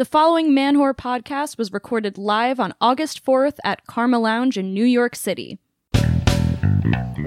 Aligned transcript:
The 0.00 0.06
following 0.06 0.54
Man 0.54 0.76
Whore 0.76 0.94
podcast 0.94 1.58
was 1.58 1.74
recorded 1.74 2.16
live 2.16 2.58
on 2.58 2.72
August 2.80 3.22
4th 3.22 3.58
at 3.62 3.86
Karma 3.86 4.18
Lounge 4.18 4.56
in 4.56 4.72
New 4.72 4.86
York 4.86 5.14
City. 5.14 5.58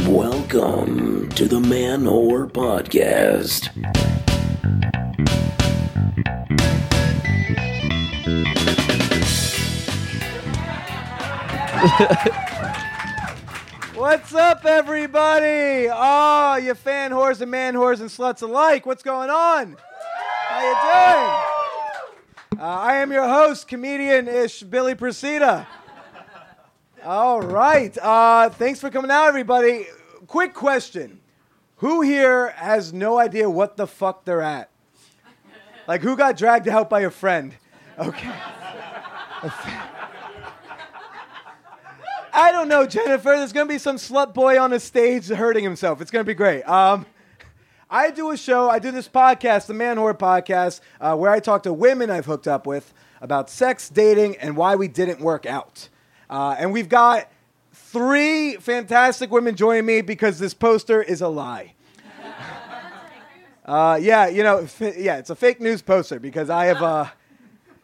Welcome 0.08 1.30
to 1.36 1.48
the 1.48 1.60
Man 1.60 2.06
Whore 2.06 2.52
Podcast. 2.52 3.70
What's 13.96 14.34
up, 14.34 14.66
everybody? 14.66 15.90
Oh, 15.92 16.56
you 16.56 16.74
fan 16.74 17.12
whores 17.12 17.40
and 17.40 17.52
man 17.52 17.76
whores 17.76 18.02
and 18.02 18.10
sluts 18.10 18.42
alike. 18.42 18.88
What's 18.88 19.04
going 19.04 19.30
on? 19.30 19.78
How 20.50 20.62
you 20.64 21.44
doing? 21.44 21.53
Uh, 22.64 22.68
I 22.68 22.96
am 23.00 23.12
your 23.12 23.28
host, 23.28 23.68
comedian-ish 23.68 24.64
Billy 24.64 24.96
Procida. 24.96 25.68
All 27.04 27.42
right. 27.42 27.98
Uh, 27.98 28.48
thanks 28.52 28.80
for 28.80 28.90
coming 28.90 29.12
out, 29.12 29.28
everybody. 29.28 29.86
Quick 30.28 30.54
question: 30.54 31.20
Who 31.80 32.00
here 32.00 32.52
has 32.52 32.94
no 32.94 33.20
idea 33.20 33.50
what 33.50 33.76
the 33.76 33.86
fuck 33.86 34.24
they're 34.24 34.42
at? 34.42 34.70
Like, 35.90 36.04
who 36.04 36.16
got 36.16 36.38
dragged 36.38 36.70
out 36.70 36.90
by 36.90 37.02
a 37.02 37.10
friend? 37.10 37.54
Okay. 38.00 38.32
I 42.34 42.50
don't 42.54 42.70
know, 42.70 42.88
Jennifer. 42.88 43.36
There's 43.36 43.52
going 43.52 43.68
to 43.68 43.74
be 43.74 43.78
some 43.78 43.98
slut 43.98 44.34
boy 44.34 44.58
on 44.58 44.70
the 44.70 44.80
stage 44.80 45.28
hurting 45.28 45.66
himself. 45.66 46.00
It's 46.00 46.12
going 46.12 46.24
to 46.24 46.30
be 46.30 46.34
great. 46.34 46.64
Um, 46.64 47.06
I 47.94 48.10
do 48.10 48.32
a 48.32 48.38
show, 48.38 48.72
I 48.72 48.80
do 48.80 48.90
this 48.90 49.08
podcast, 49.08 49.68
the 49.68 49.76
Man 49.76 49.98
Whore 49.98 50.18
Podcast, 50.18 50.82
uh, 51.00 51.16
where 51.16 51.30
I 51.30 51.40
talk 51.40 51.62
to 51.62 51.72
women 51.72 52.10
I've 52.10 52.26
hooked 52.26 52.48
up 52.48 52.66
with 52.66 52.92
about 53.22 53.52
sex, 53.52 53.88
dating, 53.88 54.36
and 54.38 54.58
why 54.58 54.76
we 54.76 54.88
didn't 54.88 55.20
work 55.20 55.46
out. 55.46 55.90
Uh, 56.28 56.56
and 56.58 56.74
we've 56.74 56.90
got 56.90 57.30
three 57.72 58.56
fantastic 58.56 59.30
women 59.30 59.56
joining 59.56 59.86
me 59.86 60.02
because 60.02 60.40
this 60.40 60.56
poster 60.56 61.04
is 61.04 61.22
a 61.22 61.28
lie. 61.28 61.76
Uh, 63.64 64.00
yeah, 64.02 64.28
you 64.28 64.42
know, 64.42 64.58
f- 64.58 64.98
yeah, 64.98 65.18
it's 65.18 65.30
a 65.30 65.36
fake 65.36 65.62
news 65.62 65.84
poster 65.84 66.20
because 66.20 66.50
I 66.50 66.66
have, 66.66 66.82
uh, 66.82 67.06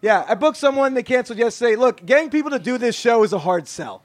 yeah, 0.01 0.25
I 0.27 0.33
booked 0.33 0.57
someone, 0.57 0.95
they 0.95 1.03
canceled 1.03 1.37
yesterday. 1.37 1.75
Look, 1.75 2.03
getting 2.03 2.31
people 2.31 2.49
to 2.49 2.59
do 2.59 2.79
this 2.79 2.95
show 2.95 3.23
is 3.23 3.31
a 3.31 3.39
hard 3.39 3.67
sell. 3.67 4.01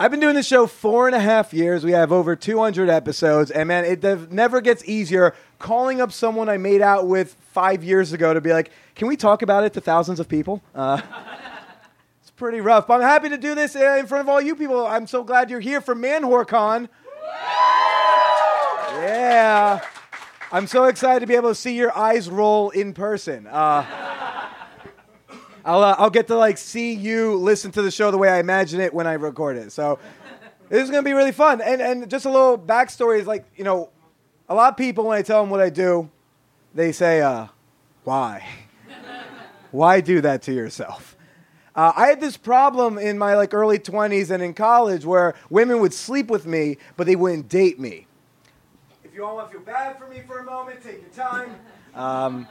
I've 0.00 0.10
been 0.10 0.20
doing 0.20 0.34
this 0.34 0.46
show 0.46 0.66
four 0.66 1.08
and 1.08 1.14
a 1.14 1.20
half 1.20 1.52
years. 1.52 1.84
We 1.84 1.92
have 1.92 2.10
over 2.10 2.34
200 2.34 2.88
episodes, 2.88 3.50
and 3.50 3.68
man, 3.68 3.84
it 3.84 4.32
never 4.32 4.62
gets 4.62 4.82
easier 4.88 5.34
calling 5.58 6.00
up 6.00 6.10
someone 6.10 6.48
I 6.48 6.56
made 6.56 6.80
out 6.80 7.06
with 7.06 7.36
five 7.52 7.84
years 7.84 8.14
ago 8.14 8.32
to 8.32 8.40
be 8.40 8.50
like, 8.50 8.70
"Can 8.94 9.08
we 9.08 9.16
talk 9.18 9.42
about 9.42 9.64
it 9.64 9.74
to 9.74 9.80
thousands 9.82 10.18
of 10.18 10.26
people?" 10.26 10.62
Uh, 10.74 11.02
it's 12.22 12.30
pretty 12.30 12.62
rough, 12.62 12.86
but 12.86 12.94
I'm 12.94 13.02
happy 13.02 13.28
to 13.28 13.36
do 13.36 13.54
this 13.54 13.76
uh, 13.76 13.98
in 14.00 14.06
front 14.06 14.22
of 14.22 14.30
all 14.30 14.40
you 14.40 14.56
people. 14.56 14.86
I'm 14.86 15.06
so 15.06 15.22
glad 15.22 15.50
you're 15.50 15.60
here 15.60 15.82
for 15.82 15.94
ManWhoreCon. 15.94 16.88
Yeah, 19.02 19.84
I'm 20.50 20.66
so 20.66 20.84
excited 20.84 21.20
to 21.20 21.26
be 21.26 21.34
able 21.34 21.50
to 21.50 21.54
see 21.54 21.76
your 21.76 21.94
eyes 21.94 22.30
roll 22.30 22.70
in 22.70 22.94
person. 22.94 23.46
Uh, 23.46 24.09
I'll, 25.64 25.82
uh, 25.82 25.96
I'll 25.98 26.10
get 26.10 26.26
to 26.28 26.36
like 26.36 26.58
see 26.58 26.94
you 26.94 27.36
listen 27.36 27.70
to 27.72 27.82
the 27.82 27.90
show 27.90 28.10
the 28.10 28.18
way 28.18 28.28
I 28.28 28.38
imagine 28.38 28.80
it 28.80 28.94
when 28.94 29.06
I 29.06 29.14
record 29.14 29.56
it. 29.56 29.72
So 29.72 29.98
this 30.68 30.82
is 30.82 30.90
gonna 30.90 31.02
be 31.02 31.12
really 31.12 31.32
fun. 31.32 31.60
And 31.60 31.82
and 31.82 32.08
just 32.08 32.24
a 32.24 32.30
little 32.30 32.58
backstory 32.58 33.20
is 33.20 33.26
like 33.26 33.44
you 33.56 33.64
know, 33.64 33.90
a 34.48 34.54
lot 34.54 34.70
of 34.70 34.76
people 34.76 35.04
when 35.06 35.18
I 35.18 35.22
tell 35.22 35.42
them 35.42 35.50
what 35.50 35.60
I 35.60 35.70
do, 35.70 36.10
they 36.74 36.92
say, 36.92 37.20
uh, 37.20 37.48
"Why? 38.04 38.46
Why 39.70 40.00
do 40.00 40.20
that 40.20 40.42
to 40.42 40.52
yourself?" 40.52 41.16
Uh, 41.74 41.92
I 41.96 42.08
had 42.08 42.20
this 42.20 42.36
problem 42.36 42.98
in 42.98 43.16
my 43.16 43.36
like 43.36 43.54
early 43.54 43.78
20s 43.78 44.30
and 44.30 44.42
in 44.42 44.54
college 44.54 45.04
where 45.04 45.34
women 45.50 45.80
would 45.80 45.94
sleep 45.94 46.28
with 46.28 46.44
me, 46.44 46.78
but 46.96 47.06
they 47.06 47.14
wouldn't 47.16 47.48
date 47.48 47.78
me. 47.78 48.06
If 49.04 49.14
you 49.14 49.24
all 49.24 49.36
want 49.36 49.50
to 49.50 49.56
feel 49.56 49.64
bad 49.64 49.98
for 49.98 50.08
me 50.08 50.22
for 50.26 50.40
a 50.40 50.44
moment, 50.44 50.82
take 50.82 51.00
your 51.00 51.10
time. 51.10 51.54
Um, 51.94 52.46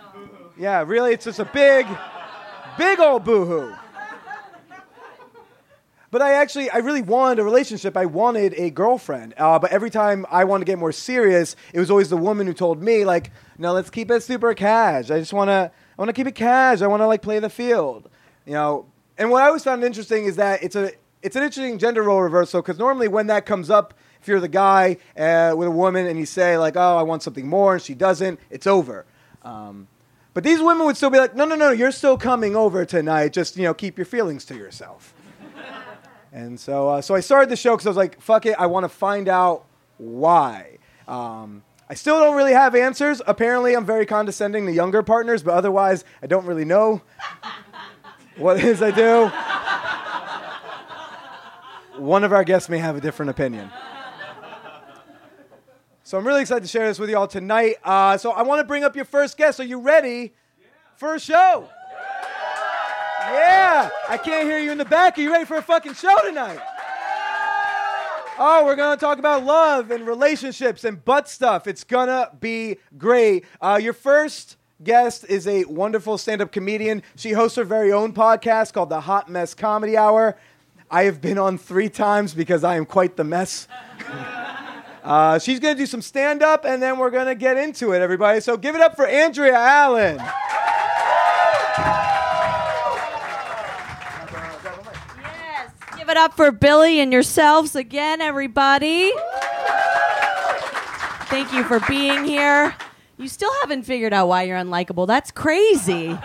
yeah, 0.57 0.83
really, 0.85 1.13
it's 1.13 1.25
just 1.25 1.39
a 1.39 1.45
big. 1.45 1.85
Big 2.77 2.99
old 2.99 3.23
boohoo. 3.23 3.75
But 6.11 6.23
I 6.23 6.33
actually, 6.33 6.71
I 6.71 6.77
really 6.77 7.03
wanted 7.03 7.39
a 7.39 7.43
relationship. 7.43 7.95
I 7.95 8.07
wanted 8.07 8.55
a 8.57 8.71
girlfriend. 8.71 9.35
Uh, 9.37 9.59
but 9.59 9.71
every 9.71 9.91
time 9.91 10.25
I 10.31 10.43
wanted 10.43 10.65
to 10.65 10.71
get 10.71 10.79
more 10.79 10.91
serious, 10.91 11.55
it 11.71 11.79
was 11.79 11.91
always 11.91 12.09
the 12.09 12.17
woman 12.17 12.47
who 12.47 12.53
told 12.53 12.81
me, 12.81 13.05
like, 13.05 13.31
no, 13.59 13.73
let's 13.73 13.91
keep 13.91 14.09
it 14.09 14.23
super 14.23 14.53
cash. 14.55 15.11
I 15.11 15.19
just 15.19 15.33
want 15.33 15.49
to, 15.49 15.71
I 15.71 16.01
want 16.01 16.09
to 16.09 16.13
keep 16.13 16.25
it 16.25 16.33
cash. 16.33 16.81
I 16.81 16.87
want 16.87 17.01
to 17.01 17.07
like 17.07 17.21
play 17.21 17.37
the 17.39 17.49
field, 17.49 18.09
you 18.45 18.53
know. 18.53 18.87
And 19.19 19.29
what 19.29 19.43
I 19.43 19.47
always 19.47 19.63
found 19.63 19.83
interesting 19.83 20.25
is 20.25 20.37
that 20.37 20.63
it's 20.63 20.75
a, 20.75 20.93
it's 21.21 21.35
an 21.35 21.43
interesting 21.43 21.77
gender 21.77 22.01
role 22.01 22.21
reversal 22.21 22.61
because 22.61 22.79
normally 22.79 23.07
when 23.07 23.27
that 23.27 23.45
comes 23.45 23.69
up, 23.69 23.93
if 24.21 24.27
you're 24.27 24.39
the 24.39 24.47
guy 24.47 24.97
uh, 25.17 25.53
with 25.55 25.67
a 25.67 25.71
woman 25.71 26.07
and 26.07 26.17
you 26.17 26.25
say 26.25 26.57
like, 26.57 26.75
oh, 26.75 26.97
I 26.97 27.03
want 27.03 27.21
something 27.21 27.47
more, 27.47 27.73
and 27.73 27.81
she 27.83 27.93
doesn't, 27.93 28.39
it's 28.49 28.65
over. 28.65 29.05
Um, 29.43 29.88
but 30.33 30.43
these 30.43 30.61
women 30.61 30.85
would 30.85 30.97
still 30.97 31.09
be 31.09 31.17
like, 31.17 31.35
no, 31.35 31.45
no, 31.45 31.55
no, 31.55 31.71
you're 31.71 31.91
still 31.91 32.17
coming 32.17 32.55
over 32.55 32.85
tonight. 32.85 33.33
Just, 33.33 33.57
you 33.57 33.63
know, 33.63 33.73
keep 33.73 33.97
your 33.97 34.05
feelings 34.05 34.45
to 34.45 34.55
yourself. 34.55 35.13
and 36.31 36.59
so, 36.59 36.89
uh, 36.89 37.01
so 37.01 37.15
I 37.15 37.19
started 37.19 37.49
the 37.49 37.55
show 37.55 37.75
because 37.75 37.87
I 37.87 37.89
was 37.89 37.97
like, 37.97 38.21
fuck 38.21 38.45
it, 38.45 38.55
I 38.59 38.67
want 38.67 38.83
to 38.83 38.89
find 38.89 39.27
out 39.27 39.65
why. 39.97 40.77
Um, 41.07 41.63
I 41.89 41.95
still 41.95 42.19
don't 42.19 42.35
really 42.35 42.53
have 42.53 42.75
answers. 42.75 43.19
Apparently, 43.25 43.75
I'm 43.75 43.85
very 43.85 44.05
condescending 44.05 44.67
to 44.67 44.71
younger 44.71 45.01
partners, 45.01 45.41
but 45.41 45.55
otherwise, 45.55 46.05
I 46.21 46.27
don't 46.27 46.45
really 46.45 46.65
know 46.65 47.01
what 48.37 48.57
it 48.57 48.65
is 48.65 48.81
I 48.83 48.91
do. 48.91 49.31
One 51.99 52.23
of 52.23 52.31
our 52.31 52.43
guests 52.43 52.69
may 52.69 52.77
have 52.77 52.95
a 52.95 53.01
different 53.01 53.31
opinion. 53.31 53.71
So 56.09 56.17
I'm 56.17 56.25
really 56.25 56.41
excited 56.41 56.61
to 56.63 56.67
share 56.67 56.87
this 56.87 56.97
with 56.97 57.11
you 57.11 57.17
all 57.19 57.27
tonight. 57.27 57.75
Uh, 57.83 58.17
so 58.17 58.31
I 58.31 58.41
want 58.41 58.61
to 58.61 58.63
bring 58.63 58.83
up 58.83 58.95
your 58.95 59.05
first 59.05 59.37
guest. 59.37 59.59
Are 59.59 59.63
you 59.63 59.79
ready 59.79 60.33
for 60.95 61.13
a 61.13 61.19
show? 61.19 61.69
Yeah. 63.27 63.91
I 64.09 64.17
can't 64.17 64.47
hear 64.47 64.57
you 64.57 64.71
in 64.71 64.79
the 64.79 64.85
back. 64.85 65.19
Are 65.19 65.21
you 65.21 65.31
ready 65.31 65.45
for 65.45 65.57
a 65.57 65.61
fucking 65.61 65.93
show 65.93 66.15
tonight? 66.23 66.57
Oh, 68.39 68.63
we're 68.65 68.75
going 68.75 68.97
to 68.97 68.99
talk 68.99 69.19
about 69.19 69.43
love 69.43 69.91
and 69.91 70.07
relationships 70.07 70.83
and 70.83 71.05
butt 71.05 71.29
stuff. 71.29 71.67
It's 71.67 71.83
going 71.83 72.07
to 72.07 72.31
be 72.39 72.77
great. 72.97 73.45
Uh, 73.61 73.79
your 73.79 73.93
first 73.93 74.57
guest 74.83 75.25
is 75.29 75.45
a 75.45 75.65
wonderful 75.65 76.17
stand 76.17 76.41
up 76.41 76.51
comedian. 76.51 77.03
She 77.17 77.33
hosts 77.33 77.55
her 77.57 77.63
very 77.63 77.93
own 77.93 78.13
podcast 78.13 78.73
called 78.73 78.89
The 78.89 79.01
Hot 79.01 79.29
Mess 79.29 79.53
Comedy 79.53 79.95
Hour. 79.95 80.39
I 80.89 81.03
have 81.03 81.21
been 81.21 81.37
on 81.37 81.59
three 81.59 81.89
times 81.89 82.33
because 82.33 82.63
I 82.63 82.77
am 82.77 82.87
quite 82.87 83.15
the 83.15 83.23
mess. 83.23 83.67
Uh, 85.09 85.39
she's 85.39 85.59
going 85.59 85.75
to 85.75 85.81
do 85.81 85.87
some 85.87 86.03
stand 86.03 86.43
up 86.43 86.65
and 86.65 86.83
then 86.83 86.99
we're 86.99 87.09
going 87.09 87.25
to 87.25 87.33
get 87.33 87.57
into 87.57 87.93
it, 87.93 87.99
everybody. 87.99 88.39
So 88.39 88.55
give 88.57 88.75
it 88.75 88.81
up 88.81 88.95
for 88.95 89.07
Andrea 89.07 89.55
Allan. 89.57 90.17
Yes. 95.17 95.71
Give 95.97 96.09
it 96.09 96.15
up 96.15 96.35
for 96.35 96.51
Billy 96.51 96.99
and 96.99 97.11
yourselves 97.11 97.75
again, 97.75 98.21
everybody. 98.21 99.11
Thank 101.25 101.53
you 101.53 101.63
for 101.63 101.79
being 101.87 102.23
here. 102.23 102.75
You 103.17 103.27
still 103.27 103.51
haven't 103.61 103.83
figured 103.83 104.13
out 104.13 104.27
why 104.27 104.43
you're 104.43 104.59
unlikable. 104.59 105.07
That's 105.07 105.31
crazy. 105.31 106.15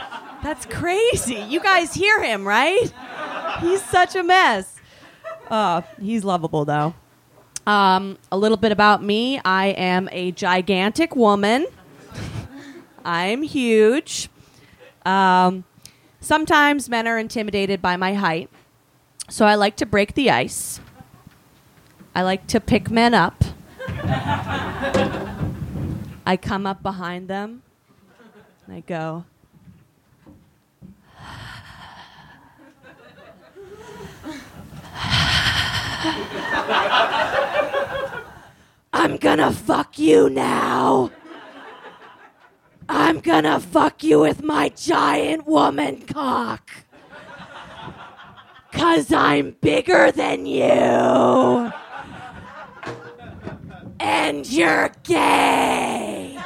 That's 0.43 0.66
crazy. 0.66 1.37
You 1.49 1.61
guys 1.61 1.95
hear 1.95 2.22
him, 2.22 2.47
right? 2.47 2.93
He's 3.61 3.83
such 3.83 4.15
a 4.15 4.22
mess. 4.22 4.77
Uh, 5.49 5.81
he's 5.99 6.22
lovable, 6.22 6.66
though. 6.66 6.95
Um, 7.66 8.19
a 8.30 8.36
little 8.36 8.58
bit 8.58 8.72
about 8.72 9.02
me 9.02 9.41
I 9.44 9.69
am 9.69 10.08
a 10.12 10.32
gigantic 10.32 11.16
woman, 11.16 11.66
I'm 13.04 13.42
huge. 13.42 14.28
Um, 15.06 15.64
sometimes 16.21 16.89
men 16.89 17.06
are 17.06 17.18
intimidated 17.18 17.80
by 17.80 17.97
my 17.97 18.15
height, 18.15 18.50
so 19.28 19.47
I 19.47 19.54
like 19.54 19.77
to 19.77 19.86
break 19.86 20.15
the 20.15 20.30
ice. 20.30 20.80
I 22.15 22.22
like 22.22 22.47
to 22.48 22.60
pick 22.60 22.91
men 22.91 23.15
up. 23.15 23.42
I 26.27 26.39
come 26.41 26.66
up 26.66 26.83
behind 26.83 27.28
them 27.28 27.62
and 28.66 28.77
I 28.77 28.80
go, 28.80 29.24
I'm 38.92 39.16
gonna 39.16 39.53
fuck 39.53 39.98
you 39.98 40.28
now. 40.28 41.10
I'm 42.89 43.21
gonna 43.21 43.59
fuck 43.59 44.03
you 44.04 44.21
with 44.21 44.42
my 44.42 44.68
giant 44.68 45.47
woman 45.47 46.03
cock. 46.03 46.71
Cause 48.72 49.12
I'm 49.12 49.56
bigger 49.60 50.12
than 50.12 50.47
you. 50.47 51.72
And 54.01 54.47
you're 54.51 54.91
gay. 55.04 56.39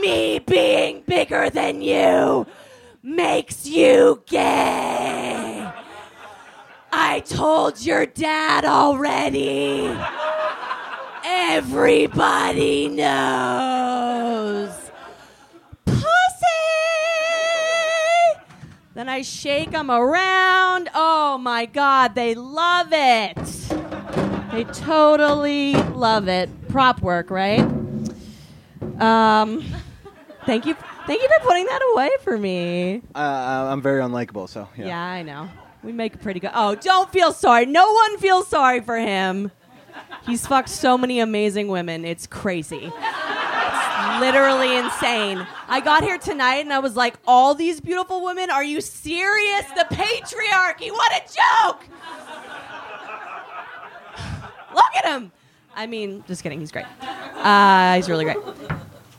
Me 0.00 0.38
being 0.38 1.02
bigger 1.06 1.50
than 1.50 1.82
you 1.82 2.46
makes 3.02 3.66
you 3.66 4.22
gay. 4.26 5.01
I 6.94 7.20
told 7.20 7.80
your 7.84 8.04
dad 8.06 8.64
already. 8.64 9.90
Everybody 11.24 12.88
knows. 12.88 14.70
Pussy! 15.86 16.04
Then 18.94 19.08
I 19.08 19.22
shake 19.22 19.70
them 19.70 19.90
around. 19.90 20.90
Oh 20.94 21.38
my 21.38 21.64
God, 21.66 22.14
they 22.14 22.34
love 22.34 22.88
it. 22.92 23.36
They 24.52 24.64
totally 24.64 25.72
love 25.74 26.28
it. 26.28 26.50
Prop 26.68 27.00
work, 27.00 27.30
right? 27.30 27.60
Um, 29.00 29.64
thank 30.44 30.66
you, 30.66 30.74
thank 31.06 31.22
you 31.22 31.28
for 31.28 31.40
putting 31.46 31.64
that 31.66 31.80
away 31.94 32.10
for 32.22 32.36
me. 32.36 33.00
Uh, 33.14 33.68
I'm 33.70 33.80
very 33.80 34.02
unlikable, 34.02 34.48
so 34.48 34.68
yeah. 34.76 34.86
Yeah, 34.88 35.02
I 35.02 35.22
know. 35.22 35.48
We 35.82 35.92
make 35.92 36.14
a 36.14 36.18
pretty 36.18 36.38
good. 36.38 36.52
Oh, 36.54 36.76
don't 36.76 37.10
feel 37.10 37.32
sorry. 37.32 37.66
No 37.66 37.92
one 37.92 38.18
feels 38.18 38.46
sorry 38.46 38.80
for 38.80 38.96
him. 38.96 39.50
He's 40.26 40.46
fucked 40.46 40.68
so 40.68 40.96
many 40.96 41.18
amazing 41.18 41.68
women. 41.68 42.04
It's 42.04 42.26
crazy. 42.26 42.92
It's 42.94 44.20
literally 44.20 44.76
insane. 44.76 45.44
I 45.68 45.80
got 45.80 46.04
here 46.04 46.18
tonight 46.18 46.58
and 46.58 46.72
I 46.72 46.78
was 46.78 46.94
like, 46.94 47.14
all 47.26 47.54
these 47.54 47.80
beautiful 47.80 48.24
women? 48.24 48.48
Are 48.48 48.62
you 48.62 48.80
serious? 48.80 49.64
The 49.76 49.86
patriarchy. 49.90 50.92
What 50.92 51.12
a 51.12 51.20
joke. 51.20 51.84
Look 54.74 54.96
at 54.96 55.04
him. 55.04 55.32
I 55.74 55.86
mean, 55.88 56.22
just 56.28 56.44
kidding. 56.44 56.60
He's 56.60 56.70
great. 56.70 56.86
Uh, 57.02 57.96
he's 57.96 58.08
really 58.08 58.24
great. 58.24 58.38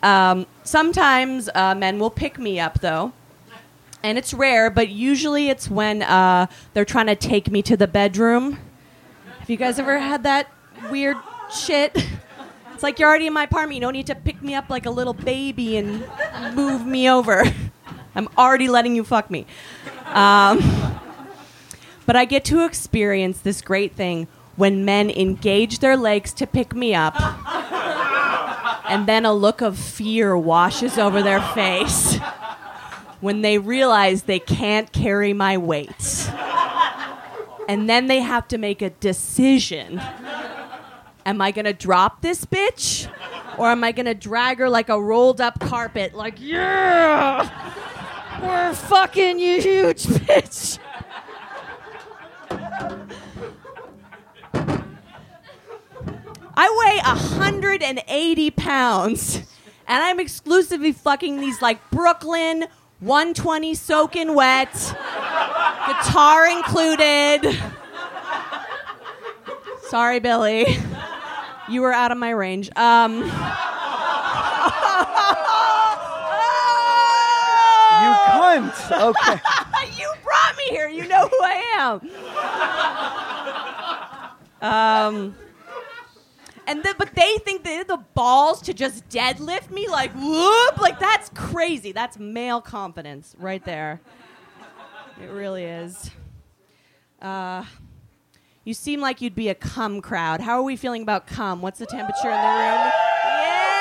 Um, 0.01 0.45
sometimes 0.63 1.49
uh, 1.53 1.75
men 1.75 1.99
will 1.99 2.09
pick 2.09 2.39
me 2.39 2.59
up, 2.59 2.79
though 2.79 3.11
and 4.03 4.17
it's 4.17 4.33
rare, 4.33 4.69
but 4.69 4.89
usually 4.89 5.49
it's 5.49 5.69
when 5.69 6.03
uh, 6.03 6.47
they're 6.73 6.85
trying 6.85 7.07
to 7.07 7.15
take 7.15 7.49
me 7.49 7.61
to 7.63 7.77
the 7.77 7.87
bedroom. 7.87 8.59
Have 9.39 9.49
you 9.49 9.57
guys 9.57 9.79
ever 9.79 9.97
had 9.97 10.23
that 10.23 10.51
weird 10.91 11.17
shit? 11.53 11.95
It's 12.73 12.83
like 12.83 12.99
you're 12.99 13.07
already 13.07 13.27
in 13.27 13.33
my 13.33 13.43
apartment. 13.43 13.75
You 13.75 13.81
don't 13.81 13.93
need 13.93 14.07
to 14.07 14.15
pick 14.15 14.41
me 14.41 14.55
up 14.55 14.69
like 14.69 14.85
a 14.85 14.89
little 14.89 15.13
baby 15.13 15.77
and 15.77 16.05
move 16.53 16.85
me 16.85 17.09
over. 17.09 17.43
I'm 18.13 18.27
already 18.37 18.67
letting 18.67 18.95
you 18.95 19.03
fuck 19.03 19.31
me. 19.31 19.45
Um, 20.05 20.59
but 22.05 22.15
I 22.15 22.25
get 22.25 22.43
to 22.45 22.65
experience 22.65 23.39
this 23.39 23.61
great 23.61 23.95
thing 23.95 24.27
when 24.55 24.83
men 24.85 25.09
engage 25.09 25.79
their 25.79 25.95
legs 25.97 26.33
to 26.33 26.45
pick 26.45 26.75
me 26.75 26.93
up, 26.93 27.15
and 28.87 29.07
then 29.07 29.25
a 29.25 29.33
look 29.33 29.61
of 29.61 29.77
fear 29.79 30.37
washes 30.37 30.97
over 30.99 31.23
their 31.23 31.41
face 31.41 32.19
when 33.23 33.41
they 33.41 33.57
realize 33.57 34.23
they 34.23 34.37
can't 34.37 34.91
carry 34.91 35.31
my 35.31 35.57
weight. 35.57 36.29
And 37.69 37.89
then 37.89 38.07
they 38.07 38.19
have 38.19 38.49
to 38.49 38.57
make 38.57 38.81
a 38.81 38.89
decision. 38.89 40.01
Am 41.25 41.39
I 41.39 41.51
gonna 41.51 41.71
drop 41.71 42.21
this 42.21 42.43
bitch? 42.43 43.09
Or 43.57 43.69
am 43.69 43.81
I 43.81 43.93
gonna 43.93 44.13
drag 44.13 44.57
her 44.59 44.69
like 44.69 44.89
a 44.89 45.01
rolled 45.01 45.39
up 45.39 45.57
carpet? 45.61 46.13
Like, 46.13 46.35
yeah! 46.37 47.49
We're 48.41 48.73
fucking 48.73 49.39
you, 49.39 49.61
huge 49.61 50.03
bitch! 50.03 50.79
I 56.55 56.69
weigh 56.77 56.99
180 57.05 58.51
pounds, 58.51 59.37
and 59.87 60.03
I'm 60.03 60.19
exclusively 60.19 60.91
fucking 60.91 61.39
these 61.39 61.61
like 61.61 61.79
Brooklyn 61.89 62.65
120 63.03 63.75
soaking 63.75 64.33
wet, 64.33 64.71
guitar 65.87 66.47
included. 66.47 67.59
Sorry, 69.89 70.19
Billy. 70.19 70.77
You 71.69 71.81
were 71.81 71.91
out 71.91 72.13
of 72.13 72.17
my 72.17 72.29
range. 72.29 72.69
Um, 72.77 73.23
You 78.03 78.09
cunt. 78.29 78.75
Okay. 78.91 79.41
you 80.01 80.09
brought 80.23 80.57
me 80.57 80.63
here. 80.69 80.87
You 80.87 81.05
know 81.07 81.27
who 81.27 81.39
I 81.41 81.99
am. 84.61 84.65
Um, 84.69 85.35
and 86.67 86.83
the, 86.83 86.95
but 86.97 87.13
they 87.15 87.37
think 87.39 87.63
they 87.63 87.75
have 87.75 87.87
the 87.87 88.03
balls 88.13 88.61
to 88.63 88.73
just 88.73 89.07
deadlift 89.09 89.69
me 89.69 89.87
like 89.87 90.11
whoop 90.13 90.79
like 90.79 90.99
that's 90.99 91.29
crazy. 91.29 91.91
That's 91.91 92.17
male 92.17 92.61
confidence 92.61 93.35
right 93.37 93.63
there. 93.65 94.01
It 95.21 95.29
really 95.29 95.63
is. 95.63 96.09
Uh, 97.21 97.63
you 98.63 98.73
seem 98.73 99.01
like 99.01 99.21
you'd 99.21 99.35
be 99.35 99.49
a 99.49 99.55
cum 99.55 100.01
crowd. 100.01 100.39
How 100.41 100.57
are 100.57 100.63
we 100.63 100.75
feeling 100.75 101.01
about 101.03 101.27
cum? 101.27 101.61
What's 101.61 101.79
the 101.79 101.85
temperature 101.85 102.29
in 102.29 102.41
the 102.41 102.47
room? 102.47 102.91
Yeah! 103.25 103.73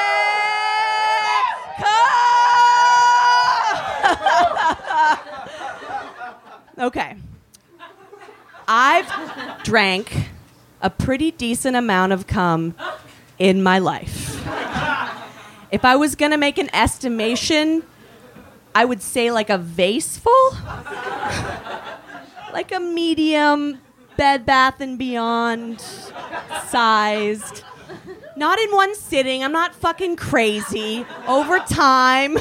Cum! 6.78 6.86
okay. 6.86 7.16
I've 8.68 9.62
drank 9.64 10.30
a 10.82 10.90
pretty 10.90 11.30
decent 11.30 11.76
amount 11.76 12.12
of 12.12 12.26
cum 12.26 12.74
in 13.38 13.62
my 13.62 13.78
life. 13.78 14.36
If 15.70 15.84
I 15.84 15.96
was 15.96 16.14
gonna 16.14 16.36
make 16.36 16.58
an 16.58 16.68
estimation, 16.74 17.84
I 18.74 18.84
would 18.84 19.00
say 19.00 19.30
like 19.30 19.48
a 19.48 19.58
vase 19.58 20.18
full, 20.18 20.56
like 22.52 22.72
a 22.72 22.80
medium 22.80 23.78
Bed 24.16 24.44
Bath 24.44 24.80
and 24.80 24.98
Beyond 24.98 25.80
sized. 26.66 27.64
Not 28.36 28.58
in 28.58 28.70
one 28.70 28.94
sitting. 28.94 29.44
I'm 29.44 29.52
not 29.52 29.74
fucking 29.74 30.16
crazy. 30.16 31.06
Over 31.26 31.58
time. 31.60 32.38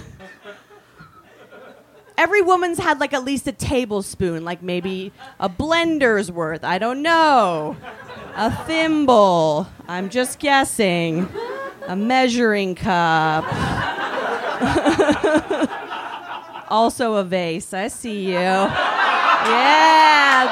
Every 2.21 2.41
woman's 2.43 2.77
had 2.77 2.99
like 2.99 3.13
at 3.13 3.23
least 3.23 3.47
a 3.47 3.51
tablespoon, 3.51 4.45
like 4.45 4.61
maybe 4.61 5.11
a 5.39 5.49
blender's 5.49 6.31
worth. 6.31 6.63
I 6.63 6.77
don't 6.77 7.01
know 7.01 7.75
a 8.35 8.51
thimble. 8.65 9.67
I'm 9.87 10.07
just 10.09 10.37
guessing. 10.37 11.27
A 11.87 11.95
measuring 11.95 12.75
cup. 12.75 13.43
also 16.69 17.15
a 17.15 17.23
vase. 17.23 17.73
I 17.73 17.87
see 17.87 18.27
you. 18.27 18.33
Yeah, 18.33 18.67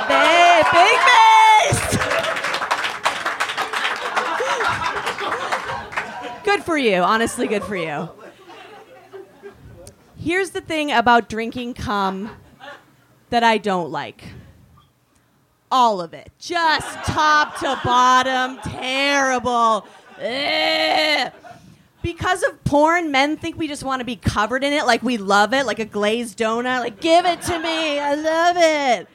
ba- 0.10 0.65
big 0.74 0.98
vase. 1.70 1.98
good 6.43 6.63
for 6.63 6.79
you. 6.79 6.96
Honestly, 6.96 7.46
good 7.48 7.63
for 7.63 7.75
you. 7.75 8.10
Here's 10.21 10.49
the 10.49 10.59
thing 10.59 10.91
about 10.91 11.29
drinking 11.29 11.75
cum 11.75 12.29
that 13.29 13.41
I 13.41 13.57
don't 13.57 13.89
like 13.89 14.23
all 15.71 16.01
of 16.01 16.13
it. 16.13 16.29
Just 16.39 16.88
top 17.05 17.57
to 17.59 17.79
bottom, 17.85 18.59
terrible. 18.63 19.88
Ugh. 20.21 21.31
Because 22.01 22.43
of 22.43 22.63
porn, 22.65 23.11
men 23.11 23.38
think 23.38 23.57
we 23.57 23.67
just 23.67 23.83
want 23.83 23.99
to 24.01 24.05
be 24.05 24.17
covered 24.17 24.63
in 24.63 24.73
it, 24.73 24.85
like 24.85 25.03
we 25.03 25.17
love 25.17 25.53
it, 25.53 25.65
like 25.65 25.79
a 25.79 25.85
glazed 25.85 26.38
donut. 26.38 26.79
Like, 26.79 26.99
give 26.99 27.25
it 27.25 27.41
to 27.43 27.59
me, 27.59 27.99
I 27.99 28.15
love 28.15 28.55
it. 28.57 29.07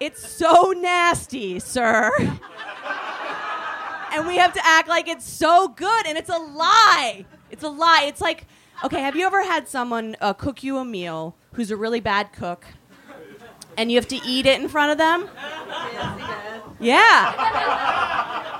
It's 0.00 0.28
so 0.28 0.72
nasty, 0.76 1.58
sir. 1.60 2.10
and 4.12 4.26
we 4.26 4.36
have 4.36 4.52
to 4.54 4.60
act 4.64 4.88
like 4.88 5.08
it's 5.08 5.28
so 5.28 5.68
good, 5.68 6.06
and 6.06 6.16
it's 6.16 6.30
a 6.30 6.38
lie. 6.38 7.24
It's 7.50 7.64
a 7.64 7.68
lie. 7.68 8.04
It's 8.06 8.20
like, 8.20 8.46
okay, 8.84 9.00
have 9.00 9.16
you 9.16 9.26
ever 9.26 9.42
had 9.44 9.68
someone 9.68 10.16
uh, 10.20 10.32
cook 10.32 10.62
you 10.62 10.78
a 10.78 10.84
meal 10.84 11.36
who's 11.52 11.70
a 11.70 11.76
really 11.76 12.00
bad 12.00 12.32
cook? 12.32 12.64
and 13.78 13.92
you 13.92 13.96
have 13.96 14.08
to 14.08 14.16
eat 14.26 14.44
it 14.44 14.60
in 14.60 14.68
front 14.68 14.90
of 14.90 14.98
them? 14.98 15.28
Yeah. 16.80 18.54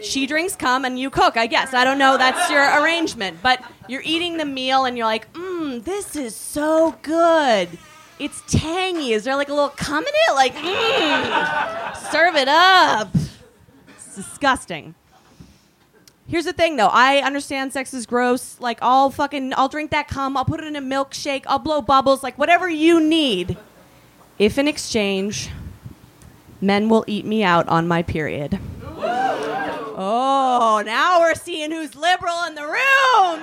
She 0.00 0.26
drinks 0.26 0.56
cum 0.56 0.84
and 0.84 0.98
you 0.98 1.10
cook, 1.10 1.36
I 1.36 1.46
guess. 1.46 1.74
I 1.74 1.84
don't 1.84 1.98
know, 1.98 2.16
that's 2.16 2.50
your 2.50 2.82
arrangement. 2.82 3.38
But 3.42 3.62
you're 3.86 4.02
eating 4.04 4.38
the 4.38 4.46
meal 4.46 4.86
and 4.86 4.96
you're 4.96 5.06
like, 5.06 5.32
mmm, 5.34 5.84
this 5.84 6.16
is 6.16 6.34
so 6.34 6.96
good. 7.02 7.68
It's 8.18 8.42
tangy. 8.46 9.12
Is 9.12 9.24
there 9.24 9.36
like 9.36 9.48
a 9.50 9.54
little 9.54 9.70
cum 9.70 10.04
in 10.04 10.12
it? 10.28 10.34
Like, 10.34 10.54
mmm, 10.54 12.10
serve 12.10 12.34
it 12.34 12.48
up. 12.48 13.14
It's 13.88 14.16
disgusting. 14.16 14.94
Here's 16.34 16.46
the 16.46 16.52
thing 16.52 16.74
though, 16.74 16.90
I 16.90 17.18
understand 17.18 17.72
sex 17.72 17.94
is 17.94 18.06
gross. 18.06 18.58
Like, 18.58 18.80
I'll 18.82 19.08
fucking, 19.08 19.52
I'll 19.56 19.68
drink 19.68 19.92
that 19.92 20.08
cum, 20.08 20.36
I'll 20.36 20.44
put 20.44 20.58
it 20.58 20.66
in 20.66 20.74
a 20.74 20.80
milkshake, 20.80 21.44
I'll 21.46 21.60
blow 21.60 21.80
bubbles, 21.80 22.24
like, 22.24 22.36
whatever 22.36 22.68
you 22.68 23.00
need 23.00 23.56
if 24.36 24.58
in 24.58 24.66
exchange, 24.66 25.50
men 26.60 26.88
will 26.88 27.04
eat 27.06 27.24
me 27.24 27.44
out 27.44 27.68
on 27.68 27.86
my 27.86 28.02
period. 28.02 28.58
Oh, 29.96 30.82
now 30.84 31.20
we're 31.20 31.36
seeing 31.36 31.70
who's 31.70 31.94
liberal 31.94 32.42
in 32.48 32.56
the 32.56 32.66
room. 32.66 33.40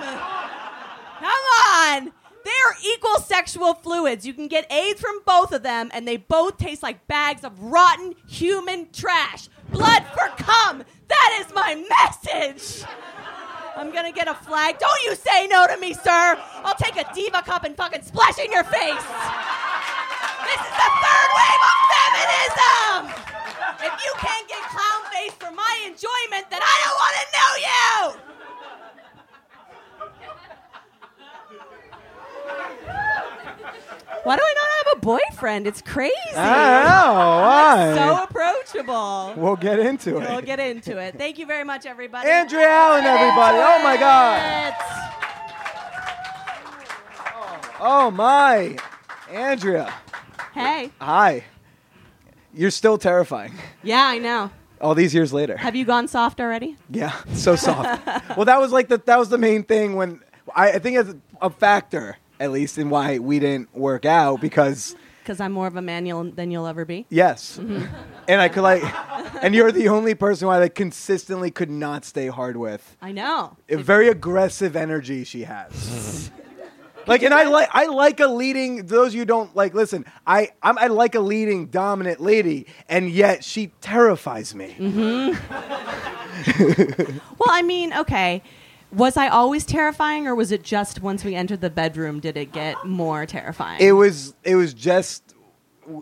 Come 1.21 1.43
on. 1.69 2.11
They're 2.43 2.75
equal 2.83 3.21
sexual 3.21 3.73
fluids. 3.75 4.27
You 4.27 4.33
can 4.33 4.49
get 4.49 4.69
AIDS 4.69 4.99
from 4.99 5.21
both 5.25 5.53
of 5.53 5.63
them, 5.63 5.91
and 5.93 6.05
they 6.05 6.17
both 6.17 6.57
taste 6.57 6.83
like 6.83 7.07
bags 7.07 7.45
of 7.45 7.57
rotten 7.57 8.15
human 8.27 8.91
trash. 8.91 9.47
Blood 9.71 10.03
for 10.13 10.27
cum. 10.43 10.83
That 11.11 11.43
is 11.43 11.53
my 11.53 11.75
message. 11.75 12.87
I'm 13.75 13.91
gonna 13.91 14.13
get 14.13 14.27
a 14.29 14.33
flag. 14.33 14.79
Don't 14.79 15.03
you 15.03 15.15
say 15.15 15.45
no 15.47 15.67
to 15.67 15.75
me, 15.77 15.93
sir. 15.93 16.39
I'll 16.63 16.75
take 16.75 16.95
a 16.95 17.05
diva 17.13 17.41
cup 17.41 17.65
and 17.65 17.75
fucking 17.75 18.03
splash 18.03 18.39
in 18.39 18.49
your 18.51 18.63
face. 18.63 19.05
This 20.47 20.61
is 20.67 20.73
the 20.81 20.89
third 21.03 21.29
wave 21.35 21.63
of 21.71 21.77
feminism. 21.91 23.11
If 23.83 23.93
you 24.05 24.13
can't 24.19 24.47
get 24.47 24.61
clown 24.71 25.01
face 25.11 25.33
for 25.33 25.51
my 25.51 25.73
enjoyment, 25.83 26.49
then 26.49 26.61
I 26.63 26.75
don't 26.83 26.97
want 27.03 27.15
to 27.19 27.25
know 27.35 27.51
you. 27.67 28.21
Why 34.23 34.35
do 34.35 34.41
I 34.43 34.53
not 34.53 34.85
have 34.85 34.97
a 34.97 34.99
boyfriend? 35.01 35.65
It's 35.65 35.81
crazy. 35.81 36.13
I 36.35 36.83
know. 36.83 37.13
Why? 37.13 37.95
So 37.95 38.23
approachable. 38.23 39.33
we'll 39.35 39.55
get 39.55 39.79
into 39.79 40.17
it. 40.17 40.29
We'll 40.29 40.41
get 40.41 40.59
into 40.59 40.97
it. 40.99 41.17
Thank 41.17 41.39
you 41.39 41.47
very 41.47 41.63
much, 41.63 41.87
everybody. 41.87 42.29
Andrea 42.29 42.67
Allan, 42.67 43.05
everybody. 43.05 43.57
Oh 43.57 43.83
my 43.83 43.97
God. 43.97 44.73
Oh 47.79 48.11
my. 48.11 48.77
Andrea. 49.31 49.91
Hey. 50.53 50.91
Hi. 50.99 51.43
You're 52.53 52.69
still 52.69 52.99
terrifying. 52.99 53.53
Yeah, 53.81 54.05
I 54.05 54.19
know. 54.19 54.51
All 54.79 54.93
these 54.93 55.15
years 55.15 55.33
later. 55.33 55.57
Have 55.57 55.75
you 55.75 55.85
gone 55.85 56.07
soft 56.07 56.39
already? 56.39 56.75
Yeah, 56.91 57.15
so 57.33 57.55
soft. 57.55 58.05
well, 58.35 58.45
that 58.45 58.59
was 58.59 58.71
like 58.71 58.87
the 58.87 58.97
that 59.05 59.17
was 59.17 59.29
the 59.29 59.37
main 59.37 59.63
thing 59.63 59.95
when 59.95 60.21
I, 60.55 60.73
I 60.73 60.79
think 60.79 60.97
it's 60.97 61.13
a 61.41 61.49
factor 61.49 62.17
at 62.41 62.51
least 62.51 62.77
in 62.77 62.89
why 62.89 63.19
we 63.19 63.39
didn't 63.39 63.73
work 63.75 64.05
out 64.05 64.41
because 64.41 64.95
Because 65.23 65.39
I'm 65.39 65.51
more 65.51 65.67
of 65.67 65.75
a 65.75 65.81
man 65.81 66.05
you'll, 66.07 66.31
than 66.31 66.49
you'll 66.51 66.65
ever 66.67 66.83
be. 66.85 67.05
yes, 67.09 67.59
mm-hmm. 67.61 67.85
and 68.27 68.41
I 68.41 68.49
could 68.49 68.63
like, 68.63 68.83
and 69.43 69.53
you're 69.53 69.71
the 69.71 69.87
only 69.89 70.15
person 70.15 70.47
who 70.47 70.51
I 70.51 70.57
like 70.57 70.75
consistently 70.75 71.51
could 71.51 71.69
not 71.69 72.03
stay 72.05 72.27
hard 72.27 72.57
with. 72.57 72.97
I 73.01 73.11
know. 73.11 73.55
A 73.69 73.77
very 73.77 74.07
aggressive 74.09 74.75
energy 74.75 75.23
she 75.23 75.43
has. 75.43 76.31
Like 77.07 77.23
and 77.23 77.33
I 77.33 77.45
like 77.45 77.67
I 77.71 77.87
like 77.87 78.19
a 78.19 78.27
leading. 78.27 78.85
Those 78.85 79.07
of 79.07 79.13
you 79.15 79.21
who 79.21 79.25
don't 79.25 79.55
like 79.55 79.73
listen. 79.73 80.05
I 80.27 80.49
I'm, 80.61 80.77
I 80.77 80.85
like 80.85 81.15
a 81.15 81.19
leading 81.19 81.65
dominant 81.65 82.19
lady, 82.21 82.67
and 82.87 83.09
yet 83.09 83.43
she 83.43 83.71
terrifies 83.81 84.53
me. 84.53 84.75
Mm-hmm. 84.77 85.33
Well, 87.39 87.49
I 87.49 87.61
mean, 87.63 87.91
okay. 87.93 88.43
Was 88.93 89.15
I 89.17 89.29
always 89.29 89.65
terrifying, 89.65 90.27
or 90.27 90.35
was 90.35 90.51
it 90.51 90.63
just 90.63 91.01
once 91.01 91.23
we 91.23 91.33
entered 91.35 91.61
the 91.61 91.69
bedroom 91.69 92.19
did 92.19 92.35
it 92.37 92.51
get 92.51 92.83
more 92.85 93.25
terrifying? 93.25 93.79
It 93.81 93.93
was 93.93 94.33
it 94.43 94.55
was 94.55 94.73
just 94.73 95.33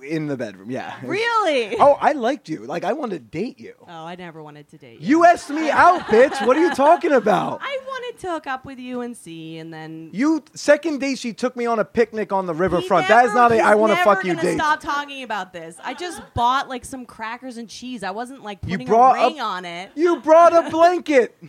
in 0.05 0.27
the 0.27 0.35
bedroom. 0.35 0.69
Yeah. 0.69 0.95
Really? 1.03 1.77
Oh, 1.79 1.97
I 2.01 2.11
liked 2.11 2.49
you. 2.49 2.65
Like 2.65 2.83
I 2.83 2.93
wanted 2.93 3.31
to 3.31 3.37
date 3.39 3.59
you. 3.59 3.73
Oh, 3.87 4.05
I 4.05 4.15
never 4.15 4.43
wanted 4.43 4.67
to 4.69 4.77
date 4.77 4.99
you. 5.01 5.07
You 5.07 5.25
asked 5.25 5.49
me 5.49 5.69
out, 5.69 6.01
bitch. 6.01 6.45
What 6.45 6.57
are 6.57 6.61
you 6.61 6.73
talking 6.75 7.11
about? 7.11 7.59
I 7.63 7.79
wanted 7.87 8.19
to 8.21 8.31
hook 8.31 8.47
up 8.47 8.65
with 8.65 8.77
you 8.79 9.01
and 9.01 9.15
see, 9.15 9.57
and 9.57 9.73
then 9.73 10.09
You 10.11 10.43
second 10.53 10.99
day 10.99 11.15
she 11.15 11.33
took 11.33 11.55
me 11.55 11.65
on 11.65 11.79
a 11.79 11.85
picnic 11.85 12.31
on 12.33 12.45
the 12.45 12.53
riverfront. 12.53 13.07
that 13.07 13.25
is 13.25 13.33
not 13.33 13.51
a 13.51 13.59
I 13.59 13.75
want 13.75 13.93
to 13.93 14.03
fuck 14.03 14.23
you 14.25 14.35
date. 14.35 14.55
Stop 14.55 14.79
talking 14.79 15.23
about 15.23 15.53
this. 15.53 15.77
I 15.83 15.93
just 15.93 16.21
bought 16.33 16.67
like 16.69 16.85
some 16.85 17.05
crackers 17.05 17.57
and 17.57 17.69
cheese. 17.69 18.03
I 18.03 18.11
wasn't 18.11 18.43
like 18.43 18.59
You 18.65 18.71
putting 18.71 18.87
brought 18.87 19.17
a 19.17 19.27
ring 19.27 19.39
a- 19.39 19.43
on 19.43 19.65
it. 19.65 19.91
You 19.95 20.19
brought 20.21 20.53
a 20.53 20.69
blanket. 20.69 21.35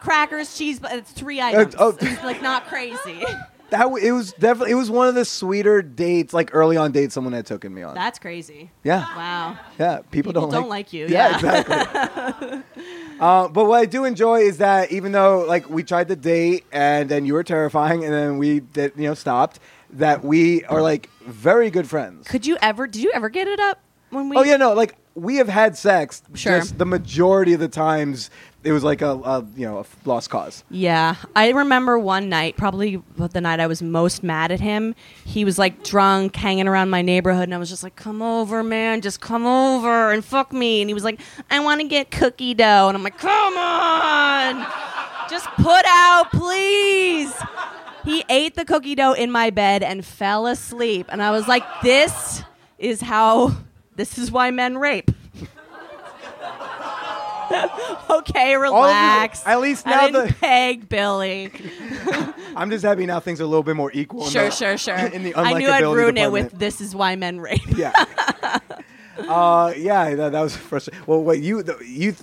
Crackers, 0.00 0.56
cheese, 0.56 0.78
but 0.80 0.92
it's 0.92 1.10
three 1.12 1.40
items. 1.40 1.74
oh. 1.78 1.96
It's 2.00 2.22
like 2.22 2.42
not 2.42 2.66
crazy. 2.66 3.24
That 3.70 3.84
w- 3.84 4.06
it 4.06 4.12
was 4.12 4.32
definitely 4.34 4.72
it 4.72 4.76
was 4.76 4.90
one 4.90 5.08
of 5.08 5.14
the 5.14 5.24
sweeter 5.24 5.80
dates, 5.80 6.34
like 6.34 6.50
early 6.52 6.76
on 6.76 6.92
dates 6.92 7.14
someone 7.14 7.32
had 7.32 7.46
taken 7.46 7.72
me 7.72 7.82
on. 7.82 7.94
That's 7.94 8.18
crazy. 8.18 8.70
yeah, 8.84 9.06
Wow. 9.16 9.58
yeah. 9.78 9.96
People, 10.10 10.10
People 10.10 10.32
don't, 10.32 10.50
don't 10.50 10.62
like, 10.68 10.86
like 10.88 10.92
you, 10.92 11.06
Yeah, 11.08 11.40
yeah. 11.42 11.60
exactly. 11.60 12.62
uh, 13.20 13.48
but 13.48 13.64
what 13.64 13.80
I 13.80 13.86
do 13.86 14.04
enjoy 14.04 14.40
is 14.40 14.58
that 14.58 14.92
even 14.92 15.12
though 15.12 15.44
like 15.48 15.68
we 15.70 15.82
tried 15.82 16.08
to 16.08 16.16
date 16.16 16.66
and 16.70 17.08
then 17.08 17.24
you 17.24 17.32
were 17.32 17.42
terrifying 17.42 18.04
and 18.04 18.12
then 18.12 18.36
we 18.38 18.60
did 18.60 18.92
you 18.96 19.04
know 19.08 19.14
stopped, 19.14 19.58
that 19.90 20.22
we 20.22 20.64
are 20.66 20.82
like 20.82 21.08
very 21.26 21.70
good 21.70 21.88
friends. 21.88 22.28
Could 22.28 22.46
you 22.46 22.58
ever? 22.60 22.86
Did 22.86 23.02
you 23.02 23.10
ever 23.14 23.30
get 23.30 23.48
it 23.48 23.58
up 23.58 23.80
when 24.14 24.28
we? 24.28 24.36
Oh 24.36 24.42
yeah, 24.42 24.56
no, 24.56 24.72
like 24.72 24.96
we 25.14 25.36
have 25.36 25.48
had 25.48 25.76
sex. 25.76 26.22
Sure. 26.34 26.58
Just 26.58 26.78
the 26.78 26.86
majority 26.86 27.52
of 27.52 27.60
the 27.60 27.68
times, 27.68 28.30
it 28.64 28.72
was 28.72 28.82
like 28.82 29.02
a, 29.02 29.10
a 29.10 29.46
you 29.56 29.66
know 29.66 29.78
a 29.78 30.08
lost 30.08 30.30
cause. 30.30 30.64
Yeah, 30.70 31.16
I 31.36 31.50
remember 31.50 31.98
one 31.98 32.28
night, 32.28 32.56
probably 32.56 33.02
the 33.16 33.40
night 33.40 33.60
I 33.60 33.66
was 33.66 33.82
most 33.82 34.22
mad 34.22 34.50
at 34.50 34.60
him. 34.60 34.94
He 35.24 35.44
was 35.44 35.58
like 35.58 35.84
drunk, 35.84 36.34
hanging 36.34 36.66
around 36.66 36.90
my 36.90 37.02
neighborhood, 37.02 37.44
and 37.44 37.54
I 37.54 37.58
was 37.58 37.68
just 37.68 37.82
like, 37.82 37.96
"Come 37.96 38.22
over, 38.22 38.62
man, 38.62 39.00
just 39.00 39.20
come 39.20 39.46
over 39.46 40.12
and 40.12 40.24
fuck 40.24 40.52
me." 40.52 40.80
And 40.80 40.90
he 40.90 40.94
was 40.94 41.04
like, 41.04 41.20
"I 41.50 41.60
want 41.60 41.80
to 41.80 41.86
get 41.86 42.10
cookie 42.10 42.54
dough," 42.54 42.88
and 42.88 42.96
I'm 42.96 43.02
like, 43.02 43.18
"Come 43.18 43.56
on, 43.56 44.66
just 45.28 45.46
put 45.56 45.84
out, 45.86 46.30
please." 46.32 47.32
He 48.04 48.22
ate 48.28 48.54
the 48.54 48.66
cookie 48.66 48.94
dough 48.94 49.12
in 49.12 49.30
my 49.30 49.48
bed 49.50 49.82
and 49.82 50.04
fell 50.04 50.46
asleep, 50.46 51.06
and 51.08 51.22
I 51.22 51.30
was 51.30 51.46
like, 51.46 51.64
"This 51.82 52.42
is 52.78 53.00
how. 53.00 53.52
This 53.96 54.18
is 54.18 54.30
why 54.30 54.50
men 54.50 54.78
rape." 54.78 55.10
okay, 58.10 58.56
relax. 58.56 59.46
at 59.46 59.60
least 59.60 59.86
now 59.86 60.02
I 60.02 60.10
didn't 60.10 60.28
the- 60.28 60.34
peg 60.34 60.88
Billy. 60.88 61.52
I'm 62.56 62.70
just 62.70 62.84
happy 62.84 63.06
now 63.06 63.20
things 63.20 63.40
are 63.40 63.44
a 63.44 63.46
little 63.46 63.62
bit 63.62 63.76
more 63.76 63.90
equal. 63.92 64.28
Sure, 64.28 64.46
the- 64.46 64.50
sure, 64.50 64.78
sure. 64.78 64.96
In 65.12 65.22
the 65.22 65.34
I 65.36 65.58
knew 65.58 65.68
I'd 65.68 65.82
ruin 65.82 66.16
it 66.16 66.30
with 66.32 66.52
"This 66.52 66.80
is 66.80 66.94
why 66.94 67.16
men 67.16 67.40
rape." 67.40 67.60
yeah. 67.76 67.92
uh, 69.18 69.72
yeah, 69.76 70.14
that, 70.14 70.32
that 70.32 70.40
was 70.40 70.56
frustrating. 70.56 71.04
Well, 71.06 71.22
wait, 71.22 71.42
you 71.42 71.62
the, 71.62 71.78
you 71.84 72.14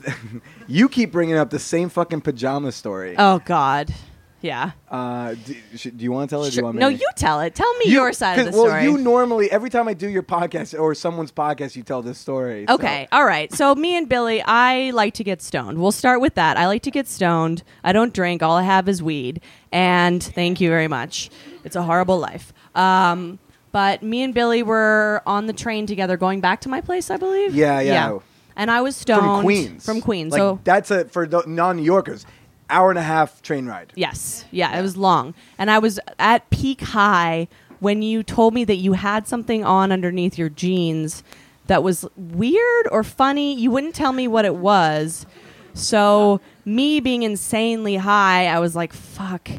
you 0.68 0.90
keep 0.90 1.12
bringing 1.12 1.38
up 1.38 1.50
the 1.50 1.60
same 1.60 1.90
fucking 1.90 2.22
pajama 2.22 2.72
story. 2.72 3.16
Oh 3.18 3.40
God, 3.46 3.94
yeah. 4.42 4.72
Uh, 4.90 5.36
do, 5.46 5.56
do 5.92 6.04
you 6.04 6.12
want 6.12 6.30
to 6.30 6.34
tell 6.36 6.44
it? 6.44 6.50
or 6.50 6.52
Do 6.52 6.58
you 6.58 6.64
want 6.64 6.76
me 6.76 6.80
No, 6.82 6.90
to? 6.90 6.96
you 6.96 7.08
tell 7.16 7.42
it. 7.42 7.56
Tell 7.56 7.74
me 7.78 7.86
your 7.92 8.12
side 8.14 8.40
of 8.40 8.46
the 8.46 8.52
well, 8.58 8.68
story. 8.68 8.84
you 8.84 8.98
normally 8.98 9.50
every 9.52 9.70
time 9.70 9.88
I 9.88 9.94
do 9.94 10.10
your 10.10 10.24
podcast 10.24 10.78
or 10.80 10.94
someone's 10.96 11.32
podcast, 11.32 11.76
you 11.76 11.84
tell 11.84 12.02
this 12.02 12.18
story. 12.18 12.66
so- 12.68 12.76
Okay, 12.76 13.08
all 13.12 13.26
right. 13.26 13.52
So 13.54 13.76
me 13.76 13.96
and 13.96 14.10
Billy, 14.10 14.42
I 14.46 14.92
like 14.92 15.14
to 15.16 15.24
get 15.24 15.42
stoned. 15.42 15.78
We'll 15.80 15.92
start 15.92 16.22
with 16.22 16.36
that. 16.36 16.58
I 16.58 16.68
like 16.68 16.82
to 16.84 16.92
get 16.92 17.08
stoned. 17.08 17.64
I 17.84 17.94
don't 17.94 18.14
drink. 18.14 18.42
All 18.44 18.58
I 18.58 18.64
have 18.64 18.90
is 18.90 19.02
weed. 19.04 19.42
And 19.72 20.22
thank 20.24 20.60
you 20.60 20.70
very 20.70 20.88
much. 20.88 21.30
It's 21.64 21.76
a 21.76 21.84
horrible 21.84 22.18
life. 22.20 22.52
Um, 22.76 23.40
but 23.72 24.04
me 24.04 24.22
and 24.24 24.34
Billy 24.34 24.64
were 24.64 25.22
on 25.26 25.46
the 25.48 25.54
train 25.54 25.86
together, 25.86 26.18
going 26.18 26.42
back 26.42 26.62
to 26.62 26.70
my 26.70 26.82
place, 26.82 27.10
I 27.10 27.18
believe. 27.18 27.56
Yeah, 27.56 27.80
yeah. 27.80 28.18
And 28.56 28.70
I 28.70 28.82
was 28.82 28.98
stoned 28.98 29.22
from 29.22 29.42
Queens. 29.44 29.86
From 29.86 30.02
Queens. 30.02 30.34
Like, 30.34 30.40
so 30.40 30.60
that's 30.66 30.92
a 30.92 31.06
for 31.06 31.26
the 31.26 31.42
non-New 31.48 31.84
Yorkers, 31.84 32.26
hour 32.72 32.90
and 32.90 32.98
a 32.98 33.04
half 33.04 33.42
train 33.42 33.68
ride. 33.68 33.94
Yes. 33.96 34.46
Yeah, 34.52 34.78
it 34.78 34.82
was 34.82 34.98
long. 34.98 35.36
And 35.58 35.70
I 35.70 35.80
was 35.80 36.00
at 36.18 36.50
peak 36.50 36.82
high 36.82 37.48
when 37.80 38.02
you 38.02 38.24
told 38.24 38.54
me 38.54 38.64
that 38.64 38.76
you 38.76 38.94
had 38.94 39.28
something 39.28 39.64
on 39.64 39.92
underneath 39.92 40.38
your 40.38 40.50
jeans 40.50 41.24
that 41.68 41.84
was 41.84 42.06
weird 42.16 42.88
or 42.92 43.04
funny. 43.04 43.54
You 43.54 43.72
wouldn't 43.72 43.96
tell 43.96 44.14
me 44.14 44.28
what 44.28 44.46
it 44.46 44.56
was. 44.56 45.26
So, 45.74 46.42
me 46.66 47.00
being 47.00 47.24
insanely 47.24 47.96
high, 47.96 48.48
I 48.48 48.60
was 48.60 48.76
like, 48.76 48.94
fuck. 48.94 49.50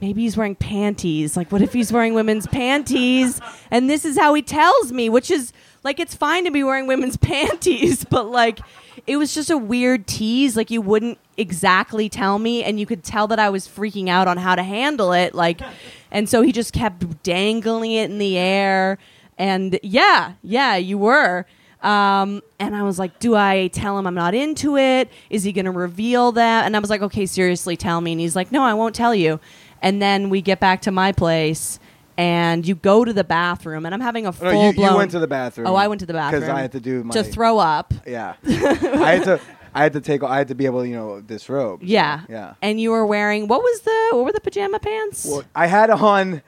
Maybe 0.00 0.22
he's 0.22 0.36
wearing 0.36 0.54
panties. 0.56 1.36
Like, 1.36 1.50
what 1.50 1.62
if 1.62 1.72
he's 1.72 1.92
wearing 1.92 2.12
women's 2.14 2.46
panties? 2.46 3.40
And 3.70 3.88
this 3.88 4.04
is 4.04 4.18
how 4.18 4.34
he 4.34 4.42
tells 4.42 4.92
me, 4.92 5.08
which 5.08 5.30
is 5.30 5.52
like, 5.84 5.98
it's 5.98 6.14
fine 6.14 6.44
to 6.44 6.50
be 6.50 6.62
wearing 6.62 6.86
women's 6.86 7.16
panties, 7.32 8.04
but 8.04 8.26
like, 8.30 8.60
it 9.06 9.16
was 9.16 9.34
just 9.34 9.50
a 9.50 9.58
weird 9.58 10.06
tease. 10.06 10.56
Like, 10.56 10.70
you 10.70 10.80
wouldn't 10.80 11.18
exactly 11.36 12.08
tell 12.08 12.38
me, 12.38 12.62
and 12.64 12.78
you 12.78 12.86
could 12.86 13.04
tell 13.04 13.26
that 13.28 13.38
I 13.38 13.50
was 13.50 13.66
freaking 13.66 14.08
out 14.08 14.28
on 14.28 14.36
how 14.36 14.54
to 14.54 14.62
handle 14.62 15.12
it. 15.12 15.34
Like, 15.34 15.60
and 16.10 16.28
so 16.28 16.42
he 16.42 16.52
just 16.52 16.72
kept 16.72 17.22
dangling 17.22 17.92
it 17.92 18.10
in 18.10 18.18
the 18.18 18.36
air. 18.38 18.98
And 19.38 19.78
yeah, 19.82 20.34
yeah, 20.42 20.76
you 20.76 20.98
were. 20.98 21.46
Um, 21.82 22.42
and 22.60 22.76
I 22.76 22.84
was 22.84 22.98
like, 22.98 23.18
do 23.18 23.34
I 23.34 23.66
tell 23.68 23.98
him 23.98 24.06
I'm 24.06 24.14
not 24.14 24.34
into 24.34 24.76
it? 24.76 25.10
Is 25.30 25.42
he 25.42 25.52
going 25.52 25.64
to 25.64 25.72
reveal 25.72 26.32
that? 26.32 26.64
And 26.64 26.76
I 26.76 26.78
was 26.78 26.90
like, 26.90 27.02
okay, 27.02 27.26
seriously, 27.26 27.76
tell 27.76 28.00
me. 28.00 28.12
And 28.12 28.20
he's 28.20 28.36
like, 28.36 28.52
no, 28.52 28.62
I 28.62 28.74
won't 28.74 28.94
tell 28.94 29.14
you. 29.14 29.40
And 29.80 30.00
then 30.00 30.30
we 30.30 30.40
get 30.42 30.60
back 30.60 30.80
to 30.82 30.92
my 30.92 31.10
place, 31.10 31.80
and 32.16 32.66
you 32.66 32.74
go 32.74 33.04
to 33.04 33.12
the 33.12 33.24
bathroom, 33.24 33.84
and 33.86 33.94
I'm 33.94 34.00
having 34.00 34.26
a 34.26 34.30
Oh, 34.30 34.32
full 34.32 34.52
no, 34.52 34.66
you, 34.68 34.72
blown. 34.74 34.90
you 34.92 34.96
went 34.98 35.10
to 35.12 35.18
the 35.18 35.26
bathroom. 35.26 35.66
Oh, 35.66 35.74
I 35.74 35.88
went 35.88 36.00
to 36.00 36.06
the 36.06 36.12
bathroom 36.12 36.42
because 36.42 36.54
I 36.56 36.60
had 36.60 36.72
to 36.72 36.80
do 36.80 37.04
my 37.04 37.12
to 37.12 37.24
throw 37.24 37.58
up. 37.58 37.92
Yeah, 38.06 38.34
I 38.46 39.14
had 39.14 39.24
to. 39.24 39.40
I 39.74 39.82
had 39.84 39.94
to 39.94 40.00
take. 40.02 40.22
I 40.22 40.36
had 40.36 40.48
to 40.48 40.54
be 40.54 40.66
able, 40.66 40.82
to, 40.82 40.88
you 40.88 40.94
know, 40.94 41.20
disrobe. 41.22 41.82
Yeah, 41.82 42.22
yeah. 42.28 42.54
And 42.60 42.78
you 42.78 42.90
were 42.90 43.06
wearing 43.06 43.48
what 43.48 43.62
was 43.62 43.80
the 43.80 44.08
what 44.12 44.24
were 44.26 44.32
the 44.32 44.40
pajama 44.40 44.78
pants? 44.78 45.24
Well, 45.24 45.44
I 45.54 45.66
had 45.66 45.88
on 45.88 46.42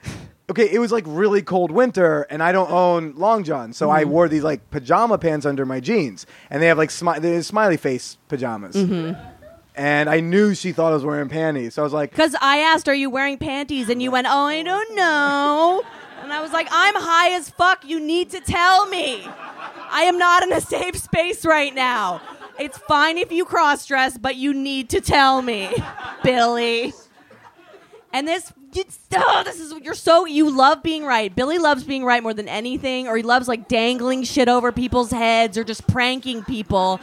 okay, 0.47 0.69
it 0.71 0.77
was 0.77 0.91
like 0.91 1.05
really 1.07 1.41
cold 1.41 1.71
winter, 1.71 2.27
and 2.29 2.43
I 2.43 2.51
don't 2.51 2.69
own 2.69 3.15
long 3.15 3.43
johns, 3.43 3.77
so 3.77 3.89
I 3.89 4.03
Mm-hmm. 4.03 4.11
wore 4.11 4.29
these 4.29 4.43
like 4.43 4.69
pajama 4.69 5.17
pants 5.17 5.43
under 5.47 5.65
my 5.65 5.79
jeans, 5.79 6.27
and 6.51 6.61
they 6.61 6.67
have 6.67 6.77
like 6.77 6.89
smi- 6.91 7.43
smiley 7.43 7.77
face 7.77 8.17
pajamas. 8.27 8.75
Mm-hmm. 8.75 9.19
And 9.77 10.09
I 10.09 10.21
knew 10.21 10.55
she 10.55 10.71
thought 10.71 10.91
I 10.91 10.95
was 10.95 11.03
wearing 11.03 11.27
panties, 11.27 11.73
so 11.73 11.81
I 11.81 11.83
was 11.83 11.93
like, 11.93 12.11
Because 12.11 12.35
I 12.41 12.59
asked, 12.59 12.87
"Are 12.87 12.95
you 12.95 13.09
wearing 13.09 13.37
panties?" 13.37 13.89
and 13.89 14.01
you 14.01 14.09
went, 14.09 14.25
"Oh, 14.29 14.45
I 14.45 14.63
don't 14.63 14.95
know." 14.95 15.83
And 16.23 16.31
I 16.31 16.41
was 16.41 16.53
like, 16.53 16.67
"I'm 16.71 16.95
high 16.95 17.31
as 17.31 17.49
fuck. 17.49 17.83
You 17.85 17.99
need 17.99 18.29
to 18.31 18.39
tell 18.39 18.87
me. 18.87 19.27
I 19.91 20.03
am 20.03 20.17
not 20.17 20.43
in 20.43 20.53
a 20.53 20.61
safe 20.61 20.95
space 20.97 21.45
right 21.45 21.75
now. 21.75 22.21
It's 22.57 22.77
fine 22.77 23.17
if 23.17 23.33
you 23.33 23.43
cross 23.43 23.85
dress, 23.85 24.17
but 24.17 24.37
you 24.37 24.53
need 24.53 24.89
to 24.91 25.01
tell 25.01 25.41
me, 25.41 25.69
Billy." 26.23 26.93
And 28.13 28.25
this, 28.25 28.53
oh, 29.13 29.43
this 29.43 29.59
is 29.59 29.73
you're 29.83 29.93
so 29.93 30.25
you 30.25 30.49
love 30.49 30.81
being 30.81 31.03
right. 31.03 31.35
Billy 31.35 31.57
loves 31.57 31.83
being 31.83 32.05
right 32.05 32.23
more 32.23 32.33
than 32.33 32.47
anything, 32.47 33.09
or 33.09 33.17
he 33.17 33.23
loves 33.23 33.49
like 33.49 33.67
dangling 33.67 34.23
shit 34.23 34.47
over 34.47 34.71
people's 34.71 35.11
heads 35.11 35.57
or 35.57 35.65
just 35.65 35.85
pranking 35.85 36.41
people. 36.41 37.01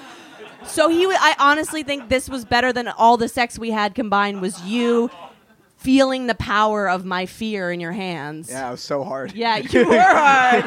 So 0.66 0.88
he, 0.88 1.02
w- 1.02 1.18
I 1.20 1.34
honestly 1.38 1.82
think 1.82 2.08
this 2.08 2.28
was 2.28 2.44
better 2.44 2.72
than 2.72 2.88
all 2.88 3.16
the 3.16 3.28
sex 3.28 3.58
we 3.58 3.70
had 3.70 3.94
combined. 3.94 4.40
Was 4.40 4.62
you 4.62 5.10
feeling 5.76 6.28
the 6.28 6.34
power 6.34 6.88
of 6.88 7.04
my 7.04 7.26
fear 7.26 7.70
in 7.72 7.80
your 7.80 7.92
hands? 7.92 8.48
yeah, 8.50 8.68
it 8.68 8.72
was 8.72 8.80
so 8.80 9.02
hard. 9.04 9.32
Yeah, 9.32 9.56
you 9.70 9.88
were 9.88 9.98
hard. 10.00 10.64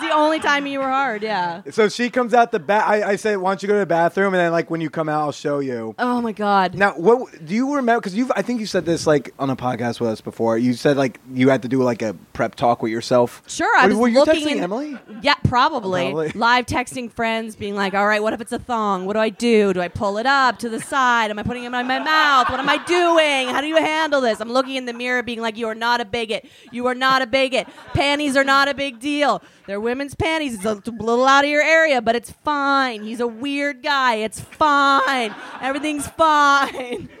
The 0.00 0.10
only 0.10 0.40
time 0.40 0.66
you 0.66 0.78
were 0.80 0.88
hard. 0.88 1.22
Yeah. 1.22 1.62
So 1.70 1.88
she 1.88 2.10
comes 2.10 2.34
out 2.34 2.52
the 2.52 2.58
back. 2.58 2.86
I, 2.88 3.10
I 3.12 3.16
said, 3.16 3.36
"Why 3.38 3.50
don't 3.50 3.62
you 3.62 3.68
go 3.68 3.74
to 3.74 3.80
the 3.80 3.86
bathroom?" 3.86 4.34
And 4.34 4.40
then, 4.40 4.52
like, 4.52 4.70
when 4.70 4.80
you 4.80 4.90
come 4.90 5.08
out, 5.08 5.20
I'll 5.22 5.32
show 5.32 5.58
you. 5.60 5.94
Oh 5.98 6.20
my 6.20 6.32
god. 6.32 6.74
Now, 6.74 6.92
what 6.92 7.44
do 7.44 7.54
you 7.54 7.74
remember? 7.74 8.00
Because 8.00 8.14
you've, 8.14 8.32
I 8.34 8.42
think 8.42 8.60
you 8.60 8.66
said 8.66 8.84
this 8.84 9.06
like 9.06 9.32
on 9.38 9.50
a 9.50 9.56
podcast 9.56 10.00
with 10.00 10.10
us 10.10 10.20
before. 10.20 10.58
You 10.58 10.72
said 10.74 10.96
like 10.96 11.20
you 11.32 11.48
had 11.50 11.62
to 11.62 11.68
do 11.68 11.82
like 11.82 12.02
a 12.02 12.14
prep 12.32 12.54
talk 12.54 12.82
with 12.82 12.92
yourself. 12.92 13.42
Sure, 13.46 13.76
I 13.78 13.86
was 13.86 13.96
were 13.96 14.08
you 14.08 14.18
looking 14.20 14.46
texting 14.46 14.56
in- 14.56 14.62
Emily? 14.62 14.98
Yeah, 15.22 15.34
probably. 15.44 16.10
Probably. 16.12 16.30
Live 16.34 16.66
texting 16.66 17.10
friends, 17.10 17.56
being 17.56 17.74
like, 17.74 17.94
"All 17.94 18.06
right, 18.06 18.22
what 18.22 18.32
if 18.32 18.40
it's 18.40 18.52
a 18.52 18.58
thong? 18.58 19.06
What 19.06 19.14
do 19.14 19.20
I 19.20 19.28
do? 19.30 19.72
Do 19.72 19.80
I 19.80 19.88
pull 19.88 20.18
it 20.18 20.26
up 20.26 20.58
to 20.60 20.68
the 20.68 20.80
side? 20.80 21.30
Am 21.30 21.38
I 21.38 21.42
putting 21.42 21.64
it 21.64 21.66
in 21.66 21.72
my 21.72 21.82
mouth? 21.82 22.50
What 22.50 22.60
am 22.60 22.68
I 22.68 22.78
doing? 22.84 23.48
How 23.54 23.60
do 23.60 23.66
you 23.66 23.76
handle 23.76 24.20
this?" 24.20 24.40
I'm 24.40 24.50
looking 24.50 24.76
in 24.76 24.86
the 24.86 24.92
mirror, 24.92 25.22
being 25.22 25.40
like, 25.40 25.56
"You 25.56 25.68
are 25.68 25.74
not 25.74 26.00
a 26.00 26.04
bigot. 26.04 26.48
You 26.72 26.86
are 26.86 26.94
not 26.94 27.22
a 27.22 27.26
bigot. 27.26 27.68
Panties 27.94 28.36
are 28.36 28.44
not 28.44 28.68
a 28.68 28.74
big 28.74 29.00
deal. 29.00 29.42
They're 29.66 29.80
women's 29.90 30.14
panties. 30.14 30.54
It's 30.54 30.64
a 30.64 30.74
little 30.90 31.26
out 31.26 31.44
of 31.44 31.50
your 31.50 31.62
area, 31.62 32.00
but 32.00 32.14
it's 32.16 32.30
fine. 32.30 33.02
He's 33.02 33.20
a 33.20 33.26
weird 33.26 33.82
guy. 33.82 34.14
It's 34.16 34.40
fine. 34.40 35.34
Everything's 35.60 36.06
fine." 36.06 37.08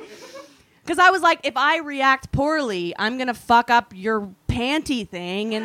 Because 0.82 0.98
I 0.98 1.10
was 1.10 1.22
like, 1.22 1.40
if 1.44 1.56
I 1.56 1.76
react 1.78 2.32
poorly, 2.32 2.92
I'm 2.98 3.16
gonna 3.16 3.34
fuck 3.34 3.70
up 3.70 3.92
your 3.94 4.28
panty 4.48 5.08
thing, 5.08 5.54
and 5.54 5.64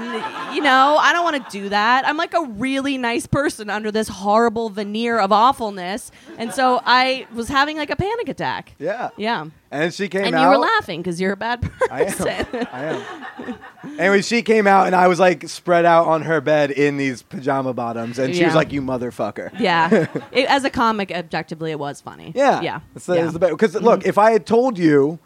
you 0.55 0.61
know, 0.61 0.97
I 0.99 1.13
don't 1.13 1.23
want 1.23 1.43
to 1.43 1.51
do 1.61 1.69
that. 1.69 2.05
I'm 2.05 2.15
like 2.17 2.35
a 2.35 2.43
really 2.43 2.99
nice 2.99 3.25
person 3.25 3.71
under 3.71 3.91
this 3.91 4.07
horrible 4.07 4.69
veneer 4.69 5.17
of 5.17 5.31
awfulness, 5.31 6.11
and 6.37 6.53
so 6.53 6.79
I 6.85 7.25
was 7.33 7.47
having 7.47 7.75
like 7.77 7.89
a 7.89 7.95
panic 7.95 8.29
attack. 8.29 8.75
Yeah. 8.77 9.09
Yeah, 9.17 9.47
And 9.71 9.91
she 9.91 10.09
came 10.09 10.25
and 10.25 10.35
out. 10.35 10.43
you 10.43 10.49
were 10.49 10.57
laughing 10.63 11.01
because 11.01 11.19
you're 11.19 11.33
a 11.33 11.37
bad 11.37 11.59
person. 11.63 12.27
I 12.27 12.41
am. 12.59 12.67
I 12.71 12.83
am. 12.93 13.24
anyway, 13.99 14.21
she 14.21 14.41
came 14.41 14.67
out 14.67 14.87
and 14.87 14.95
I 14.95 15.07
was 15.07 15.19
like 15.19 15.47
spread 15.49 15.85
out 15.85 16.07
on 16.07 16.21
her 16.23 16.41
bed 16.41 16.71
in 16.71 16.97
these 16.97 17.21
pajama 17.21 17.73
bottoms, 17.73 18.17
and 18.19 18.35
she 18.35 18.45
was 18.45 18.55
like, 18.55 18.71
"You 18.71 18.81
motherfucker." 18.81 19.57
yeah, 19.59 20.07
it, 20.31 20.47
as 20.49 20.63
a 20.63 20.69
comic, 20.69 21.11
objectively, 21.11 21.71
it 21.71 21.79
was 21.79 22.01
funny. 22.01 22.31
Yeah. 22.35 22.61
yeah, 22.61 22.79
It's 22.95 23.05
the, 23.05 23.15
yeah. 23.15 23.25
Mm-hmm. 23.27 23.49
Because 23.51 23.75
look, 23.75 24.05
if 24.05 24.17
I 24.17 24.31
had 24.31 24.45
told 24.45 24.77
you, 24.77 25.19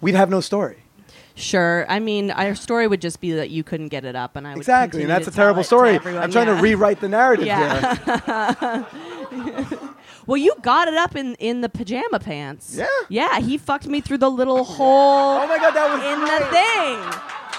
we'd 0.00 0.14
have 0.14 0.30
no 0.30 0.40
story. 0.40 0.78
Sure. 1.36 1.84
I 1.88 1.98
mean, 1.98 2.30
our 2.30 2.54
story 2.54 2.86
would 2.86 3.00
just 3.00 3.20
be 3.20 3.32
that 3.32 3.50
you 3.50 3.64
couldn't 3.64 3.88
get 3.88 4.04
it 4.04 4.14
up, 4.14 4.36
and 4.36 4.46
I 4.46 4.50
would 4.50 4.58
Exactly, 4.58 5.02
and 5.02 5.08
continue 5.10 5.14
that's 5.14 5.24
to 5.24 5.30
a 5.30 5.34
tell 5.34 5.44
terrible 5.46 5.62
to 5.62 5.66
story. 5.66 5.90
everyone. 5.96 6.22
I'm 6.22 6.30
trying 6.30 6.46
Yeah. 6.46 6.56
to 6.56 6.62
rewrite 6.62 7.00
the 7.00 7.08
narrative 7.08 7.46
here. 7.46 8.86
Well, 10.26 10.38
you 10.38 10.54
got 10.62 10.88
it 10.88 10.94
up 10.94 11.16
in 11.16 11.34
in 11.34 11.60
the 11.60 11.68
pajama 11.68 12.18
pants. 12.18 12.74
Yeah. 12.78 12.86
Yeah, 13.10 13.40
he 13.40 13.58
fucked 13.58 13.86
me 13.86 14.00
through 14.00 14.18
the 14.18 14.30
little 14.30 14.64
hole 14.64 15.38
Oh 15.42 15.46
my 15.46 15.58
god, 15.58 15.72
that 15.72 15.92
was 15.92 16.00
in 16.02 16.20
the 16.24 16.40
thing. 16.56 16.96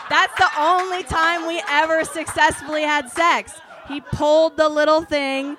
That's 0.09 0.35
the 0.37 0.49
only 0.59 1.03
time 1.03 1.47
we 1.47 1.61
ever 1.69 2.03
successfully 2.05 2.83
had 2.83 3.09
sex. 3.09 3.53
He 3.87 4.01
pulled 4.01 4.57
the 4.57 4.69
little 4.69 5.01
thing, 5.03 5.57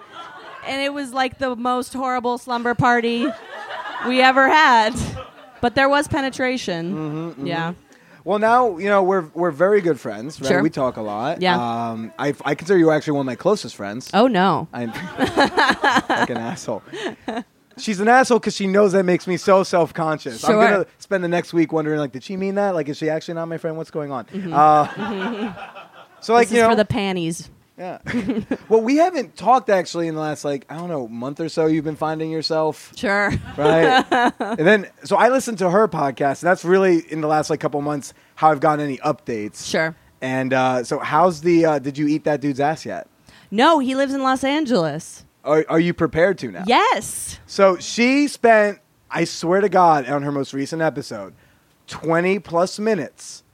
and 0.66 0.82
it 0.82 0.92
was 0.92 1.12
like 1.12 1.38
the 1.38 1.54
most 1.56 1.92
horrible 1.92 2.38
slumber 2.38 2.74
party 2.74 3.26
we 4.06 4.20
ever 4.20 4.48
had. 4.48 4.94
But 5.60 5.74
there 5.74 5.88
was 5.88 6.06
penetration. 6.08 6.94
Mm-hmm, 7.34 7.46
Yeah. 7.46 7.74
Well, 8.24 8.40
now 8.40 8.76
you 8.78 8.88
know 8.88 9.04
we're 9.04 9.26
we're 9.34 9.52
very 9.52 9.80
good 9.80 10.00
friends. 10.00 10.40
Right? 10.40 10.48
Sure. 10.48 10.60
We 10.62 10.68
talk 10.70 10.96
a 10.96 11.00
lot. 11.02 11.40
Yeah. 11.40 11.54
Um, 11.90 12.12
I 12.18 12.34
I 12.44 12.56
consider 12.56 12.76
you 12.76 12.90
actually 12.90 13.12
one 13.12 13.20
of 13.20 13.26
my 13.26 13.36
closest 13.36 13.76
friends. 13.76 14.10
Oh 14.12 14.26
no. 14.26 14.66
I'm 14.72 14.90
like 15.18 16.30
an 16.30 16.36
asshole. 16.38 16.82
She's 17.78 18.00
an 18.00 18.08
asshole 18.08 18.38
because 18.38 18.56
she 18.56 18.66
knows 18.66 18.92
that 18.92 19.04
makes 19.04 19.26
me 19.26 19.36
so 19.36 19.62
self 19.62 19.92
conscious. 19.92 20.42
I'm 20.44 20.54
gonna 20.54 20.86
spend 20.98 21.22
the 21.22 21.28
next 21.28 21.52
week 21.52 21.72
wondering, 21.72 21.98
like, 22.00 22.12
did 22.12 22.24
she 22.24 22.36
mean 22.36 22.54
that? 22.54 22.74
Like, 22.74 22.88
is 22.88 22.96
she 22.96 23.10
actually 23.10 23.34
not 23.34 23.46
my 23.48 23.58
friend? 23.58 23.76
What's 23.76 23.90
going 23.90 24.10
on? 24.12 24.24
Mm-hmm. 24.26 24.52
Uh, 24.52 25.52
so, 26.20 26.32
like, 26.32 26.48
This 26.48 26.56
you 26.56 26.58
is 26.58 26.62
know, 26.64 26.70
for 26.70 26.76
the 26.76 26.84
panties. 26.86 27.50
yeah. 27.78 27.98
well, 28.70 28.80
we 28.80 28.96
haven't 28.96 29.36
talked 29.36 29.68
actually 29.68 30.08
in 30.08 30.14
the 30.14 30.20
last, 30.22 30.42
like, 30.44 30.64
I 30.70 30.76
don't 30.76 30.88
know, 30.88 31.06
month 31.08 31.38
or 31.40 31.50
so. 31.50 31.66
You've 31.66 31.84
been 31.84 31.96
finding 31.96 32.30
yourself, 32.30 32.92
Sure. 32.96 33.30
right? 33.58 34.04
and 34.40 34.58
then, 34.66 34.88
so 35.04 35.16
I 35.16 35.28
listened 35.28 35.58
to 35.58 35.68
her 35.68 35.86
podcast, 35.86 36.42
and 36.42 36.48
that's 36.48 36.64
really 36.64 37.00
in 37.12 37.20
the 37.20 37.28
last 37.28 37.50
like 37.50 37.60
couple 37.60 37.80
months 37.82 38.14
how 38.36 38.50
I've 38.50 38.60
gotten 38.60 38.82
any 38.82 38.96
updates. 38.98 39.66
Sure. 39.68 39.94
And 40.22 40.54
uh, 40.54 40.82
so, 40.84 40.98
how's 40.98 41.42
the? 41.42 41.66
Uh, 41.66 41.78
did 41.78 41.98
you 41.98 42.08
eat 42.08 42.24
that 42.24 42.40
dude's 42.40 42.58
ass 42.60 42.86
yet? 42.86 43.06
No, 43.50 43.78
he 43.80 43.94
lives 43.94 44.14
in 44.14 44.22
Los 44.22 44.42
Angeles. 44.42 45.25
Are, 45.46 45.64
are 45.68 45.80
you 45.80 45.94
prepared 45.94 46.38
to 46.38 46.50
now? 46.50 46.64
Yes. 46.66 47.38
So 47.46 47.78
she 47.78 48.28
spent, 48.28 48.80
I 49.10 49.24
swear 49.24 49.60
to 49.60 49.68
God, 49.68 50.08
on 50.08 50.22
her 50.22 50.32
most 50.32 50.52
recent 50.52 50.82
episode, 50.82 51.34
20 51.86 52.40
plus 52.40 52.78
minutes 52.78 53.44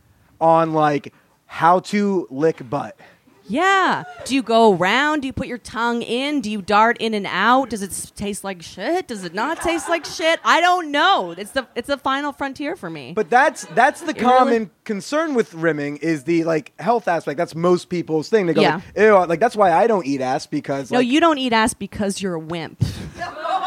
on 0.41 0.73
like 0.73 1.13
how 1.47 1.81
to 1.81 2.27
lick 2.31 2.69
butt. 2.69 2.99
Yeah. 3.49 4.05
Do 4.25 4.35
you 4.35 4.43
go 4.43 4.75
around? 4.75 5.21
Do 5.21 5.27
you 5.27 5.33
put 5.33 5.47
your 5.47 5.59
tongue 5.59 6.03
in? 6.03 6.41
Do 6.41 6.51
you 6.51 6.63
dart 6.63 6.97
in 7.01 7.13
and 7.15 7.27
out? 7.27 7.71
Does 7.71 7.83
it 7.83 8.13
taste 8.17 8.45
like 8.45 8.63
shit? 8.63 9.09
Does 9.09 9.25
it 9.25 9.35
not 9.35 9.61
taste 9.61 9.89
like 9.89 10.05
shit? 10.05 10.41
I 10.45 10.61
don't 10.61 10.91
know. 10.91 11.33
It's 11.37 11.51
the 11.51 11.67
it's 11.75 11.89
the 11.89 11.99
final 11.99 12.33
frontier 12.33 12.77
for 12.77 12.89
me. 12.89 13.13
But 13.15 13.31
that's 13.31 13.65
that's 13.67 14.01
the 14.01 14.13
really- 14.13 14.21
common 14.21 14.71
concern 14.85 15.35
with 15.35 15.55
rimming 15.55 15.99
is 15.99 16.25
the 16.25 16.45
like 16.45 16.73
health 16.81 17.09
aspect. 17.09 17.37
That's 17.37 17.55
most 17.55 17.89
people's 17.89 18.29
thing. 18.29 18.47
They 18.47 18.55
go, 18.55 18.61
Yeah. 18.63 18.77
like, 18.77 18.97
ew, 18.97 19.27
like 19.27 19.41
that's 19.41 19.57
why 19.57 19.73
I 19.73 19.87
don't 19.87 20.07
eat 20.07 20.21
ass 20.21 20.47
because 20.47 20.91
no, 20.91 20.99
like, 20.99 21.07
you 21.09 21.21
don't 21.21 21.39
eat 21.39 21.53
ass 21.53 21.75
because 21.75 22.23
you're 22.23 22.35
a 22.35 22.41
wimp. 22.41 22.83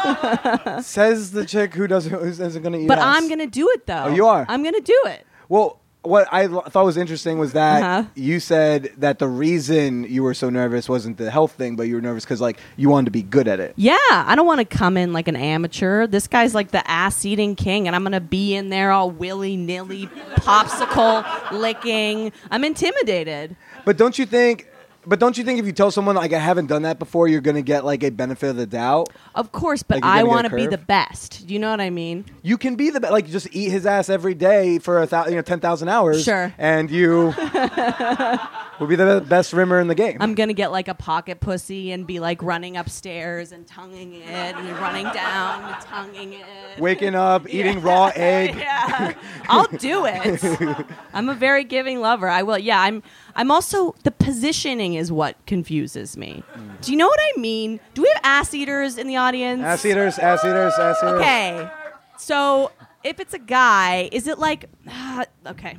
says 0.82 1.32
the 1.32 1.44
chick 1.46 1.74
who 1.74 1.86
doesn't 1.86 2.12
who 2.12 2.24
isn't 2.26 2.62
going 2.62 2.72
to 2.72 2.78
eat 2.80 2.88
But 2.88 2.98
ass. 2.98 3.16
I'm 3.16 3.28
gonna 3.28 3.46
do 3.46 3.68
it 3.70 3.86
though. 3.86 4.04
Oh, 4.06 4.14
you 4.14 4.26
are? 4.26 4.44
I'm 4.48 4.62
gonna 4.62 4.80
do 4.80 5.00
it. 5.06 5.26
Well, 5.48 5.80
what 6.08 6.28
I 6.32 6.46
thought 6.48 6.84
was 6.84 6.96
interesting 6.96 7.38
was 7.38 7.52
that 7.52 7.82
Uh-huh. 7.82 8.08
you 8.14 8.40
said 8.40 8.92
that 8.98 9.18
the 9.18 9.28
reason 9.28 10.04
you 10.04 10.22
were 10.22 10.34
so 10.34 10.48
nervous 10.50 10.88
wasn't 10.88 11.16
the 11.18 11.30
health 11.30 11.52
thing, 11.52 11.76
but 11.76 11.84
you 11.84 11.94
were 11.96 12.00
nervous 12.00 12.24
because 12.24 12.40
like 12.40 12.58
you 12.76 12.88
wanted 12.88 13.06
to 13.06 13.10
be 13.10 13.22
good 13.22 13.48
at 13.48 13.60
it. 13.60 13.74
Yeah, 13.76 13.96
I 14.10 14.34
don't 14.36 14.46
want 14.46 14.60
to 14.60 14.64
come 14.64 14.96
in 14.96 15.12
like 15.12 15.28
an 15.28 15.36
amateur. 15.36 16.06
This 16.06 16.26
guy's 16.26 16.54
like 16.54 16.70
the 16.70 16.88
ass 16.90 17.24
eating 17.24 17.56
king, 17.56 17.86
and 17.86 17.94
I'm 17.96 18.02
gonna 18.02 18.20
be 18.20 18.54
in 18.54 18.68
there 18.70 18.90
all 18.92 19.10
willy 19.10 19.56
nilly, 19.56 20.06
popsicle 20.36 21.24
licking. 21.52 22.32
I'm 22.50 22.64
intimidated. 22.64 23.56
But 23.84 23.96
don't 23.96 24.18
you 24.18 24.26
think? 24.26 24.68
But 25.08 25.20
don't 25.20 25.38
you 25.38 25.44
think 25.44 25.60
if 25.60 25.66
you 25.66 25.72
tell 25.72 25.90
someone 25.90 26.16
like 26.16 26.32
I 26.32 26.38
haven't 26.38 26.66
done 26.66 26.82
that 26.82 26.98
before, 26.98 27.28
you're 27.28 27.40
gonna 27.40 27.62
get 27.62 27.84
like 27.84 28.02
a 28.02 28.10
benefit 28.10 28.50
of 28.50 28.56
the 28.56 28.66
doubt? 28.66 29.08
Of 29.34 29.52
course, 29.52 29.82
but 29.82 29.96
Like 29.96 30.04
you're 30.04 30.12
I 30.12 30.16
gonna 30.22 30.26
get 30.28 30.34
want 30.34 30.46
to 30.50 30.56
be 30.56 30.66
the 30.66 30.78
best. 30.78 31.48
You 31.48 31.58
know 31.58 31.70
what 31.70 31.80
I 31.80 31.90
mean? 31.90 32.24
You 32.42 32.58
can 32.58 32.74
be 32.74 32.90
the 32.90 33.00
be- 33.00 33.08
like 33.08 33.26
just 33.28 33.48
eat 33.52 33.70
his 33.70 33.86
ass 33.86 34.08
every 34.08 34.34
day 34.34 34.78
for 34.80 35.00
a 35.00 35.06
thousand, 35.06 35.32
you 35.32 35.36
know, 35.36 35.42
ten 35.42 35.60
thousand 35.60 35.88
hours. 35.88 36.24
Sure. 36.24 36.52
and 36.58 36.90
you 36.90 37.32
will 38.80 38.86
be 38.86 38.96
the 38.96 39.24
best 39.26 39.52
rimmer 39.52 39.80
in 39.80 39.88
the 39.88 39.94
game. 39.94 40.16
I'm 40.20 40.34
gonna 40.34 40.52
get 40.54 40.72
like 40.72 40.88
a 40.88 40.94
pocket 40.94 41.40
pussy 41.40 41.92
and 41.92 42.06
be 42.06 42.20
like 42.20 42.42
running 42.42 42.76
upstairs 42.76 43.52
and 43.52 43.66
tonguing 43.66 44.14
it 44.14 44.26
and 44.28 44.68
running 44.78 45.04
down 45.12 45.62
and 45.72 45.80
tonguing 45.82 46.32
it. 46.34 46.80
Waking 46.80 47.14
up, 47.14 47.48
eating 47.52 47.80
raw 47.80 48.10
egg. 48.14 48.56
yeah, 48.56 49.14
I'll 49.48 49.66
do 49.68 50.04
it. 50.06 50.86
I'm 51.12 51.28
a 51.28 51.34
very 51.34 51.64
giving 51.64 52.00
lover. 52.00 52.28
I 52.28 52.42
will. 52.42 52.58
Yeah, 52.58 52.80
I'm. 52.80 53.02
I'm 53.36 53.50
also 53.50 53.94
the 54.02 54.10
positioning 54.10 54.94
is 54.94 55.12
what 55.12 55.36
confuses 55.46 56.16
me. 56.16 56.42
Do 56.80 56.90
you 56.90 56.96
know 56.96 57.06
what 57.06 57.20
I 57.22 57.38
mean? 57.38 57.80
Do 57.94 58.02
we 58.02 58.08
have 58.14 58.20
ass 58.24 58.54
eaters 58.54 58.96
in 58.96 59.06
the 59.06 59.16
audience? 59.16 59.62
Ass 59.62 59.84
eaters, 59.84 60.18
ass 60.18 60.42
eaters, 60.42 60.72
ass 60.78 60.96
eaters. 61.02 61.20
Okay, 61.20 61.70
so 62.16 62.72
if 63.04 63.20
it's 63.20 63.34
a 63.34 63.38
guy, 63.38 64.08
is 64.10 64.26
it 64.26 64.38
like? 64.38 64.70
okay, 65.46 65.78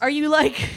are 0.00 0.10
you 0.10 0.28
like? 0.28 0.68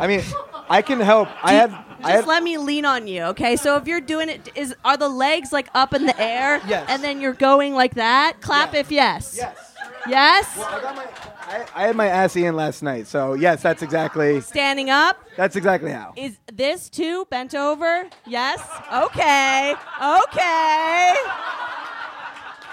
I 0.00 0.06
mean, 0.06 0.22
I 0.68 0.82
can 0.82 1.00
help. 1.00 1.28
I 1.42 1.52
have. 1.52 1.70
Just 2.00 2.24
I 2.24 2.26
let 2.26 2.42
me 2.42 2.58
lean 2.58 2.84
on 2.84 3.06
you, 3.06 3.22
okay? 3.24 3.56
So 3.56 3.76
if 3.76 3.86
you're 3.86 4.00
doing 4.00 4.28
it, 4.28 4.48
is 4.54 4.74
are 4.84 4.96
the 4.96 5.08
legs 5.08 5.52
like 5.52 5.68
up 5.74 5.94
in 5.94 6.06
the 6.06 6.20
air? 6.20 6.60
Yes. 6.66 6.86
And 6.88 7.02
then 7.04 7.20
you're 7.20 7.32
going 7.32 7.74
like 7.74 7.94
that. 7.94 8.40
Clap 8.40 8.72
Yes. 8.74 8.86
if 8.86 8.92
yes. 8.92 9.34
yes. 9.38 9.73
Yes. 10.08 10.58
I 10.58 10.80
got 10.82 10.96
my. 10.96 11.06
I, 11.46 11.66
I 11.74 11.86
had 11.86 11.96
my 11.96 12.06
ass 12.08 12.36
in 12.36 12.54
last 12.56 12.82
night, 12.82 13.06
so 13.06 13.34
yes, 13.34 13.62
that's 13.62 13.82
exactly 13.82 14.40
Standing 14.40 14.90
up. 14.90 15.22
that's 15.36 15.56
exactly 15.56 15.90
how. 15.92 16.12
Is 16.16 16.38
this 16.52 16.88
too 16.90 17.26
bent 17.30 17.54
over? 17.54 18.08
Yes. 18.26 18.60
Okay. 18.92 19.74
Okay. 20.02 21.10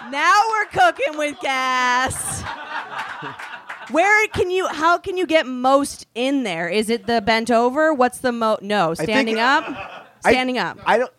Now 0.10 0.41
we're 0.50 0.65
cooking 0.65 1.17
with 1.17 1.39
gas. 1.41 2.41
Where 3.91 4.28
can 4.30 4.50
you? 4.50 4.67
How 4.67 4.98
can 4.98 5.17
you 5.17 5.26
get 5.26 5.46
most 5.46 6.08
in 6.15 6.44
there? 6.44 6.67
Is 6.70 6.89
it 6.89 7.08
the 7.08 7.22
bent 7.22 7.52
over? 7.52 7.94
What's 7.94 8.20
the 8.20 8.32
mo? 8.32 8.58
No, 8.62 8.94
think- 8.96 9.10
standing 9.10 9.39
up. 9.39 9.63
I- 9.67 10.32
Standing 10.32 10.58
up. 10.60 10.78
I 10.86 10.98
don't. 11.00 11.12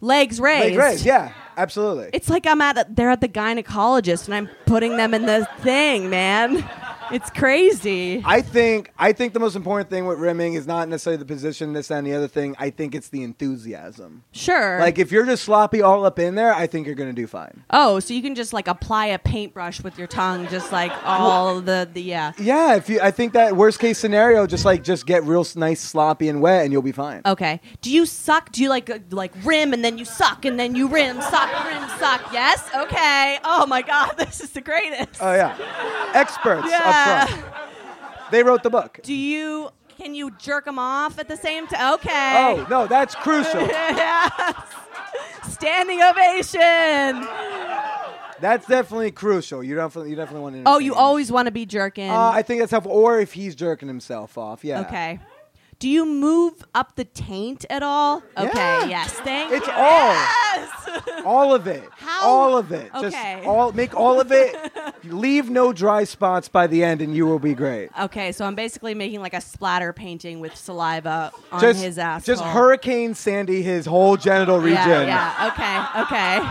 Legs 0.00 0.40
raised. 0.40 0.76
Like, 0.76 0.78
right, 0.78 1.04
yeah, 1.04 1.32
absolutely. 1.56 2.10
It's 2.12 2.28
like 2.28 2.46
I'm 2.46 2.60
at 2.60 2.78
a, 2.78 2.86
they're 2.88 3.10
at 3.10 3.20
the 3.20 3.28
gynecologist 3.28 4.26
and 4.26 4.34
I'm 4.34 4.48
putting 4.66 4.96
them 4.96 5.14
in 5.14 5.26
the 5.26 5.48
thing, 5.60 6.10
man. 6.10 6.68
It's 7.12 7.30
crazy. 7.30 8.22
I 8.24 8.40
think 8.42 8.92
I 8.98 9.12
think 9.12 9.32
the 9.32 9.40
most 9.40 9.56
important 9.56 9.90
thing 9.90 10.06
with 10.06 10.18
rimming 10.18 10.54
is 10.54 10.66
not 10.66 10.88
necessarily 10.88 11.18
the 11.18 11.24
position, 11.26 11.72
this 11.72 11.90
and 11.90 12.06
the 12.06 12.14
other 12.14 12.28
thing. 12.28 12.54
I 12.58 12.70
think 12.70 12.94
it's 12.94 13.08
the 13.08 13.22
enthusiasm. 13.22 14.22
Sure. 14.32 14.78
Like 14.80 14.98
if 14.98 15.12
you're 15.12 15.24
just 15.26 15.44
sloppy 15.44 15.82
all 15.82 16.04
up 16.04 16.18
in 16.18 16.34
there, 16.34 16.52
I 16.52 16.66
think 16.66 16.86
you're 16.86 16.96
gonna 16.96 17.12
do 17.12 17.26
fine. 17.26 17.62
oh, 17.70 18.00
so 18.00 18.12
you 18.14 18.22
can 18.22 18.34
just 18.34 18.52
like 18.52 18.68
apply 18.68 19.06
a 19.06 19.18
paintbrush 19.18 19.82
with 19.82 19.98
your 19.98 20.06
tongue, 20.06 20.48
just 20.48 20.72
like 20.72 20.92
all 21.04 21.60
the 21.60 21.88
the 21.92 22.02
yeah. 22.02 22.32
Yeah, 22.38 22.74
if 22.76 22.88
you, 22.88 23.00
I 23.00 23.10
think 23.10 23.32
that 23.34 23.56
worst 23.56 23.78
case 23.78 23.98
scenario, 23.98 24.46
just 24.46 24.64
like 24.64 24.82
just 24.82 25.06
get 25.06 25.24
real 25.24 25.40
s- 25.40 25.56
nice, 25.56 25.80
sloppy, 25.80 26.28
and 26.28 26.40
wet, 26.40 26.64
and 26.64 26.72
you'll 26.72 26.82
be 26.82 26.92
fine. 26.92 27.22
Okay. 27.24 27.60
Do 27.80 27.90
you 27.90 28.06
suck? 28.06 28.52
Do 28.52 28.62
you 28.62 28.68
like 28.68 28.90
uh, 28.90 28.98
like 29.10 29.32
rim 29.44 29.72
and 29.72 29.84
then 29.84 29.98
you 29.98 30.04
suck 30.04 30.44
and 30.44 30.58
then 30.58 30.74
you 30.74 30.88
rim, 30.88 31.20
suck, 31.20 31.64
rim, 31.66 31.88
suck? 31.98 32.32
Yes. 32.32 32.68
Okay. 32.74 33.38
Oh 33.44 33.66
my 33.66 33.82
God, 33.82 34.14
this 34.18 34.40
is 34.40 34.50
the 34.50 34.60
greatest. 34.60 35.20
Oh 35.20 35.32
yeah, 35.34 35.56
experts 36.14 36.68
Up. 36.96 38.30
They 38.30 38.42
wrote 38.42 38.62
the 38.62 38.70
book. 38.70 39.00
Do 39.02 39.14
you? 39.14 39.70
Can 39.96 40.14
you 40.14 40.30
jerk 40.38 40.66
them 40.66 40.78
off 40.78 41.18
at 41.18 41.28
the 41.28 41.36
same 41.36 41.66
time? 41.66 41.94
Okay. 41.94 42.34
Oh 42.36 42.66
no, 42.68 42.86
that's 42.86 43.14
crucial. 43.14 43.60
yes. 43.66 44.52
Standing 45.48 46.02
ovation. 46.02 47.26
That's 48.40 48.66
definitely 48.66 49.10
crucial. 49.12 49.62
You 49.62 49.74
definitely, 49.76 50.10
you 50.10 50.16
definitely 50.16 50.42
want 50.42 50.56
to. 50.56 50.62
Oh, 50.66 50.78
you 50.78 50.94
always 50.94 51.32
want 51.32 51.46
to 51.46 51.52
be 51.52 51.64
jerking. 51.64 52.10
Uh, 52.10 52.30
I 52.30 52.42
think 52.42 52.60
that's 52.60 52.70
helpful. 52.70 52.92
Or 52.92 53.18
if 53.18 53.32
he's 53.32 53.54
jerking 53.54 53.88
himself 53.88 54.36
off, 54.36 54.64
yeah. 54.64 54.80
okay. 54.80 55.18
Do 55.78 55.88
you 55.90 56.06
move 56.06 56.64
up 56.74 56.96
the 56.96 57.04
taint 57.04 57.66
at 57.68 57.82
all? 57.82 58.22
Okay. 58.38 58.48
Yeah. 58.54 58.86
Yes. 58.86 59.12
Thank 59.20 59.52
It's 59.52 59.66
you. 59.66 59.72
all. 59.74 60.12
Yes. 60.14 61.22
All 61.24 61.54
of 61.54 61.66
it. 61.66 61.84
How- 61.96 62.26
All 62.26 62.56
of 62.56 62.72
it. 62.72 62.90
Okay. 62.94 63.10
Just 63.10 63.46
all 63.46 63.72
make 63.72 63.94
all 63.94 64.18
of 64.18 64.32
it. 64.32 64.56
leave 65.04 65.50
no 65.50 65.72
dry 65.74 66.04
spots 66.04 66.48
by 66.48 66.66
the 66.66 66.82
end, 66.82 67.02
and 67.02 67.14
you 67.14 67.26
will 67.26 67.38
be 67.38 67.52
great. 67.54 67.90
okay, 68.00 68.32
so 68.32 68.44
I'm 68.46 68.54
basically 68.54 68.94
making 68.94 69.20
like 69.20 69.34
a 69.34 69.40
splatter 69.40 69.92
painting 69.92 70.40
with 70.40 70.56
saliva 70.56 71.30
on 71.52 71.60
just 71.60 71.82
his 71.82 71.98
ass. 71.98 72.24
just 72.24 72.42
Hurricane 72.42 73.14
Sandy 73.14 73.62
his 73.62 73.84
whole 73.86 74.16
genital 74.16 74.58
region. 74.58 74.76
Yeah, 74.76 75.02
yeah. 75.02 75.48
Okay, 75.52 76.02
okay. 76.02 76.48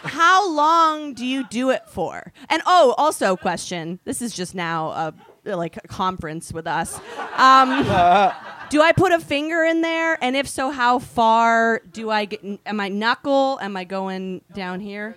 How 0.00 0.48
long 0.52 1.14
do 1.14 1.24
you 1.26 1.44
do 1.48 1.70
it 1.70 1.82
for? 1.88 2.32
And 2.48 2.62
oh, 2.66 2.94
also 2.98 3.36
question. 3.36 3.98
This 4.04 4.22
is 4.22 4.32
just 4.34 4.54
now 4.54 4.90
a 4.90 5.14
like 5.56 5.76
a 5.76 5.88
conference 5.88 6.52
with 6.52 6.66
us. 6.66 7.00
Um, 7.36 7.68
do 8.70 8.82
I 8.82 8.92
put 8.96 9.12
a 9.12 9.20
finger 9.20 9.64
in 9.64 9.80
there? 9.80 10.22
And 10.22 10.36
if 10.36 10.48
so, 10.48 10.70
how 10.70 10.98
far 10.98 11.80
do 11.92 12.10
I 12.10 12.26
get? 12.26 12.44
Am 12.66 12.80
I 12.80 12.88
knuckle? 12.88 13.58
Am 13.60 13.76
I 13.76 13.84
going 13.84 14.42
down 14.54 14.80
here? 14.80 15.16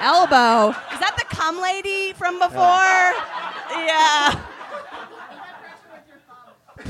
Elbow. 0.00 0.70
Is 0.70 1.00
that 1.00 1.14
the 1.18 1.24
cum 1.34 1.60
lady 1.60 2.12
from 2.12 2.38
before? 2.38 3.12
Yeah. 3.86 4.40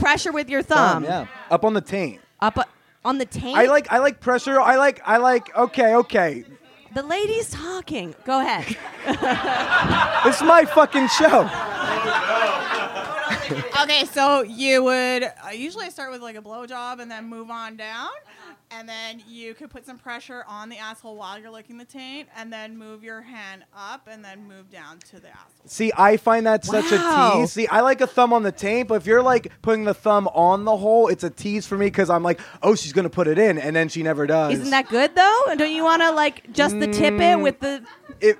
Pressure 0.00 0.32
with 0.32 0.48
your 0.48 0.62
thumb. 0.62 0.98
Um, 0.98 1.04
yeah. 1.04 1.26
Up 1.50 1.64
on 1.64 1.74
the 1.74 1.80
taint. 1.80 2.20
Up 2.40 2.58
uh, 2.58 2.64
on 3.04 3.18
the 3.18 3.24
taint. 3.24 3.56
I 3.56 3.66
like 3.66 3.90
I 3.90 3.98
like 3.98 4.20
pressure. 4.20 4.60
I 4.60 4.76
like 4.76 5.00
I 5.04 5.18
like 5.18 5.54
okay, 5.56 5.94
okay. 5.94 6.44
The 6.96 7.02
lady's 7.02 7.50
talking. 7.50 8.14
Go 8.24 8.40
ahead. 8.40 8.74
it's 10.26 10.40
my 10.40 10.64
fucking 10.64 11.08
show. 11.08 11.42
okay, 13.82 14.06
so 14.06 14.40
you 14.40 14.82
would 14.82 15.24
uh, 15.24 15.50
usually 15.52 15.90
start 15.90 16.10
with 16.10 16.22
like 16.22 16.36
a 16.36 16.40
blowjob 16.40 17.00
and 17.00 17.10
then 17.10 17.26
move 17.26 17.50
on 17.50 17.76
down. 17.76 18.08
And 18.70 18.88
then 18.88 19.22
you 19.28 19.54
could 19.54 19.70
put 19.70 19.86
some 19.86 19.96
pressure 19.96 20.44
on 20.48 20.68
the 20.68 20.76
asshole 20.76 21.14
while 21.16 21.38
you're 21.38 21.50
licking 21.50 21.78
the 21.78 21.84
taint, 21.84 22.28
and 22.36 22.52
then 22.52 22.76
move 22.76 23.04
your 23.04 23.22
hand 23.22 23.64
up 23.76 24.08
and 24.10 24.24
then 24.24 24.46
move 24.48 24.70
down 24.70 24.98
to 25.10 25.20
the 25.20 25.28
asshole. 25.28 25.66
See, 25.66 25.92
I 25.96 26.16
find 26.16 26.46
that 26.46 26.64
such 26.64 26.86
a 26.90 26.98
tease. 27.36 27.52
See, 27.52 27.68
I 27.68 27.80
like 27.80 28.00
a 28.00 28.08
thumb 28.08 28.32
on 28.32 28.42
the 28.42 28.50
taint, 28.50 28.88
but 28.88 28.94
if 28.94 29.06
you're 29.06 29.22
like 29.22 29.52
putting 29.62 29.84
the 29.84 29.94
thumb 29.94 30.26
on 30.28 30.64
the 30.64 30.76
hole, 30.76 31.06
it's 31.06 31.22
a 31.22 31.30
tease 31.30 31.64
for 31.64 31.78
me 31.78 31.86
because 31.86 32.10
I'm 32.10 32.24
like, 32.24 32.40
oh, 32.60 32.74
she's 32.74 32.92
gonna 32.92 33.08
put 33.08 33.28
it 33.28 33.38
in, 33.38 33.56
and 33.56 33.76
then 33.76 33.88
she 33.88 34.02
never 34.02 34.26
does. 34.26 34.54
Isn't 34.54 34.70
that 34.70 34.88
good 34.88 35.14
though? 35.14 35.42
And 35.48 35.58
don't 35.60 35.72
you 35.72 35.84
want 35.84 36.02
to 36.02 36.10
like 36.10 36.52
just 36.52 36.78
the 36.80 36.88
tip 36.88 37.14
it 37.14 37.20
mm. 37.20 37.42
with 37.42 37.60
the? 37.60 37.84
it? 38.20 38.36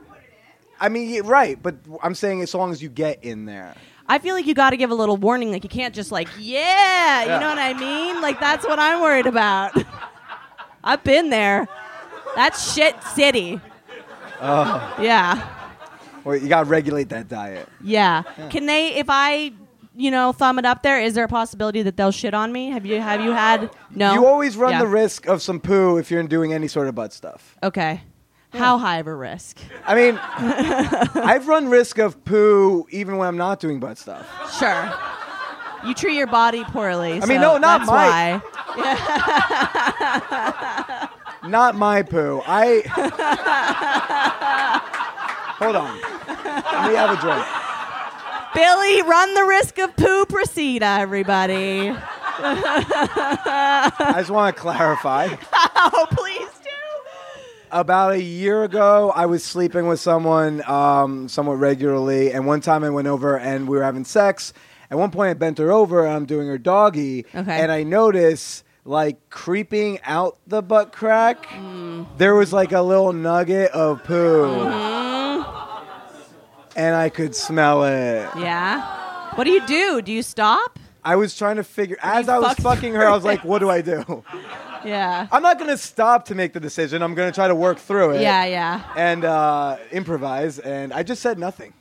I 0.81 0.89
mean, 0.89 1.09
yeah, 1.09 1.21
right, 1.25 1.61
but 1.63 1.77
I'm 2.03 2.17
saying 2.17 2.43
as 2.43 2.53
long 2.53 2.73
as 2.73 2.83
you 2.83 2.89
get 2.89 3.23
in 3.25 3.47
there. 3.47 3.75
I 4.09 4.19
feel 4.19 4.35
like 4.35 4.47
you 4.47 4.55
got 4.55 4.71
to 4.71 4.77
give 4.77 4.91
a 4.91 4.95
little 4.95 5.17
warning. 5.17 5.51
Like 5.53 5.65
you 5.65 5.71
can't 5.71 5.95
just 5.95 6.13
like 6.13 6.29
yeah, 6.39 7.23
you 7.23 7.29
Yeah. 7.29 7.39
know 7.39 7.49
what 7.49 7.59
I 7.59 7.75
mean? 7.75 8.21
Like 8.21 8.41
that's 8.41 8.67
what 8.67 8.79
I'm 8.79 9.01
worried 9.01 9.27
about. 9.27 9.77
I've 10.87 11.05
been 11.05 11.29
there. 11.29 11.69
That's 12.35 12.73
shit 12.75 12.95
city. 13.15 13.61
Oh. 14.41 14.97
Yeah. 15.01 15.53
Or 16.25 16.37
you 16.37 16.49
gotta 16.49 16.69
regulate 16.69 17.09
that 17.11 17.29
diet. 17.29 17.69
yeah, 17.83 18.23
Can 18.51 18.67
they? 18.67 18.95
If 18.97 19.07
I, 19.09 19.53
you 19.95 20.11
know, 20.11 20.33
thumb 20.33 20.59
it 20.59 20.65
up 20.65 20.83
there, 20.83 21.01
is 21.01 21.15
there 21.15 21.25
a 21.25 21.29
possibility 21.29 21.83
that 21.83 21.97
they'll 21.97 22.11
shit 22.11 22.35
on 22.35 22.53
me? 22.53 22.71
Have 22.71 22.85
you 22.85 23.01
have 23.01 23.21
you 23.21 23.31
had 23.33 23.71
no? 23.95 24.13
You 24.15 24.27
always 24.27 24.57
run 24.57 24.73
Yeah. 24.73 24.81
the 24.81 24.89
risk 24.89 25.27
of 25.29 25.41
some 25.41 25.61
poo 25.61 25.99
if 25.99 26.11
you're 26.11 26.23
doing 26.25 26.53
any 26.53 26.69
sort 26.69 26.89
of 26.89 26.95
butt 26.95 27.13
stuff. 27.13 27.57
Okay. 27.63 28.03
How 28.53 28.79
high 28.79 28.99
of 28.99 29.07
a 29.07 29.15
risk? 29.15 29.59
I 29.87 29.95
mean, 29.95 30.19
I've 31.23 31.47
run 31.47 31.69
risk 31.69 31.99
of 31.99 32.25
poo 32.25 32.87
even 32.91 33.19
when 33.19 33.29
I'm 33.29 33.37
not 33.37 33.61
doing 33.61 33.79
butt 33.81 33.99
stuff. 33.99 34.27
Sure. 34.59 34.93
You 35.87 35.95
treat 35.95 36.17
your 36.17 36.27
body 36.27 36.65
poorly. 36.65 37.21
I 37.23 37.27
mean, 37.27 37.41
so 37.41 37.53
no, 37.53 37.59
not 37.59 37.85
my- 37.87 38.41
why. 38.77 38.77
Not 41.49 41.75
my 41.77 42.03
poo. 42.03 42.43
I. 42.47 42.83
Hold 45.59 45.77
on. 45.77 45.99
Let 46.29 46.89
me 46.91 46.95
have 46.97 47.17
a 47.17 47.21
drink. 47.21 47.47
Billy, 48.55 49.03
run 49.03 49.35
the 49.35 49.45
risk 49.45 49.79
of 49.79 49.95
poo 49.97 50.25
Procida, 50.27 50.99
everybody. 50.99 51.91
I 52.39 54.15
just 54.19 54.31
want 54.31 54.55
to 54.57 54.61
clarify. 54.61 55.29
Oh, 55.89 56.07
please 56.11 56.49
do. 56.65 56.71
About 57.71 58.15
a 58.15 58.21
year 58.21 58.65
ago, 58.65 59.13
I 59.15 59.27
was 59.27 59.45
sleeping 59.45 59.87
with 59.87 60.01
someone 60.01 60.69
um, 60.69 61.29
somewhat 61.29 61.55
regularly, 61.61 62.33
and 62.33 62.45
one 62.47 62.61
time 62.61 62.83
I 62.83 62.91
went 62.91 63.07
over 63.07 63.39
and 63.39 63.69
we 63.69 63.77
were 63.77 63.85
having 63.85 64.05
sex. 64.05 64.53
At 64.91 64.99
one 64.99 65.11
point, 65.13 65.31
I 65.31 65.35
bent 65.35 65.59
her 65.59 65.71
over 65.71 66.05
and 66.05 66.13
I'm 66.15 66.27
doing 66.27 66.49
her 66.49 66.59
doggy, 66.59 67.25
Okay. 67.35 67.61
and 67.63 67.71
I 67.71 67.85
noticed 67.85 68.65
like 68.87 69.31
creeping 69.31 69.99
out 70.05 70.39
the 70.47 70.63
butt 70.63 70.93
crack, 70.93 71.47
Mm. 71.49 72.07
there 72.19 72.35
was 72.35 72.53
like 72.53 72.73
a 72.73 72.81
little 72.81 73.13
nugget 73.13 73.71
of 73.73 74.03
poo, 74.05 74.47
Mm-hmm. 74.47 75.83
and 76.77 76.95
I 76.95 77.09
could 77.09 77.35
smell 77.35 77.85
it. 77.85 78.29
Yeah. 78.39 79.35
What 79.35 79.45
do 79.45 79.51
you 79.51 79.67
do? 79.67 80.01
Do 80.03 80.13
you 80.13 80.23
stop? 80.23 80.79
I 81.05 81.17
was 81.17 81.37
trying 81.37 81.57
to 81.57 81.65
figure 81.65 81.97
as 82.03 82.29
I 82.29 82.39
was 82.39 82.55
fucking 82.57 82.95
her, 82.95 83.07
I 83.07 83.13
was 83.15 83.25
like, 83.25 83.45
"What 83.51 83.59
do 83.61 83.71
I 83.71 83.81
do?" 83.81 84.25
Yeah. 84.85 85.27
I'm 85.33 85.43
not 85.43 85.59
gonna 85.59 85.77
stop 85.77 86.25
to 86.27 86.35
make 86.35 86.53
the 86.53 86.61
decision. 86.61 87.03
I'm 87.03 87.15
gonna 87.15 87.33
try 87.33 87.49
to 87.49 87.55
work 87.55 87.79
through 87.79 88.13
it. 88.13 88.21
Yeah, 88.23 88.45
yeah. 88.45 88.83
and 88.97 89.25
uh, 89.25 89.77
improvise, 89.93 90.59
and 90.59 90.93
I 90.93 91.03
just 91.03 91.23
said 91.23 91.39
nothing. 91.39 91.73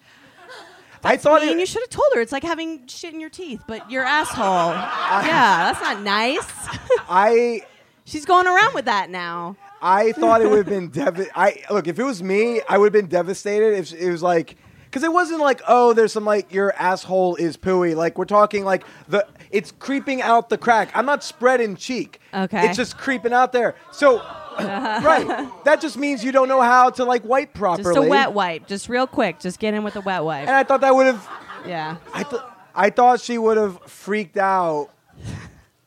I 1.06 1.18
thought 1.18 1.42
I 1.42 1.46
mean, 1.48 1.58
it, 1.58 1.60
you 1.62 1.66
should 1.66 1.84
have 1.84 1.90
told 1.90 2.08
her. 2.16 2.22
It's 2.22 2.32
like 2.32 2.44
having 2.44 2.88
shit 2.88 3.14
in 3.14 3.20
your 3.20 3.30
teeth, 3.30 3.64
but 3.68 3.90
your 3.90 4.04
asshole. 4.20 4.72
yeah, 4.74 5.72
that's 5.72 5.82
not 5.82 6.02
nice. 6.02 6.48
I 7.10 7.62
She's 8.06 8.26
going 8.26 8.46
around 8.48 8.74
with 8.76 8.86
that 8.86 9.10
now. 9.10 9.56
I 9.82 10.12
thought 10.14 10.42
it 10.42 10.50
would 10.50 10.58
have 10.58 10.66
been 10.68 10.88
dev- 10.90 11.30
I 11.36 11.64
look 11.70 11.88
if 11.88 12.00
it 12.00 12.04
was 12.04 12.22
me, 12.24 12.62
I 12.70 12.78
would 12.78 12.94
have 12.94 13.02
been 13.02 13.10
devastated 13.10 13.78
if 13.78 13.94
it 13.94 14.10
was 14.10 14.24
like 14.24 14.58
because 14.86 15.04
it 15.04 15.12
wasn't 15.12 15.42
like 15.42 15.62
oh 15.68 15.94
there's 15.94 16.14
some 16.14 16.26
like 16.26 16.54
your 16.54 16.74
asshole 16.76 17.36
is 17.36 17.58
pooey 17.58 17.96
like 17.96 18.18
we're 18.18 18.26
talking 18.26 18.64
like 18.64 18.84
the 19.10 19.28
it's 19.52 19.72
creeping 19.72 20.22
out 20.22 20.50
the 20.50 20.58
crack. 20.58 20.90
I'm 20.96 21.06
not 21.06 21.24
spreading 21.24 21.76
cheek. 21.76 22.20
Okay. 22.34 22.68
it's 22.68 22.78
just 22.78 22.98
creeping 22.98 23.34
out 23.34 23.52
there. 23.52 23.76
So 23.92 24.22
right, 24.60 25.50
that 25.66 25.82
just 25.82 25.98
means 25.98 26.24
you 26.24 26.32
don't 26.32 26.48
know 26.48 26.62
how 26.62 26.90
to 26.92 27.04
like 27.06 27.24
wipe 27.26 27.54
properly. 27.54 27.94
Just 27.96 28.06
a 28.06 28.10
wet 28.10 28.34
wipe. 28.34 28.68
Just 28.68 28.90
real 28.90 29.08
quick. 29.08 29.40
Just 29.40 29.60
get 29.60 29.74
in 29.74 29.84
with 29.84 29.96
a 29.96 30.02
wet 30.02 30.24
wipe. 30.24 30.48
And 30.48 30.56
I 30.56 30.64
thought 30.64 30.82
that 30.82 30.96
would 30.96 31.08
have 31.08 31.30
Yeah. 31.66 31.98
I 32.14 32.24
thought 32.24 32.52
I 32.74 32.90
thought 32.90 33.20
she 33.22 33.38
would 33.38 33.58
have 33.58 33.80
freaked 33.84 34.38
out. 34.38 34.90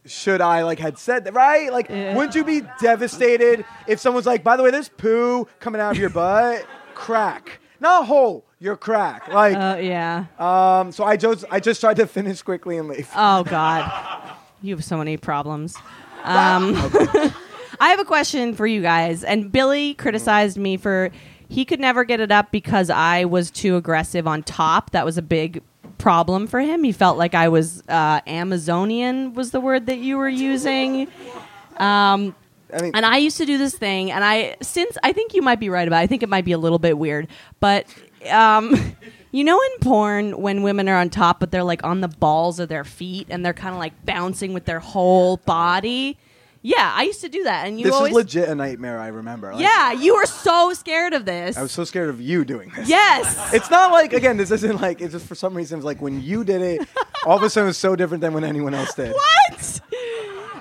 Should 0.06 0.40
I 0.40 0.62
like 0.62 0.78
had 0.78 0.98
said 0.98 1.24
that 1.24 1.34
right? 1.34 1.70
Like, 1.72 1.88
Yeah. 1.90 2.14
wouldn't 2.16 2.34
you 2.34 2.42
be 2.44 2.62
devastated 2.80 3.64
if 3.86 4.00
someone's 4.00 4.24
like, 4.26 4.42
"By 4.42 4.56
the 4.56 4.62
way, 4.62 4.70
there's 4.70 4.88
poo 4.88 5.46
coming 5.60 5.80
out 5.80 5.92
of 5.92 5.98
your 5.98 6.10
butt, 6.10 6.64
crack." 6.94 7.60
not 7.80 8.06
whole. 8.06 8.44
You're 8.60 8.76
crack. 8.76 9.28
Like, 9.28 9.56
Uh, 9.56 9.76
yeah. 9.80 10.24
um, 10.38 10.90
so 10.90 11.04
I 11.04 11.16
just 11.16 11.44
I 11.50 11.60
just 11.60 11.80
tried 11.80 11.96
to 11.98 12.06
finish 12.06 12.42
quickly 12.42 12.76
and 12.76 12.88
leave. 12.88 13.08
Oh 13.14 13.44
God, 13.44 13.88
you 14.62 14.74
have 14.74 14.84
so 14.84 14.96
many 14.98 15.16
problems. 15.16 15.76
Um, 16.24 16.74
I 17.80 17.88
have 17.90 18.00
a 18.00 18.04
question 18.04 18.54
for 18.54 18.66
you 18.66 18.82
guys. 18.82 19.24
And 19.24 19.50
Billy 19.52 19.94
criticized 19.94 20.58
me 20.58 20.76
for 20.76 21.10
he 21.48 21.64
could 21.64 21.80
never 21.80 22.04
get 22.04 22.20
it 22.20 22.30
up 22.30 22.50
because 22.50 22.90
I 22.90 23.24
was 23.24 23.50
too 23.50 23.76
aggressive 23.76 24.26
on 24.26 24.42
top. 24.42 24.90
That 24.90 25.04
was 25.04 25.16
a 25.16 25.22
big 25.22 25.62
problem 25.98 26.46
for 26.46 26.60
him. 26.60 26.84
He 26.84 26.92
felt 26.92 27.18
like 27.18 27.34
I 27.34 27.48
was 27.48 27.82
uh, 27.88 28.20
Amazonian 28.26 29.34
was 29.34 29.50
the 29.50 29.60
word 29.60 29.86
that 29.86 29.98
you 29.98 30.16
were 30.16 30.28
using. 30.28 31.08
Um, 31.76 32.34
I 32.72 32.82
mean, 32.82 32.92
and 32.94 33.06
I 33.06 33.16
used 33.16 33.38
to 33.38 33.46
do 33.46 33.56
this 33.56 33.74
thing, 33.74 34.10
and 34.10 34.22
I 34.22 34.56
since 34.60 34.98
I 35.02 35.12
think 35.12 35.34
you 35.34 35.42
might 35.42 35.60
be 35.60 35.70
right 35.70 35.88
about. 35.88 36.00
it. 36.00 36.02
I 36.02 36.06
think 36.06 36.22
it 36.22 36.28
might 36.28 36.44
be 36.44 36.52
a 36.52 36.58
little 36.58 36.78
bit 36.78 36.98
weird, 36.98 37.28
but 37.60 37.86
um, 38.30 38.94
you 39.32 39.44
know, 39.44 39.58
in 39.60 39.80
porn 39.80 40.40
when 40.40 40.62
women 40.62 40.88
are 40.88 40.96
on 40.96 41.08
top, 41.08 41.40
but 41.40 41.50
they're 41.50 41.64
like 41.64 41.82
on 41.84 42.00
the 42.00 42.08
balls 42.08 42.60
of 42.60 42.68
their 42.68 42.84
feet, 42.84 43.28
and 43.30 43.44
they're 43.44 43.54
kind 43.54 43.74
of 43.74 43.78
like 43.78 44.04
bouncing 44.04 44.52
with 44.52 44.66
their 44.66 44.80
whole 44.80 45.38
body. 45.38 46.18
Yeah, 46.62 46.92
I 46.94 47.04
used 47.04 47.20
to 47.20 47.28
do 47.28 47.44
that, 47.44 47.66
and 47.66 47.78
you 47.78 47.86
this 47.86 47.94
always. 47.94 48.10
is 48.10 48.16
legit 48.16 48.48
a 48.48 48.54
nightmare. 48.54 48.98
I 48.98 49.08
remember. 49.08 49.52
Like, 49.52 49.62
yeah, 49.62 49.92
you 49.92 50.16
were 50.16 50.26
so 50.26 50.72
scared 50.74 51.12
of 51.14 51.24
this. 51.24 51.56
I 51.56 51.62
was 51.62 51.70
so 51.72 51.84
scared 51.84 52.08
of 52.10 52.20
you 52.20 52.44
doing 52.44 52.72
this. 52.76 52.88
yes. 52.88 53.54
It's 53.54 53.70
not 53.70 53.92
like 53.92 54.12
again. 54.12 54.36
This 54.36 54.50
isn't 54.50 54.80
like. 54.80 55.00
It's 55.00 55.12
just 55.12 55.26
for 55.26 55.34
some 55.34 55.54
reason. 55.54 55.78
It's 55.78 55.84
like 55.84 56.02
when 56.02 56.20
you 56.20 56.42
did 56.44 56.60
it, 56.60 56.88
all 57.24 57.36
of 57.36 57.42
a 57.42 57.50
sudden 57.50 57.66
it 57.66 57.70
was 57.70 57.78
so 57.78 57.94
different 57.94 58.20
than 58.22 58.32
when 58.34 58.44
anyone 58.44 58.74
else 58.74 58.92
did. 58.94 59.12
what? 59.12 59.80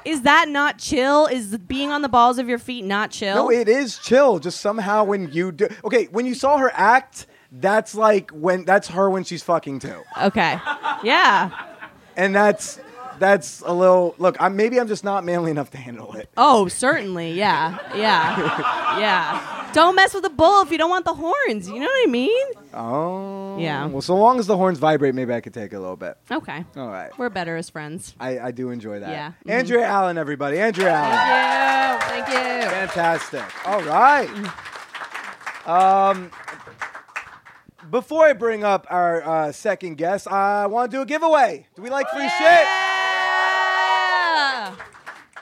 Is 0.05 0.21
that 0.21 0.47
not 0.47 0.77
chill? 0.77 1.25
Is 1.25 1.57
being 1.57 1.91
on 1.91 2.01
the 2.01 2.09
balls 2.09 2.37
of 2.37 2.47
your 2.47 2.59
feet 2.59 2.85
not 2.85 3.11
chill? 3.11 3.35
No, 3.35 3.51
it 3.51 3.67
is 3.67 3.97
chill. 3.97 4.39
Just 4.39 4.61
somehow 4.61 5.03
when 5.03 5.31
you 5.33 5.51
do. 5.51 5.67
Okay, 5.83 6.05
when 6.11 6.25
you 6.25 6.33
saw 6.35 6.57
her 6.57 6.71
act, 6.73 7.25
that's 7.51 7.93
like 7.95 8.31
when 8.31 8.63
that's 8.65 8.87
her 8.89 9.09
when 9.09 9.23
she's 9.23 9.43
fucking 9.43 9.79
too, 9.79 10.01
okay. 10.21 10.59
Yeah. 11.03 11.49
and 12.15 12.33
that's 12.35 12.79
that's 13.19 13.61
a 13.61 13.73
little. 13.73 14.15
Look, 14.17 14.37
I'm 14.39 14.55
maybe 14.55 14.79
I'm 14.79 14.87
just 14.87 15.03
not 15.03 15.23
manly 15.23 15.51
enough 15.51 15.71
to 15.71 15.77
handle 15.77 16.13
it. 16.13 16.29
Oh, 16.37 16.67
certainly. 16.67 17.33
Yeah. 17.33 17.77
Yeah. 17.95 18.99
yeah. 18.99 19.71
Don't 19.73 19.95
mess 19.95 20.13
with 20.13 20.23
the 20.23 20.29
bull 20.29 20.61
if 20.63 20.71
you 20.71 20.77
don't 20.77 20.89
want 20.89 21.05
the 21.05 21.13
horns. 21.13 21.67
You 21.67 21.75
know 21.79 21.85
what 21.85 22.07
I 22.07 22.11
mean? 22.11 22.45
Oh. 22.73 23.57
Yeah. 23.59 23.85
Well, 23.87 24.01
so 24.01 24.15
long 24.15 24.39
as 24.39 24.47
the 24.47 24.55
horns 24.57 24.79
vibrate, 24.79 25.13
maybe 25.15 25.33
I 25.33 25.41
could 25.41 25.53
take 25.53 25.73
it 25.73 25.75
a 25.75 25.79
little 25.79 25.95
bit. 25.97 26.17
Okay. 26.31 26.63
All 26.75 26.87
right. 26.89 27.11
We're 27.17 27.29
better 27.29 27.55
as 27.57 27.69
friends. 27.69 28.15
I, 28.19 28.39
I 28.39 28.51
do 28.51 28.69
enjoy 28.69 28.99
that. 29.01 29.09
Yeah. 29.09 29.31
Mhm. 29.45 29.51
Andrea 29.51 29.85
Allan, 29.85 30.17
everybody. 30.17 30.59
Andrea 30.59 30.91
Allan. 30.93 31.11
Yeah. 31.11 31.99
Thank 31.99 32.27
you. 32.29 32.69
Fantastic. 32.69 33.43
All 33.67 33.81
right. 33.83 34.29
Um, 35.65 36.31
before 37.91 38.25
I 38.25 38.33
bring 38.33 38.63
up 38.63 38.85
our 38.89 39.21
uh, 39.23 39.51
second 39.51 39.95
guest, 39.97 40.27
I 40.27 40.65
want 40.67 40.91
to 40.91 40.97
do 40.97 41.01
a 41.01 41.05
giveaway. 41.05 41.67
Do 41.75 41.81
we 41.81 41.89
like 41.89 42.07
free 42.09 42.27
shit? 42.29 42.67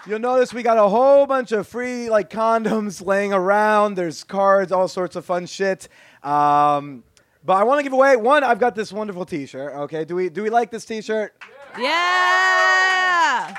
You'll 0.08 0.20
notice 0.20 0.54
we 0.54 0.62
got 0.62 0.78
a 0.78 0.88
whole 0.88 1.26
bunch 1.26 1.52
of 1.52 1.68
free 1.68 2.12
like 2.12 2.30
condoms 2.30 3.04
laying 3.04 3.34
around. 3.34 3.96
There's 3.96 4.24
cards, 4.24 4.72
all 4.72 4.88
sorts 4.88 5.16
of 5.16 5.26
fun 5.26 5.48
shit. 5.48 5.88
Um, 6.22 7.04
but 7.44 7.54
I 7.54 7.64
want 7.64 7.80
to 7.80 7.84
give 7.84 7.94
away 7.94 8.16
one. 8.16 8.44
I've 8.44 8.60
got 8.60 8.76
this 8.76 8.94
wonderful 8.94 9.26
T-shirt. 9.26 9.74
Okay, 9.74 10.06
do 10.06 10.16
we 10.16 10.30
do 10.30 10.44
we 10.44 10.52
like 10.52 10.70
this 10.70 10.86
T-shirt? 10.86 11.34
Yeah. 11.80 13.56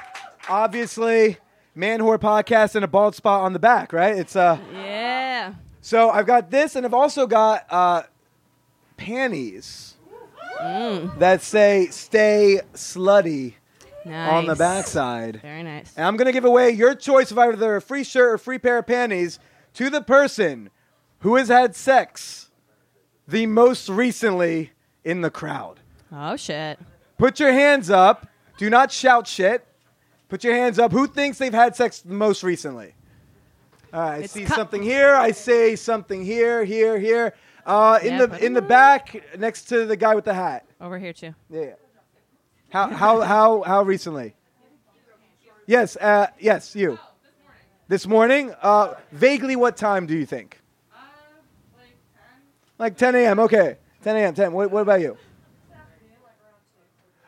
Obviously, 0.48 1.38
man 1.74 1.98
whore 1.98 2.18
podcast 2.18 2.76
and 2.76 2.84
a 2.84 2.88
bald 2.88 3.16
spot 3.16 3.42
on 3.42 3.52
the 3.52 3.58
back, 3.58 3.92
right? 3.92 4.16
It's 4.16 4.36
uh. 4.36 4.58
Yeah. 4.72 5.54
So 5.80 6.10
I've 6.10 6.26
got 6.26 6.50
this, 6.50 6.76
and 6.76 6.86
I've 6.86 6.94
also 6.94 7.26
got 7.26 7.66
uh, 7.70 8.02
panties 8.96 9.94
that 10.60 11.42
say 11.42 11.88
"Stay 11.90 12.60
Slutty" 12.74 13.54
Nice. 14.06 14.32
on 14.32 14.46
the 14.46 14.54
backside. 14.54 15.40
Very 15.42 15.62
nice. 15.62 15.92
And 15.96 16.06
I'm 16.06 16.16
gonna 16.16 16.32
give 16.32 16.44
away 16.44 16.70
your 16.70 16.94
choice 16.94 17.30
of 17.30 17.38
either 17.38 17.76
a 17.76 17.80
free 17.82 18.04
shirt 18.04 18.32
or 18.34 18.38
free 18.38 18.58
pair 18.58 18.78
of 18.78 18.86
panties 18.86 19.38
to 19.74 19.90
the 19.90 20.00
person 20.00 20.70
who 21.20 21.36
has 21.36 21.48
had 21.48 21.74
sex 21.74 22.50
the 23.26 23.46
most 23.46 23.88
recently 23.88 24.72
in 25.04 25.20
the 25.22 25.30
crowd. 25.30 25.80
Oh 26.12 26.36
shit. 26.36 26.78
Put 27.18 27.40
your 27.40 27.52
hands 27.52 27.90
up. 27.90 28.28
Do 28.58 28.70
not 28.70 28.92
shout 28.92 29.26
shit. 29.26 29.66
Put 30.28 30.44
your 30.44 30.54
hands 30.54 30.78
up. 30.78 30.92
Who 30.92 31.06
thinks 31.06 31.38
they've 31.38 31.52
had 31.52 31.74
sex 31.76 32.00
the 32.00 32.14
most 32.14 32.42
recently? 32.42 32.94
All 33.92 34.00
right, 34.00 34.14
I 34.14 34.16
It's 34.18 34.32
see 34.32 34.44
cu- 34.44 34.54
something 34.54 34.82
here. 34.82 35.14
I 35.14 35.30
say 35.30 35.76
something 35.76 36.24
here, 36.24 36.64
here, 36.64 36.98
here. 36.98 37.34
Uh, 37.64 37.98
in 38.02 38.14
Yeah, 38.14 38.26
the 38.26 38.44
in 38.44 38.52
the 38.52 38.62
back, 38.62 39.36
next 39.38 39.62
to 39.70 39.86
the 39.86 39.96
guy 39.96 40.14
with 40.14 40.24
the 40.24 40.34
hat. 40.34 40.64
Over 40.80 40.98
here 40.98 41.12
too. 41.12 41.34
Yeah. 41.50 41.72
How 42.70 42.88
how 42.90 43.20
how 43.20 43.62
how 43.62 43.82
recently? 43.82 44.34
Yes. 45.66 45.96
Uh, 45.96 46.28
yes. 46.38 46.74
You. 46.74 46.98
This 47.88 48.06
morning. 48.06 48.54
Uh, 48.60 48.94
vaguely, 49.12 49.56
what 49.56 49.76
time 49.76 50.06
do 50.06 50.14
you 50.16 50.26
think? 50.26 50.60
Like 52.78 52.96
10 52.96 53.14
a.m. 53.14 53.38
Okay. 53.40 53.78
10 54.02 54.16
a.m. 54.16 54.34
10. 54.34 54.52
What, 54.52 54.70
what 54.70 54.82
about 54.82 55.00
you? 55.00 55.16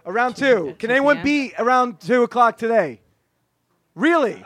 Around 0.04 0.36
two. 0.36 0.74
Can 0.78 0.88
2 0.88 0.94
anyone 0.94 1.22
be 1.22 1.52
around 1.58 2.00
two 2.00 2.22
o'clock 2.22 2.56
today? 2.56 3.00
Really? 3.94 4.44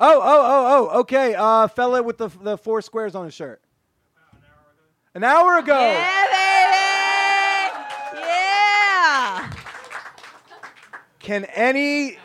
Oh, 0.00 0.20
oh, 0.22 0.22
oh, 0.22 0.88
oh. 0.92 1.00
Okay. 1.00 1.34
Uh, 1.34 1.66
fella 1.68 2.02
with 2.02 2.18
the 2.18 2.28
the 2.28 2.56
four 2.58 2.82
squares 2.82 3.14
on 3.14 3.24
his 3.24 3.34
shirt. 3.34 3.60
An 5.14 5.24
hour 5.24 5.58
ago. 5.58 5.78
Yeah, 5.78 6.26
Can 11.28 11.44
any 11.44 12.16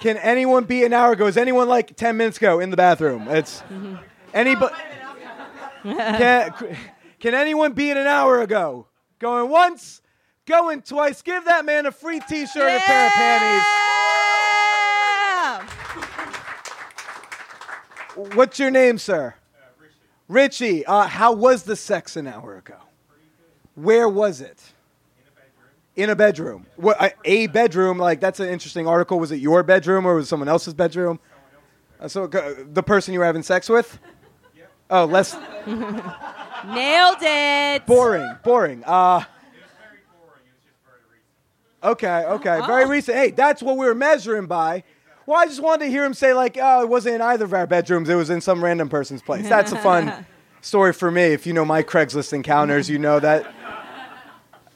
can 0.00 0.16
anyone 0.16 0.64
be 0.64 0.82
an 0.82 0.92
hour 0.92 1.12
ago? 1.12 1.28
Is 1.28 1.36
anyone 1.36 1.68
like 1.68 1.94
ten 1.94 2.16
minutes 2.16 2.38
ago 2.38 2.58
in 2.58 2.70
the 2.70 2.76
bathroom? 2.76 3.28
It's 3.28 3.62
anybody. 4.34 4.74
Can, 5.84 6.52
can 7.20 7.34
anyone 7.34 7.72
be 7.72 7.92
an 7.92 7.98
hour 7.98 8.42
ago? 8.42 8.88
Going 9.20 9.48
once, 9.48 10.02
going 10.44 10.82
twice. 10.82 11.22
Give 11.22 11.44
that 11.44 11.64
man 11.64 11.86
a 11.86 11.92
free 11.92 12.18
T-shirt 12.18 12.56
and 12.56 12.76
a 12.76 12.80
pair 12.80 13.06
of 13.06 13.12
panties. 18.16 18.34
What's 18.34 18.58
your 18.58 18.72
name, 18.72 18.98
sir? 18.98 19.36
Richie. 20.26 20.84
Uh, 20.84 21.06
how 21.06 21.32
was 21.32 21.62
the 21.62 21.76
sex 21.76 22.16
an 22.16 22.26
hour 22.26 22.56
ago? 22.56 22.78
Where 23.76 24.08
was 24.08 24.40
it? 24.40 24.60
In 25.96 26.10
a 26.10 26.14
bedroom. 26.16 26.66
What, 26.76 27.00
a, 27.02 27.12
a 27.24 27.46
bedroom? 27.46 27.96
Like 27.98 28.20
that's 28.20 28.38
an 28.38 28.48
interesting 28.50 28.86
article. 28.86 29.18
Was 29.18 29.32
it 29.32 29.36
your 29.36 29.62
bedroom 29.62 30.04
or 30.06 30.14
was 30.14 30.26
it 30.26 30.28
someone 30.28 30.48
else's 30.48 30.74
bedroom? 30.74 31.18
Uh, 31.98 32.06
so 32.08 32.24
uh, 32.24 32.54
the 32.70 32.82
person 32.82 33.14
you 33.14 33.20
were 33.20 33.24
having 33.24 33.42
sex 33.42 33.68
with? 33.68 33.98
Oh, 34.90 35.06
less 35.06 35.34
Nailed 35.66 37.16
it. 37.22 37.86
boring. 37.86 38.36
Boring. 38.44 38.84
Uh, 38.84 39.24
okay. 41.82 42.24
Okay. 42.24 42.60
Very 42.66 42.84
Oh. 42.84 42.88
recent. 42.88 43.16
Hey, 43.16 43.30
that's 43.30 43.62
what 43.62 43.76
we 43.76 43.86
were 43.86 43.94
measuring 43.94 44.46
by. 44.46 44.84
Well, 45.24 45.38
I 45.40 45.46
just 45.46 45.60
wanted 45.62 45.86
to 45.86 45.90
hear 45.90 46.04
him 46.04 46.14
say 46.14 46.34
like, 46.34 46.56
"Oh, 46.60 46.82
it 46.82 46.88
wasn't 46.88 47.16
in 47.16 47.22
either 47.22 47.44
of 47.46 47.52
our 47.54 47.66
bedrooms. 47.66 48.08
It 48.08 48.14
was 48.14 48.30
in 48.30 48.40
some 48.40 48.62
random 48.62 48.88
person's 48.88 49.22
place." 49.22 49.48
That's 49.48 49.72
a 49.72 49.76
fun 49.78 50.24
story 50.60 50.92
for 50.92 51.10
me. 51.10 51.22
If 51.22 51.46
you 51.46 51.52
know 51.52 51.64
my 51.64 51.82
Craigslist 51.82 52.32
encounters, 52.32 52.88
you 52.88 52.98
know 52.98 53.18
that. 53.20 53.44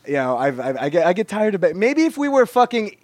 You 0.06 0.14
know, 0.14 0.36
I've, 0.36 0.58
I've, 0.58 0.76
I 0.76 0.88
get 0.88 1.06
I 1.06 1.12
get 1.12 1.28
tired 1.28 1.54
of 1.54 1.62
it. 1.64 1.76
Maybe 1.76 2.04
if 2.04 2.16
we 2.16 2.28
were 2.28 2.46
fucking, 2.46 2.96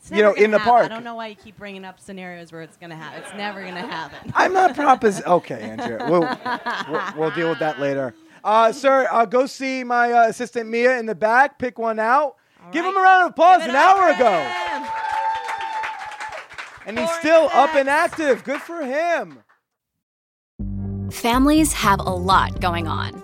It's 0.00 0.10
you 0.10 0.18
know, 0.22 0.30
never 0.32 0.44
in 0.44 0.50
the 0.52 0.58
happen. 0.58 0.70
park. 0.72 0.84
I 0.86 0.88
don't 0.88 1.04
know 1.04 1.16
why 1.16 1.28
you 1.28 1.34
keep 1.36 1.56
bringing 1.58 1.84
up 1.84 1.98
scenarios 1.98 2.52
where 2.52 2.62
it's 2.62 2.76
gonna 2.76 2.94
happen. 2.96 3.22
It's 3.22 3.34
never 3.34 3.62
gonna 3.64 3.80
happen. 3.86 4.32
I'm 4.34 4.52
not 4.52 4.74
propos. 4.74 5.22
Okay, 5.24 5.60
Andrea. 5.62 6.06
We'll, 6.08 6.20
we'll, 6.88 7.02
we'll 7.16 7.30
deal 7.32 7.48
with 7.48 7.58
that 7.58 7.80
later. 7.80 8.14
Uh, 8.44 8.70
sir, 8.72 9.08
uh, 9.10 9.24
go 9.24 9.46
see 9.46 9.82
my 9.84 10.12
uh, 10.12 10.28
assistant 10.28 10.68
Mia 10.68 10.98
in 10.98 11.06
the 11.06 11.14
back. 11.14 11.58
Pick 11.58 11.78
one 11.78 11.98
out. 11.98 12.36
Give 12.72 12.84
right. 12.84 12.90
him 12.90 12.96
a 12.96 13.00
round 13.00 13.24
of 13.24 13.30
applause. 13.30 13.62
An 13.64 13.74
hour 13.74 14.10
ago, 14.10 14.30
him. 14.30 14.88
and 16.86 16.98
he's 16.98 17.08
Foreign 17.08 17.20
still 17.20 17.50
up 17.52 17.74
and 17.74 17.88
active. 17.88 18.44
Good 18.44 18.60
for 18.60 18.82
him. 18.82 19.40
Families 21.10 21.72
have 21.72 22.00
a 22.00 22.14
lot 22.14 22.60
going 22.60 22.86
on. 22.86 23.23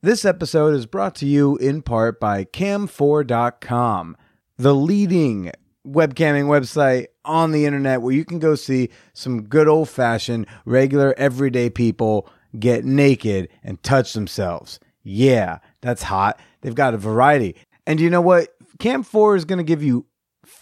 This 0.00 0.24
episode 0.24 0.74
is 0.74 0.86
brought 0.86 1.16
to 1.16 1.26
you 1.26 1.56
in 1.56 1.82
part 1.82 2.20
by 2.20 2.44
Cam4.com, 2.44 4.16
the 4.56 4.72
leading 4.72 5.50
webcamming 5.84 6.44
website 6.44 7.06
on 7.24 7.50
the 7.50 7.66
internet 7.66 8.00
where 8.00 8.14
you 8.14 8.24
can 8.24 8.38
go 8.38 8.54
see 8.54 8.90
some 9.12 9.42
good 9.42 9.66
old 9.66 9.88
fashioned, 9.88 10.46
regular, 10.64 11.16
everyday 11.18 11.68
people 11.68 12.30
get 12.60 12.84
naked 12.84 13.48
and 13.64 13.82
touch 13.82 14.12
themselves. 14.12 14.78
Yeah, 15.02 15.58
that's 15.80 16.04
hot. 16.04 16.38
They've 16.60 16.76
got 16.76 16.94
a 16.94 16.98
variety. 16.98 17.56
And 17.84 17.98
you 17.98 18.08
know 18.08 18.20
what? 18.20 18.54
Cam4 18.78 19.36
is 19.36 19.44
going 19.44 19.58
to 19.58 19.64
give 19.64 19.82
you 19.82 20.06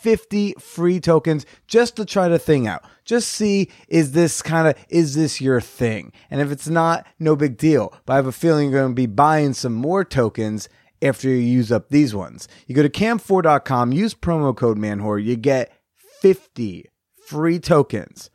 50 0.07 0.55
free 0.61 1.01
tokens 1.01 1.45
just 1.67 1.97
to 1.97 2.05
try 2.05 2.29
the 2.29 2.39
thing 2.39 2.69
out. 2.69 2.85
Just 3.05 3.27
see 3.27 3.73
is 3.89 4.13
this 4.13 4.41
kind 4.41 4.69
of 4.69 4.77
is 4.89 5.17
this 5.17 5.41
your 5.41 5.61
thing? 5.61 6.13
And 6.31 6.41
if 6.41 6.53
it's 6.53 6.69
not, 6.69 7.05
no 7.19 7.35
big 7.35 7.57
deal. 7.57 7.93
But 8.05 8.13
I 8.13 8.17
have 8.17 8.29
a 8.29 8.31
feeling 8.31 8.71
you're 8.71 8.83
going 8.83 8.93
to 8.93 8.95
be 8.95 9.07
buying 9.07 9.53
some 9.53 9.75
more 9.75 10.05
tokens 10.05 10.69
after 11.03 11.29
you 11.29 11.35
use 11.35 11.73
up 11.73 11.89
these 11.89 12.15
ones. 12.15 12.47
You 12.69 12.77
go 12.77 12.85
to 12.85 12.89
cam4.com, 12.89 13.91
use 13.91 14.15
promo 14.15 14.57
code 14.57 14.79
manwhore, 14.79 15.21
you 15.21 15.35
get 15.35 15.73
50 16.21 16.85
free 17.27 17.59
tokens. 17.59 18.31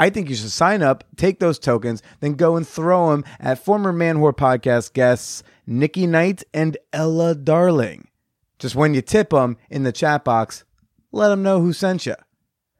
I 0.00 0.10
think 0.10 0.28
you 0.28 0.34
should 0.34 0.50
sign 0.50 0.82
up, 0.82 1.04
take 1.16 1.38
those 1.38 1.60
tokens, 1.60 2.02
then 2.18 2.32
go 2.32 2.56
and 2.56 2.66
throw 2.66 3.12
them 3.12 3.24
at 3.38 3.64
former 3.64 3.92
Manwhore 3.92 4.34
podcast 4.34 4.92
guests 4.92 5.44
Nikki 5.68 6.08
Knight 6.08 6.42
and 6.52 6.76
Ella 6.92 7.36
Darling. 7.36 8.08
Just 8.58 8.74
when 8.74 8.92
you 8.92 9.02
tip 9.02 9.30
them 9.30 9.56
in 9.70 9.84
the 9.84 9.92
chat 9.92 10.24
box, 10.24 10.64
let 11.12 11.28
them 11.28 11.42
know 11.42 11.60
who 11.60 11.72
sent 11.72 12.06
you. 12.06 12.14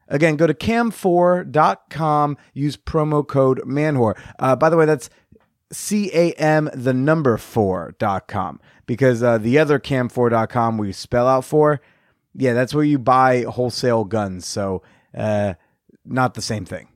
Again, 0.09 0.37
go 0.37 0.47
to 0.47 0.55
cam4.com, 0.55 2.37
use 2.55 2.77
promo 2.77 3.27
code 3.27 3.61
manwhore. 3.67 4.19
Uh, 4.39 4.55
by 4.55 4.71
the 4.71 4.77
way, 4.77 4.87
that's 4.87 5.11
C 5.73 6.11
A 6.13 6.33
M 6.35 6.71
the 6.73 6.95
number 6.95 7.37
4.com 7.37 8.61
because 8.87 9.23
uh, 9.23 9.39
the 9.39 9.59
other 9.59 9.81
cam4.com 9.81 10.79
we 10.79 10.93
spell 10.93 11.27
out 11.27 11.45
for, 11.45 11.81
yeah, 12.35 12.53
that's 12.53 12.73
where 12.73 12.85
you 12.85 12.99
buy 12.99 13.43
wholesale 13.43 14.05
guns. 14.05 14.47
So, 14.47 14.83
uh, 15.13 15.55
not 16.05 16.35
the 16.35 16.43
same 16.43 16.65
thing. 16.65 16.89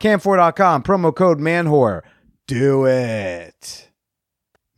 Cam4.com, 0.00 0.82
promo 0.82 1.14
code 1.14 1.40
manwhore. 1.40 2.02
Do 2.46 2.86
it. 2.86 3.90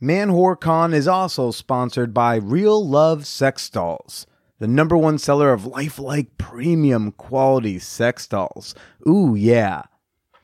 ManwhoreCon 0.01 0.93
is 0.93 1.07
also 1.07 1.51
sponsored 1.51 2.13
by 2.13 2.35
Real 2.35 2.85
Love 2.85 3.25
Sex 3.25 3.69
Dolls, 3.69 4.27
the 4.63 4.67
number 4.67 4.95
one 4.95 5.17
seller 5.17 5.51
of 5.51 5.65
lifelike 5.65 6.37
premium 6.37 7.11
quality 7.11 7.77
sex 7.77 8.25
dolls. 8.25 8.73
Ooh, 9.05 9.35
yeah. 9.35 9.81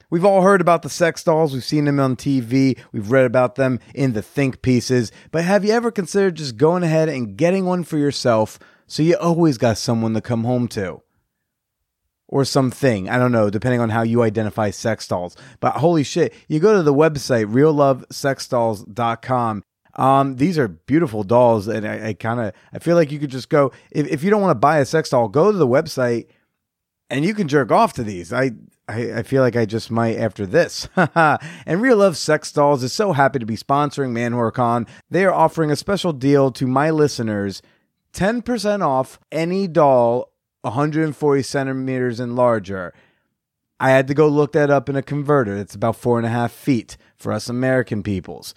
We've 0.09 0.25
all 0.25 0.41
heard 0.41 0.59
about 0.59 0.81
the 0.81 0.89
sex 0.89 1.23
dolls, 1.23 1.53
we've 1.53 1.63
seen 1.63 1.85
them 1.85 2.01
on 2.01 2.17
TV, 2.17 2.77
we've 2.91 3.11
read 3.11 3.23
about 3.23 3.55
them 3.55 3.79
in 3.95 4.11
the 4.11 4.21
think 4.21 4.61
pieces, 4.61 5.13
but 5.31 5.45
have 5.45 5.63
you 5.63 5.71
ever 5.71 5.89
considered 5.89 6.35
just 6.35 6.57
going 6.57 6.83
ahead 6.83 7.07
and 7.07 7.37
getting 7.37 7.63
one 7.63 7.85
for 7.85 7.97
yourself 7.97 8.59
so 8.87 9.03
you 9.03 9.15
always 9.15 9.57
got 9.57 9.77
someone 9.77 10.13
to 10.15 10.21
come 10.21 10.43
home 10.43 10.67
to? 10.67 11.01
or 12.31 12.45
something. 12.45 13.09
I 13.09 13.17
don't 13.17 13.31
know, 13.31 13.49
depending 13.49 13.81
on 13.81 13.89
how 13.89 14.03
you 14.03 14.21
identify 14.21 14.69
sex 14.69 15.07
dolls. 15.07 15.35
But 15.59 15.77
holy 15.77 16.03
shit, 16.03 16.31
you 16.47 16.59
go 16.59 16.75
to 16.75 16.83
the 16.83 16.93
website 16.93 17.51
reallovesexdolls.com. 17.51 19.63
Um, 19.99 20.37
these 20.37 20.57
are 20.57 20.69
beautiful 20.69 21.23
dolls, 21.23 21.67
and 21.67 21.85
I, 21.85 22.07
I 22.07 22.13
kind 22.13 22.39
of 22.39 22.53
I 22.71 22.79
feel 22.79 22.95
like 22.95 23.11
you 23.11 23.19
could 23.19 23.31
just 23.31 23.49
go 23.49 23.73
if, 23.91 24.07
if 24.07 24.23
you 24.23 24.29
don't 24.29 24.41
want 24.41 24.51
to 24.51 24.59
buy 24.59 24.79
a 24.79 24.85
sex 24.85 25.09
doll, 25.09 25.27
go 25.27 25.51
to 25.51 25.57
the 25.57 25.67
website 25.67 26.27
and 27.09 27.25
you 27.25 27.33
can 27.33 27.49
jerk 27.49 27.69
off 27.69 27.93
to 27.93 28.03
these. 28.03 28.31
I 28.31 28.51
I, 28.87 29.19
I 29.19 29.23
feel 29.23 29.43
like 29.43 29.57
I 29.57 29.65
just 29.65 29.91
might 29.91 30.17
after 30.17 30.45
this. 30.45 30.87
and 30.95 31.81
Real 31.81 31.97
Love 31.97 32.15
Sex 32.15 32.51
Dolls 32.51 32.81
is 32.81 32.93
so 32.93 33.11
happy 33.11 33.39
to 33.39 33.45
be 33.45 33.57
sponsoring 33.57 34.11
ManwhoreCon. 34.11 34.87
They 35.09 35.25
are 35.25 35.33
offering 35.33 35.69
a 35.69 35.75
special 35.75 36.13
deal 36.13 36.49
to 36.51 36.65
my 36.65 36.89
listeners 36.89 37.61
10% 38.13 38.81
off 38.81 39.19
any 39.31 39.67
doll 39.67 40.31
140 40.61 41.43
centimeters 41.43 42.19
and 42.19 42.35
larger. 42.35 42.93
I 43.79 43.91
had 43.91 44.07
to 44.07 44.13
go 44.13 44.27
look 44.27 44.53
that 44.53 44.69
up 44.69 44.89
in 44.89 44.95
a 44.95 45.01
converter. 45.01 45.55
It's 45.55 45.75
about 45.75 45.95
four 45.95 46.17
and 46.17 46.25
a 46.25 46.31
half 46.31 46.51
feet 46.51 46.97
for 47.15 47.31
us 47.31 47.47
American 47.47 48.01
peoples. 48.01 48.53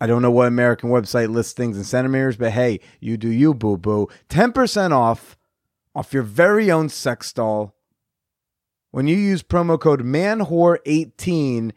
I 0.00 0.06
don't 0.06 0.22
know 0.22 0.30
what 0.30 0.48
American 0.48 0.90
website 0.90 1.30
lists 1.30 1.52
things 1.52 1.76
in 1.76 1.84
centimeters, 1.84 2.36
but 2.36 2.52
hey, 2.52 2.80
you 3.00 3.16
do 3.16 3.28
you, 3.28 3.54
boo 3.54 3.78
boo. 3.78 4.08
10% 4.28 4.92
off 4.92 5.36
off 5.94 6.12
your 6.12 6.22
very 6.22 6.70
own 6.70 6.90
sex 6.90 7.32
doll 7.32 7.74
when 8.90 9.06
you 9.06 9.16
use 9.16 9.42
promo 9.42 9.80
code 9.80 10.02
manwhore18 10.02 11.72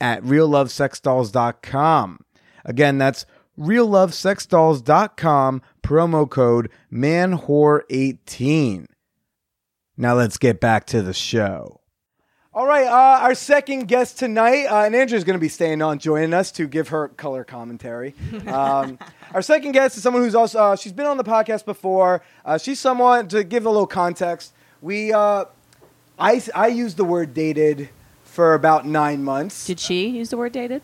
at 0.00 0.22
reallovesexdolls.com. 0.22 2.20
Again, 2.64 2.98
that's 2.98 3.26
reallovesexdolls.com, 3.58 5.62
promo 5.82 6.30
code 6.30 6.70
manwhore18. 6.92 8.86
Now 9.96 10.14
let's 10.14 10.38
get 10.38 10.60
back 10.60 10.86
to 10.86 11.02
the 11.02 11.12
show. 11.12 11.77
All 12.58 12.66
right, 12.66 12.88
uh, 12.88 13.20
our 13.22 13.36
second 13.36 13.86
guest 13.86 14.18
tonight, 14.18 14.64
uh, 14.64 14.82
and 14.82 14.92
Andrea's 14.92 15.22
going 15.22 15.38
to 15.38 15.40
be 15.40 15.48
staying 15.48 15.80
on, 15.80 16.00
joining 16.00 16.34
us 16.34 16.50
to 16.50 16.66
give 16.66 16.88
her 16.88 17.06
color 17.06 17.44
commentary. 17.44 18.16
Um, 18.48 18.98
our 19.32 19.42
second 19.42 19.72
guest 19.72 19.96
is 19.96 20.02
someone 20.02 20.24
who's 20.24 20.34
also 20.34 20.58
uh, 20.58 20.74
she's 20.74 20.92
been 20.92 21.06
on 21.06 21.18
the 21.18 21.22
podcast 21.22 21.64
before. 21.64 22.20
Uh, 22.44 22.58
she's 22.58 22.80
someone 22.80 23.28
to 23.28 23.44
give 23.44 23.64
a 23.64 23.70
little 23.70 23.86
context. 23.86 24.52
We, 24.82 25.12
uh, 25.12 25.44
I, 26.18 26.42
I 26.52 26.66
used 26.66 26.96
the 26.96 27.04
word 27.04 27.32
dated 27.32 27.90
for 28.24 28.54
about 28.54 28.86
nine 28.86 29.22
months. 29.22 29.64
Did 29.68 29.78
she 29.78 30.08
use 30.08 30.30
the 30.30 30.36
word 30.36 30.50
dated? 30.50 30.82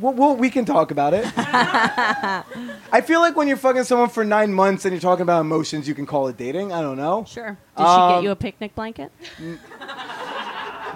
Well, 0.00 0.14
well, 0.14 0.34
we 0.34 0.50
can 0.50 0.64
talk 0.64 0.90
about 0.90 1.14
it. 1.14 1.24
I 1.36 3.00
feel 3.04 3.20
like 3.20 3.36
when 3.36 3.46
you're 3.46 3.56
fucking 3.56 3.84
someone 3.84 4.08
for 4.08 4.24
nine 4.24 4.52
months 4.52 4.84
and 4.84 4.92
you're 4.92 5.00
talking 5.00 5.22
about 5.22 5.42
emotions, 5.42 5.86
you 5.86 5.94
can 5.94 6.06
call 6.06 6.26
it 6.26 6.36
dating. 6.36 6.72
I 6.72 6.82
don't 6.82 6.96
know. 6.96 7.24
Sure. 7.28 7.56
Did 7.76 7.82
she 7.82 7.84
Um, 7.84 8.14
get 8.16 8.22
you 8.24 8.30
a 8.32 8.36
picnic 8.36 8.74
blanket? 8.74 9.12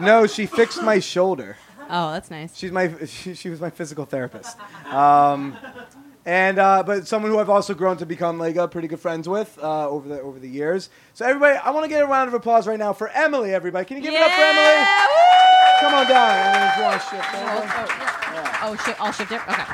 No, 0.02 0.26
she 0.26 0.46
fixed 0.46 0.82
my 0.82 0.98
shoulder. 0.98 1.56
Oh, 1.88 2.12
that's 2.12 2.30
nice. 2.30 2.56
She's 2.56 2.72
my 2.72 2.92
she, 3.06 3.34
she 3.34 3.48
was 3.48 3.60
my 3.60 3.70
physical 3.70 4.04
therapist. 4.04 4.56
Um, 4.86 5.56
and 6.24 6.58
uh, 6.58 6.82
but 6.84 7.06
someone 7.06 7.30
who 7.30 7.38
I've 7.38 7.50
also 7.50 7.74
grown 7.74 7.96
to 7.98 8.06
become 8.06 8.38
like 8.38 8.56
uh, 8.56 8.66
pretty 8.66 8.88
good 8.88 9.00
friends 9.00 9.28
with 9.28 9.58
uh, 9.62 9.88
over 9.88 10.08
the 10.08 10.20
over 10.20 10.38
the 10.38 10.48
years. 10.48 10.90
So 11.14 11.26
everybody, 11.26 11.56
I 11.58 11.70
want 11.70 11.84
to 11.84 11.88
get 11.88 12.02
a 12.02 12.06
round 12.06 12.28
of 12.28 12.34
applause 12.34 12.66
right 12.66 12.78
now 12.78 12.92
for 12.92 13.08
Emily. 13.08 13.52
Everybody, 13.52 13.84
can 13.84 13.96
you 13.96 14.02
give 14.02 14.14
it 14.14 14.20
up 14.20 14.30
for 14.30 14.40
Emily? 14.40 14.86
Come 15.80 15.94
on 15.94 16.06
down. 16.06 16.70
If 16.70 16.76
you 16.76 16.82
want 16.84 17.00
to 17.00 17.08
shift 17.08 17.34
over. 17.34 18.12
Oh, 18.64 18.76
shit. 18.86 19.00
I'll 19.00 19.12
shift 19.12 19.32
it. 19.32 19.40
Okay. 19.48 19.64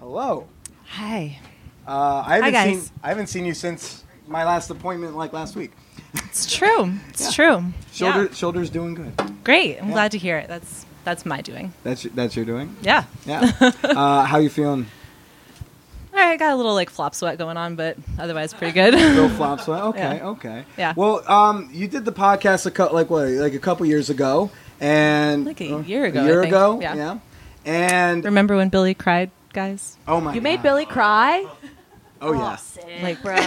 Hello. 0.00 0.48
Hi. 0.88 1.38
Uh, 1.86 2.24
I 2.26 2.34
haven't 2.36 2.52
guys. 2.52 2.82
seen 2.82 2.90
I 3.04 3.08
haven't 3.08 3.28
seen 3.28 3.46
you 3.46 3.54
since 3.54 4.04
my 4.26 4.44
last 4.44 4.68
appointment, 4.70 5.16
like 5.16 5.32
last 5.32 5.54
week. 5.54 5.70
It's 6.44 6.54
true. 6.54 6.92
It's 7.08 7.34
true. 7.34 7.64
Shoulder 7.92 8.24
Yeah. 8.24 8.32
shoulders 8.32 8.70
doing 8.70 8.94
good. 8.94 9.12
Great. 9.44 9.78
I'm 9.82 9.90
glad 9.90 10.12
to 10.12 10.18
hear 10.18 10.38
it. 10.38 10.48
That's 10.48 10.86
that's 11.04 11.26
my 11.26 11.40
doing. 11.40 11.72
That's 11.84 12.02
that's 12.14 12.36
your 12.36 12.44
doing. 12.44 12.76
Yeah. 12.82 13.04
Yeah. 13.26 13.50
uh, 13.84 14.24
how 14.24 14.38
you 14.38 14.48
feeling? 14.50 14.86
All 16.12 16.20
right. 16.20 16.32
I 16.32 16.36
got 16.36 16.52
a 16.52 16.56
little 16.56 16.74
like 16.74 16.90
flop 16.90 17.14
sweat 17.14 17.38
going 17.38 17.56
on, 17.56 17.74
but 17.76 17.96
otherwise 18.18 18.52
pretty 18.54 18.72
good. 18.72 18.94
Little 18.94 19.28
flop 19.40 19.60
sweat. 19.60 19.82
Okay, 19.84 20.16
Yeah. 20.18 20.26
okay. 20.28 20.64
Yeah. 20.76 20.92
Well, 20.96 21.22
um, 21.30 21.70
you 21.72 21.88
did 21.88 22.04
the 22.04 22.12
podcast 22.12 22.66
a 22.66 22.70
co- 22.70 22.92
like 22.92 23.10
what, 23.10 23.28
like 23.28 23.54
a 23.54 23.58
couple 23.58 23.84
years 23.86 24.10
ago, 24.10 24.50
and 24.80 25.44
Like 25.44 25.60
a 25.60 25.74
uh, 25.74 25.78
year 25.80 26.04
ago, 26.04 26.20
A 26.20 26.24
year 26.24 26.38
I 26.40 26.42
think. 26.44 26.54
ago, 26.54 26.80
Yeah. 26.80 27.18
And 27.64 28.24
Remember 28.24 28.56
when 28.56 28.68
Billy 28.68 28.94
cried, 28.94 29.30
guys? 29.52 29.96
oh 30.06 30.20
my, 30.20 30.34
You 30.34 30.40
made 30.40 30.62
Billy 30.62 30.86
cry? 30.86 31.44
Oh 32.20 32.32
yeah. 32.32 32.56
Like 33.02 33.22
Bro. 33.22 33.34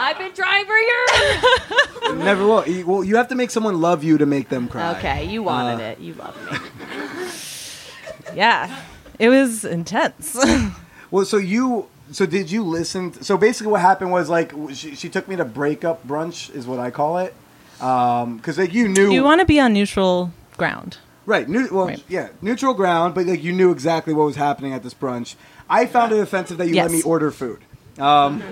I've 0.00 0.18
been 0.18 0.32
trying 0.32 0.64
for 0.66 0.76
years. 0.76 2.24
Never 2.24 2.46
will. 2.46 2.66
You, 2.66 2.86
well, 2.86 3.04
you 3.04 3.16
have 3.16 3.28
to 3.28 3.34
make 3.34 3.50
someone 3.50 3.80
love 3.80 4.02
you 4.04 4.18
to 4.18 4.26
make 4.26 4.48
them 4.48 4.68
cry. 4.68 4.96
Okay, 4.98 5.24
you 5.26 5.42
wanted 5.42 5.80
Uh, 5.80 5.88
it. 5.88 5.98
You 6.00 6.14
loved 6.14 6.38
me. 6.52 6.58
yeah. 8.34 8.80
It 9.18 9.28
was 9.28 9.64
intense. 9.64 10.36
Well, 11.10 11.24
so 11.24 11.38
you, 11.38 11.88
so 12.12 12.26
did 12.26 12.50
you 12.50 12.62
listen? 12.62 13.14
so 13.22 13.38
basically, 13.38 13.72
what 13.72 13.80
happened 13.80 14.12
was 14.12 14.28
like 14.28 14.52
she, 14.74 14.94
she 14.94 15.08
took 15.08 15.26
me 15.26 15.36
to 15.36 15.44
breakup 15.46 16.06
brunch, 16.06 16.54
is 16.54 16.66
what 16.66 16.78
I 16.78 16.90
call 16.90 17.16
it, 17.16 17.32
because 17.78 18.58
like 18.58 18.74
you 18.74 18.88
knew 18.88 19.10
you 19.10 19.24
want 19.24 19.40
to 19.40 19.46
be 19.46 19.58
on 19.58 19.72
neutral 19.72 20.32
ground. 20.58 20.98
Right. 21.24 21.48
New, 21.48 21.66
well, 21.72 21.86
Right. 21.86 22.04
yeah, 22.10 22.28
neutral 22.42 22.74
ground, 22.74 23.14
but 23.14 23.24
like 23.24 23.42
you 23.42 23.52
knew 23.54 23.72
exactly 23.72 24.12
what 24.12 24.24
was 24.26 24.36
happening 24.36 24.74
at 24.74 24.82
this 24.82 24.92
brunch. 24.92 25.34
I 25.70 25.86
found 25.86 26.12
it 26.12 26.20
offensive 26.20 26.58
that 26.58 26.68
you 26.68 26.76
let 26.76 26.90
me 26.90 27.02
order 27.02 27.30
food. 27.30 27.60
Um, 27.98 28.42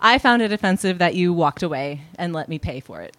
I 0.00 0.18
found 0.18 0.42
it 0.42 0.52
offensive 0.52 0.98
that 0.98 1.14
you 1.14 1.32
walked 1.32 1.62
away 1.62 2.02
and 2.16 2.32
let 2.32 2.48
me 2.48 2.58
pay 2.58 2.80
for 2.80 3.00
it. 3.00 3.16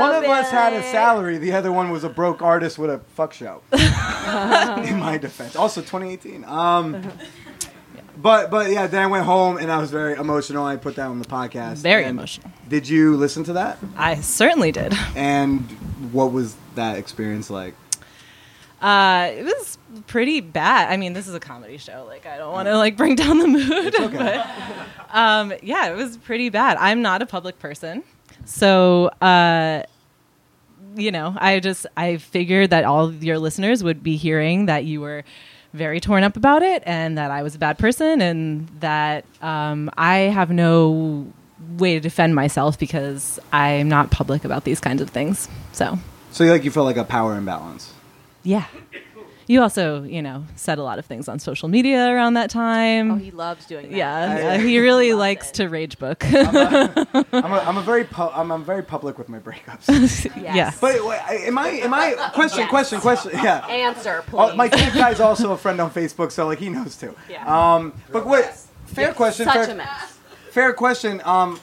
one 0.00 0.14
of 0.14 0.24
us 0.24 0.50
had 0.50 0.72
a 0.72 0.82
salary, 0.82 1.38
the 1.38 1.52
other 1.52 1.72
one 1.72 1.90
was 1.90 2.04
a 2.04 2.08
broke 2.08 2.42
artist 2.42 2.78
with 2.78 2.90
a 2.90 2.98
fuck 3.14 3.32
show. 3.32 3.62
In 3.72 4.98
my 5.00 5.18
defense, 5.20 5.56
also 5.56 5.80
2018. 5.80 6.44
Um, 6.44 7.10
But 8.18 8.50
but 8.50 8.70
yeah, 8.70 8.86
then 8.86 9.02
I 9.02 9.06
went 9.06 9.26
home 9.26 9.58
and 9.58 9.70
I 9.70 9.76
was 9.78 9.90
very 9.90 10.14
emotional. 10.14 10.64
I 10.64 10.76
put 10.76 10.96
that 10.96 11.06
on 11.06 11.18
the 11.18 11.26
podcast. 11.26 11.76
Very 11.76 12.04
And 12.04 12.18
emotional. 12.18 12.50
Did 12.66 12.88
you 12.88 13.14
listen 13.16 13.44
to 13.44 13.52
that? 13.54 13.78
I 13.96 14.14
certainly 14.16 14.72
did. 14.72 14.94
And 15.14 15.60
what 16.12 16.32
was 16.32 16.56
that 16.76 16.96
experience 16.96 17.50
like? 17.50 17.74
Uh, 18.80 19.30
it 19.32 19.44
was 19.44 19.78
pretty 20.06 20.40
bad. 20.40 20.92
I 20.92 20.96
mean, 20.96 21.14
this 21.14 21.26
is 21.26 21.34
a 21.34 21.40
comedy 21.40 21.78
show. 21.78 22.04
Like, 22.06 22.26
I 22.26 22.36
don't 22.36 22.52
want 22.52 22.66
to 22.66 22.76
like 22.76 22.96
bring 22.96 23.14
down 23.14 23.38
the 23.38 23.46
mood, 23.46 23.94
okay. 23.94 24.16
but 24.16 25.16
um, 25.16 25.52
yeah, 25.62 25.88
it 25.88 25.96
was 25.96 26.16
pretty 26.18 26.50
bad. 26.50 26.76
I'm 26.78 27.00
not 27.00 27.22
a 27.22 27.26
public 27.26 27.58
person, 27.58 28.02
so 28.44 29.06
uh, 29.22 29.82
you 30.94 31.10
know, 31.10 31.34
I 31.38 31.60
just 31.60 31.86
I 31.96 32.18
figured 32.18 32.70
that 32.70 32.84
all 32.84 33.12
your 33.12 33.38
listeners 33.38 33.82
would 33.82 34.02
be 34.02 34.16
hearing 34.16 34.66
that 34.66 34.84
you 34.84 35.00
were 35.00 35.24
very 35.72 36.00
torn 36.00 36.22
up 36.22 36.36
about 36.36 36.62
it, 36.62 36.82
and 36.86 37.16
that 37.16 37.30
I 37.30 37.42
was 37.42 37.54
a 37.54 37.58
bad 37.58 37.78
person, 37.78 38.20
and 38.20 38.68
that 38.80 39.24
um, 39.40 39.90
I 39.96 40.16
have 40.18 40.50
no 40.50 41.32
way 41.78 41.94
to 41.94 42.00
defend 42.00 42.34
myself 42.34 42.78
because 42.78 43.40
I'm 43.52 43.88
not 43.88 44.10
public 44.10 44.44
about 44.44 44.64
these 44.64 44.80
kinds 44.80 45.00
of 45.00 45.08
things. 45.08 45.48
So. 45.72 45.98
So 46.32 46.44
like 46.44 46.64
you 46.64 46.70
felt 46.70 46.84
like 46.84 46.98
a 46.98 47.04
power 47.04 47.34
imbalance. 47.34 47.94
Yeah. 48.46 48.64
You 49.48 49.62
also, 49.62 50.02
you 50.02 50.22
know, 50.22 50.44
said 50.56 50.78
a 50.78 50.82
lot 50.82 50.98
of 50.98 51.04
things 51.06 51.28
on 51.28 51.38
social 51.38 51.68
media 51.68 52.08
around 52.12 52.34
that 52.34 52.50
time. 52.50 53.12
Oh, 53.12 53.14
he 53.14 53.30
loves 53.30 53.64
doing 53.66 53.90
that. 53.90 53.96
yeah, 53.96 54.38
Yeah. 54.38 54.48
uh, 54.54 54.58
he 54.58 54.80
really 54.80 55.12
Loves 55.12 55.20
likes 55.20 55.50
it. 55.50 55.54
to 55.54 55.68
rage 55.68 55.98
book. 55.98 56.24
I'm 56.34 56.56
a, 57.52 57.62
I'm 57.64 57.76
a 57.76 57.82
very 57.82 58.02
pu- 58.04 58.22
I'm, 58.34 58.50
I'm 58.50 58.64
very 58.64 58.82
public 58.82 59.18
with 59.18 59.28
my 59.28 59.38
breakups. 59.38 59.86
Yeah. 60.42 60.72
But 60.80 61.04
wait, 61.06 61.20
am 61.46 61.58
I 61.58 61.68
am 61.68 61.94
I 61.94 62.14
question 62.34 62.60
Yes. 62.62 62.70
question 62.70 63.00
question? 63.00 63.30
Yeah. 63.34 63.64
Answer, 63.68 64.24
please. 64.26 64.50
Oh, 64.52 64.56
my 64.56 64.66
tech 64.68 64.92
guy's 64.94 65.20
also 65.20 65.52
a 65.52 65.56
friend 65.56 65.80
on 65.80 65.90
Facebook, 65.92 66.32
so 66.32 66.46
like 66.48 66.58
he 66.58 66.68
knows 66.68 66.96
too. 66.96 67.14
Yeah. 67.30 67.46
Um, 67.46 67.92
but 68.10 68.26
what? 68.26 68.44
Fair 68.86 69.12
question. 69.14 69.46
Such 69.46 69.54
fair, 69.66 69.70
a 69.70 69.74
mess. 69.76 70.18
fair 70.50 70.72
question. 70.72 71.20
Um, 71.24 71.60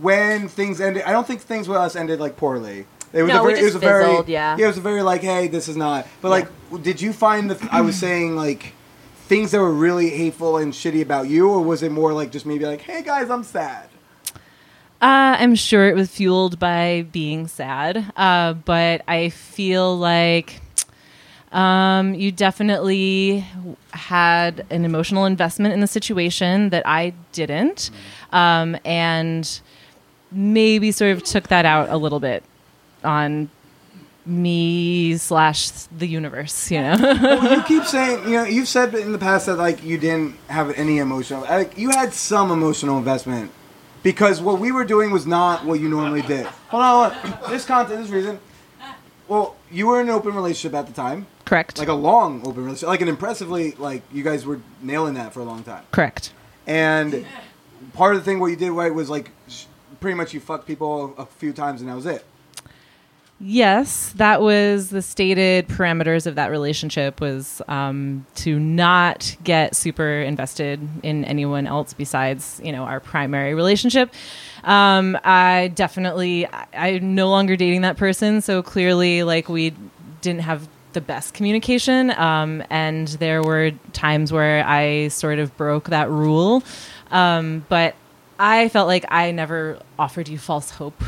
when 0.00 0.48
things 0.48 0.80
ended, 0.80 1.02
I 1.04 1.10
don't 1.12 1.26
think 1.26 1.40
things 1.40 1.66
with 1.68 1.78
us 1.78 1.96
ended 1.96 2.20
like 2.20 2.36
poorly. 2.36 2.86
It 3.12 3.22
was 3.22 3.32
No, 3.32 3.40
a 3.42 3.46
we 3.46 3.52
very, 3.52 3.60
it 3.60 3.64
was 3.64 3.72
just 3.72 3.84
a 3.84 3.86
very, 3.86 4.04
fizzled, 4.04 4.28
yeah. 4.28 4.56
it 4.58 4.66
was 4.66 4.76
a 4.76 4.80
very 4.80 5.02
like, 5.02 5.22
hey, 5.22 5.48
this 5.48 5.68
is 5.68 5.76
not. 5.76 6.06
But 6.20 6.28
like, 6.30 6.48
did 6.82 7.00
you 7.00 7.12
find 7.12 7.50
that 7.50 7.72
I 7.72 7.80
was 7.80 7.96
saying 7.96 8.36
like 8.36 8.74
things 9.26 9.50
that 9.50 9.60
were 9.60 9.72
really 9.72 10.10
hateful 10.10 10.56
and 10.56 10.72
shitty 10.72 11.02
about 11.02 11.28
you, 11.28 11.48
or 11.48 11.62
was 11.62 11.82
it 11.82 11.92
more 11.92 12.12
like 12.12 12.30
just 12.32 12.46
maybe 12.46 12.66
like, 12.66 12.82
hey 12.82 13.02
guys, 13.02 13.30
I'm 13.30 13.44
sad. 13.44 13.88
Uh, 15.00 15.36
I'm 15.38 15.54
sure 15.54 15.88
it 15.88 15.94
was 15.94 16.10
fueled 16.10 16.58
by 16.58 17.06
being 17.12 17.46
sad, 17.46 18.12
uh, 18.16 18.54
but 18.54 19.02
I 19.06 19.28
feel 19.28 19.96
like 19.96 20.60
um, 21.52 22.14
you 22.14 22.32
definitely 22.32 23.46
had 23.92 24.66
an 24.70 24.84
emotional 24.84 25.24
investment 25.24 25.72
in 25.72 25.80
the 25.80 25.86
situation 25.86 26.70
that 26.70 26.84
I 26.84 27.14
didn't, 27.32 27.90
um, 28.32 28.76
and 28.84 29.60
maybe 30.32 30.90
sort 30.90 31.12
of 31.12 31.22
took 31.22 31.48
that 31.48 31.64
out 31.64 31.88
a 31.90 31.96
little 31.96 32.20
bit 32.20 32.42
on 33.04 33.50
me 34.26 35.16
slash 35.16 35.70
the 35.96 36.06
universe. 36.06 36.70
You 36.70 36.80
know. 36.82 36.96
well, 37.00 37.56
you 37.56 37.62
keep 37.66 37.84
saying, 37.84 38.24
you 38.24 38.32
know, 38.32 38.44
you've 38.44 38.68
said 38.68 38.94
in 38.94 39.12
the 39.12 39.18
past 39.18 39.46
that 39.46 39.56
like 39.56 39.82
you 39.82 39.98
didn't 39.98 40.36
have 40.48 40.70
any 40.78 40.98
emotional, 40.98 41.42
like 41.42 41.78
you 41.78 41.90
had 41.90 42.12
some 42.12 42.50
emotional 42.50 42.98
investment 42.98 43.50
because 44.02 44.40
what 44.40 44.58
we 44.60 44.70
were 44.72 44.84
doing 44.84 45.10
was 45.10 45.26
not 45.26 45.64
what 45.64 45.80
you 45.80 45.88
normally 45.88 46.22
did. 46.22 46.46
Hold 46.46 46.82
on, 46.82 47.10
hold 47.12 47.34
on. 47.44 47.50
this 47.50 47.64
content, 47.64 48.00
this 48.02 48.10
reason. 48.10 48.38
Well, 49.26 49.56
you 49.70 49.86
were 49.86 50.00
in 50.00 50.08
an 50.08 50.14
open 50.14 50.34
relationship 50.34 50.74
at 50.74 50.86
the 50.86 50.92
time, 50.92 51.26
Correct. 51.44 51.78
like 51.78 51.88
a 51.88 51.92
long 51.94 52.40
open 52.46 52.64
relationship, 52.64 52.88
like 52.88 53.02
an 53.02 53.08
impressively, 53.08 53.72
like 53.72 54.02
you 54.12 54.22
guys 54.22 54.46
were 54.46 54.60
nailing 54.80 55.14
that 55.14 55.34
for 55.34 55.40
a 55.40 55.44
long 55.44 55.62
time. 55.62 55.84
Correct. 55.90 56.32
And 56.66 57.26
part 57.92 58.14
of 58.14 58.20
the 58.20 58.24
thing 58.24 58.40
what 58.40 58.46
you 58.46 58.56
did 58.56 58.70
right 58.70 58.92
was 58.92 59.10
like, 59.10 59.30
sh- 59.48 59.64
pretty 60.00 60.14
much 60.14 60.32
you 60.32 60.40
fucked 60.40 60.66
people 60.66 61.14
a 61.18 61.26
few 61.26 61.52
times 61.52 61.80
and 61.82 61.90
that 61.90 61.96
was 61.96 62.06
it. 62.06 62.24
Yes, 63.40 64.12
that 64.16 64.42
was 64.42 64.90
the 64.90 65.00
stated 65.00 65.68
parameters 65.68 66.26
of 66.26 66.34
that 66.34 66.50
relationship 66.50 67.20
was 67.20 67.62
um, 67.68 68.26
to 68.36 68.58
not 68.58 69.36
get 69.44 69.76
super 69.76 70.20
invested 70.22 70.80
in 71.04 71.24
anyone 71.24 71.68
else 71.68 71.92
besides 71.92 72.60
you 72.64 72.72
know 72.72 72.82
our 72.82 72.98
primary 72.98 73.54
relationship. 73.54 74.12
Um, 74.64 75.16
I 75.22 75.70
definitely 75.72 76.46
I, 76.46 76.66
I'm 76.74 77.14
no 77.14 77.30
longer 77.30 77.54
dating 77.54 77.82
that 77.82 77.96
person, 77.96 78.40
so 78.40 78.60
clearly 78.60 79.22
like 79.22 79.48
we 79.48 79.72
didn't 80.20 80.40
have 80.40 80.68
the 80.94 81.00
best 81.00 81.32
communication, 81.32 82.10
um, 82.18 82.64
and 82.70 83.06
there 83.06 83.40
were 83.40 83.70
times 83.92 84.32
where 84.32 84.66
I 84.66 85.08
sort 85.08 85.38
of 85.38 85.56
broke 85.56 85.90
that 85.90 86.10
rule, 86.10 86.64
um, 87.12 87.64
but 87.68 87.94
I 88.36 88.68
felt 88.68 88.88
like 88.88 89.04
I 89.12 89.30
never 89.30 89.78
offered 89.96 90.28
you 90.28 90.38
false 90.38 90.70
hope, 90.70 91.04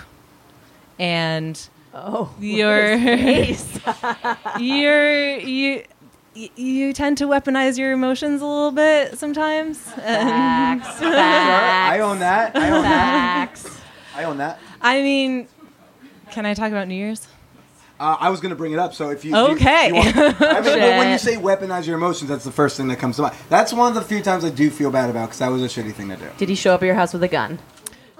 and 0.96 1.60
Oh, 1.94 2.32
Your- 2.40 2.98
face. 2.98 3.78
you're 4.58 5.38
you 5.38 5.84
you 6.34 6.92
tend 6.92 7.18
to 7.18 7.24
weaponize 7.26 7.76
your 7.76 7.90
emotions 7.92 8.40
a 8.40 8.46
little 8.46 8.70
bit 8.70 9.18
sometimes. 9.18 9.84
And, 10.02 10.80
Facts. 10.82 10.98
Sure, 11.00 11.12
I 11.16 11.98
own 12.00 12.20
that. 12.20 12.56
I 12.56 12.70
own 12.70 12.82
that. 12.82 13.58
Facts. 13.58 13.80
I 14.14 14.24
own 14.24 14.38
that. 14.38 14.60
I 14.80 15.02
mean, 15.02 15.48
can 16.30 16.46
I 16.46 16.54
talk 16.54 16.68
about 16.70 16.86
New 16.86 16.94
Year's? 16.94 17.26
Uh, 17.98 18.16
I 18.18 18.30
was 18.30 18.40
going 18.40 18.50
to 18.50 18.56
bring 18.56 18.72
it 18.72 18.78
up, 18.78 18.94
so 18.94 19.10
if 19.10 19.24
you 19.26 19.36
Okay. 19.36 19.88
you, 19.88 19.94
you 19.96 20.00
want, 20.14 20.40
I 20.40 20.60
mean, 20.62 20.64
when- 20.80 20.98
when 20.98 21.10
you 21.10 21.18
say 21.18 21.34
weaponize 21.36 21.86
your 21.86 21.96
emotions, 21.96 22.30
that's 22.30 22.44
the 22.44 22.52
first 22.52 22.76
thing 22.78 22.88
that 22.88 22.96
comes 22.98 23.16
to 23.16 23.22
mind. 23.22 23.34
That's 23.50 23.72
one 23.74 23.88
of 23.88 23.94
the 23.94 24.00
few 24.08 24.22
times 24.22 24.42
I 24.44 24.48
do 24.50 24.70
feel 24.70 24.90
bad 24.90 25.10
about 25.10 25.26
because 25.26 25.40
that 25.40 25.48
was 25.50 25.62
a 25.62 25.66
shitty 25.66 25.92
thing 25.92 26.08
to 26.08 26.16
do. 26.16 26.24
Did 26.38 26.48
he 26.48 26.54
show 26.54 26.72
up 26.74 26.82
at 26.82 26.86
your 26.86 26.94
house 26.94 27.12
with 27.12 27.22
a 27.24 27.28
gun? 27.28 27.58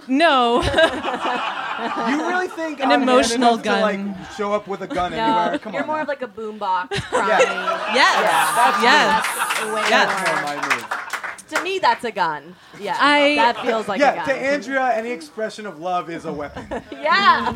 No, 0.09 0.63
You 0.63 2.29
really 2.29 2.49
think 2.49 2.81
An 2.81 2.93
I'm 2.93 3.03
emotional 3.03 3.57
man 3.57 3.65
enough 3.65 3.65
gun. 3.65 4.15
to 4.15 4.21
like 4.21 4.31
show 4.37 4.53
up 4.53 4.67
with 4.69 4.83
a 4.83 4.87
gun 4.87 5.13
anywhere? 5.15 5.59
Come 5.59 5.73
you're 5.73 5.83
on, 5.83 5.87
more 5.89 5.97
now. 5.97 6.03
of 6.03 6.09
like 6.09 6.23
a 6.23 6.29
boombox 6.29 6.91
crying. 7.03 7.47
yes, 7.95 8.17
that's 8.57 8.83
yes. 8.83 9.75
Way 9.75 9.85
Yes. 9.89 10.09
more. 10.27 10.43
My 10.43 10.69
move. 10.69 11.47
To 11.51 11.63
me, 11.63 11.79
that's 11.81 12.05
a 12.05 12.13
gun. 12.13 12.55
Yeah, 12.79 12.97
I- 13.01 13.35
that 13.37 13.61
feels 13.61 13.89
like 13.89 14.01
a 14.01 14.05
yeah, 14.05 14.17
gun. 14.17 14.27
to 14.27 14.35
Andrea, 14.35 14.93
any 14.95 15.11
expression 15.11 15.67
of 15.67 15.79
love 15.81 16.09
is 16.11 16.25
a 16.25 16.33
weapon. 16.33 16.67
yeah, 16.93 17.53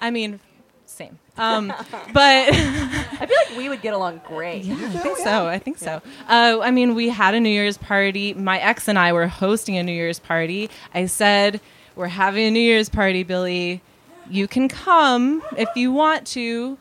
I 0.00 0.10
mean, 0.10 0.40
same. 0.86 1.18
Um, 1.38 1.68
but 2.12 2.48
I 2.52 3.26
feel 3.26 3.36
like 3.48 3.56
we 3.56 3.68
would 3.68 3.80
get 3.82 3.94
along 3.94 4.20
great. 4.26 4.64
Yeah, 4.64 4.74
I 4.74 4.88
think 4.98 5.18
so. 5.18 5.46
I 5.46 5.58
think 5.58 5.78
so. 5.78 6.02
Uh, 6.28 6.60
I 6.62 6.70
mean, 6.70 6.94
we 6.94 7.08
had 7.08 7.34
a 7.34 7.40
New 7.40 7.48
Year's 7.48 7.78
party. 7.78 8.34
My 8.34 8.58
ex 8.58 8.88
and 8.88 8.98
I 8.98 9.12
were 9.12 9.26
hosting 9.26 9.76
a 9.78 9.82
New 9.82 9.92
Year's 9.92 10.18
party. 10.18 10.68
I 10.94 11.06
said, 11.06 11.60
We're 11.96 12.08
having 12.08 12.46
a 12.46 12.50
New 12.50 12.60
Year's 12.60 12.88
party, 12.88 13.22
Billy. 13.22 13.80
You 14.28 14.46
can 14.46 14.68
come 14.68 15.42
if 15.56 15.68
you 15.74 15.92
want 15.92 16.26
to. 16.28 16.78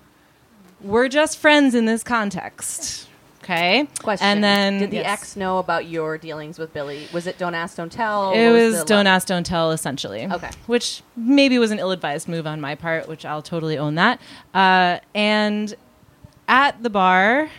We're 0.81 1.09
just 1.09 1.37
friends 1.37 1.75
in 1.75 1.85
this 1.85 2.03
context. 2.03 3.07
Okay? 3.43 3.87
Question: 4.01 4.27
And 4.27 4.43
then. 4.43 4.79
did 4.79 4.91
the 4.91 4.97
yes. 4.97 5.21
ex 5.21 5.35
know 5.35 5.57
about 5.57 5.87
your 5.87 6.17
dealings 6.17 6.59
with 6.59 6.73
Billy? 6.73 7.07
Was 7.13 7.25
it 7.27 7.37
don't 7.37 7.55
ask, 7.55 7.75
don't 7.75 7.91
tell? 7.91 8.33
It 8.33 8.51
was 8.51 8.79
the 8.79 8.85
don't 8.85 9.07
ask, 9.07 9.27
don't 9.27 9.45
tell, 9.45 9.71
essentially. 9.71 10.25
Okay. 10.25 10.49
Which 10.67 11.01
maybe 11.15 11.57
was 11.57 11.71
an 11.71 11.79
ill 11.79 11.91
advised 11.91 12.27
move 12.27 12.45
on 12.45 12.61
my 12.61 12.75
part, 12.75 13.07
which 13.07 13.25
I'll 13.25 13.41
totally 13.41 13.77
own 13.77 13.95
that. 13.95 14.21
Uh, 14.53 14.99
and 15.15 15.73
at 16.47 16.83
the 16.83 16.89
bar, 16.89 17.49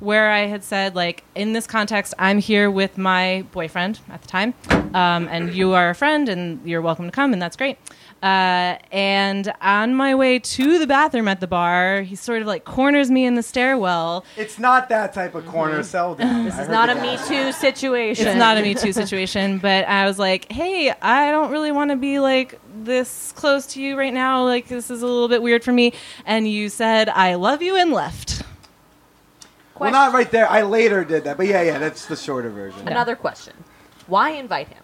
where 0.00 0.30
I 0.30 0.46
had 0.46 0.62
said, 0.62 0.94
like, 0.94 1.24
in 1.34 1.52
this 1.52 1.66
context, 1.66 2.14
I'm 2.18 2.38
here 2.38 2.70
with 2.70 2.98
my 2.98 3.44
boyfriend 3.52 4.00
at 4.10 4.22
the 4.22 4.28
time, 4.28 4.54
um, 4.92 5.28
and 5.28 5.54
you 5.54 5.72
are 5.72 5.90
a 5.90 5.94
friend, 5.94 6.28
and 6.28 6.64
you're 6.64 6.82
welcome 6.82 7.06
to 7.06 7.12
come, 7.12 7.32
and 7.32 7.40
that's 7.40 7.56
great. 7.56 7.78
Uh, 8.24 8.78
and 8.90 9.52
on 9.60 9.94
my 9.94 10.14
way 10.14 10.38
to 10.38 10.78
the 10.78 10.86
bathroom 10.86 11.28
at 11.28 11.40
the 11.40 11.46
bar, 11.46 12.00
he 12.00 12.16
sort 12.16 12.40
of 12.40 12.48
like 12.48 12.64
corners 12.64 13.10
me 13.10 13.26
in 13.26 13.34
the 13.34 13.42
stairwell. 13.42 14.24
it's 14.38 14.58
not 14.58 14.88
that 14.88 15.12
type 15.12 15.34
of 15.34 15.44
corner 15.44 15.82
sell 15.82 16.14
down. 16.14 16.46
This 16.46 16.58
is 16.58 16.70
not 16.70 16.88
a 16.88 16.94
Me 16.94 17.18
Too 17.28 17.52
situation. 17.52 18.26
It's 18.26 18.38
not 18.38 18.56
a 18.56 18.62
Me 18.62 18.74
Too 18.74 18.94
situation, 18.94 19.58
but 19.62 19.86
I 19.86 20.06
was 20.06 20.18
like, 20.18 20.50
hey, 20.50 20.90
I 21.02 21.30
don't 21.30 21.50
really 21.50 21.70
want 21.70 21.90
to 21.90 21.96
be 21.96 22.18
like 22.18 22.58
this 22.82 23.32
close 23.32 23.66
to 23.74 23.82
you 23.82 23.94
right 23.94 24.14
now. 24.14 24.42
Like, 24.42 24.68
this 24.68 24.90
is 24.90 25.02
a 25.02 25.06
little 25.06 25.28
bit 25.28 25.42
weird 25.42 25.62
for 25.62 25.72
me. 25.72 25.92
And 26.24 26.48
you 26.48 26.70
said, 26.70 27.10
I 27.10 27.34
love 27.34 27.60
you, 27.60 27.76
and 27.76 27.92
left. 27.92 28.42
Well, 29.78 29.92
not 29.92 30.14
right 30.14 30.30
there. 30.30 30.48
I 30.48 30.62
later 30.62 31.04
did 31.04 31.24
that, 31.24 31.36
but 31.36 31.46
yeah, 31.46 31.60
yeah, 31.60 31.76
that's 31.76 32.06
the 32.06 32.16
shorter 32.16 32.48
version. 32.48 32.88
Another 32.88 33.16
question: 33.16 33.52
Why 34.06 34.30
invite 34.30 34.68
him? 34.68 34.83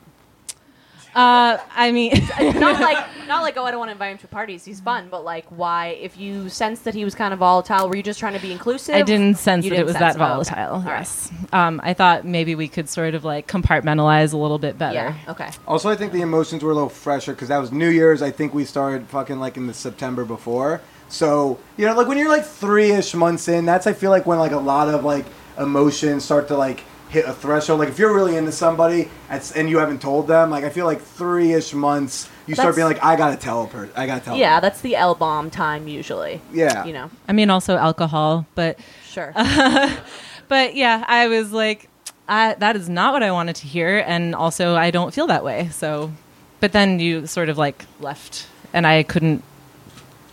Uh, 1.14 1.58
I 1.74 1.90
mean, 1.92 2.12
not 2.38 2.80
like 2.80 3.06
not 3.26 3.42
like 3.42 3.56
oh 3.56 3.64
I 3.64 3.70
don't 3.70 3.78
want 3.80 3.88
to 3.88 3.92
invite 3.92 4.12
him 4.12 4.18
to 4.18 4.28
parties. 4.28 4.64
He's 4.64 4.80
fun, 4.80 5.08
but 5.10 5.24
like 5.24 5.46
why? 5.46 5.88
If 6.00 6.18
you 6.18 6.48
sensed 6.48 6.84
that 6.84 6.94
he 6.94 7.04
was 7.04 7.14
kind 7.14 7.32
of 7.32 7.40
volatile, 7.40 7.88
were 7.88 7.96
you 7.96 8.02
just 8.02 8.20
trying 8.20 8.34
to 8.34 8.40
be 8.40 8.52
inclusive? 8.52 8.94
I 8.94 9.02
didn't 9.02 9.36
sense 9.38 9.64
You 9.64 9.70
that 9.70 9.74
it 9.74 9.78
didn't 9.78 9.86
was 9.86 9.96
sense 9.96 10.16
that 10.16 10.20
it. 10.20 10.24
Oh, 10.24 10.40
okay. 10.40 10.54
volatile. 10.54 10.74
All 10.74 10.82
right. 10.82 10.98
Yes. 11.00 11.32
Um, 11.52 11.80
I 11.82 11.94
thought 11.94 12.24
maybe 12.24 12.54
we 12.54 12.68
could 12.68 12.88
sort 12.88 13.14
of 13.14 13.24
like 13.24 13.48
compartmentalize 13.48 14.32
a 14.32 14.36
little 14.36 14.58
bit 14.58 14.78
better. 14.78 14.94
Yeah. 14.94 15.14
Okay. 15.32 15.50
Also, 15.66 15.88
I 15.90 15.96
think 15.96 16.12
the 16.12 16.22
emotions 16.22 16.62
were 16.62 16.70
a 16.70 16.74
little 16.74 16.88
fresher 16.88 17.32
because 17.32 17.48
that 17.48 17.58
was 17.58 17.72
New 17.72 17.88
Year's. 17.88 18.22
I 18.22 18.30
think 18.30 18.54
we 18.54 18.64
started 18.64 19.06
fucking 19.08 19.40
like 19.40 19.56
in 19.56 19.66
the 19.66 19.74
September 19.74 20.24
before. 20.24 20.80
So 21.08 21.58
you 21.76 21.86
know, 21.86 21.94
like 21.94 22.06
when 22.06 22.18
you're 22.18 22.28
like 22.28 22.44
three 22.44 22.92
ish 22.92 23.14
months 23.14 23.48
in, 23.48 23.66
that's 23.66 23.86
I 23.86 23.92
feel 23.92 24.10
like 24.10 24.26
when 24.26 24.38
like 24.38 24.52
a 24.52 24.58
lot 24.58 24.88
of 24.88 25.04
like 25.04 25.26
emotions 25.58 26.24
start 26.24 26.48
to 26.48 26.56
like 26.56 26.84
hit 27.10 27.24
a 27.24 27.32
threshold. 27.32 27.80
Like 27.80 27.88
if 27.88 27.98
you're 27.98 28.14
really 28.14 28.36
into 28.36 28.52
somebody 28.52 29.10
and, 29.28 29.52
and 29.56 29.68
you 29.68 29.78
haven't 29.78 30.00
told 30.00 30.28
them, 30.28 30.50
like 30.50 30.64
I 30.64 30.70
feel 30.70 30.86
like 30.86 31.00
three 31.00 31.52
ish 31.52 31.74
months, 31.74 32.28
you 32.46 32.54
start 32.54 32.76
being 32.76 32.86
like, 32.86 33.02
I 33.04 33.16
gotta 33.16 33.36
tell 33.36 33.64
a 33.64 33.66
person, 33.66 33.92
I 33.96 34.06
gotta 34.06 34.24
tell. 34.24 34.34
Her. 34.34 34.40
Yeah, 34.40 34.56
them. 34.56 34.62
that's 34.62 34.80
the 34.80 34.96
L 34.96 35.14
bomb 35.14 35.50
time 35.50 35.88
usually. 35.88 36.40
Yeah. 36.52 36.84
You 36.84 36.92
know, 36.92 37.10
I 37.28 37.32
mean, 37.32 37.50
also 37.50 37.76
alcohol, 37.76 38.46
but 38.54 38.78
sure. 39.04 39.32
but 40.48 40.74
yeah, 40.74 41.04
I 41.06 41.26
was 41.28 41.52
like, 41.52 41.88
I, 42.28 42.54
that 42.54 42.76
is 42.76 42.88
not 42.88 43.12
what 43.12 43.24
I 43.24 43.32
wanted 43.32 43.56
to 43.56 43.66
hear, 43.66 44.04
and 44.06 44.34
also 44.34 44.76
I 44.76 44.92
don't 44.92 45.12
feel 45.12 45.26
that 45.26 45.44
way. 45.44 45.68
So, 45.70 46.12
but 46.60 46.70
then 46.70 47.00
you 47.00 47.26
sort 47.26 47.48
of 47.48 47.58
like 47.58 47.86
left, 47.98 48.46
and 48.72 48.86
I 48.86 49.02
couldn't, 49.02 49.42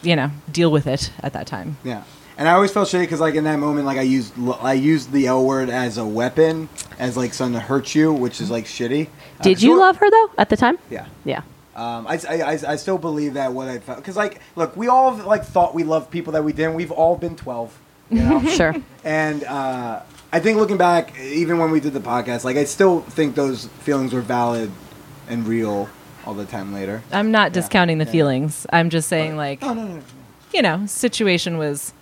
you 0.03 0.15
know, 0.15 0.29
deal 0.51 0.71
with 0.71 0.85
it 0.85 1.11
at 1.21 1.33
that 1.33 1.47
time. 1.47 1.77
Yeah. 1.83 2.03
And 2.37 2.47
I 2.47 2.53
always 2.53 2.71
felt 2.71 2.87
shitty 2.87 3.01
because, 3.01 3.19
like, 3.19 3.33
in 3.35 3.45
that 3.45 3.57
moment, 3.57 3.85
like, 3.87 3.97
I 3.97 4.01
used 4.03 4.37
l- 4.37 4.59
I 4.61 4.73
used 4.73 5.11
the 5.11 5.25
L 5.27 5.43
word 5.43 5.69
as 5.69 5.97
a 5.97 6.05
weapon, 6.05 6.69
as 6.99 7.17
like 7.17 7.33
something 7.33 7.59
to 7.59 7.65
hurt 7.65 7.95
you, 7.95 8.13
which 8.13 8.39
is 8.41 8.51
like 8.51 8.65
shitty. 8.65 9.07
Uh, 9.39 9.43
Did 9.43 9.55
'cause 9.57 9.63
you 9.63 9.79
love 9.79 9.97
her 9.97 10.09
though 10.11 10.29
at 10.37 10.49
the 10.49 10.57
time? 10.57 10.77
Yeah. 10.91 11.05
Yeah. 11.25 11.41
Um, 11.75 12.07
I, 12.07 12.19
I, 12.29 12.41
I, 12.41 12.51
I 12.69 12.75
still 12.75 12.97
believe 12.97 13.33
that 13.35 13.53
what 13.53 13.67
I 13.67 13.79
felt 13.79 13.97
because, 13.99 14.15
like, 14.15 14.39
look, 14.55 14.75
we 14.77 14.87
all 14.87 15.15
like 15.15 15.43
thought 15.45 15.73
we 15.75 15.83
loved 15.83 16.11
people 16.11 16.33
that 16.33 16.43
we 16.43 16.53
didn't. 16.53 16.75
We've 16.75 16.91
all 16.91 17.15
been 17.15 17.35
twelve, 17.35 17.75
you 18.11 18.21
know. 18.23 18.39
Sure. 18.49 18.75
And 19.03 19.43
uh, 19.43 20.01
I 20.31 20.39
think 20.39 20.57
looking 20.57 20.77
back, 20.77 21.17
even 21.19 21.57
when 21.57 21.71
we 21.71 21.79
did 21.79 21.93
the 21.93 21.99
podcast, 21.99 22.43
like, 22.43 22.57
I 22.57 22.65
still 22.65 23.01
think 23.01 23.33
those 23.35 23.65
feelings 23.81 24.13
were 24.13 24.21
valid 24.21 24.71
and 25.29 25.47
real 25.47 25.89
all 26.25 26.33
the 26.35 26.45
time 26.45 26.73
later. 26.73 27.01
I'm 27.11 27.31
not 27.31 27.51
discounting 27.53 27.97
the 27.99 28.05
yeah. 28.05 28.11
feelings. 28.11 28.67
I'm 28.71 28.89
just 28.89 29.07
saying, 29.07 29.37
like, 29.37 29.61
No, 29.61 29.73
no, 29.73 29.87
no. 29.87 30.01
you 30.53 30.61
know, 30.61 30.85
situation 30.87 31.57
was 31.57 31.93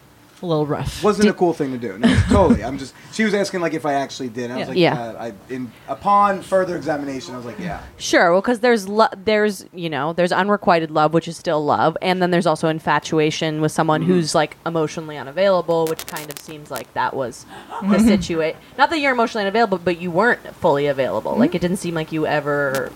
a 0.45 0.47
little 0.47 0.65
rough. 0.65 1.03
wasn't 1.03 1.27
a 1.29 1.33
cool 1.33 1.53
thing 1.53 1.71
to 1.71 1.77
do. 1.77 1.97
No, 1.97 2.07
totally. 2.29 2.63
I'm 2.63 2.77
just. 2.77 2.93
She 3.13 3.23
was 3.23 3.33
asking 3.33 3.61
like 3.61 3.73
if 3.73 3.85
I 3.85 3.93
actually 3.93 4.29
did. 4.29 4.45
And 4.45 4.53
I 4.53 4.57
was 4.57 4.67
like, 4.69 4.77
Yeah. 4.77 5.13
yeah. 5.13 5.21
I 5.21 5.33
in 5.53 5.71
upon 5.87 6.41
further 6.41 6.75
examination, 6.75 7.33
I 7.33 7.37
was 7.37 7.45
like, 7.45 7.59
yeah. 7.59 7.81
Sure. 7.97 8.31
Well, 8.31 8.41
because 8.41 8.59
there's 8.59 8.87
lo- 8.87 9.07
there's 9.15 9.65
you 9.73 9.89
know 9.89 10.13
there's 10.13 10.31
unrequited 10.31 10.91
love, 10.91 11.13
which 11.13 11.27
is 11.27 11.35
still 11.37 11.63
love, 11.65 11.97
and 12.01 12.21
then 12.21 12.31
there's 12.31 12.45
also 12.47 12.67
infatuation 12.69 13.61
with 13.61 13.71
someone 13.71 14.01
Mm-hmm. 14.01 14.11
who's 14.11 14.35
like 14.35 14.57
emotionally 14.65 15.17
unavailable, 15.17 15.85
which 15.87 16.05
kind 16.07 16.29
of 16.29 16.37
seems 16.39 16.69
like 16.71 16.93
that 16.93 17.13
was 17.15 17.45
Mm-hmm. 17.71 17.91
the 17.91 17.99
situation. 17.99 18.59
Not 18.77 18.89
that 18.91 18.99
you're 18.99 19.11
emotionally 19.13 19.43
unavailable, 19.45 19.77
but 19.79 19.99
you 19.99 20.11
weren't 20.11 20.41
fully 20.55 20.87
available. 20.87 21.31
Mm-hmm. 21.31 21.39
Like 21.41 21.55
it 21.55 21.61
didn't 21.61 21.77
seem 21.77 21.95
like 21.95 22.11
you 22.11 22.25
ever 22.27 22.91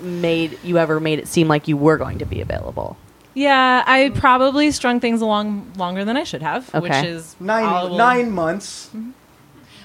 made 0.00 0.58
you 0.64 0.78
ever 0.78 0.98
made 0.98 1.18
it 1.20 1.28
seem 1.28 1.46
like 1.48 1.68
you 1.68 1.76
were 1.76 1.96
going 1.96 2.18
to 2.18 2.24
be 2.26 2.40
available. 2.40 2.96
Yeah, 3.34 3.82
I 3.86 4.10
probably 4.14 4.70
strung 4.70 5.00
things 5.00 5.20
along 5.20 5.72
longer 5.76 6.04
than 6.04 6.16
I 6.16 6.24
should 6.24 6.42
have, 6.42 6.72
which 6.74 6.92
is 6.92 7.36
9 7.40 7.64
I 7.64 7.82
will- 7.84 7.96
nine 7.96 8.30
months. 8.30 8.90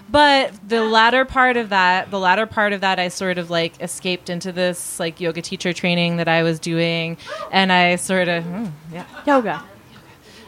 But 0.09 0.53
the 0.65 0.83
latter 0.83 1.25
part 1.25 1.57
of 1.57 1.67
that, 1.69 2.11
the 2.11 2.19
latter 2.19 2.45
part 2.45 2.71
of 2.71 2.79
that, 2.81 2.97
I 2.97 3.09
sort 3.09 3.37
of 3.37 3.49
like 3.49 3.73
escaped 3.81 4.29
into 4.29 4.53
this 4.53 4.99
like 5.01 5.19
yoga 5.19 5.41
teacher 5.41 5.73
training 5.73 6.15
that 6.17 6.29
I 6.29 6.43
was 6.43 6.59
doing, 6.59 7.17
and 7.51 7.71
I 7.73 7.97
sort 7.97 8.29
of, 8.29 8.43
mm, 8.45 8.71
yeah, 8.93 9.03
Yoga. 9.25 9.63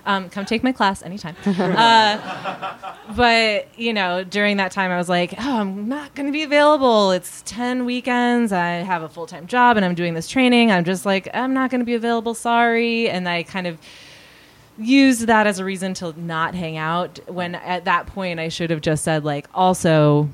Um, 0.10 0.28
come 0.30 0.44
take 0.44 0.64
my 0.64 0.72
class 0.72 1.04
anytime. 1.04 1.36
uh, 1.46 2.84
but 3.16 3.68
you 3.78 3.94
know, 3.94 4.24
during 4.24 4.58
that 4.58 4.72
time, 4.72 4.90
I 4.90 4.98
was 4.98 5.08
like, 5.08 5.36
oh, 5.38 5.60
I'm 5.60 5.88
not 5.88 6.16
going 6.16 6.26
to 6.26 6.34
be 6.34 6.42
available. 6.42 7.12
It's 7.12 7.44
ten 7.46 7.86
weekends. 7.86 8.52
I 8.52 8.68
have 8.78 9.04
a 9.04 9.10
full 9.10 9.28
time 9.28 9.46
job, 9.46 9.78
and 9.78 9.86
I'm 9.86 9.94
doing 9.94 10.16
this 10.16 10.28
training. 10.28 10.72
I'm 10.72 10.84
just 10.84 11.06
like, 11.06 11.30
I'm 11.34 11.54
not 11.54 11.70
going 11.70 11.80
to 11.80 11.86
be 11.86 11.94
available. 11.94 12.34
Sorry, 12.34 13.08
and 13.08 13.30
I 13.30 13.44
kind 13.44 13.68
of 13.68 13.78
used 14.80 15.28
that 15.28 15.46
as 15.46 15.60
a 15.60 15.66
reason 15.66 15.94
to 15.94 16.20
not 16.20 16.56
hang 16.56 16.78
out 16.78 17.20
when 17.28 17.54
at 17.54 17.86
that 17.86 18.08
point 18.08 18.40
I 18.40 18.48
should 18.48 18.70
have 18.70 18.80
just 18.80 19.04
said 19.04 19.26
like 19.26 19.46
also 19.54 20.30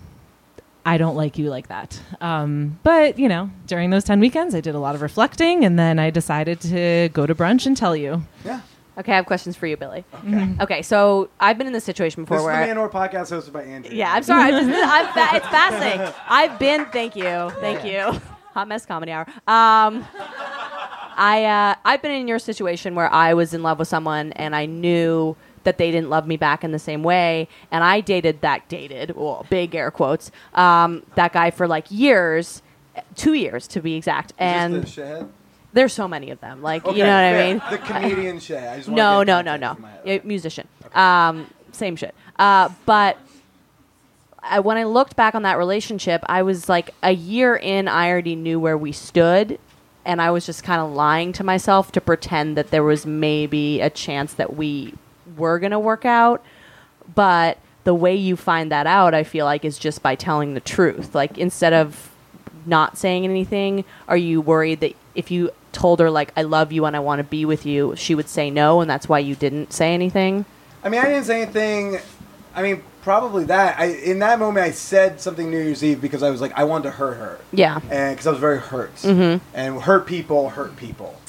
I 0.86 1.00
don't 1.00 1.16
like 1.16 1.40
you 1.40 1.50
like 1.50 1.70
that. 1.70 2.00
Um, 2.22 2.78
but 2.84 3.18
you 3.18 3.28
know, 3.28 3.50
during 3.66 3.90
those 3.90 4.04
10 4.04 4.20
weekends 4.20 4.54
I 4.54 4.62
did 4.62 4.76
a 4.76 4.80
lot 4.80 4.94
of 4.94 5.02
reflecting 5.02 5.66
and 5.66 5.80
then 5.80 5.98
I 5.98 6.12
decided 6.12 6.62
to 6.62 7.10
go 7.12 7.26
to 7.26 7.34
brunch 7.34 7.66
and 7.66 7.76
tell 7.76 7.96
you. 7.96 8.22
Yeah. 8.46 8.62
Okay, 8.98 9.12
I 9.12 9.16
have 9.16 9.26
questions 9.26 9.56
for 9.56 9.68
you, 9.68 9.76
Billy. 9.78 10.06
Okay, 10.26 10.56
Okay, 10.62 10.82
so 10.82 11.30
I've 11.40 11.58
been 11.58 11.68
in 11.68 11.74
this 11.74 11.84
situation 11.84 12.24
before 12.24 12.38
This 12.38 12.42
is 12.44 12.48
the 12.48 12.54
where 12.54 12.64
I- 12.64 12.90
Manwhore 12.90 12.92
podcast 12.92 13.32
hosted 13.32 13.52
by 13.52 13.64
Andrea. 13.64 13.94
Yeah, 13.94 14.14
I'm 14.14 14.24
sorry. 14.24 14.54
I'm 14.54 14.66
just, 14.68 14.80
I'm 14.90 15.06
fa- 15.14 15.36
it's 15.36 15.48
fascinating. 15.48 16.14
I've 16.30 16.58
been. 16.60 16.86
Thank 16.88 17.16
you. 17.16 17.52
Thank 17.60 17.84
you. 17.84 18.22
Hot 18.54 18.68
mess 18.70 18.86
comedy 18.86 19.12
hour. 19.12 19.26
Um, 19.48 20.06
I 21.18 21.46
uh, 21.46 21.76
I've 21.86 22.02
been 22.02 22.12
in 22.12 22.28
your 22.28 22.40
situation 22.40 22.96
where 22.96 23.12
I 23.12 23.34
was 23.34 23.54
in 23.54 23.64
love 23.64 23.80
with 23.80 23.88
someone 23.88 24.32
and 24.34 24.56
I 24.56 24.66
knew 24.66 25.36
that 25.64 25.78
they 25.78 25.90
didn't 25.92 26.10
love 26.10 26.28
me 26.28 26.38
back 26.38 26.64
in 26.64 26.72
the 26.72 26.80
same 26.80 27.02
way, 27.04 27.48
and 27.72 27.84
I 27.84 28.00
dated 28.00 28.42
that 28.42 28.68
dated, 28.70 29.16
well, 29.16 29.46
big 29.50 29.74
air 29.74 29.90
quotes, 29.92 30.30
um, 30.54 31.02
that 31.16 31.34
guy 31.34 31.50
for 31.52 31.68
like 31.68 31.90
years, 31.90 32.62
two 33.16 33.34
years 33.34 33.68
to 33.70 33.82
be 33.82 33.96
exact, 33.96 34.32
Is 34.32 34.36
and 34.38 34.74
this 34.84 34.96
the 34.96 35.02
shithead? 35.02 35.30
There's 35.76 35.94
so 35.94 36.08
many 36.08 36.32
of 36.32 36.40
them. 36.40 36.62
Like 36.64 36.86
Okay, 36.86 36.98
you 36.98 37.04
know 37.04 37.14
what 37.14 37.36
I 37.36 37.48
mean? 37.48 37.62
The 37.70 37.78
comedian 37.78 38.38
shithead. 38.38 38.72
I 38.72 38.78
just 38.78 38.90
No, 38.90 39.24
no, 39.24 39.42
no, 39.42 39.58
no. 39.58 39.78
Yeah, 40.06 40.20
musician. 40.24 40.68
Um, 40.94 41.48
same 41.74 41.98
shit. 41.98 42.16
Uh, 42.40 42.70
but 42.86 43.18
I, 44.42 44.62
when 44.62 44.78
I 44.78 44.86
looked 44.86 45.16
back 45.18 45.36
on 45.36 45.44
that 45.44 45.58
relationship, 45.58 46.24
I 46.28 46.44
was 46.44 46.70
like 46.70 46.92
a 47.04 47.12
year 47.12 47.56
in. 47.58 47.88
I 47.90 48.10
already 48.10 48.36
knew 48.36 48.58
where 48.60 48.78
we 48.78 48.94
stood, 48.94 49.60
and 50.06 50.22
I 50.22 50.32
was 50.32 50.46
just 50.46 50.64
kind 50.64 50.82
of 50.82 50.92
lying 50.94 51.34
to 51.34 51.44
myself 51.44 51.92
to 51.92 52.02
pretend 52.02 52.56
that 52.56 52.72
there 52.72 52.84
was 52.84 53.06
maybe 53.06 53.82
a 53.82 53.90
chance 53.90 54.34
that 54.36 54.56
we 54.56 54.94
were 55.36 55.60
gonna 55.60 55.80
work 55.80 56.06
out. 56.06 56.42
But 57.14 57.58
the 57.84 57.94
way 57.94 58.16
you 58.16 58.38
find 58.38 58.72
that 58.72 58.88
out, 58.88 59.14
I 59.14 59.26
feel 59.26 59.46
like, 59.46 59.66
is 59.66 59.78
just 59.78 60.02
by 60.02 60.16
telling 60.16 60.54
the 60.54 60.62
truth. 60.62 61.14
Like 61.14 61.38
instead 61.38 61.74
of 61.74 62.12
not 62.66 62.98
saying 62.98 63.26
anything, 63.26 63.84
are 64.08 64.18
you 64.18 64.40
worried 64.40 64.80
that 64.80 64.96
if 65.16 65.32
you 65.32 65.52
told 65.76 66.00
her 66.00 66.10
like 66.10 66.32
I 66.36 66.42
love 66.42 66.72
you 66.72 66.86
and 66.86 66.96
I 66.96 67.00
want 67.00 67.20
to 67.20 67.24
be 67.24 67.46
with 67.46 67.66
you, 67.66 67.94
she 67.96 68.16
would 68.16 68.28
say 68.30 68.50
no, 68.50 68.82
and 68.82 68.90
that's 68.90 69.08
why 69.08 69.20
you 69.20 69.36
didn't 69.36 69.72
say 69.74 69.94
anything? 69.94 70.46
I 70.84 70.90
mean, 70.90 71.02
I 71.02 71.06
didn't 71.06 71.26
say 71.26 71.42
anything. 71.44 72.00
I 72.56 72.62
mean, 72.64 72.82
probably 73.04 73.44
that. 73.46 73.78
I 73.78 73.86
in 73.88 74.20
that 74.20 74.40
moment 74.40 74.66
I 74.66 74.72
said 74.72 75.20
something 75.22 75.52
New 75.52 75.60
Year's 75.60 75.84
Eve 75.84 76.02
because 76.02 76.24
I 76.24 76.30
was 76.32 76.42
like 76.42 76.54
I 76.56 76.64
wanted 76.64 76.84
to 76.86 76.92
hurt 76.92 77.16
her. 77.18 77.40
Yeah. 77.52 77.80
And 77.92 78.16
because 78.16 78.26
I 78.28 78.32
was 78.32 78.40
very 78.40 78.60
hurt. 78.60 78.96
Mm-hmm. 78.96 79.46
And 79.54 79.82
hurt 79.82 80.08
people 80.08 80.50
hurt 80.50 80.76
people. 80.78 81.20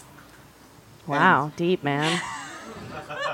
Wow, 1.06 1.52
deep 1.56 1.82
man. 1.84 2.20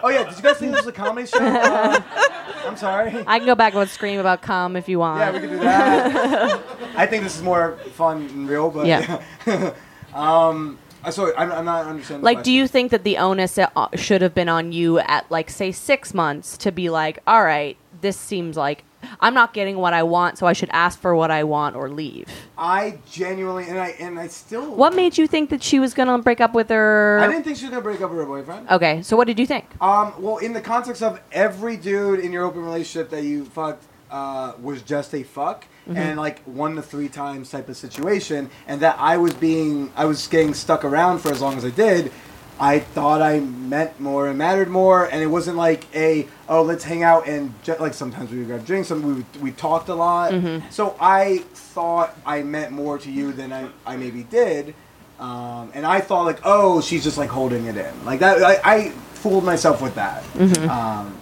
Oh 0.04 0.08
yeah, 0.08 0.24
did 0.24 0.36
you 0.36 0.42
guys 0.42 0.58
think 0.58 0.72
this 0.72 0.80
was 0.80 0.88
a 0.88 0.92
comedy 0.92 1.28
show? 1.28 1.38
Uh, 1.38 2.00
I'm 2.66 2.76
sorry. 2.76 3.14
I 3.24 3.38
can 3.38 3.46
go 3.46 3.54
back 3.54 3.72
and 3.74 3.88
scream 3.88 4.18
about 4.18 4.42
cum 4.42 4.74
if 4.74 4.88
you 4.88 4.98
want. 4.98 5.20
Yeah, 5.20 5.30
we 5.30 5.38
can 5.38 5.48
do 5.50 5.58
that. 5.60 6.60
I 6.96 7.06
think 7.06 7.22
this 7.22 7.36
is 7.36 7.42
more 7.42 7.76
fun 7.94 8.22
and 8.22 8.48
real, 8.48 8.68
but 8.68 8.86
Yeah. 8.86 9.22
um, 10.12 10.76
I 11.04 11.10
sorry, 11.10 11.32
I'm, 11.36 11.50
I'm 11.50 11.64
not 11.64 11.86
understanding. 11.86 12.24
Like, 12.24 12.42
do 12.42 12.52
you 12.52 12.66
think 12.66 12.90
that 12.90 13.04
the 13.04 13.18
onus 13.18 13.58
uh, 13.58 13.88
should 13.94 14.22
have 14.22 14.34
been 14.34 14.48
on 14.48 14.72
you 14.72 14.98
at 14.98 15.30
like 15.30 15.50
say 15.50 15.72
six 15.72 16.14
months 16.14 16.56
to 16.58 16.72
be 16.72 16.90
like, 16.90 17.18
all 17.26 17.44
right, 17.44 17.76
this 18.00 18.16
seems 18.16 18.56
like 18.56 18.84
I'm 19.20 19.34
not 19.34 19.52
getting 19.52 19.76
what 19.78 19.92
I 19.92 20.02
want, 20.02 20.38
so 20.38 20.46
I 20.46 20.52
should 20.52 20.70
ask 20.72 20.98
for 20.98 21.14
what 21.14 21.30
I 21.30 21.44
want 21.44 21.76
or 21.76 21.88
leave. 21.88 22.28
I 22.56 22.98
genuinely 23.10 23.68
and 23.68 23.78
I 23.78 23.88
and 23.98 24.18
I 24.18 24.28
still. 24.28 24.74
What 24.74 24.94
made 24.94 25.18
you 25.18 25.26
think 25.26 25.50
that 25.50 25.62
she 25.62 25.80
was 25.80 25.94
gonna 25.94 26.18
break 26.18 26.40
up 26.40 26.54
with 26.54 26.68
her? 26.68 27.18
I 27.20 27.28
didn't 27.28 27.44
think 27.44 27.56
she 27.56 27.64
was 27.64 27.70
gonna 27.70 27.82
break 27.82 28.00
up 28.00 28.10
with 28.10 28.20
her 28.20 28.26
boyfriend. 28.26 28.68
Okay, 28.70 29.02
so 29.02 29.16
what 29.16 29.26
did 29.26 29.38
you 29.38 29.46
think? 29.46 29.66
Um, 29.80 30.14
well, 30.18 30.38
in 30.38 30.52
the 30.52 30.60
context 30.60 31.02
of 31.02 31.20
every 31.32 31.76
dude 31.76 32.20
in 32.20 32.32
your 32.32 32.44
open 32.44 32.62
relationship 32.64 33.10
that 33.10 33.24
you 33.24 33.44
fucked 33.44 33.84
uh, 34.10 34.52
was 34.60 34.82
just 34.82 35.14
a 35.14 35.22
fuck, 35.22 35.64
Mhm. 35.88 35.96
and 35.96 36.18
like 36.18 36.40
one 36.44 36.76
to 36.76 36.82
three 36.82 37.08
times 37.08 37.50
type 37.50 37.68
of 37.68 37.76
situation, 37.76 38.50
and 38.68 38.80
that 38.80 38.96
I 38.98 39.16
was 39.16 39.34
being, 39.34 39.90
I 39.96 40.04
was 40.04 40.26
getting 40.28 40.54
stuck 40.54 40.84
around 40.84 41.18
for 41.18 41.30
as 41.32 41.40
long 41.40 41.56
as 41.56 41.64
I 41.64 41.70
did. 41.70 42.12
I 42.60 42.78
thought 42.78 43.20
I 43.22 43.40
meant 43.40 43.98
more 43.98 44.28
and 44.28 44.38
mattered 44.38 44.68
more, 44.68 45.06
and 45.06 45.20
it 45.22 45.26
wasn't 45.26 45.56
like 45.56 45.86
a 45.94 46.28
oh 46.48 46.62
let's 46.62 46.84
hang 46.84 47.02
out 47.02 47.26
and 47.26 47.52
like 47.80 47.94
sometimes 47.94 48.30
we 48.30 48.38
would 48.38 48.46
grab 48.46 48.64
drinks, 48.66 48.90
and 48.92 49.02
we 49.04 49.24
we 49.40 49.50
talked 49.52 49.88
a 49.88 49.94
lot. 49.94 50.32
Mhm. 50.32 50.62
So 50.70 50.94
I 51.00 51.38
thought 51.54 52.16
I 52.24 52.42
meant 52.42 52.70
more 52.70 52.98
to 52.98 53.10
you 53.10 53.32
than 53.32 53.52
I, 53.52 53.66
I 53.86 53.96
maybe 53.96 54.22
did. 54.24 54.74
Um, 55.18 55.70
and 55.74 55.86
I 55.86 56.00
thought 56.00 56.24
like, 56.26 56.40
oh, 56.44 56.80
she's 56.80 57.02
just 57.02 57.16
like 57.18 57.30
holding 57.30 57.66
it 57.66 57.76
in, 57.76 58.04
like 58.04 58.20
that. 58.20 58.42
I, 58.42 58.60
I 58.64 58.90
fooled 59.14 59.44
myself 59.44 59.80
with 59.82 59.94
that. 59.96 60.22
Mhm. 60.34 60.68
Um. 60.68 61.14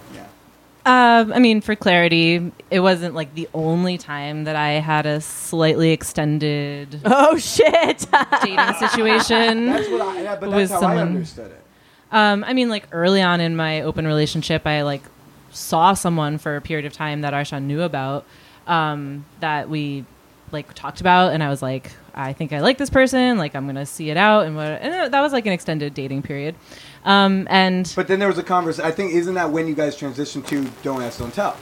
Um, 0.85 1.31
I 1.31 1.37
mean, 1.39 1.61
for 1.61 1.75
clarity, 1.75 2.51
it 2.71 2.79
wasn't 2.79 3.13
like 3.13 3.35
the 3.35 3.47
only 3.53 3.97
time 3.99 4.45
that 4.45 4.55
I 4.55 4.71
had 4.79 5.05
a 5.05 5.21
slightly 5.21 5.91
extended 5.91 7.01
oh 7.05 7.37
shit 7.37 8.07
dating 8.41 8.73
situation. 8.75 9.67
That's 9.67 9.89
what 9.89 10.01
I- 10.01 10.21
yeah, 10.23 10.35
but 10.37 10.49
that's 10.49 10.55
with 10.55 10.69
how 10.71 10.77
I 10.77 10.79
someone. 10.81 11.07
understood 11.09 11.51
it. 11.51 11.63
Um, 12.11 12.43
I 12.43 12.53
mean, 12.53 12.67
like 12.69 12.87
early 12.91 13.21
on 13.21 13.39
in 13.41 13.55
my 13.55 13.81
open 13.81 14.07
relationship, 14.07 14.65
I 14.65 14.81
like 14.81 15.03
saw 15.51 15.93
someone 15.93 16.37
for 16.39 16.55
a 16.55 16.61
period 16.61 16.85
of 16.85 16.93
time 16.93 17.21
that 17.21 17.33
Arshan 17.33 17.63
knew 17.63 17.81
about 17.81 18.25
um, 18.67 19.23
that 19.39 19.69
we 19.69 20.03
like 20.51 20.73
talked 20.73 20.99
about, 20.99 21.31
and 21.33 21.43
I 21.43 21.49
was 21.49 21.61
like, 21.61 21.91
I 22.15 22.33
think 22.33 22.51
I 22.53 22.59
like 22.59 22.77
this 22.77 22.89
person. 22.89 23.37
Like, 23.37 23.55
I'm 23.55 23.67
gonna 23.67 23.85
see 23.85 24.09
it 24.09 24.17
out, 24.17 24.45
and 24.47 24.55
what? 24.55 24.65
And 24.67 25.13
that 25.13 25.21
was 25.21 25.31
like 25.31 25.45
an 25.45 25.53
extended 25.53 25.93
dating 25.93 26.23
period. 26.23 26.55
Um, 27.03 27.47
and 27.49 27.91
But 27.95 28.07
then 28.07 28.19
there 28.19 28.27
was 28.27 28.37
a 28.37 28.43
conversation. 28.43 28.85
I 28.85 28.91
think 28.91 29.13
isn't 29.13 29.33
that 29.33 29.49
when 29.51 29.67
you 29.67 29.73
guys 29.75 29.97
transitioned 29.97 30.45
to 30.47 30.69
don't 30.83 31.01
ask, 31.01 31.19
don't 31.19 31.33
tell? 31.33 31.57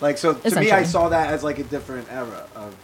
Like 0.00 0.16
so, 0.16 0.34
to 0.34 0.60
me, 0.60 0.70
I 0.70 0.84
saw 0.84 1.08
that 1.10 1.30
as 1.32 1.44
like 1.44 1.58
a 1.58 1.64
different 1.64 2.10
era 2.10 2.46
of. 2.56 2.74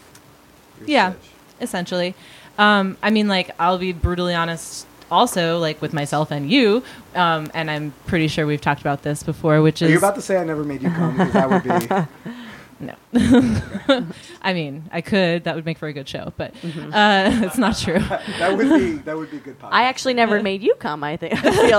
Your 0.80 0.88
Yeah. 0.88 1.12
essentially. 1.60 2.14
Um, 2.58 2.96
I 3.02 3.10
mean, 3.10 3.28
like, 3.28 3.50
I'll 3.58 3.78
be 3.78 3.92
brutally 3.92 4.34
honest 4.34 4.86
also, 5.10 5.58
like, 5.58 5.80
with 5.80 5.92
myself 5.92 6.30
and 6.30 6.50
you, 6.50 6.82
um, 7.14 7.50
and 7.54 7.70
I'm 7.70 7.94
pretty 8.06 8.28
sure 8.28 8.46
we've 8.46 8.60
talked 8.60 8.80
about 8.80 9.02
this 9.02 9.22
before, 9.22 9.62
which 9.62 9.80
Are 9.80 9.86
is. 9.86 9.90
you're 9.90 9.98
about 9.98 10.16
to 10.16 10.22
say 10.22 10.36
I 10.36 10.44
never 10.44 10.64
made 10.64 10.82
you 10.82 10.90
come? 10.90 11.16
That 11.16 11.50
would 11.50 11.62
be. 11.62 12.30
no. 12.78 12.94
I 14.42 14.52
mean, 14.52 14.88
I 14.92 15.00
could. 15.00 15.44
That 15.44 15.54
would 15.54 15.64
make 15.64 15.78
for 15.78 15.88
a 15.88 15.92
good 15.92 16.08
show, 16.08 16.32
but 16.36 16.54
uh, 16.92 17.30
it's 17.44 17.58
not 17.58 17.76
true. 17.76 17.98
that 18.38 18.56
would 18.56 18.68
be 18.68 18.92
that 18.98 19.16
would 19.16 19.30
be 19.30 19.38
good. 19.38 19.58
Podcast. 19.58 19.68
I 19.72 19.84
actually 19.84 20.14
never 20.14 20.42
made 20.42 20.62
you 20.62 20.74
come. 20.74 21.02
I 21.02 21.16
think 21.16 21.34
I 21.44 21.50
feel 21.68 21.78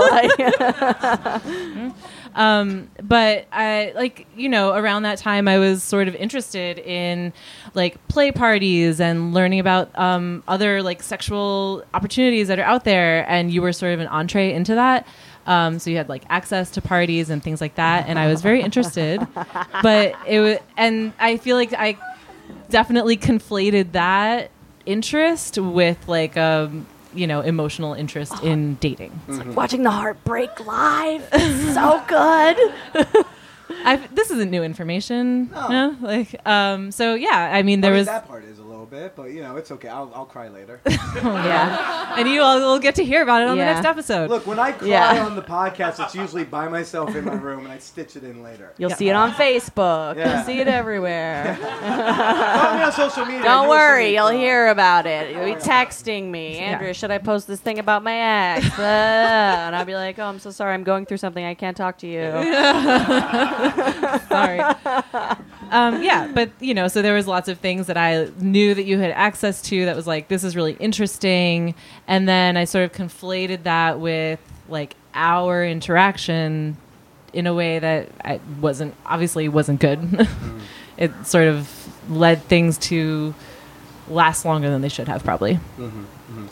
like 1.84 1.94
um, 2.36 2.90
but 3.04 3.48
I 3.52 3.92
like 3.96 4.28
you 4.36 4.50
know 4.50 4.74
around 4.74 5.04
that 5.04 5.20
time 5.20 5.48
I 5.48 5.60
was 5.60 5.84
sort 5.84 6.08
of 6.08 6.16
interested 6.16 6.80
in 6.80 7.34
like 7.74 8.06
play 8.08 8.32
parties 8.32 9.00
and 9.00 9.34
learning 9.34 9.60
about 9.60 9.98
um, 9.98 10.44
other 10.48 10.82
like 10.82 11.04
sexual 11.04 11.84
opportunities 11.94 12.48
that 12.48 12.60
are 12.60 12.66
out 12.66 12.84
there, 12.84 13.30
and 13.30 13.52
you 13.52 13.62
were 13.62 13.74
sort 13.74 13.94
of 13.94 14.00
an 14.00 14.08
entree 14.08 14.54
into 14.54 14.76
that. 14.76 15.06
Um, 15.48 15.80
so 15.80 15.90
you 15.90 15.98
had 15.98 16.10
like 16.10 16.24
access 16.30 16.70
to 16.72 16.82
parties 16.82 17.30
and 17.30 17.42
things 17.42 17.62
like 17.62 17.76
that, 17.76 18.08
and 18.08 18.20
I 18.20 18.28
was 18.28 18.42
very 18.42 18.62
interested. 18.62 19.26
but 19.82 20.14
it 20.28 20.40
was, 20.42 20.58
and 20.76 21.14
I 21.20 21.38
feel 21.38 21.56
like 21.56 21.74
I 21.74 21.98
definitely 22.70 23.18
conflated 23.18 23.94
that 23.94 24.52
interest 24.86 25.58
with 25.58 26.08
like 26.08 26.36
um, 26.38 26.86
you 27.14 27.28
know 27.28 27.42
emotional 27.42 27.94
interest 27.94 28.44
in 28.44 28.76
dating. 28.76 29.18
it's 29.28 29.38
like 29.40 29.56
watching 29.56 29.84
the 29.84 29.92
heart 29.92 30.24
break 30.26 30.66
live. 30.66 31.28
is 31.34 31.74
so 31.74 32.04
good. 32.08 32.58
I've, 33.84 34.14
this 34.16 34.32
isn't 34.32 34.50
new 34.52 34.64
information. 34.64 35.50
No. 35.52 35.68
No. 35.70 35.98
Like, 36.02 36.46
um, 36.48 36.92
so 36.92 37.16
yeah, 37.16 37.52
I 37.54 37.64
mean, 37.64 37.82
there 37.82 37.92
I 37.92 37.96
mean, 37.96 38.00
was, 38.00 38.08
that 38.08 38.28
part 38.28 38.44
is 38.44 38.60
a 38.60 38.64
little 38.80 38.86
bit, 39.00 39.16
but 39.16 39.32
you 39.32 39.42
know, 39.42 39.56
it's 39.58 39.72
okay. 39.72 39.88
I'll 39.88 40.12
I'll 40.14 40.26
cry 40.26 40.48
later. 40.50 40.80
yeah. 40.88 42.16
and 42.18 42.28
you 42.28 42.42
all 42.42 42.60
will 42.60 42.80
get 42.80 42.96
to 42.96 43.04
hear 43.04 43.22
about 43.24 43.42
it 43.42 43.48
on 43.48 43.58
Yeah. 43.58 43.66
the 43.68 43.74
next 43.74 43.86
episode. 43.88 44.30
Look, 44.30 44.46
when 44.46 44.60
I 44.60 44.72
cry 44.72 44.88
Yeah. 44.88 45.26
on 45.26 45.36
the 45.36 45.42
podcast, 45.42 46.04
it's 46.04 46.16
usually 46.16 46.44
by 46.44 46.68
myself 46.68 47.16
in 47.16 47.26
my 47.26 47.34
room, 47.34 47.64
and 47.66 47.72
I 47.72 47.80
stitch 47.80 48.16
it 48.16 48.24
in 48.24 48.44
later. 48.44 48.74
You'll 48.78 48.90
see 48.92 49.10
it 49.10 49.14
on 49.14 49.32
Facebook. 49.32 50.16
Yeah. 50.18 50.36
You'll 50.38 50.46
see 50.46 50.60
it 50.60 50.68
everywhere. 50.68 51.58
Follow 51.82 52.78
me 52.78 52.84
on 52.84 52.92
social 52.92 53.26
media. 53.26 53.44
Don't 53.44 53.68
worry, 53.70 54.06
me 54.06 54.14
you'll 54.16 54.28
cry. 54.28 54.38
hear 54.38 54.68
about 54.68 55.06
it. 55.06 55.32
You'll 55.36 55.46
be 55.46 55.56
texting 55.56 56.30
me, 56.30 56.58
Andrea. 56.60 56.94
Should 56.94 57.12
I 57.12 57.18
post 57.18 57.48
this 57.48 57.60
thing 57.60 57.80
about 57.80 58.04
my 58.04 58.16
ex? 58.58 58.68
Uh, 58.78 59.66
and 59.68 59.76
I'll 59.76 59.86
be 59.86 59.96
like, 59.96 60.18
Oh, 60.20 60.26
I'm 60.26 60.40
so 60.40 60.50
sorry. 60.52 60.74
I'm 60.74 60.84
going 60.84 61.06
through 61.06 61.18
something. 61.18 61.44
I 61.44 61.54
can't 61.56 61.76
talk 61.76 61.98
to 62.00 62.08
you. 62.08 62.22
Sorry. 64.28 64.60
um, 65.72 66.02
yeah, 66.04 66.32
but 66.34 66.50
you 66.60 66.74
know, 66.74 66.88
so 66.88 67.02
there 67.02 67.14
was 67.14 67.28
lots 67.28 67.48
of 67.50 67.60
things 67.60 67.88
that 67.88 67.98
I 67.98 68.30
knew 68.40 68.67
that 68.74 68.84
you 68.84 69.00
had 69.00 69.12
access 69.12 69.62
to 69.64 69.86
that 69.86 69.96
was 69.96 70.08
like, 70.08 70.28
this 70.28 70.44
is 70.44 70.56
really 70.56 70.74
interesting, 70.74 71.76
and 72.08 72.28
then 72.28 72.58
I 72.58 72.66
sort 72.66 72.86
of 72.86 72.94
conflated 72.94 73.64
that 73.64 74.00
with 74.00 74.40
like 74.70 74.96
our 75.14 75.66
interaction 75.66 76.78
in 77.34 77.48
a 77.48 77.54
way 77.54 77.80
that 77.80 78.10
I 78.24 78.40
wasn't 78.62 78.96
obviously 79.06 79.50
wasn't 79.50 79.80
good. 79.80 80.00
Mm-hmm. 80.28 80.60
it 80.98 81.28
sort 81.28 81.48
of 81.48 81.70
led 82.10 82.42
things 82.44 82.78
to 82.80 83.36
last 84.10 84.46
longer 84.46 84.70
than 84.70 84.82
they 84.82 84.90
should 84.90 85.08
have 85.08 85.24
probably. 85.24 85.60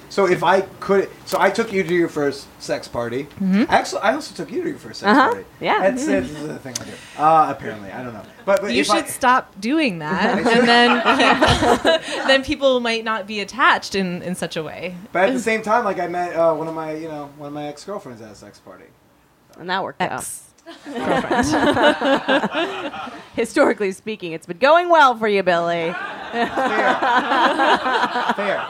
So 0.10 0.26
if 0.28 0.44
I 0.44 0.62
could, 0.62 1.10
so 1.26 1.38
I 1.40 1.50
took 1.50 1.74
you 1.74 1.84
to 1.84 1.94
your 1.94 2.08
first 2.08 2.48
sex 2.62 2.88
party. 2.88 3.28
Actually, 3.70 4.02
I 4.02 4.14
also 4.14 4.34
took 4.34 4.52
you 4.52 4.64
to 4.64 4.70
your 4.70 4.78
first 4.78 5.02
sex 5.02 5.10
Uh-huh. 5.18 5.30
party. 5.34 5.46
Yeah. 5.60 5.80
that's 5.90 6.08
it. 6.08 6.22
This 6.24 6.32
is 6.32 6.48
the 6.48 6.60
thing 6.60 6.76
I 6.80 6.84
do. 6.86 6.92
Uh, 7.22 7.48
apparently, 7.56 7.92
I 7.92 8.02
don't 8.04 8.14
know. 8.14 8.22
But, 8.46 8.62
but 8.62 8.74
you 8.74 8.84
should 8.84 8.96
I, 9.06 9.08
stop 9.08 9.60
doing 9.60 10.00
that, 10.06 10.38
and 10.38 10.68
then 10.68 12.02
then 12.28 12.44
people 12.44 12.80
might 12.80 13.04
not 13.04 13.28
be 13.28 13.40
attached 13.42 13.96
in 13.96 14.22
in 14.22 14.36
such 14.36 14.56
a 14.56 14.64
way. 14.64 14.96
But 15.12 15.30
at 15.30 15.34
the 15.34 15.40
same 15.40 15.62
time, 15.62 15.84
like 15.84 16.00
I 16.00 16.08
met 16.08 16.36
uh, 16.36 16.54
one 16.54 16.68
of 16.68 16.74
my, 16.74 16.94
you 16.94 17.08
know, 17.10 17.30
one 17.38 17.48
of 17.48 17.54
my 17.54 17.66
ex 17.68 17.84
girlfriends 17.84 18.22
at 18.22 18.32
a 18.32 18.36
sex 18.36 18.60
party. 18.60 18.86
And 19.60 19.70
that 19.70 19.84
worked 19.84 20.02
out. 20.02 20.26
Ex. 20.68 21.52
Historically 23.36 23.92
speaking, 23.92 24.32
it's 24.32 24.46
been 24.46 24.58
going 24.58 24.90
well 24.90 25.16
for 25.18 25.28
you, 25.28 25.44
Billy. 25.44 25.92
Fair. 26.32 26.46
Fair. 28.36 28.66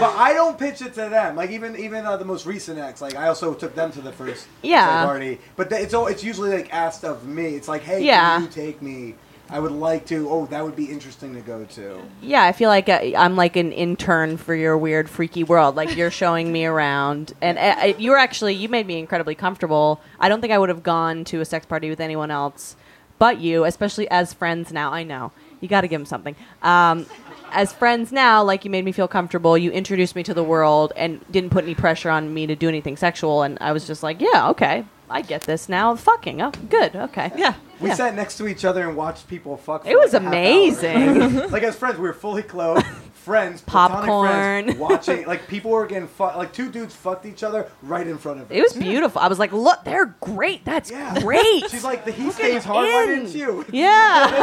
But 0.00 0.16
I 0.16 0.32
don't 0.34 0.58
pitch 0.58 0.80
it 0.80 0.94
to 0.94 1.08
them. 1.08 1.36
Like 1.36 1.50
even 1.50 1.76
even 1.76 2.06
uh, 2.06 2.16
the 2.16 2.24
most 2.24 2.46
recent 2.46 2.78
ex, 2.78 3.02
like 3.02 3.14
I 3.16 3.28
also 3.28 3.52
took 3.54 3.74
them 3.74 3.92
to 3.92 4.00
the 4.00 4.12
first 4.12 4.46
Yeah. 4.62 5.04
party. 5.04 5.38
But 5.56 5.68
th- 5.70 5.82
it's 5.82 5.92
all 5.94 6.06
it's 6.06 6.24
usually 6.24 6.50
like 6.50 6.72
asked 6.72 7.04
of 7.04 7.26
me. 7.26 7.54
It's 7.54 7.68
like, 7.68 7.82
hey, 7.82 8.02
Yeah. 8.04 8.36
can 8.36 8.42
you 8.44 8.48
take 8.48 8.80
me? 8.80 9.14
I 9.52 9.60
would 9.60 9.72
like 9.72 10.06
to. 10.06 10.28
Oh, 10.30 10.46
that 10.46 10.64
would 10.64 10.74
be 10.74 10.86
interesting 10.86 11.34
to 11.34 11.40
go 11.40 11.64
to. 11.64 12.02
Yeah, 12.22 12.42
I 12.42 12.52
feel 12.52 12.68
like 12.70 12.88
uh, 12.88 13.00
I'm 13.16 13.36
like 13.36 13.56
an 13.56 13.70
intern 13.70 14.38
for 14.38 14.54
your 14.54 14.78
weird, 14.78 15.10
freaky 15.10 15.44
world. 15.44 15.76
Like 15.76 15.94
you're 15.96 16.10
showing 16.10 16.50
me 16.50 16.64
around, 16.64 17.34
and 17.42 17.58
uh, 17.58 17.94
you 17.98 18.10
were 18.10 18.18
actually 18.18 18.54
you 18.54 18.68
made 18.68 18.86
me 18.86 18.98
incredibly 18.98 19.34
comfortable. 19.34 20.00
I 20.18 20.28
don't 20.28 20.40
think 20.40 20.52
I 20.52 20.58
would 20.58 20.70
have 20.70 20.82
gone 20.82 21.24
to 21.24 21.40
a 21.40 21.44
sex 21.44 21.66
party 21.66 21.90
with 21.90 22.00
anyone 22.00 22.30
else 22.30 22.76
but 23.22 23.38
you, 23.38 23.64
especially 23.64 24.10
as 24.10 24.32
friends 24.32 24.72
now. 24.72 24.92
I 24.92 25.04
know 25.04 25.30
you 25.60 25.68
got 25.68 25.82
to 25.82 25.86
give 25.86 26.00
them 26.00 26.06
something. 26.06 26.34
Um, 26.60 27.06
as 27.52 27.72
friends 27.72 28.10
now, 28.10 28.42
like 28.42 28.64
you 28.64 28.70
made 28.70 28.84
me 28.84 28.90
feel 28.90 29.06
comfortable. 29.06 29.56
You 29.56 29.70
introduced 29.70 30.16
me 30.16 30.24
to 30.24 30.34
the 30.34 30.42
world 30.42 30.92
and 30.96 31.24
didn't 31.30 31.50
put 31.50 31.62
any 31.62 31.76
pressure 31.76 32.10
on 32.10 32.34
me 32.34 32.48
to 32.48 32.56
do 32.56 32.68
anything 32.68 32.96
sexual. 32.96 33.42
And 33.42 33.58
I 33.60 33.70
was 33.70 33.86
just 33.86 34.02
like, 34.02 34.20
yeah, 34.20 34.48
okay, 34.50 34.84
I 35.12 35.22
get 35.22 35.42
this 35.42 35.68
now. 35.68 35.94
Fucking, 35.94 36.40
oh, 36.42 36.50
good, 36.70 36.96
okay, 36.96 37.30
Yeah. 37.36 37.54
We 37.80 37.88
Yeah. 37.88 37.94
sat 37.94 38.14
next 38.14 38.36
to 38.38 38.46
each 38.46 38.64
other 38.64 38.86
and 38.88 38.96
watched 38.96 39.26
people 39.28 39.56
fuck. 39.56 39.82
For 39.84 39.90
It 39.90 39.98
was 39.98 40.12
like 40.12 40.22
a 40.22 40.24
half 40.24 40.34
hour. 40.34 40.40
amazing. 40.42 41.50
like 41.50 41.62
as 41.64 41.74
friends, 41.76 41.98
we 41.98 42.06
were 42.06 42.12
fully 42.14 42.42
clothed, 42.44 42.86
friends, 43.14 43.60
Popcorn. 43.62 44.28
friends, 44.66 44.76
watching. 44.78 45.26
Like 45.26 45.48
people 45.48 45.72
were 45.72 45.86
getting 45.86 46.06
fucked. 46.08 46.36
Like 46.36 46.52
two 46.52 46.70
dudes 46.70 46.94
fucked 46.94 47.26
each 47.26 47.42
other 47.42 47.68
right 47.82 48.06
in 48.06 48.18
front 48.18 48.40
of 48.40 48.50
us. 48.50 48.56
It 48.56 48.62
was 48.62 48.72
beautiful. 48.74 49.20
I 49.20 49.26
was 49.28 49.38
like, 49.40 49.52
look, 49.52 49.82
they're 49.84 50.14
great. 50.20 50.64
That's 50.64 50.90
Yeah. 50.92 51.18
great. 51.20 51.68
She's 51.70 51.82
like, 51.84 52.04
the 52.04 52.12
he 52.12 52.30
stays 52.30 52.64
hard. 52.64 52.86
Why 52.86 53.02
in. 53.02 53.08
didn't 53.24 53.34
you? 53.34 53.64
Yeah. 53.72 54.38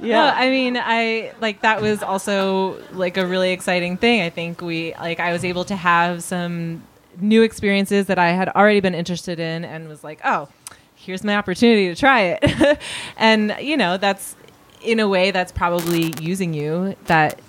Yeah, 0.00 0.32
I 0.36 0.50
mean, 0.50 0.76
I 0.76 1.32
like 1.40 1.62
that 1.62 1.80
was 1.80 2.02
also 2.02 2.82
like 2.92 3.16
a 3.16 3.26
really 3.26 3.52
exciting 3.52 3.96
thing. 3.96 4.22
I 4.22 4.30
think 4.30 4.60
we 4.60 4.94
like 4.94 5.20
I 5.20 5.32
was 5.32 5.44
able 5.44 5.64
to 5.66 5.76
have 5.76 6.22
some 6.22 6.82
new 7.20 7.42
experiences 7.42 8.06
that 8.06 8.18
I 8.18 8.30
had 8.30 8.48
already 8.50 8.80
been 8.80 8.94
interested 8.94 9.38
in 9.38 9.64
and 9.64 9.88
was 9.88 10.02
like, 10.04 10.20
"Oh, 10.24 10.48
here's 10.94 11.24
my 11.24 11.36
opportunity 11.36 11.88
to 11.88 11.94
try 11.94 12.38
it." 12.40 12.78
and, 13.16 13.56
you 13.60 13.76
know, 13.76 13.96
that's 13.96 14.36
in 14.82 15.00
a 15.00 15.08
way 15.08 15.30
that's 15.30 15.52
probably 15.52 16.12
using 16.20 16.52
you 16.54 16.94
that 17.06 17.40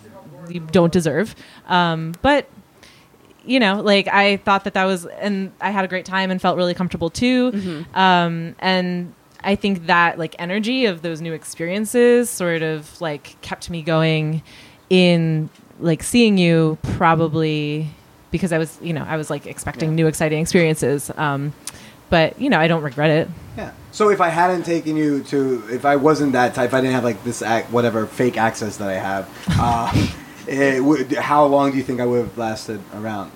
you 0.50 0.60
don't 0.60 0.94
deserve. 0.94 1.36
Um, 1.68 2.14
but 2.22 2.50
you 3.44 3.60
know, 3.60 3.82
like 3.82 4.08
I 4.08 4.38
thought 4.38 4.64
that 4.64 4.74
that 4.74 4.86
was, 4.86 5.06
and 5.06 5.52
I 5.62 5.70
had 5.70 5.86
a 5.86 5.88
great 5.88 6.06
time 6.06 6.32
and 6.32 6.42
felt 6.42 6.58
really 6.58 6.74
comfortable 6.74 7.10
too. 7.12 7.86
Um, 7.94 8.56
and 8.60 9.14
I 9.46 9.56
think 9.56 9.86
that 9.86 10.18
like 10.18 10.36
energy 10.40 10.86
of 10.86 11.04
those 11.04 11.22
new 11.22 11.34
experiences 11.34 12.30
sort 12.30 12.64
of 12.64 13.00
like 13.00 13.40
kept 13.42 13.70
me 13.70 13.84
going 13.84 14.42
in 14.90 15.50
like 15.80 16.04
seeing 16.04 16.38
you 16.38 16.78
probably 16.82 17.90
because 18.32 18.52
I 18.52 18.58
was, 18.58 18.78
you 18.82 18.92
know, 18.92 19.06
I 19.08 19.18
was 19.18 19.30
like 19.30 19.46
expecting 19.46 19.96
new 19.96 20.08
exciting 20.08 20.42
experiences. 20.42 21.12
Um, 21.16 21.54
but 22.10 22.40
you 22.42 22.50
know, 22.50 22.60
I 22.60 22.68
don't 22.68 22.84
regret 22.84 23.12
it. 23.12 23.30
Yeah. 23.56 23.72
So 23.92 24.10
if 24.10 24.20
I 24.20 24.30
hadn't 24.30 24.64
taken 24.64 24.98
you 24.98 25.24
to, 25.26 25.64
if 25.70 25.86
I 25.86 25.96
wasn't 25.96 26.34
that 26.34 26.54
type, 26.54 26.70
if 26.70 26.74
I 26.74 26.82
didn't 26.82 26.94
have 26.94 27.04
like 27.04 27.24
this 27.24 27.42
act, 27.42 27.72
whatever 27.72 28.08
fake 28.08 28.38
access 28.38 28.78
that 28.78 28.90
I 28.90 28.96
have, 28.96 29.30
uh, 29.60 30.84
would, 30.84 31.12
how 31.14 31.46
long 31.46 31.72
do 31.72 31.78
you 31.78 31.84
think 31.84 32.02
I 32.02 32.06
would 32.06 32.22
have 32.26 32.38
lasted 32.38 32.82
around? 32.94 33.32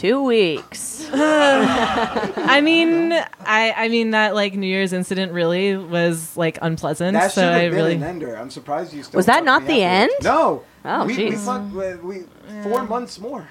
Two 0.00 0.22
weeks. 0.22 1.06
I 1.12 2.62
mean, 2.62 3.12
I 3.12 3.74
I 3.76 3.88
mean 3.88 4.12
that 4.12 4.34
like 4.34 4.54
New 4.54 4.66
Year's 4.66 4.94
incident 4.94 5.32
really 5.32 5.76
was 5.76 6.34
like 6.38 6.58
unpleasant. 6.62 7.12
That 7.12 7.32
so 7.32 7.42
should 7.42 7.52
have 7.52 7.56
I 7.60 7.68
been 7.68 7.74
really 7.74 7.94
an 7.96 8.02
ender. 8.02 8.34
I'm 8.34 8.48
surprised 8.48 8.94
you 8.94 9.02
still. 9.02 9.18
Was 9.18 9.26
that 9.26 9.44
fucked 9.44 9.44
not 9.44 9.62
me 9.64 9.68
the 9.68 9.82
afterwards. 9.82 10.14
end? 10.14 10.24
No. 10.24 10.62
Oh, 10.86 11.04
we, 11.04 11.16
we 11.16 11.30
jeez. 11.32 11.44
fucked. 11.44 12.02
We, 12.02 12.22
we 12.22 12.62
four 12.62 12.84
months 12.84 13.18
more. 13.20 13.46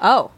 Oh. 0.00 0.32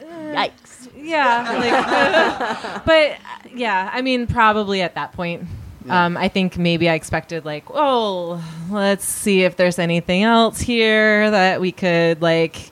Yikes. 0.00 0.90
yeah 0.96 1.52
like 1.58 2.84
but 2.84 3.12
uh, 3.12 3.48
yeah 3.54 3.90
i 3.92 4.02
mean 4.02 4.26
probably 4.26 4.82
at 4.82 4.94
that 4.94 5.12
point 5.12 5.44
um, 5.88 6.16
i 6.16 6.28
think 6.28 6.58
maybe 6.58 6.88
i 6.88 6.94
expected 6.94 7.44
like 7.44 7.64
oh 7.70 8.40
let's 8.70 9.04
see 9.04 9.42
if 9.42 9.56
there's 9.56 9.78
anything 9.78 10.22
else 10.22 10.60
here 10.60 11.30
that 11.30 11.60
we 11.60 11.72
could 11.72 12.20
like 12.20 12.70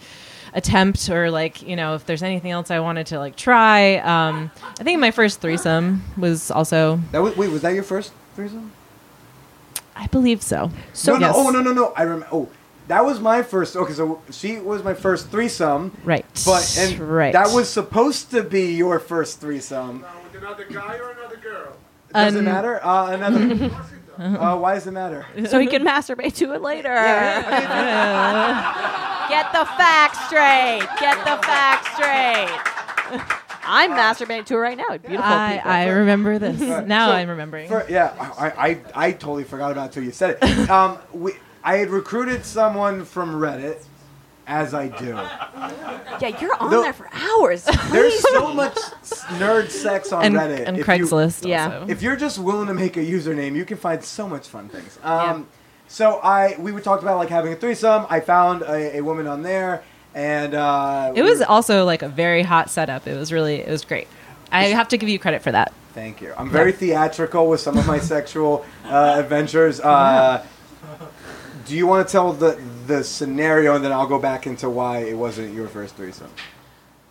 attempt 0.54 1.10
or 1.10 1.30
like 1.30 1.60
you 1.62 1.74
know 1.76 1.94
if 1.96 2.06
there's 2.06 2.22
anything 2.22 2.50
else 2.52 2.70
i 2.70 2.78
wanted 2.78 3.06
to 3.08 3.18
like 3.18 3.34
try 3.36 3.96
um, 3.98 4.50
i 4.80 4.84
think 4.84 5.00
my 5.00 5.10
first 5.10 5.40
threesome 5.40 6.02
was 6.16 6.50
also 6.50 7.00
That 7.10 7.20
was, 7.22 7.36
wait, 7.36 7.50
was 7.50 7.62
that 7.62 7.74
your 7.74 7.82
first 7.82 8.12
threesome? 8.36 8.70
i 9.96 10.06
believe 10.08 10.42
so 10.42 10.70
So 10.92 11.14
no, 11.16 11.26
yes. 11.26 11.34
oh 11.36 11.50
no, 11.50 11.60
no, 11.60 11.72
no. 11.72 11.92
I 11.96 12.02
remember. 12.02 12.28
Oh, 12.32 12.48
that 12.88 13.02
was 13.04 13.18
my 13.18 13.42
first. 13.42 13.76
Okay, 13.76 13.94
so 13.94 14.20
she 14.30 14.58
was 14.58 14.82
my 14.84 14.92
first 14.92 15.30
threesome. 15.30 15.96
Right. 16.04 16.26
But 16.44 16.76
and 16.78 16.98
right. 17.00 17.32
that 17.32 17.50
was 17.54 17.66
supposed 17.70 18.30
to 18.32 18.42
be 18.42 18.74
your 18.74 18.98
first 18.98 19.40
threesome. 19.40 20.04
With 20.32 20.42
another 20.42 20.64
guy 20.66 20.98
or 20.98 21.12
another 21.12 21.36
girl? 21.38 21.72
Does 22.12 22.34
it 22.34 22.38
Um, 22.40 22.44
matter? 22.44 22.84
Uh, 22.84 23.12
another. 23.12 23.70
uh, 24.22 24.58
why 24.58 24.74
does 24.74 24.86
it 24.86 24.90
matter? 24.92 25.24
so 25.48 25.58
he 25.58 25.66
can 25.66 25.82
masturbate 25.82 26.34
to 26.36 26.52
it 26.52 26.60
later. 26.60 26.94
Get 29.28 29.52
the 29.52 29.64
facts 29.64 30.26
straight. 30.26 30.86
Get 31.00 31.18
the 31.24 31.42
facts 31.46 31.94
straight. 31.94 33.20
I'm 33.66 33.92
masturbating 33.92 34.44
to 34.46 34.54
it 34.54 34.58
right 34.58 34.76
now. 34.76 34.98
Beautiful 34.98 35.24
I, 35.24 35.54
people. 35.56 35.70
I 35.70 35.88
remember 35.88 36.38
this. 36.38 36.60
now 36.86 37.08
So, 37.08 37.12
I'm 37.14 37.28
remembering. 37.30 37.68
For, 37.68 37.86
yeah, 37.88 38.14
I, 38.38 38.50
I, 38.94 39.06
I 39.06 39.12
totally 39.12 39.44
forgot 39.44 39.72
about 39.72 39.84
it 39.84 39.86
until 39.86 40.04
you 40.04 40.12
said 40.12 40.38
it. 40.42 40.68
Um, 40.70 40.98
we, 41.12 41.32
I 41.62 41.76
had 41.76 41.88
recruited 41.90 42.44
someone 42.44 43.04
from 43.06 43.34
Reddit, 43.36 43.82
as 44.46 44.74
I 44.74 44.88
do. 44.88 45.06
yeah, 46.20 46.38
you're 46.40 46.54
on 46.62 46.70
No. 46.70 46.82
there 46.82 46.92
for 46.92 47.08
hours. 47.12 47.64
There's 47.90 48.20
so 48.20 48.52
much 48.52 48.74
nerd 49.38 49.70
sex 49.70 50.12
on 50.12 50.24
and, 50.24 50.34
Reddit. 50.34 50.66
and 50.66 50.76
If 50.76 50.86
you- 50.86 50.92
Craigslist. 51.06 51.46
Yeah. 51.48 51.86
If 51.88 52.02
you're 52.02 52.16
just 52.16 52.38
willing 52.38 52.66
to 52.68 52.74
make 52.74 52.98
a 52.98 53.04
username, 53.04 53.56
you 53.56 53.64
can 53.64 53.78
find 53.78 54.04
so 54.04 54.28
much 54.28 54.48
fun 54.48 54.68
things. 54.68 54.98
Um, 55.02 55.48
So 55.88 56.18
I 56.22 56.56
we 56.58 56.72
talked 56.80 57.02
about 57.02 57.18
like 57.18 57.28
having 57.28 57.52
a 57.52 57.56
threesome. 57.56 58.06
I 58.10 58.20
found 58.20 58.62
a, 58.62 58.98
a 58.98 59.00
woman 59.02 59.26
on 59.26 59.42
there, 59.42 59.82
and 60.14 60.54
uh, 60.54 61.12
it 61.14 61.22
we 61.22 61.28
was 61.28 61.40
were- 61.40 61.46
also 61.46 61.84
like 61.84 62.02
a 62.02 62.08
very 62.08 62.42
hot 62.42 62.70
setup. 62.70 63.06
It 63.06 63.16
was 63.16 63.32
really, 63.32 63.56
it 63.60 63.68
was 63.68 63.84
great. 63.84 64.08
I 64.50 64.64
have 64.64 64.88
to 64.88 64.96
give 64.96 65.08
you 65.08 65.18
credit 65.18 65.42
for 65.42 65.52
that. 65.52 65.72
Thank 65.94 66.20
you. 66.20 66.32
I'm 66.36 66.50
very 66.50 66.72
theatrical 66.72 67.48
with 67.48 67.60
some 67.60 67.78
of 67.78 67.86
my 67.86 67.98
sexual 68.14 68.64
uh, 68.84 69.14
adventures. 69.18 69.80
Uh, 69.80 70.44
do 71.66 71.76
you 71.76 71.86
want 71.86 72.06
to 72.06 72.10
tell 72.12 72.32
the 72.32 72.60
the 72.86 73.04
scenario, 73.04 73.74
and 73.76 73.84
then 73.84 73.92
I'll 73.92 74.06
go 74.06 74.18
back 74.18 74.46
into 74.46 74.68
why 74.68 74.98
it 74.98 75.16
wasn't 75.16 75.54
your 75.54 75.68
first 75.68 75.94
threesome? 75.96 76.30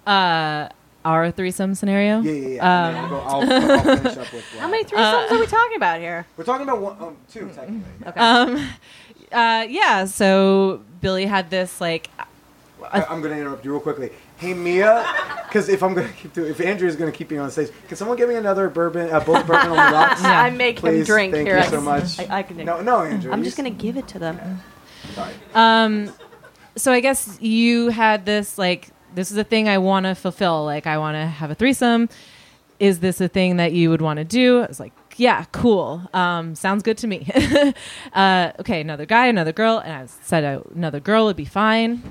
Uh, 0.06 0.68
our 1.06 1.32
threesome 1.32 1.76
scenario. 1.76 2.22
Yeah, 2.22 2.32
yeah, 2.32 2.48
yeah. 2.48 2.88
Um, 2.88 2.96
I'll, 2.96 3.10
go, 3.10 3.20
I'll, 3.20 3.54
I'll 3.54 3.98
finish 3.98 4.18
up 4.18 4.34
with. 4.34 4.46
How 4.58 4.66
why. 4.66 4.72
many 4.72 4.84
threesomes 4.84 5.32
are 5.32 5.40
we 5.40 5.48
talking 5.48 5.78
about 5.78 6.00
here? 6.00 6.26
We're 6.38 6.44
talking 6.44 6.68
about 6.68 6.82
one, 6.82 6.98
um, 7.02 7.18
two 7.32 7.50
technically. 7.54 7.84
Okay. 8.08 8.20
Um, 8.20 8.56
uh, 9.32 9.66
yeah. 9.70 10.06
So 10.06 10.82
Billy 11.02 11.26
had 11.26 11.50
this 11.50 11.82
like 11.82 12.10
I, 12.92 13.04
I'm 13.04 13.22
going 13.22 13.34
to 13.34 13.40
interrupt 13.40 13.64
you 13.66 13.72
real 13.72 13.80
quickly. 13.80 14.12
Hey 14.38 14.54
Mia, 14.54 15.06
because 15.48 15.70
if 15.70 15.84
I'm 15.84 15.94
going 15.94 16.08
to 16.08 16.14
keep 16.14 16.34
doing, 16.34 16.52
if 16.52 16.60
Andrea's 16.60 16.96
going 16.96 17.12
to 17.12 17.18
keep 17.18 17.32
me 17.32 17.38
on 17.38 17.50
stage, 17.50 17.70
can 17.88 17.96
someone 17.96 18.18
give 18.18 18.28
me 18.28 18.36
another 18.36 18.70
bourbon, 18.70 19.10
uh, 19.10 19.20
both 19.20 19.48
bourbon 19.48 19.72
on 19.72 19.92
the 19.92 19.98
rocks? 19.98 20.22
Yeah. 20.22 20.42
I 20.42 20.50
make 20.50 20.80
him 20.80 20.90
Please, 20.90 21.08
drink 21.08 21.34
thank 21.34 21.48
here. 21.48 21.58
you 21.58 21.64
I 21.64 21.68
so 21.68 21.82
much. 21.82 22.20
I, 22.20 22.40
I 22.40 22.44
can. 22.44 22.58
No, 22.58 22.82
no, 22.82 23.04
Andrea. 23.04 23.34
I'm 23.34 23.44
just 23.44 23.56
gonna 23.56 23.70
give 23.70 23.96
it 23.98 24.08
to 24.10 24.20
them. 24.20 24.62
Sorry. 25.14 25.34
Um, 25.54 26.12
so 26.76 26.92
I 26.92 27.00
guess 27.00 27.38
you 27.42 27.90
had 27.90 28.26
this 28.26 28.58
like 28.58 28.90
this 29.14 29.32
is 29.32 29.38
a 29.38 29.44
thing 29.44 29.70
I 29.70 29.78
want 29.78 30.06
to 30.06 30.16
fulfill. 30.16 30.66
Like 30.66 30.88
I 30.88 30.98
want 30.98 31.16
to 31.16 31.26
have 31.26 31.52
a 31.52 31.56
threesome. 31.56 32.10
Is 32.80 33.00
this 33.00 33.22
a 33.22 33.28
thing 33.28 33.58
that 33.58 33.72
you 33.72 33.90
would 33.90 34.02
want 34.02 34.18
to 34.18 34.26
do? 34.26 34.62
I 34.62 34.68
was 34.68 34.80
like, 34.80 34.94
yeah, 35.16 35.46
cool. 35.52 36.02
Um, 36.14 36.56
sounds 36.56 36.84
good 36.84 36.98
to 37.00 37.08
me. 37.08 37.30
uh, 38.14 38.52
okay, 38.60 38.82
another 38.82 39.06
guy, 39.06 39.28
another 39.28 39.54
girl, 39.54 39.78
and 39.78 39.94
I 39.94 40.06
said 40.06 40.44
uh, 40.44 40.62
another 40.74 41.00
girl 41.00 41.26
would 41.26 41.36
be 41.36 41.46
fine. 41.46 42.02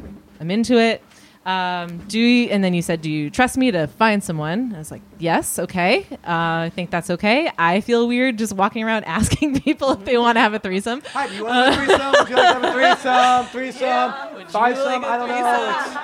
I'm 0.41 0.51
into 0.51 0.79
it. 0.79 1.03
Um, 1.45 1.99
do 2.07 2.21
you, 2.21 2.49
and 2.51 2.63
then 2.63 2.73
you 2.73 2.83
said, 2.83 3.03
do 3.03 3.11
you 3.11 3.29
trust 3.29 3.57
me 3.59 3.71
to 3.73 3.89
find 3.89 4.23
someone? 4.23 4.73
I 4.75 4.79
was 4.79 4.91
like, 4.93 5.03
yes, 5.19 5.59
okay. 5.59 6.07
Uh, 6.25 6.67
I 6.67 6.73
think 6.75 6.91
that's 6.91 7.11
okay. 7.11 7.51
I 7.59 7.81
feel 7.81 8.07
weird 8.07 8.39
just 8.39 8.53
walking 8.53 8.85
around 8.85 9.05
asking 9.07 9.61
people 9.61 9.91
if 9.93 10.05
they 10.05 10.17
want 10.19 10.37
to 10.37 10.41
have 10.41 10.55
a 10.55 10.61
threesome. 10.61 11.03
Hi, 11.13 11.27
do 11.27 11.35
you 11.35 11.45
want 11.45 11.75
to 11.75 11.81
have 11.81 11.83
a 11.83 11.87
threesome? 11.87 12.13
Would 12.21 12.29
you 12.31 12.37
like 12.37 12.47
to 12.47 12.55
have 12.55 12.65
a 12.65 12.73
threesome? 12.73 13.47
Threesome? 13.47 14.13
Fivesome? 14.53 15.05
I 15.05 15.19
don't 15.19 15.29
know. 15.29 15.39
It's- 15.39 15.95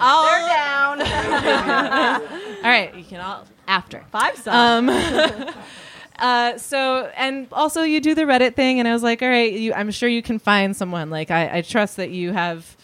They're 0.00 0.46
down. 0.48 1.02
All 2.58 2.70
right, 2.70 2.94
you 2.96 3.04
can 3.04 3.20
all 3.20 3.44
after. 3.66 4.04
Five 4.10 4.36
some. 4.38 4.88
Um, 4.88 5.54
uh, 6.18 6.56
so 6.58 7.10
and 7.16 7.46
also 7.52 7.82
you 7.82 8.00
do 8.00 8.14
the 8.14 8.22
Reddit 8.22 8.54
thing, 8.54 8.78
and 8.78 8.88
I 8.88 8.92
was 8.92 9.02
like, 9.02 9.22
all 9.22 9.28
right, 9.28 9.52
you, 9.52 9.72
I'm 9.74 9.90
sure 9.90 10.08
you 10.08 10.22
can 10.22 10.38
find 10.38 10.76
someone. 10.76 11.10
Like 11.10 11.30
I, 11.30 11.58
I 11.58 11.62
trust 11.62 11.96
that 11.96 12.10
you 12.10 12.32
have 12.32 12.76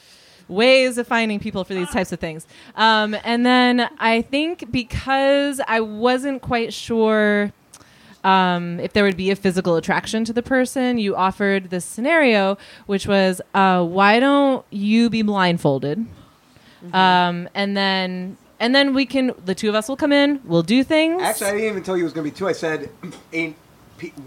ways 0.48 0.98
of 0.98 1.06
finding 1.06 1.40
people 1.40 1.64
for 1.64 1.74
these 1.74 1.90
types 1.90 2.12
of 2.12 2.20
things. 2.20 2.46
Um, 2.76 3.16
and 3.24 3.44
then 3.44 3.88
I 3.98 4.22
think 4.22 4.70
because 4.70 5.60
I 5.66 5.80
wasn't 5.80 6.42
quite 6.42 6.72
sure. 6.72 7.52
Um, 8.22 8.80
if 8.80 8.94
there 8.94 9.04
would 9.04 9.18
be 9.18 9.30
a 9.30 9.36
physical 9.36 9.76
attraction 9.76 10.24
to 10.24 10.32
the 10.32 10.42
person, 10.42 10.96
you 10.96 11.14
offered 11.14 11.68
this 11.68 11.84
scenario, 11.84 12.56
which 12.86 13.06
was, 13.06 13.42
uh, 13.52 13.84
why 13.84 14.18
don't 14.18 14.64
you 14.70 15.10
be 15.10 15.20
blindfolded? 15.20 16.06
Um, 16.94 17.50
and 17.54 17.76
then 17.76 18.38
and 18.60 18.74
then 18.74 18.94
we 18.94 19.06
can 19.06 19.32
the 19.44 19.54
two 19.54 19.68
of 19.68 19.74
us 19.74 19.88
will 19.88 19.96
come 19.96 20.12
in, 20.12 20.40
we'll 20.44 20.62
do 20.62 20.82
things. 20.84 21.22
Actually, 21.22 21.46
I 21.46 21.50
didn't 21.52 21.68
even 21.68 21.82
tell 21.82 21.96
you 21.96 22.02
it 22.02 22.04
was 22.04 22.12
going 22.12 22.26
to 22.26 22.32
be 22.32 22.36
two. 22.36 22.48
I 22.48 22.52
said, 22.52 22.88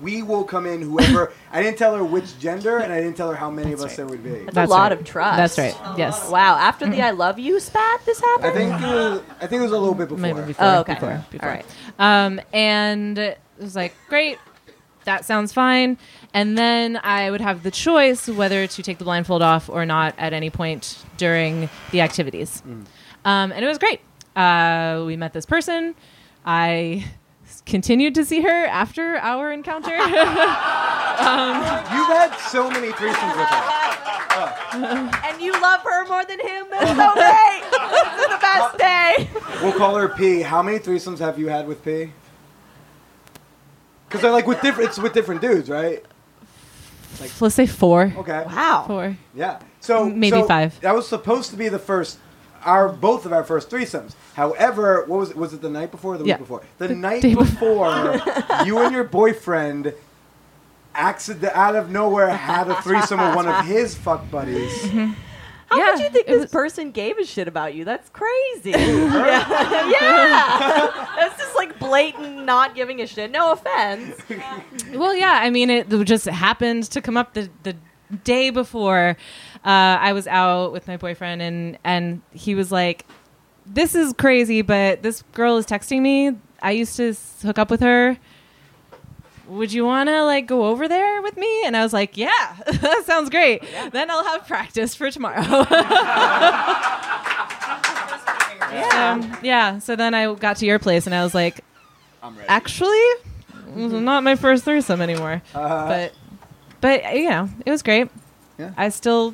we 0.01 0.23
will 0.23 0.43
come 0.43 0.65
in, 0.65 0.81
whoever. 0.81 1.31
I 1.51 1.61
didn't 1.61 1.77
tell 1.77 1.95
her 1.95 2.03
which 2.03 2.37
gender, 2.39 2.77
and 2.77 2.91
I 2.91 2.99
didn't 3.01 3.17
tell 3.17 3.29
her 3.29 3.35
how 3.35 3.49
many 3.51 3.73
of 3.73 3.81
us 3.81 3.95
there 3.95 4.05
would 4.05 4.23
be. 4.23 4.29
That's, 4.29 4.53
That's 4.55 4.71
a 4.71 4.73
lot 4.73 4.91
right. 4.91 4.99
of 4.99 5.05
trust. 5.05 5.37
That's 5.37 5.57
right. 5.57 5.97
Yes. 5.97 6.29
Wow. 6.29 6.55
After 6.57 6.89
the 6.89 7.01
"I 7.01 7.11
love 7.11 7.37
you" 7.39 7.59
spat, 7.59 8.05
this 8.05 8.19
happened 8.19 8.47
I 8.47 8.53
think 8.53 8.81
it 8.81 8.85
was, 8.85 9.21
I 9.41 9.47
think 9.47 9.59
it 9.59 9.63
was 9.63 9.71
a 9.71 9.77
little 9.77 9.95
bit 9.95 10.09
before. 10.09 10.17
Maybe 10.21 10.41
before. 10.41 10.65
Oh, 10.65 10.79
okay. 10.79 10.93
Before. 10.95 11.25
before. 11.31 11.49
All 11.49 11.55
right. 11.55 11.65
Um, 11.99 12.41
and 12.53 13.17
it 13.17 13.39
was 13.59 13.75
like, 13.75 13.95
great, 14.09 14.37
that 15.05 15.25
sounds 15.25 15.53
fine. 15.53 15.97
And 16.33 16.57
then 16.57 16.99
I 17.03 17.31
would 17.31 17.41
have 17.41 17.63
the 17.63 17.71
choice 17.71 18.27
whether 18.27 18.67
to 18.67 18.83
take 18.83 18.97
the 18.97 19.03
blindfold 19.05 19.41
off 19.41 19.69
or 19.69 19.85
not 19.85 20.13
at 20.17 20.33
any 20.33 20.49
point 20.49 21.03
during 21.17 21.69
the 21.91 22.01
activities. 22.01 22.61
Um, 22.65 22.85
and 23.51 23.63
it 23.63 23.67
was 23.67 23.77
great. 23.77 24.01
Uh, 24.35 25.03
we 25.07 25.15
met 25.15 25.33
this 25.33 25.45
person. 25.45 25.95
I 26.45 27.03
s- 27.05 27.11
continued 27.67 28.15
to 28.15 28.25
see 28.25 28.41
her 28.41 28.65
after 28.65 29.17
our 29.17 29.51
encounter. 29.51 29.97
Um, 31.17 31.57
You've 31.57 32.07
had 32.07 32.37
so 32.37 32.69
many 32.69 32.89
threesomes 32.89 33.35
with 33.35 33.49
her. 33.49 35.19
and 35.25 35.41
you 35.41 35.51
love 35.53 35.81
her 35.81 36.05
more 36.07 36.23
than 36.23 36.39
him. 36.39 36.67
That's 36.69 36.95
so 36.95 37.13
great. 37.15 37.63
this 37.71 38.19
is 38.19 38.27
the 38.27 38.37
best 38.39 38.77
day. 38.77 39.27
We'll 39.63 39.73
call 39.73 39.95
her 39.95 40.09
P. 40.09 40.41
How 40.41 40.61
many 40.61 40.77
threesomes 40.77 41.17
have 41.17 41.39
you 41.39 41.47
had 41.47 41.67
with 41.67 41.83
P? 41.83 42.11
Because 44.07 44.21
they're 44.21 44.31
like 44.31 44.45
with 44.45 44.61
different. 44.61 44.89
It's 44.89 44.99
with 44.99 45.13
different 45.13 45.41
dudes, 45.41 45.69
right? 45.69 46.05
Like, 47.19 47.41
Let's 47.41 47.55
say 47.55 47.65
four. 47.65 48.13
Okay. 48.15 48.43
Wow. 48.45 48.83
Four. 48.85 49.17
Yeah. 49.33 49.59
So 49.79 50.05
Maybe 50.07 50.37
so 50.37 50.47
five. 50.47 50.79
That 50.81 50.93
was 50.93 51.07
supposed 51.07 51.49
to 51.49 51.57
be 51.57 51.67
the 51.67 51.79
first, 51.79 52.19
our 52.63 52.89
both 52.89 53.25
of 53.25 53.33
our 53.33 53.43
first 53.43 53.69
threesomes. 53.69 54.13
However, 54.35 55.03
what 55.07 55.19
was 55.19 55.29
it? 55.31 55.37
Was 55.37 55.53
it 55.53 55.61
the 55.61 55.69
night 55.69 55.91
before 55.91 56.15
or 56.15 56.17
the 56.17 56.25
Yeah. 56.25 56.35
week 56.35 56.39
before? 56.39 56.61
The, 56.77 56.89
night 56.95 57.21
before, 57.21 58.21
you 58.65 58.77
and 58.79 58.93
your 58.93 59.03
boyfriend, 59.03 59.93
accident 60.95 61.53
out 61.55 61.75
of 61.75 61.89
nowhere, 61.89 62.29
had 62.29 62.67
a 62.69 62.81
threesome 62.81 63.19
with 63.19 63.35
one 63.35 63.47
of 63.47 63.65
his 63.65 63.95
fuck 63.95 64.29
buddies. 64.31 64.71
Mm-hmm. 64.83 65.13
How 65.69 65.77
Yeah, 65.77 65.91
could 65.91 65.99
you 65.99 66.09
think 66.11 66.27
this 66.27 66.41
was- 66.43 66.51
person 66.51 66.91
gave 66.91 67.17
a 67.17 67.25
shit 67.25 67.47
about 67.47 67.73
you? 67.75 67.83
That's 67.83 68.09
crazy. 68.09 68.69
yeah. 68.71 69.89
yeah. 69.89 71.07
That's 71.17 71.37
just 71.37 71.55
like 71.55 71.77
blatant 71.77 72.45
not 72.45 72.73
giving 72.73 73.01
a 73.01 73.07
shit. 73.07 73.31
No 73.31 73.51
offense. 73.51 74.15
Well, 74.93 75.13
yeah. 75.13 75.39
I 75.41 75.49
mean, 75.49 75.69
it 75.69 75.89
just 76.05 76.25
happened 76.25 76.85
to 76.91 77.01
come 77.01 77.17
up 77.17 77.33
the 77.33 77.49
the 77.63 77.75
day 78.23 78.49
before 78.51 79.17
uh, 79.65 79.97
I 80.01 80.13
was 80.13 80.27
out 80.27 80.71
with 80.71 80.87
my 80.87 80.97
boyfriend, 80.97 81.41
and 81.41 81.77
and 81.83 82.21
he 82.31 82.55
was 82.55 82.71
like, 82.71 83.05
"This 83.65 83.95
is 83.95 84.13
crazy, 84.13 84.61
but 84.61 85.01
this 85.03 85.23
girl 85.33 85.57
is 85.57 85.65
texting 85.65 86.01
me. 86.01 86.31
I 86.61 86.71
used 86.71 86.95
to 86.97 87.13
hook 87.43 87.57
up 87.59 87.69
with 87.69 87.81
her. 87.81 88.17
Would 89.47 89.71
you 89.71 89.85
want 89.85 90.09
to 90.09 90.23
like 90.23 90.45
go 90.47 90.65
over 90.65 90.87
there 90.87 91.21
with 91.21 91.37
me?" 91.37 91.63
And 91.65 91.75
I 91.77 91.83
was 91.83 91.93
like, 91.93 92.17
"Yeah, 92.17 92.55
that 92.65 93.03
sounds 93.05 93.29
great. 93.29 93.63
Then 93.91 94.09
I'll 94.11 94.23
have 94.25 94.47
practice 94.47 94.95
for 94.95 95.09
tomorrow." 95.11 95.41
yeah. 98.71 99.39
yeah. 99.41 99.79
So 99.79 99.95
then 99.95 100.13
I 100.13 100.33
got 100.35 100.57
to 100.57 100.65
your 100.65 100.79
place, 100.79 101.05
and 101.05 101.15
I 101.15 101.23
was 101.23 101.33
like, 101.33 101.61
actually 102.49 102.99
not 103.75 104.23
my 104.23 104.35
first 104.35 104.63
threesome 104.65 105.01
anymore 105.01 105.41
Uh, 105.53 105.87
but 105.87 106.13
but 106.81 107.15
you 107.15 107.29
know 107.29 107.47
it 107.65 107.69
was 107.71 107.81
great 107.83 108.09
Yeah. 108.57 108.71
i 108.75 108.89
still 108.89 109.33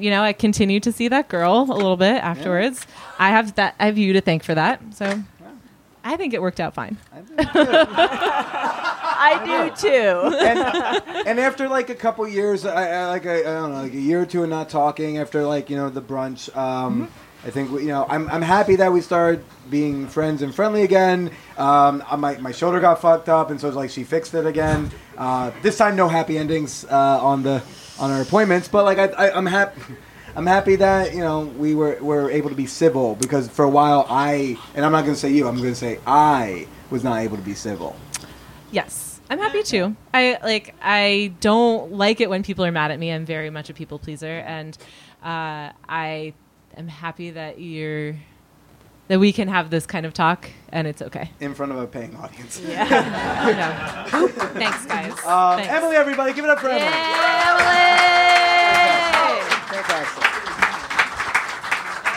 you 0.00 0.10
know 0.10 0.22
i 0.22 0.32
continue 0.32 0.80
to 0.80 0.92
see 0.92 1.08
that 1.08 1.28
girl 1.28 1.66
a 1.68 1.74
little 1.74 1.96
bit 1.96 2.16
afterwards 2.22 2.86
i 3.18 3.30
have 3.30 3.54
that 3.54 3.74
i 3.78 3.86
have 3.86 3.98
you 3.98 4.12
to 4.12 4.20
thank 4.20 4.42
for 4.42 4.54
that 4.54 4.80
so 4.92 5.22
i 6.04 6.16
think 6.16 6.34
it 6.34 6.40
worked 6.42 6.60
out 6.60 6.74
fine 6.74 6.96
I 9.22 9.70
do 9.76 9.88
too. 9.88 10.36
and, 10.38 11.28
and 11.28 11.40
after 11.40 11.68
like 11.68 11.90
a 11.90 11.94
couple 11.94 12.26
years, 12.26 12.64
I, 12.64 12.88
I 12.88 13.06
like 13.08 13.26
I, 13.26 13.40
I 13.40 13.42
don't 13.42 13.72
know, 13.72 13.82
like 13.82 13.92
a 13.92 14.00
year 14.00 14.22
or 14.22 14.26
two 14.26 14.42
of 14.42 14.48
not 14.48 14.70
talking. 14.70 15.18
After 15.18 15.44
like 15.44 15.68
you 15.70 15.76
know 15.76 15.90
the 15.90 16.00
brunch, 16.00 16.54
um, 16.56 17.10
I 17.44 17.50
think 17.50 17.70
you 17.72 17.88
know 17.88 18.06
I'm 18.08 18.28
I'm 18.30 18.42
happy 18.42 18.76
that 18.76 18.92
we 18.92 19.00
started 19.00 19.44
being 19.68 20.06
friends 20.08 20.42
and 20.42 20.54
friendly 20.54 20.82
again. 20.82 21.30
Um, 21.58 22.02
my 22.18 22.38
my 22.38 22.52
shoulder 22.52 22.80
got 22.80 23.00
fucked 23.00 23.28
up, 23.28 23.50
and 23.50 23.60
so 23.60 23.68
it's 23.68 23.76
like 23.76 23.90
she 23.90 24.04
fixed 24.04 24.34
it 24.34 24.46
again. 24.46 24.90
Uh, 25.16 25.50
this 25.62 25.76
time, 25.76 25.96
no 25.96 26.08
happy 26.08 26.38
endings 26.38 26.84
uh, 26.86 27.18
on 27.22 27.42
the 27.42 27.62
on 28.00 28.10
our 28.10 28.22
appointments, 28.22 28.66
but 28.68 28.84
like 28.84 28.98
I, 28.98 29.06
I 29.06 29.36
I'm 29.36 29.46
happy. 29.46 29.80
I'm 30.36 30.46
happy 30.46 30.76
that 30.76 31.12
you 31.12 31.20
know 31.20 31.40
we 31.40 31.74
were 31.74 31.98
were 32.00 32.30
able 32.30 32.50
to 32.50 32.56
be 32.56 32.66
civil 32.66 33.16
because 33.16 33.48
for 33.48 33.64
a 33.64 33.68
while 33.68 34.06
I 34.08 34.56
and 34.74 34.84
I'm 34.84 34.92
not 34.92 35.02
going 35.02 35.14
to 35.14 35.20
say 35.20 35.30
you 35.30 35.46
I'm 35.46 35.56
going 35.56 35.70
to 35.70 35.74
say 35.74 35.98
I 36.06 36.66
was 36.90 37.04
not 37.04 37.18
able 37.18 37.36
to 37.36 37.42
be 37.42 37.54
civil. 37.54 37.96
Yes, 38.70 39.20
I'm 39.28 39.38
happy 39.38 39.62
too. 39.62 39.96
I 40.14 40.38
like. 40.42 40.74
I 40.82 41.32
don't 41.40 41.92
like 41.92 42.20
it 42.20 42.30
when 42.30 42.42
people 42.42 42.64
are 42.64 42.72
mad 42.72 42.90
at 42.90 42.98
me. 42.98 43.12
I'm 43.12 43.26
very 43.26 43.50
much 43.50 43.70
a 43.70 43.74
people 43.74 43.98
pleaser, 43.98 44.38
and 44.46 44.76
uh, 45.22 45.70
I 45.88 46.34
am 46.76 46.88
happy 46.88 47.30
that 47.30 47.60
you're 47.60 48.16
that 49.10 49.18
we 49.18 49.32
can 49.32 49.48
have 49.48 49.70
this 49.70 49.86
kind 49.86 50.06
of 50.06 50.14
talk, 50.14 50.48
and 50.68 50.86
it's 50.86 51.02
okay. 51.02 51.32
in 51.40 51.52
front 51.52 51.72
of 51.72 51.78
a 51.78 51.86
paying 51.88 52.14
audience. 52.14 52.60
Yeah. 52.70 54.04
Thanks, 54.04 54.86
guys. 54.86 55.10
Um, 55.24 55.58
Thanks. 55.58 55.72
Emily, 55.72 55.96
everybody, 55.96 56.32
give 56.32 56.44
it 56.44 56.50
up 56.50 56.60
for 56.60 56.68
Emily. 56.68 56.86
Emily! 56.86 56.94
Fantastic. 59.66 60.24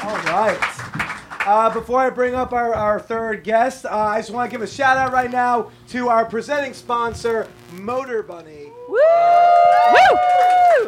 All 0.06 0.18
right. 0.32 0.60
Uh, 1.48 1.74
before 1.74 2.00
I 2.00 2.12
bring 2.12 2.36
up 2.36 2.54
our, 2.54 2.76
our 2.76 3.00
third 3.00 3.44
guest, 3.44 3.88
uh, 3.88 3.90
I 3.90 4.20
just 4.20 4.30
want 4.30 4.52
to 4.52 4.56
give 4.56 4.62
a 4.62 4.68
shout 4.68 4.96
out 4.96 5.12
right 5.12 5.32
now 5.32 5.72
to 5.90 6.10
our 6.10 6.26
presenting 6.26 6.76
sponsor, 6.76 7.48
Motorbunny. 7.72 8.72
Woo! 8.88 9.00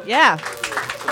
Yeah. 0.06 0.38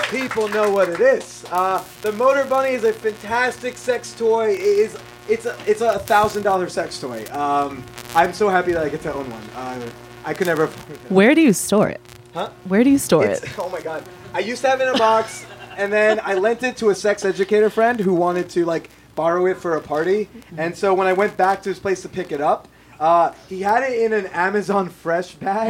People 0.09 0.47
know 0.49 0.69
what 0.71 0.89
it 0.89 0.99
is. 0.99 1.45
Uh, 1.51 1.83
the 2.01 2.11
Motorbunny 2.11 2.71
is 2.71 2.83
a 2.83 2.93
fantastic 2.93 3.77
sex 3.77 4.13
toy. 4.13 4.51
It 4.51 4.61
is 4.61 4.97
it's 5.29 5.45
a 5.45 5.55
it's 5.65 5.81
a 5.81 5.99
thousand 5.99 6.43
dollar 6.43 6.69
sex 6.69 6.99
toy. 6.99 7.25
Um, 7.31 7.83
I'm 8.15 8.33
so 8.33 8.49
happy 8.49 8.73
that 8.73 8.83
I 8.83 8.89
get 8.89 9.01
to 9.03 9.13
own 9.13 9.29
one. 9.29 9.43
Uh, 9.55 9.89
I 10.25 10.33
could 10.33 10.47
never. 10.47 10.67
Where 11.09 11.33
do 11.35 11.41
you 11.41 11.53
store 11.53 11.89
it? 11.89 12.01
Huh? 12.33 12.49
Where 12.65 12.83
do 12.83 12.89
you 12.89 12.97
store 12.97 13.23
It's- 13.25 13.43
it? 13.43 13.49
Oh 13.59 13.69
my 13.69 13.81
god! 13.81 14.03
I 14.33 14.39
used 14.39 14.61
to 14.63 14.69
have 14.69 14.81
it 14.81 14.87
in 14.87 14.95
a 14.95 14.97
box, 14.97 15.45
and 15.77 15.91
then 15.91 16.19
I 16.23 16.33
lent 16.35 16.63
it 16.63 16.77
to 16.77 16.89
a 16.89 16.95
sex 16.95 17.25
educator 17.25 17.69
friend 17.69 17.99
who 17.99 18.13
wanted 18.13 18.49
to 18.51 18.65
like 18.65 18.89
borrow 19.15 19.45
it 19.47 19.57
for 19.57 19.75
a 19.75 19.81
party. 19.81 20.27
And 20.57 20.75
so 20.75 20.93
when 20.93 21.07
I 21.07 21.13
went 21.13 21.37
back 21.37 21.61
to 21.63 21.69
his 21.69 21.79
place 21.79 22.01
to 22.01 22.09
pick 22.09 22.31
it 22.31 22.41
up, 22.41 22.67
uh, 22.99 23.31
he 23.47 23.61
had 23.61 23.83
it 23.83 23.99
in 23.99 24.11
an 24.13 24.25
Amazon 24.27 24.89
Fresh 24.89 25.35
bag, 25.35 25.69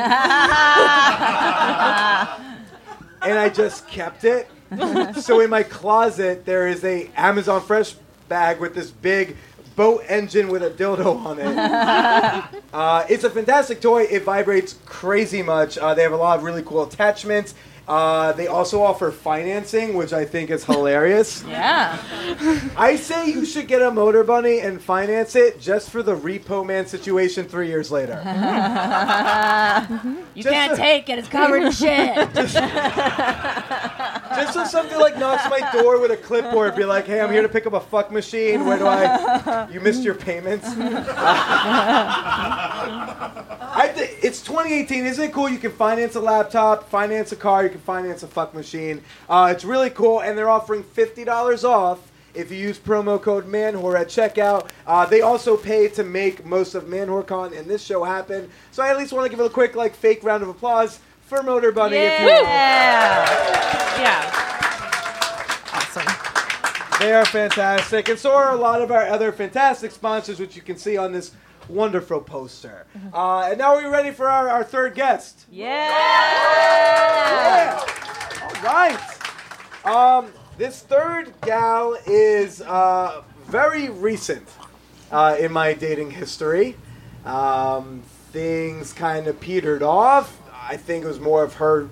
and 3.26 3.38
I 3.40 3.50
just 3.50 3.88
kept 3.88 4.24
it. 4.24 4.48
so 5.22 5.40
in 5.40 5.50
my 5.50 5.64
closet 5.64 6.46
there 6.46 6.68
is 6.68 6.84
a 6.84 7.10
Amazon 7.16 7.62
Fresh 7.62 7.96
bag 8.28 8.60
with 8.60 8.74
this 8.74 8.90
big 8.90 9.38
boat 9.76 10.04
engine 10.08 10.48
with 10.50 10.64
a 10.64 10.70
dildo 10.70 11.26
on 11.26 11.40
it. 11.40 12.60
Uh, 12.74 13.06
it's 13.08 13.24
a 13.24 13.30
fantastic 13.30 13.80
toy. 13.80 14.02
It 14.02 14.24
vibrates 14.24 14.80
crazy 14.86 15.44
much. 15.44 15.78
Uh, 15.78 15.94
they 15.94 16.02
have 16.02 16.12
a 16.12 16.18
lot 16.18 16.40
of 16.40 16.44
really 16.44 16.64
cool 16.64 16.82
attachments. 16.82 17.54
Uh, 17.86 18.32
they 18.34 18.48
also 18.48 18.82
offer 18.82 19.12
financing, 19.12 19.94
which 19.94 20.14
I 20.14 20.24
think 20.24 20.50
is 20.50 20.64
hilarious. 20.66 21.44
Yeah. 21.48 21.98
I 22.78 22.96
say 22.96 23.30
you 23.30 23.46
should 23.46 23.68
get 23.68 23.82
a 23.82 23.92
Motorbunny 23.92 24.64
and 24.66 24.82
finance 24.82 25.36
it 25.36 25.60
just 25.60 25.90
for 25.90 26.02
the 26.02 26.16
repo 26.16 26.66
man 26.66 26.86
situation 26.88 27.46
three 27.46 27.68
years 27.68 27.92
later. 27.92 28.22
You 30.36 30.42
Just 30.42 30.52
can't 30.54 30.74
a- 30.74 30.76
take 30.76 31.10
it. 31.10 31.20
It's 31.20 31.28
covered 31.28 31.62
in 31.62 31.72
shit. 31.72 32.18
Just 34.36 34.54
so 34.54 34.64
something 34.66 35.00
like 35.00 35.18
knocks 35.18 35.44
my 35.50 35.60
door 35.72 36.00
with 36.00 36.12
a 36.12 36.18
clipboard, 36.18 36.76
be 36.76 36.86
like, 36.86 37.06
"Hey, 37.06 37.22
I'm 37.22 37.32
here 37.32 37.42
to 37.42 37.50
pick 37.50 37.66
up 37.66 37.74
a 37.74 37.80
fuck 37.80 38.12
machine. 38.12 38.66
Where 38.66 38.78
do 38.78 38.86
I? 38.88 39.68
You 39.74 39.80
missed 39.80 40.04
your 40.04 40.16
payments." 40.16 40.68
I 43.76 43.88
think 43.94 44.18
it's 44.24 44.42
2018. 44.42 45.06
Isn't 45.06 45.24
it 45.26 45.34
cool? 45.34 45.50
You 45.50 45.58
can 45.58 45.72
finance 45.72 46.16
a 46.16 46.20
laptop, 46.20 46.90
finance 46.90 47.32
a 47.32 47.36
car, 47.36 47.64
you 47.64 47.70
can 47.70 47.80
finance 47.80 48.24
a 48.24 48.28
fuck 48.28 48.54
machine. 48.54 49.02
Uh, 49.30 49.50
it's 49.52 49.64
really 49.66 49.90
cool, 49.90 50.22
and 50.22 50.38
they're 50.38 50.50
offering 50.50 50.84
fifty 50.84 51.24
dollars 51.24 51.64
off. 51.64 52.12
If 52.34 52.52
you 52.52 52.58
use 52.58 52.80
promo 52.80 53.22
code 53.22 53.46
manwhore 53.46 54.00
at 54.00 54.08
checkout, 54.08 54.70
uh, 54.88 55.06
they 55.06 55.22
also 55.22 55.56
pay 55.56 55.88
to 55.90 56.04
make 56.04 56.44
most 56.44 56.74
of 56.74 56.86
ManwhoreCon 56.86 57.56
and 57.56 57.68
this 57.70 57.84
show 57.84 58.04
happen. 58.04 58.50
So 58.72 58.82
I 58.82 58.90
at 58.90 58.98
least 58.98 59.14
want 59.14 59.26
to 59.26 59.30
give 59.30 59.40
it 59.40 59.46
a 59.46 59.52
quick, 59.52 59.76
like, 59.76 59.94
fake 59.96 60.24
round 60.24 60.42
of 60.42 60.50
applause 60.50 61.00
for 61.26 61.40
Motorbunny. 61.40 61.94
If 61.94 62.20
you 62.20 62.26
will. 62.26 62.44
Yeah. 62.44 64.30
Awesome. 65.74 67.00
They 67.00 67.14
are 67.14 67.26
fantastic, 67.26 68.10
and 68.10 68.18
so 68.20 68.34
are 68.34 68.52
a 68.52 68.56
lot 68.56 68.82
of 68.82 68.92
our 68.92 69.08
other 69.08 69.32
fantastic 69.32 69.92
sponsors, 69.92 70.40
which 70.40 70.56
you 70.56 70.62
can 70.62 70.78
see 70.78 70.96
on 70.98 71.12
this 71.12 71.32
wonderful 71.68 72.22
poster. 72.22 72.86
Uh, 73.14 73.48
and 73.50 73.58
now 73.58 73.76
we're 73.76 73.90
ready 73.92 74.12
for 74.12 74.30
our, 74.30 74.50
our 74.50 74.64
third 74.64 74.96
guest. 74.96 75.46
yeah. 75.52 75.90
Yeah. 77.24 77.80
All 78.44 78.64
right. 78.64 79.00
Um, 79.86 80.32
this 80.58 80.82
third 80.82 81.34
gal 81.42 81.98
is 82.06 82.62
uh, 82.62 83.24
very 83.48 83.90
recent 83.90 84.48
uh, 85.12 85.36
in 85.40 85.52
my 85.52 85.74
dating 85.74 86.12
history. 86.12 86.76
Um, 87.26 88.04
things 88.32 88.94
kind 88.94 89.28
of 89.28 89.40
petered 89.40 89.84
off. 89.84 90.38
I 90.68 90.78
think 90.78 91.03
it 91.03 91.07
was 91.07 91.20
more 91.20 91.43
of 91.43 91.55
her 91.55 91.89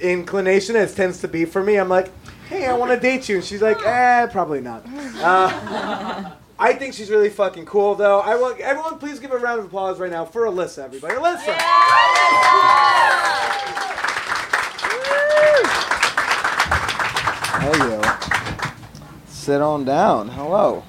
inclination, 0.00 0.74
as 0.76 0.94
tends 0.94 1.20
to 1.20 1.28
be 1.28 1.44
for 1.44 1.62
me. 1.62 1.76
I'm 1.76 1.88
like, 1.88 2.10
hey, 2.48 2.66
I 2.66 2.72
want 2.72 2.90
to 2.92 2.98
date 2.98 3.28
you. 3.28 3.36
And 3.36 3.44
she's 3.44 3.62
like, 3.62 3.84
eh, 3.84 4.26
probably 4.26 4.60
not. 4.60 4.84
Uh, 4.86 6.30
I 6.58 6.72
think 6.74 6.94
she's 6.94 7.10
really 7.10 7.30
fucking 7.30 7.66
cool, 7.66 7.94
though. 7.94 8.20
I 8.20 8.36
want 8.36 8.58
everyone, 8.60 8.98
please 8.98 9.18
give 9.18 9.32
a 9.32 9.38
round 9.38 9.60
of 9.60 9.66
applause 9.66 9.98
right 9.98 10.10
now 10.10 10.24
for 10.24 10.46
Alyssa, 10.46 10.84
everybody. 10.84 11.14
Alyssa. 11.14 11.54
How 17.60 17.86
you? 17.86 18.00
Sit 19.26 19.60
on 19.60 19.84
down. 19.84 20.28
Hello. 20.28 20.84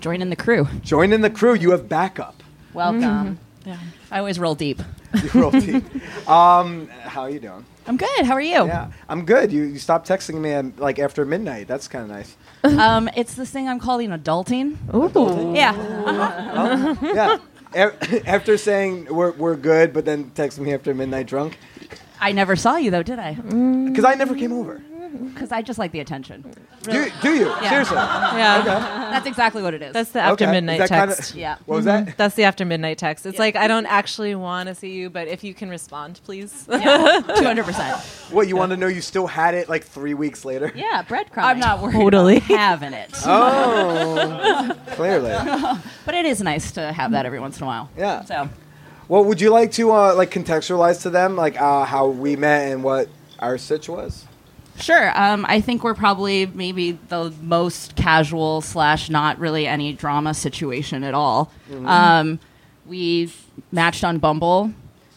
Join 0.00 0.22
in 0.22 0.30
the 0.30 0.36
crew. 0.36 0.68
Join 0.82 1.12
in 1.12 1.20
the 1.20 1.30
crew. 1.30 1.54
You 1.54 1.70
have 1.70 1.88
backup. 1.88 2.42
Welcome. 2.72 3.38
Yeah. 3.64 3.78
I 4.10 4.18
always 4.18 4.38
roll 4.38 4.54
deep. 4.54 4.80
You 5.14 5.40
roll 5.40 5.50
deep. 5.50 5.84
Um, 6.28 6.86
how 7.02 7.22
are 7.22 7.30
you 7.30 7.40
doing? 7.40 7.64
I'm 7.88 7.96
good. 7.96 8.24
How 8.24 8.34
are 8.34 8.40
you? 8.40 8.64
Yeah, 8.66 8.92
I'm 9.08 9.24
good. 9.24 9.50
You, 9.50 9.64
you 9.64 9.78
stopped 9.80 10.08
texting 10.08 10.34
me 10.40 10.52
at, 10.52 10.78
like 10.78 11.00
after 11.00 11.24
midnight. 11.24 11.66
That's 11.66 11.88
kind 11.88 12.04
of 12.04 12.10
nice. 12.10 12.36
Um, 12.62 13.08
it's 13.16 13.34
this 13.34 13.50
thing 13.50 13.68
I'm 13.68 13.80
calling 13.80 14.10
adulting. 14.10 14.76
Ooh. 14.94 15.52
Yeah. 15.56 15.74
yeah. 17.02 17.38
A- 17.74 18.22
after 18.28 18.56
saying 18.56 19.06
we're, 19.10 19.32
we're 19.32 19.56
good, 19.56 19.92
but 19.92 20.04
then 20.04 20.30
texting 20.36 20.60
me 20.60 20.74
after 20.74 20.94
midnight 20.94 21.26
drunk. 21.26 21.58
I 22.20 22.30
never 22.32 22.54
saw 22.54 22.76
you 22.76 22.90
though, 22.92 23.02
did 23.02 23.18
I? 23.18 23.34
Because 23.34 24.04
I 24.04 24.14
never 24.14 24.34
came 24.36 24.52
over. 24.52 24.82
Because 25.12 25.50
I 25.52 25.62
just 25.62 25.78
like 25.78 25.92
the 25.92 26.00
attention. 26.00 26.42
Do, 26.82 27.10
do 27.20 27.34
you? 27.34 27.46
Yeah. 27.48 27.68
Seriously? 27.70 27.96
Yeah. 27.96 28.62
That's 29.10 29.26
exactly 29.26 29.62
what 29.62 29.74
it 29.74 29.82
is. 29.82 29.92
That's 29.92 30.10
the 30.12 30.20
after 30.20 30.44
Okay. 30.44 30.50
Is 30.50 30.50
midnight 30.52 30.78
that 30.78 30.88
kinda- 30.88 31.14
text. 31.16 31.34
yeah. 31.34 31.56
What 31.66 31.76
was 31.76 31.84
that? 31.86 32.16
That's 32.16 32.36
the 32.36 32.44
after 32.44 32.64
midnight 32.64 32.98
text. 32.98 33.26
It's 33.26 33.38
like 33.38 33.56
I 33.56 33.66
don't 33.68 33.86
actually 33.86 34.34
want 34.34 34.68
to 34.68 34.74
see 34.74 34.92
you, 34.92 35.10
but 35.10 35.26
if 35.28 35.42
you 35.44 35.52
can 35.54 35.68
respond, 35.68 36.20
please. 36.24 36.64
Two 36.70 36.78
hundred 36.78 37.64
percent. 37.64 37.96
What, 38.30 38.46
you 38.48 38.56
want 38.56 38.70
to 38.70 38.76
know 38.76 38.86
you 38.86 39.00
still 39.00 39.26
had 39.26 39.54
it 39.54 39.68
like 39.68 39.84
three 39.84 40.14
weeks 40.14 40.44
later? 40.44 40.72
Yeah, 40.74 41.02
breadcrumbing. 41.02 41.42
I'm 41.44 41.58
not 41.58 41.80
worried 41.82 41.94
Totally. 41.94 42.36
about 42.36 42.48
having 42.48 42.92
it. 42.92 43.10
Oh, 43.26 44.76
clearly. 44.92 45.30
But 46.06 46.14
it 46.14 46.24
is 46.24 46.40
nice 46.40 46.72
to 46.72 46.92
have 46.92 47.12
that 47.12 47.26
every 47.26 47.40
once 47.40 47.58
in 47.58 47.64
a 47.64 47.66
while. 47.66 47.90
Yeah. 47.96 48.24
So 48.24 48.48
Well, 49.08 49.24
would 49.24 49.40
you 49.40 49.50
like 49.50 49.72
to 49.72 49.90
uh, 49.92 50.14
like 50.14 50.30
contextualize 50.30 51.02
to 51.02 51.10
them 51.10 51.36
like 51.36 51.60
uh, 51.60 51.84
how 51.84 52.08
we 52.08 52.36
met 52.36 52.70
and 52.72 52.82
what 52.84 53.08
our 53.38 53.58
sitch 53.58 53.88
was? 53.88 54.24
Sure. 54.80 55.12
Um, 55.18 55.44
I 55.48 55.60
think 55.60 55.84
we're 55.84 55.94
probably 55.94 56.46
maybe 56.46 56.92
the 57.08 57.32
most 57.42 57.96
casual 57.96 58.60
slash 58.60 59.10
not 59.10 59.38
really 59.38 59.66
any 59.66 59.92
drama 59.92 60.34
situation 60.34 61.04
at 61.04 61.14
all. 61.14 61.52
Um, 61.84 62.40
we 62.86 63.32
matched 63.72 64.04
on 64.04 64.18
Bumble, 64.18 64.72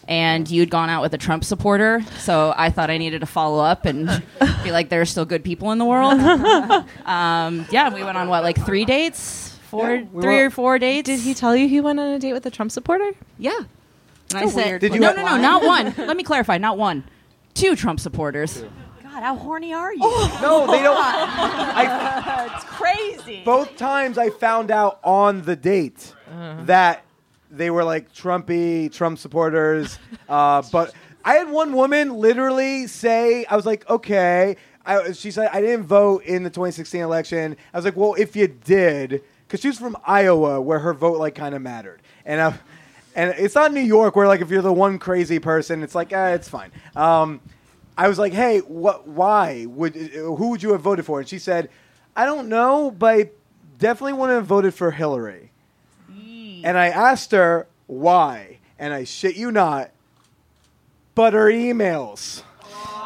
and 0.07 0.49
you'd 0.51 0.69
gone 0.69 0.89
out 0.89 1.01
with 1.01 1.13
a 1.13 1.17
Trump 1.17 1.43
supporter, 1.45 2.03
so 2.19 2.53
I 2.57 2.69
thought 2.69 2.89
I 2.89 2.97
needed 2.97 3.21
to 3.21 3.25
follow 3.25 3.63
up 3.63 3.85
and 3.85 4.07
be 4.63 4.71
like, 4.71 4.89
there 4.89 4.99
are 5.01 5.05
still 5.05 5.25
good 5.25 5.43
people 5.43 5.71
in 5.71 5.77
the 5.77 5.85
world. 5.85 6.19
um, 7.05 7.65
yeah, 7.71 7.93
we 7.93 8.03
went 8.03 8.17
on 8.17 8.27
what, 8.27 8.43
like 8.43 8.63
three 8.65 8.83
dates, 8.85 9.57
four, 9.69 9.95
Yeah, 9.95 10.01
we 10.11 10.21
three 10.21 10.35
went- 10.35 10.47
or 10.47 10.49
four 10.49 10.77
dates. 10.77 11.05
Did 11.07 11.21
he 11.21 11.33
tell 11.33 11.55
you 11.55 11.67
he 11.69 11.79
went 11.81 11.99
on 11.99 12.07
a 12.09 12.19
date 12.19 12.33
with 12.33 12.45
a 12.45 12.51
Trump 12.51 12.71
supporter? 12.71 13.11
Yeah. 13.39 13.57
And 14.35 14.39
I 14.39 14.47
said, 14.47 14.81
Did 14.81 14.93
you 14.93 14.99
no, 14.99 15.07
ha- 15.07 15.13
no, 15.13 15.23
no, 15.23 15.37
not 15.41 15.63
one. 15.95 15.95
Let 16.05 16.17
me 16.17 16.23
clarify, 16.23 16.57
not 16.57 16.77
one, 16.77 17.05
two 17.53 17.75
Trump 17.75 17.99
supporters. 18.01 18.63
God, 19.13 19.21
how 19.21 19.35
horny 19.35 19.73
are 19.73 19.93
you? 19.93 19.99
No, 20.41 20.65
they 20.65 20.81
don't. 20.81 20.97
I, 20.97 22.49
it's 22.55 22.65
crazy. 22.65 23.43
both 23.45 23.77
times 23.77 24.17
I 24.17 24.31
found 24.31 24.71
out 24.71 24.99
on 25.03 25.43
the 25.43 25.55
date 25.55 26.13
that 26.61 27.03
they 27.51 27.69
were 27.69 27.83
like 27.83 28.11
Trumpy, 28.11 28.91
Trump 28.91 29.19
supporters. 29.19 29.99
Uh, 30.27 30.63
but 30.71 30.93
I 31.23 31.35
had 31.35 31.51
one 31.51 31.73
woman 31.73 32.15
literally 32.15 32.87
say, 32.87 33.45
I 33.45 33.55
was 33.55 33.67
like, 33.67 33.87
okay. 33.87 34.57
I, 34.85 35.11
she 35.11 35.29
said 35.29 35.49
I 35.53 35.61
didn't 35.61 35.85
vote 35.85 36.23
in 36.23 36.41
the 36.43 36.49
2016 36.49 36.99
election. 37.01 37.55
I 37.73 37.77
was 37.77 37.85
like, 37.85 37.95
well, 37.95 38.15
if 38.15 38.35
you 38.35 38.47
did, 38.47 39.23
because 39.47 39.61
she 39.61 39.67
was 39.67 39.77
from 39.77 39.95
Iowa, 40.05 40.59
where 40.59 40.79
her 40.79 40.93
vote 40.93 41.19
like 41.19 41.35
kind 41.35 41.53
of 41.53 41.61
mattered, 41.61 42.01
and 42.25 42.41
I, 42.41 42.59
and 43.15 43.33
it's 43.37 43.55
not 43.55 43.71
New 43.71 43.79
York 43.79 44.15
where 44.15 44.27
like 44.27 44.41
if 44.41 44.49
you're 44.49 44.61
the 44.63 44.73
one 44.73 44.97
crazy 44.99 45.39
person, 45.39 45.83
it's 45.83 45.95
like 45.95 46.11
eh, 46.11 46.33
it's 46.33 46.49
fine. 46.49 46.71
Um, 46.95 47.39
I 47.97 48.07
was 48.07 48.17
like, 48.17 48.33
hey, 48.33 48.59
what? 48.59 49.07
Why 49.07 49.65
would 49.67 49.95
who 49.95 50.49
would 50.49 50.63
you 50.63 50.71
have 50.71 50.81
voted 50.81 51.05
for? 51.05 51.19
And 51.19 51.27
she 51.27 51.39
said, 51.39 51.69
I 52.15 52.25
don't 52.25 52.49
know, 52.49 52.91
but 52.91 53.15
I 53.15 53.29
definitely 53.77 54.13
wouldn't 54.13 54.37
have 54.37 54.45
voted 54.45 54.73
for 54.73 54.91
Hillary. 54.91 55.51
And 56.63 56.77
I 56.77 56.87
asked 56.87 57.31
her 57.31 57.67
why, 57.87 58.59
and 58.79 58.93
I 58.93 59.03
shit 59.03 59.35
you 59.35 59.51
not, 59.51 59.91
but 61.13 61.33
her 61.33 61.47
emails. 61.47 62.43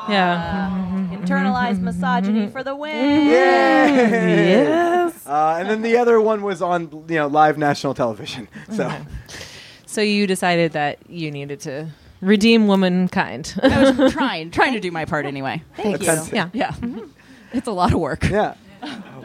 Yeah. 0.08 0.40
Ah, 0.40 0.90
mm-hmm. 0.94 1.16
Internalized 1.16 1.76
mm-hmm. 1.76 1.86
misogyny 1.86 2.48
for 2.48 2.64
the 2.64 2.76
win. 2.76 2.96
Mm-hmm. 2.96 4.10
Yes. 4.10 5.28
Uh, 5.28 5.58
and 5.60 5.70
then 5.70 5.82
the 5.82 5.98
other 5.98 6.22
one 6.22 6.44
was 6.44 6.62
on 6.62 7.06
you 7.10 7.16
know 7.16 7.28
live 7.28 7.58
national 7.58 7.94
television. 7.94 8.48
So 8.72 8.92
So 9.86 10.02
you 10.02 10.28
decided 10.28 10.74
that 10.74 11.00
you 11.10 11.32
needed 11.32 11.60
to 11.62 11.88
redeem 12.22 12.68
womankind. 12.68 13.54
I 13.62 13.92
was 13.92 14.14
trying, 14.14 14.52
trying 14.52 14.74
to 14.74 14.80
do 14.80 14.92
my 14.92 15.06
part 15.06 15.26
anyway. 15.26 15.64
Thank 15.76 16.02
you. 16.02 16.08
Offensive. 16.08 16.34
yeah. 16.34 16.50
Yeah, 16.54 16.74
it's 17.54 17.68
a 17.68 17.72
lot 17.72 17.94
of 17.94 18.00
work. 18.00 18.24
yeah. 18.30 18.56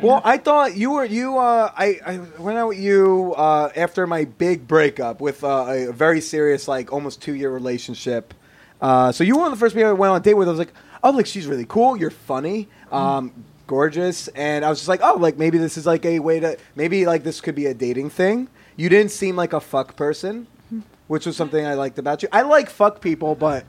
Well, 0.00 0.20
I 0.24 0.38
thought 0.38 0.76
you 0.76 0.92
were 0.92 1.04
you. 1.04 1.38
Uh, 1.38 1.70
I, 1.76 2.00
I 2.04 2.18
went 2.38 2.58
out 2.58 2.68
with 2.68 2.78
you 2.80 3.34
uh, 3.36 3.70
after 3.76 4.06
my 4.06 4.24
big 4.24 4.66
breakup 4.66 5.20
with 5.20 5.44
uh, 5.44 5.66
a 5.68 5.92
very 5.92 6.20
serious, 6.20 6.66
like 6.66 6.92
almost 6.92 7.20
two 7.22 7.34
year 7.34 7.50
relationship. 7.50 8.34
Uh, 8.80 9.12
so 9.12 9.22
you 9.22 9.34
were 9.36 9.42
one 9.42 9.52
of 9.52 9.58
the 9.58 9.60
first 9.60 9.74
people 9.76 9.90
I 9.90 9.92
went 9.92 10.10
on 10.10 10.16
a 10.20 10.24
date 10.24 10.34
with. 10.34 10.48
I 10.48 10.50
was 10.50 10.58
like, 10.58 10.72
oh, 11.04 11.10
like 11.10 11.26
she's 11.26 11.46
really 11.46 11.66
cool. 11.66 11.96
You're 11.96 12.10
funny, 12.10 12.68
um, 12.90 13.32
gorgeous, 13.68 14.26
and 14.28 14.64
I 14.64 14.70
was 14.70 14.78
just 14.78 14.88
like, 14.88 15.00
oh, 15.04 15.18
like 15.18 15.36
maybe 15.38 15.58
this 15.58 15.76
is 15.76 15.86
like 15.86 16.04
a 16.04 16.18
way 16.18 16.40
to 16.40 16.58
maybe 16.74 17.06
like 17.06 17.22
this 17.22 17.40
could 17.40 17.54
be 17.54 17.66
a 17.66 17.74
dating 17.74 18.10
thing. 18.10 18.48
You 18.76 18.88
didn't 18.88 19.12
seem 19.12 19.36
like 19.36 19.52
a 19.52 19.60
fuck 19.60 19.94
person, 19.96 20.48
which 21.12 21.26
was 21.26 21.36
something 21.36 21.66
I 21.66 21.74
liked 21.74 21.98
about 21.98 22.22
you. 22.22 22.28
I 22.32 22.40
like 22.40 22.70
fuck 22.70 23.02
people, 23.02 23.34
but 23.34 23.66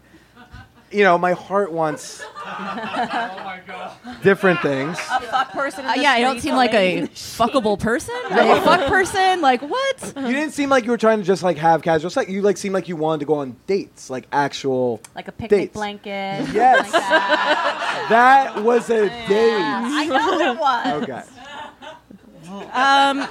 you 0.91 1.04
know, 1.04 1.18
my 1.18 1.34
heart 1.34 1.74
wants 1.74 2.24
different 4.24 4.62
things. 4.62 4.98
A 5.12 5.20
fuck 5.24 5.52
person. 5.52 5.84
In 5.84 5.89
Uh, 5.89 5.94
yeah, 5.96 6.12
I 6.12 6.22
don't 6.22 6.39
seem 6.39 6.56
like 6.56 6.74
a 6.74 7.02
fuckable 7.14 7.78
person. 7.78 8.16
a 8.32 8.62
fuck 8.62 8.88
person? 8.88 9.41
Like 9.41 9.62
what? 9.62 10.14
You 10.16 10.32
didn't 10.32 10.52
seem 10.54 10.70
like 10.70 10.86
you 10.86 10.91
were 10.91 10.98
trying 10.98 11.18
to 11.18 11.26
just 11.26 11.44
like 11.44 11.58
have 11.58 11.82
casual 11.82 12.10
sex. 12.10 12.32
You 12.32 12.41
like 12.41 12.56
seemed 12.56 12.76
like 12.76 12.88
you 12.88 12.96
wanted 12.96 13.20
to 13.20 13.26
go 13.26 13.34
on 13.34 13.58
dates, 13.68 14.10
like 14.10 14.26
actual. 14.32 15.02
like 15.14 15.28
a 15.28 15.34
picnic 15.34 15.50
dates. 15.60 15.74
blanket. 15.74 16.48
Yes. 16.54 16.94
like 16.94 17.02
that. 17.02 18.06
That 18.10 18.64
was 18.64 18.89
a 18.89 19.08
Yeah, 19.08 19.28
date. 19.28 19.58
I 19.60 20.06
know 20.06 20.39
it 20.39 20.58
was. 20.58 21.04
Okay. 21.04 21.24
Um, 22.72 23.28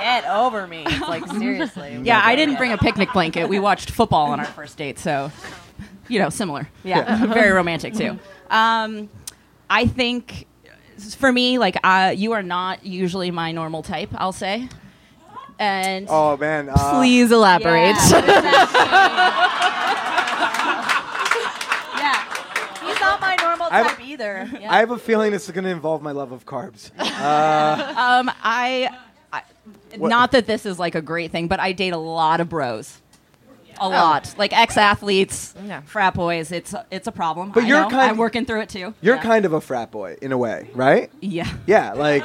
Get 0.00 0.24
over 0.26 0.66
me. 0.66 0.84
It's 0.86 1.00
like 1.00 1.26
seriously. 1.38 2.00
yeah, 2.04 2.20
I 2.24 2.34
didn't 2.36 2.56
bring 2.56 2.72
a 2.72 2.78
picnic 2.78 3.12
blanket. 3.12 3.48
We 3.48 3.58
watched 3.58 3.90
football 3.90 4.30
on 4.32 4.40
our 4.40 4.46
first 4.46 4.76
date, 4.78 4.98
so 4.98 5.30
you 6.08 6.18
know, 6.18 6.30
similar. 6.30 6.68
Yeah. 6.84 7.26
very 7.32 7.50
romantic 7.50 7.94
too. 7.94 8.18
Um, 8.50 9.08
I 9.68 9.86
think 9.86 10.46
for 11.16 11.30
me, 11.32 11.58
like 11.58 11.76
uh, 11.84 12.12
you 12.16 12.32
are 12.32 12.42
not 12.42 12.84
usually 12.84 13.30
my 13.30 13.52
normal 13.52 13.82
type. 13.82 14.08
I'll 14.14 14.32
say, 14.32 14.68
and 15.58 16.06
Oh 16.08 16.36
man. 16.36 16.68
Uh, 16.70 16.98
Please 16.98 17.30
elaborate. 17.30 17.96
Yeah. 21.96 22.24
He's 22.84 23.00
not 23.00 23.20
my 23.20 23.36
normal 23.40 23.68
I- 23.70 23.82
type 23.82 24.00
either. 24.04 24.48
Yeah. 24.60 24.72
I 24.72 24.78
have 24.78 24.90
a 24.90 24.98
feeling 24.98 25.32
this 25.32 25.46
is 25.46 25.52
going 25.52 25.64
to 25.64 25.70
involve 25.70 26.02
my 26.02 26.12
love 26.12 26.32
of 26.32 26.44
carbs. 26.46 26.90
um, 26.98 28.30
I, 28.42 28.88
I 28.92 28.98
What- 29.96 30.08
not 30.08 30.32
that 30.32 30.46
this 30.46 30.66
is 30.66 30.78
like 30.78 30.94
a 30.94 31.02
great 31.02 31.30
thing, 31.32 31.48
but 31.48 31.60
I 31.60 31.72
date 31.72 31.92
a 31.92 31.98
lot 31.98 32.40
of 32.40 32.48
bros. 32.48 33.00
A 33.82 33.88
lot, 33.88 34.34
like 34.36 34.52
ex-athletes, 34.52 35.54
Yeah. 35.66 35.80
frat 35.86 36.12
boys. 36.12 36.52
It's 36.52 36.74
it's 36.90 37.06
a 37.06 37.12
problem. 37.12 37.50
But 37.50 37.64
I 37.64 37.66
you're 37.66 37.80
know. 37.80 37.88
kind- 37.88 38.10
I'm 38.10 38.18
working 38.18 38.44
through 38.44 38.60
it 38.60 38.68
too. 38.68 38.92
You're 39.00 39.16
Yeah. 39.16 39.22
kind 39.22 39.46
of 39.46 39.54
a 39.54 39.60
frat 39.62 39.90
boy 39.90 40.16
in 40.20 40.32
a 40.32 40.36
way, 40.38 40.68
right? 40.74 41.10
Yeah, 41.22 41.48
Yeah, 41.66 41.94
like. 41.94 42.22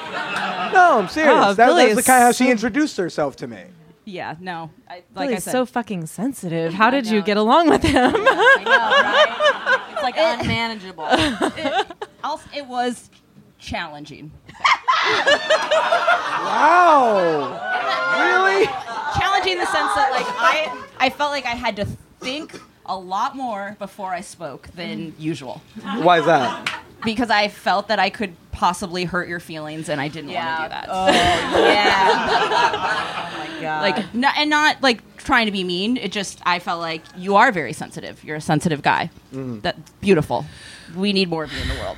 No, 0.74 0.99
I'm 0.99 1.07
serious. 1.07 1.34
Oh, 1.34 1.53
that, 1.53 1.66
Billy 1.68 1.84
that's 1.84 1.95
the 1.95 1.99
is 2.01 2.05
kind 2.07 2.22
of 2.24 2.26
how 2.28 2.32
she 2.34 2.45
so- 2.45 2.51
introduced 2.51 2.97
herself 2.97 3.38
to 3.38 3.47
me. 3.47 3.63
yeah. 4.03 4.36
No, 4.41 4.70
I, 4.89 4.95
like 4.95 5.03
Like 5.16 5.30
I 5.30 5.39
said, 5.39 5.51
so 5.53 5.66
fucking 5.66 6.07
sensitive. 6.07 6.74
How 6.74 6.89
did 6.89 7.07
you 7.07 7.22
get 7.22 7.38
along 7.38 7.70
with 7.70 7.84
him? 7.84 8.13
I 8.18 8.63
know, 8.66 8.72
right? 8.74 9.86
It's 9.93 10.03
like 10.03 10.16
unmanageable. 10.41 11.07
I'll, 12.22 12.41
it 12.53 12.66
was 12.68 13.09
challenging. 13.59 14.32
Wow. 16.45 17.49
really? 18.20 18.66
challenging 19.18 19.53
in 19.53 19.60
the 19.60 19.66
sense 19.66 19.93
that 19.95 20.10
like 20.12 20.26
I 20.28 20.84
I 20.99 21.10
felt 21.10 21.32
like 21.32 21.45
I 21.45 21.56
had 21.56 21.76
to 21.78 21.86
think 22.20 22.60
a 22.86 22.97
lot 22.97 23.36
more 23.36 23.76
before 23.80 24.14
I 24.14 24.22
spoke 24.22 24.68
than 24.70 25.14
usual 25.18 25.62
Why 25.82 26.20
is 26.20 26.26
that? 26.26 26.82
because 27.03 27.30
I 27.30 27.47
felt 27.49 27.88
that 27.89 27.99
I 27.99 28.10
could 28.10 28.36
possibly 28.51 29.03
hurt 29.03 29.28
your 29.28 29.39
feelings 29.39 29.89
and 29.89 29.99
I 29.99 30.08
didn't 30.08 30.32
want 30.32 30.58
to 30.58 30.64
do 30.64 30.70
that. 30.70 30.88
Oh, 30.89 31.08
yeah. 31.08 32.30
oh 33.34 33.38
my 33.38 33.62
god. 33.62 33.82
Like 33.82 34.14
not, 34.16 34.38
and 34.38 34.49
not 34.49 34.82
like 34.82 35.18
trying 35.18 35.45
to 35.45 35.51
be 35.51 35.64
mean. 35.64 35.97
It 35.97 36.12
just 36.12 36.39
I 36.45 36.60
felt 36.60 36.80
like 36.80 37.01
you 37.18 37.36
are 37.36 37.51
very 37.51 37.74
sensitive. 37.74 38.24
You're 38.24 38.38
a 38.38 38.41
sensitive 38.41 38.82
guy. 38.82 39.10
Mm. 39.34 39.62
That's 39.62 39.91
beautiful. 40.01 40.45
We 40.95 41.14
need 41.14 41.30
more 41.30 41.43
of 41.43 41.53
you 41.53 41.62
in 41.62 41.68
the 41.68 41.76
world. 41.76 41.97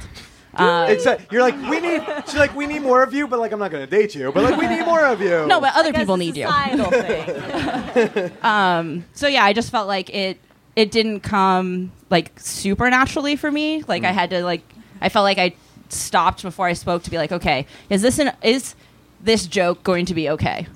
Um, 0.60 0.90
It's 0.90 1.06
you're 1.32 1.42
like 1.42 1.56
we 1.70 1.80
need. 1.80 2.02
She's 2.26 2.36
like 2.36 2.56
we 2.56 2.68
need 2.68 2.82
more 2.82 3.04
of 3.04 3.14
you, 3.14 3.28
but 3.28 3.40
like 3.40 3.52
I'm 3.52 3.60
not 3.60 3.72
going 3.72 3.88
to 3.88 3.90
date 3.90 4.16
you. 4.16 4.32
But 4.32 4.44
like 4.44 4.58
we 4.60 4.68
need 4.68 4.86
more 4.86 5.06
of 5.06 5.22
you. 5.22 5.46
no, 5.48 5.60
but 5.62 5.74
other 5.76 5.92
Like 5.92 5.96
people 6.02 6.18
need 6.18 6.36
you. 6.38 6.46
societal 6.48 6.92
thing. 8.22 8.32
Um, 8.44 9.06
so 9.14 9.28
yeah, 9.28 9.44
I 9.44 9.54
just 9.54 9.72
felt 9.72 9.88
like 9.88 10.10
it 10.10 10.40
it 10.76 10.92
didn't 10.92 11.22
come 11.22 11.92
like 12.10 12.32
supernaturally 12.40 13.36
for 13.36 13.52
me. 13.52 13.84
Like 13.88 14.04
I 14.04 14.12
had 14.12 14.30
to 14.32 14.44
like 14.44 14.62
I 15.02 15.10
felt 15.10 15.24
like 15.24 15.38
I 15.38 15.54
stopped 15.90 16.42
before 16.44 16.68
I 16.68 16.74
spoke 16.74 17.04
to 17.04 17.10
be 17.12 17.18
like, 17.18 17.32
okay, 17.32 17.66
is 17.90 18.02
this 18.02 18.20
an 18.20 18.32
is 18.42 18.76
this 19.22 19.48
joke 19.48 19.84
going 19.84 20.06
to 20.06 20.14
be 20.14 20.30
okay? 20.30 20.68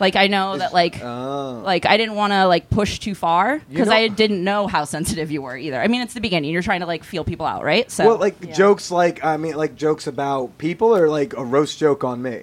Like 0.00 0.16
I 0.16 0.26
know 0.26 0.58
that 0.58 0.72
like 0.72 1.00
Oh. 1.02 1.62
like 1.64 1.86
I 1.86 1.96
didn't 1.96 2.16
want 2.16 2.32
to 2.32 2.46
like 2.46 2.68
push 2.70 2.98
too 2.98 3.14
far 3.14 3.60
because 3.70 3.88
I 3.88 4.08
didn't 4.08 4.42
know 4.42 4.66
how 4.66 4.84
sensitive 4.84 5.30
you 5.30 5.42
were 5.42 5.56
either. 5.56 5.80
I 5.80 5.86
mean, 5.88 6.02
it's 6.02 6.14
the 6.14 6.20
beginning. 6.20 6.50
You're 6.50 6.62
trying 6.62 6.80
to 6.80 6.86
like 6.86 7.04
feel 7.04 7.24
people 7.24 7.46
out, 7.46 7.62
right? 7.62 7.90
So 7.90 8.06
Well, 8.06 8.16
like 8.18 8.54
jokes, 8.54 8.90
like 8.90 9.24
I 9.24 9.36
mean, 9.36 9.54
like 9.56 9.76
jokes 9.76 10.06
about 10.06 10.58
people, 10.58 10.96
or 10.96 11.08
like 11.08 11.34
a 11.34 11.44
roast 11.44 11.78
joke 11.78 12.02
on 12.04 12.22
me. 12.22 12.42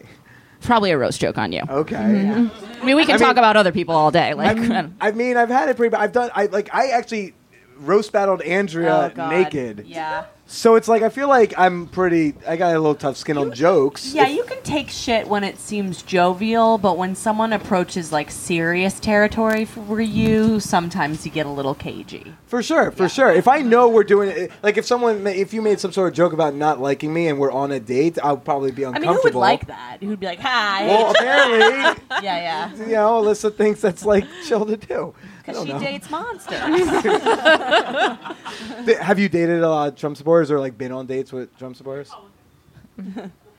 probably 0.62 0.92
a 0.92 0.98
roast 0.98 1.20
joke 1.20 1.38
on 1.38 1.52
you. 1.52 1.62
Okay. 1.68 1.96
Mm-hmm. 1.96 2.82
I 2.82 2.86
mean, 2.86 2.96
we 2.96 3.06
can 3.06 3.16
I 3.16 3.18
talk 3.18 3.30
mean- 3.36 3.40
about 3.40 3.58
other 3.58 3.72
people 3.72 3.96
all 3.96 4.12
day. 4.12 4.34
Like, 4.34 4.58
I 5.02 5.12
mean, 5.12 5.36
I've 5.38 5.50
had 5.50 5.70
it 5.70 5.76
pretty. 5.78 5.92
bad. 5.92 6.02
I've 6.02 6.12
done. 6.14 6.30
I 6.34 6.46
like. 6.46 6.74
I 6.74 6.88
actually 6.92 7.34
roast 7.78 8.12
battled 8.12 8.42
Andrea 8.44 9.12
Oh, 9.12 9.16
God. 9.16 9.30
naked. 9.32 9.86
Yeah. 9.88 10.26
So 10.54 10.76
it's 10.76 10.90
like 10.90 11.02
I 11.02 11.08
feel 11.08 11.30
like 11.30 11.54
I'm 11.58 11.88
pretty. 11.88 12.34
I 12.46 12.58
got 12.58 12.76
a 12.76 12.80
little 12.80 12.94
tough 12.94 13.16
skin 13.16 13.38
on 13.38 13.54
jokes. 13.54 14.14
Yeah, 14.14 14.28
If- 14.28 14.36
you 14.36 14.44
can 14.44 14.62
take 14.64 14.90
shit 14.90 15.30
when 15.30 15.46
it 15.46 15.58
seems 15.58 16.02
jovial, 16.04 16.78
but 16.78 16.98
when 16.98 17.16
someone 17.16 17.54
approaches 17.54 18.12
like 18.12 18.30
serious 18.30 19.00
territory 19.00 19.64
for 19.64 20.02
you, 20.02 20.60
sometimes 20.60 21.26
you 21.26 21.32
get 21.32 21.46
a 21.46 21.50
little 21.50 21.74
cagey. 21.74 22.34
for 22.48 22.62
sure, 22.62 22.92
for 22.92 23.08
sure. 23.08 23.32
If 23.32 23.48
I 23.48 23.60
know 23.62 23.88
we're 23.88 24.04
doing 24.04 24.30
it, 24.30 24.52
like 24.62 24.76
if 24.78 24.86
someone, 24.86 25.24
ma- 25.24 25.30
if 25.30 25.54
you 25.54 25.62
made 25.62 25.80
some 25.80 25.94
sort 25.94 26.10
of 26.10 26.14
joke 26.14 26.34
about 26.34 26.54
not 26.54 26.82
liking 26.82 27.14
me 27.14 27.30
and 27.30 27.40
we're 27.40 27.50
on 27.54 27.72
a 27.72 27.80
date, 27.80 28.20
I 28.22 28.34
would 28.34 28.44
probably 28.44 28.72
be 28.72 28.84
I 28.84 28.90
uncomfortable. 28.90 29.14
mean, 29.14 29.22
who 29.22 29.24
would 29.24 29.36
like 29.40 29.68
that? 29.68 29.98
Who'd 30.02 30.20
be 30.20 30.26
like, 30.26 30.40
"Hi"? 30.42 30.86
Well, 30.86 31.12
apparently, 31.12 32.04
yeah, 32.22 32.70
yeah. 32.72 32.76
you 32.76 32.88
know, 32.92 33.22
Alyssa 33.24 33.56
thinks 33.56 33.80
that's 33.80 34.04
like 34.04 34.26
chill 34.46 34.66
to 34.66 34.76
do. 34.76 35.14
I 35.58 35.64
Because 35.64 35.68
she 35.68 35.74
know. 35.74 35.80
dates 35.80 36.10
monsters. 36.10 36.60
Have 39.02 39.20
you 39.20 39.30
dated 39.30 39.62
a 39.64 39.70
lot 39.70 39.88
of 39.90 39.96
Trump 39.96 40.18
supporters 40.18 40.52
or 40.52 40.60
like 40.60 40.78
been 40.78 40.92
on 40.92 41.06
dates 41.08 41.32
with 41.32 41.56
Trump 41.58 41.76
supporters? 41.76 42.12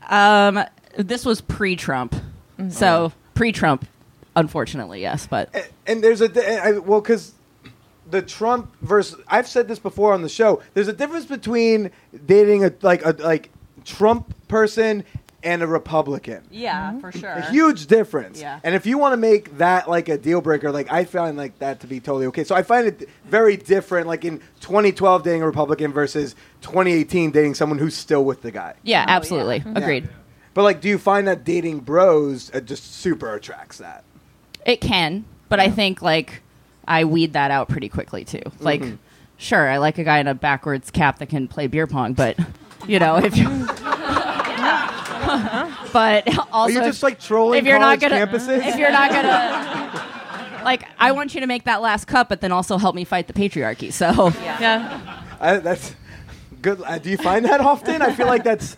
um, 0.09 0.63
this 0.97 1.25
was 1.25 1.41
pre-Trump, 1.41 2.15
so 2.69 3.13
pre-Trump, 3.35 3.87
unfortunately, 4.37 5.01
yes, 5.01 5.27
but 5.27 5.51
And, 5.55 5.65
and 5.87 6.05
there's 6.05 6.21
a 6.21 6.29
di- 6.29 6.59
I, 6.59 6.73
well, 6.73 7.01
because 7.01 7.33
the 8.11 8.23
Trump 8.23 8.71
versus 8.83 9.21
I've 9.29 9.49
said 9.49 9.69
this 9.69 9.79
before 9.79 10.13
on 10.13 10.23
the 10.23 10.29
show. 10.29 10.63
There's 10.75 10.89
a 10.89 10.93
difference 10.93 11.25
between 11.27 11.91
dating 12.27 12.65
a 12.65 12.73
like 12.83 13.05
a 13.05 13.11
like 13.19 13.51
Trump 13.85 14.35
person 14.49 15.05
and 15.45 15.63
a 15.63 15.67
Republican. 15.67 16.43
yeah, 16.51 16.91
mm-hmm. 16.91 17.01
for 17.01 17.13
sure. 17.13 17.31
A 17.31 17.51
huge 17.51 17.87
difference. 17.87 18.41
Yeah. 18.41 18.61
And 18.63 18.75
if 18.75 18.87
you 18.87 18.99
want 18.99 19.13
to 19.13 19.17
make 19.17 19.59
that 19.59 19.89
like 19.89 20.09
a 20.09 20.17
deal 20.17 20.41
breaker, 20.41 20.71
like 20.71 20.91
I 20.93 21.05
find 21.05 21.37
like 21.37 21.59
that 21.59 21.81
to 21.81 21.87
be 21.87 22.01
totally 22.01 22.27
okay. 22.27 22.45
So 22.45 22.55
I 22.55 22.63
find 22.63 22.87
it 22.87 23.09
very 23.25 23.57
different, 23.57 24.07
like 24.07 24.25
in 24.25 24.39
2012 24.61 25.23
dating 25.23 25.43
a 25.43 25.47
Republican 25.47 25.93
versus 25.93 26.35
2018 26.63 27.31
dating 27.31 27.55
someone 27.55 27.79
who's 27.79 27.97
still 27.97 28.25
with 28.25 28.43
the 28.43 28.51
guy. 28.51 28.75
yeah, 28.83 29.05
oh, 29.09 29.13
absolutely, 29.13 29.61
mm-hmm. 29.61 29.77
agreed. 29.77 30.09
But 30.55 30.63
like, 30.63 30.81
do 30.81 30.89
you 30.89 30.99
find 30.99 31.27
that 31.29 31.45
dating 31.45 31.81
bros 31.81 32.51
uh, 32.55 32.61
just 32.61 32.95
super 32.97 33.35
attracts 33.35 33.79
that? 33.79 34.05
It 34.67 34.81
can, 34.81 35.25
but 35.49 35.61
I 35.61 35.71
think 35.71 36.03
like 36.03 36.43
I 36.87 37.05
weed 37.05 37.33
that 37.33 37.51
out 37.51 37.69
pretty 37.69 37.89
quickly 37.89 38.25
too. 38.25 38.39
Mm-hmm. 38.39 38.65
Like, 38.65 38.83
sure, 39.39 39.69
I 39.69 39.79
like 39.79 39.99
a 39.99 40.05
guy 40.05 40.19
in 40.19 40.29
a 40.29 40.35
backwards 40.35 40.91
cap 40.91 41.19
that 41.19 41.29
can 41.29 41.49
play 41.49 41.67
beer 41.67 41.87
pong, 41.87 42.13
but 42.13 42.39
you 42.87 42.99
know, 42.99 43.17
if 43.17 43.37
you. 43.37 43.49
but 45.93 46.27
also, 46.53 46.53
Are 46.53 46.71
you 46.71 46.81
just 46.89 47.03
like 47.03 47.21
trolling 47.21 47.59
if 47.59 47.65
you're 47.67 47.79
not 47.79 48.01
gonna, 48.01 48.17
campuses? 48.17 48.67
if 48.67 48.77
you're 48.77 48.91
not 48.93 49.11
gonna, 49.11 50.63
like, 50.65 50.87
I 50.99 51.13
want 51.13 51.35
you 51.35 51.41
to 51.41 51.47
make 51.47 51.65
that 51.65 51.81
last 51.83 52.07
cup, 52.07 52.29
but 52.29 52.41
then 52.41 52.53
also 52.53 52.79
help 52.79 52.95
me 52.95 53.05
fight 53.05 53.27
the 53.27 53.33
patriarchy. 53.33 53.93
So 53.93 54.31
Yeah. 54.43 55.25
I, 55.41 55.59
that's 55.59 55.95
good. 56.61 56.81
Uh, 56.85 56.99
do 56.99 57.11
you 57.11 57.17
find 57.17 57.45
that 57.47 57.61
often? 57.61 58.01
I 58.03 58.13
feel 58.13 58.27
like 58.27 58.45
that's 58.45 58.77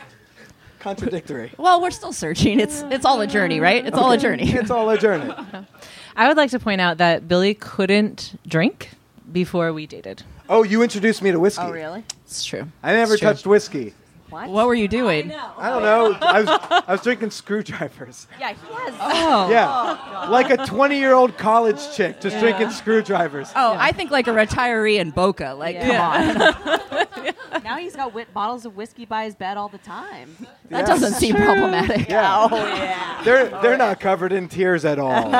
contradictory. 0.80 1.52
well, 1.59 1.80
we're 1.80 1.90
still 1.90 2.12
searching. 2.12 2.61
It's 2.61 2.82
it's 2.90 3.05
all 3.05 3.20
a 3.20 3.26
journey, 3.26 3.61
right? 3.61 3.84
It's 3.86 3.96
all 3.96 4.12
a 4.12 4.18
journey. 4.18 4.50
It's 4.52 4.70
all 4.70 4.88
a 4.90 4.98
journey. 4.98 5.32
I 6.16 6.28
would 6.28 6.36
like 6.36 6.50
to 6.50 6.59
point 6.59 6.80
out 6.80 6.98
that 6.98 7.26
Billy 7.26 7.55
couldn't 7.55 8.38
drink 8.46 8.90
before 9.32 9.72
we 9.72 9.86
dated. 9.86 10.22
Oh, 10.48 10.62
you 10.62 10.82
introduced 10.82 11.22
me 11.22 11.32
to 11.32 11.40
whiskey. 11.40 11.62
Oh, 11.64 11.70
really? 11.72 12.05
It's 12.26 12.44
true. 12.44 12.68
I 12.82 12.92
never 12.92 13.14
It's 13.14 13.20
true. 13.20 13.30
touched 13.30 13.46
whiskey. 13.46 13.94
What? 14.35 14.49
What 14.51 14.66
were 14.66 14.74
you 14.74 14.89
doing? 14.89 15.32
I 15.32 15.68
don't 15.70 15.82
know. 15.85 16.18
I 16.20 16.41
was 16.41 16.49
I 16.89 16.93
was 16.93 17.03
drinking 17.03 17.30
screwdrivers. 17.30 18.26
Yeah, 18.41 18.49
he 18.49 18.74
has. 18.74 18.95
Oh. 19.01 19.49
Yeah, 19.49 20.26
like 20.28 20.51
a 20.51 20.57
20 20.66 20.99
year 20.99 21.12
old 21.14 21.39
college 21.39 21.78
chick 21.95 22.20
just 22.20 22.41
drinking 22.41 22.70
screwdrivers. 22.70 23.53
Oh, 23.55 23.76
I 23.78 23.93
think 23.93 24.11
like 24.11 24.26
a 24.26 24.32
retiree 24.32 24.99
in 24.99 25.12
Boca. 25.12 25.55
Like, 25.57 25.76
Yeah. 25.76 26.32
come 26.32 26.62
on. 27.53 27.62
now 27.64 27.76
he's 27.76 27.95
got 27.95 28.12
wit- 28.12 28.35
bottles 28.35 28.66
of 28.66 28.74
whiskey 28.74 29.05
by 29.05 29.24
his 29.26 29.37
bed 29.37 29.57
all 29.57 29.68
the 29.68 29.78
time. 29.78 30.37
That 30.68 30.80
Yeah. 30.80 30.87
doesn't 30.87 31.12
seem 31.12 31.37
problematic. 31.37 32.09
Yeah. 32.09 32.49
Oh 32.51 32.57
yeah. 32.57 33.22
They're 33.22 33.49
they're 33.62 33.76
not 33.78 34.01
covered 34.01 34.32
in 34.32 34.49
tears 34.49 34.85
at 34.85 34.99
all. 34.99 35.30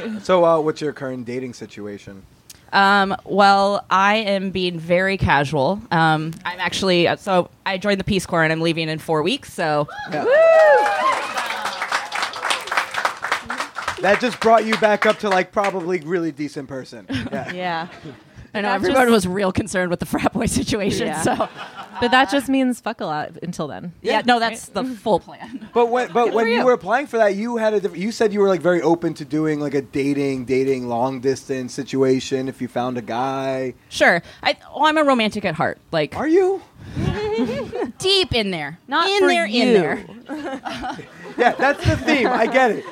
so, 0.22 0.44
uh, 0.46 0.58
what's 0.60 0.80
your 0.80 0.94
current 0.94 1.26
dating 1.26 1.52
situation? 1.52 2.24
Um, 2.74 3.16
well, 3.24 3.86
I 3.88 4.16
am 4.16 4.50
being 4.50 4.78
very 4.78 5.16
casual. 5.16 5.80
Um, 5.90 6.32
I'm 6.44 6.58
actually 6.60 7.08
uh, 7.08 7.16
so 7.16 7.48
I 7.64 7.78
joined 7.78 8.00
the 8.00 8.04
Peace 8.04 8.26
Corps 8.26 8.42
and 8.42 8.52
I'm 8.52 8.60
leaving 8.60 8.88
in 8.88 8.98
four 8.98 9.22
weeks. 9.22 9.52
So 9.52 9.88
That 14.00 14.18
just 14.20 14.38
brought 14.40 14.66
you 14.66 14.76
back 14.78 15.06
up 15.06 15.18
to 15.20 15.30
like 15.30 15.50
probably 15.50 16.00
really 16.00 16.32
decent 16.32 16.68
person. 16.68 17.06
Yeah. 17.32 17.52
Yeah. 17.52 17.88
I 18.56 18.60
know 18.60 18.70
everyone 18.72 19.02
just- 19.06 19.10
was 19.10 19.26
real 19.26 19.50
concerned 19.50 19.90
with 19.90 19.98
the 20.00 20.06
frat 20.06 20.32
boy 20.32 20.46
situation. 20.46 21.06
Yeah. 21.08 21.22
So 21.22 21.48
But 22.00 22.10
that 22.10 22.30
just 22.30 22.48
means 22.48 22.80
fuck 22.80 23.00
a 23.00 23.06
lot 23.06 23.32
until 23.42 23.66
then. 23.68 23.92
yeah, 24.02 24.22
no, 24.24 24.38
that's 24.40 24.68
the 24.68 24.84
full 24.84 25.20
plan. 25.20 25.68
But 25.74 25.86
when 25.90 26.12
but 26.12 26.32
when 26.32 26.46
you. 26.46 26.58
you. 26.58 26.64
were 26.64 26.72
applying 26.72 27.06
for 27.06 27.18
that, 27.18 27.34
you 27.34 27.56
had 27.56 27.74
a 27.74 27.80
diff- 27.80 27.96
you 27.96 28.12
said 28.12 28.32
you 28.32 28.40
were 28.40 28.48
like 28.48 28.60
very 28.60 28.80
open 28.82 29.14
to 29.14 29.24
doing 29.24 29.60
like 29.60 29.74
a 29.74 29.82
dating 29.82 30.44
dating 30.44 30.88
long 30.88 31.20
distance 31.20 31.72
situation 31.74 32.48
if 32.48 32.60
you 32.62 32.68
found 32.68 32.96
a 32.98 33.02
guy. 33.02 33.74
Sure, 33.88 34.22
I 34.42 34.56
well, 34.74 34.84
I'm 34.86 34.98
a 34.98 35.04
romantic 35.04 35.44
at 35.44 35.54
heart. 35.54 35.78
Like 35.92 36.16
Are 36.16 36.28
you? 36.28 36.62
deep 37.98 38.32
in 38.34 38.50
there, 38.50 38.78
Not 38.86 39.08
in 39.08 39.18
for 39.20 39.28
there, 39.28 39.46
in 39.46 39.52
you. 39.52 39.72
there. 39.74 40.06
Yeah, 41.36 41.50
that's 41.52 41.84
the 41.84 41.96
theme. 41.96 42.28
I 42.28 42.46
get 42.46 42.70
it. 42.70 42.84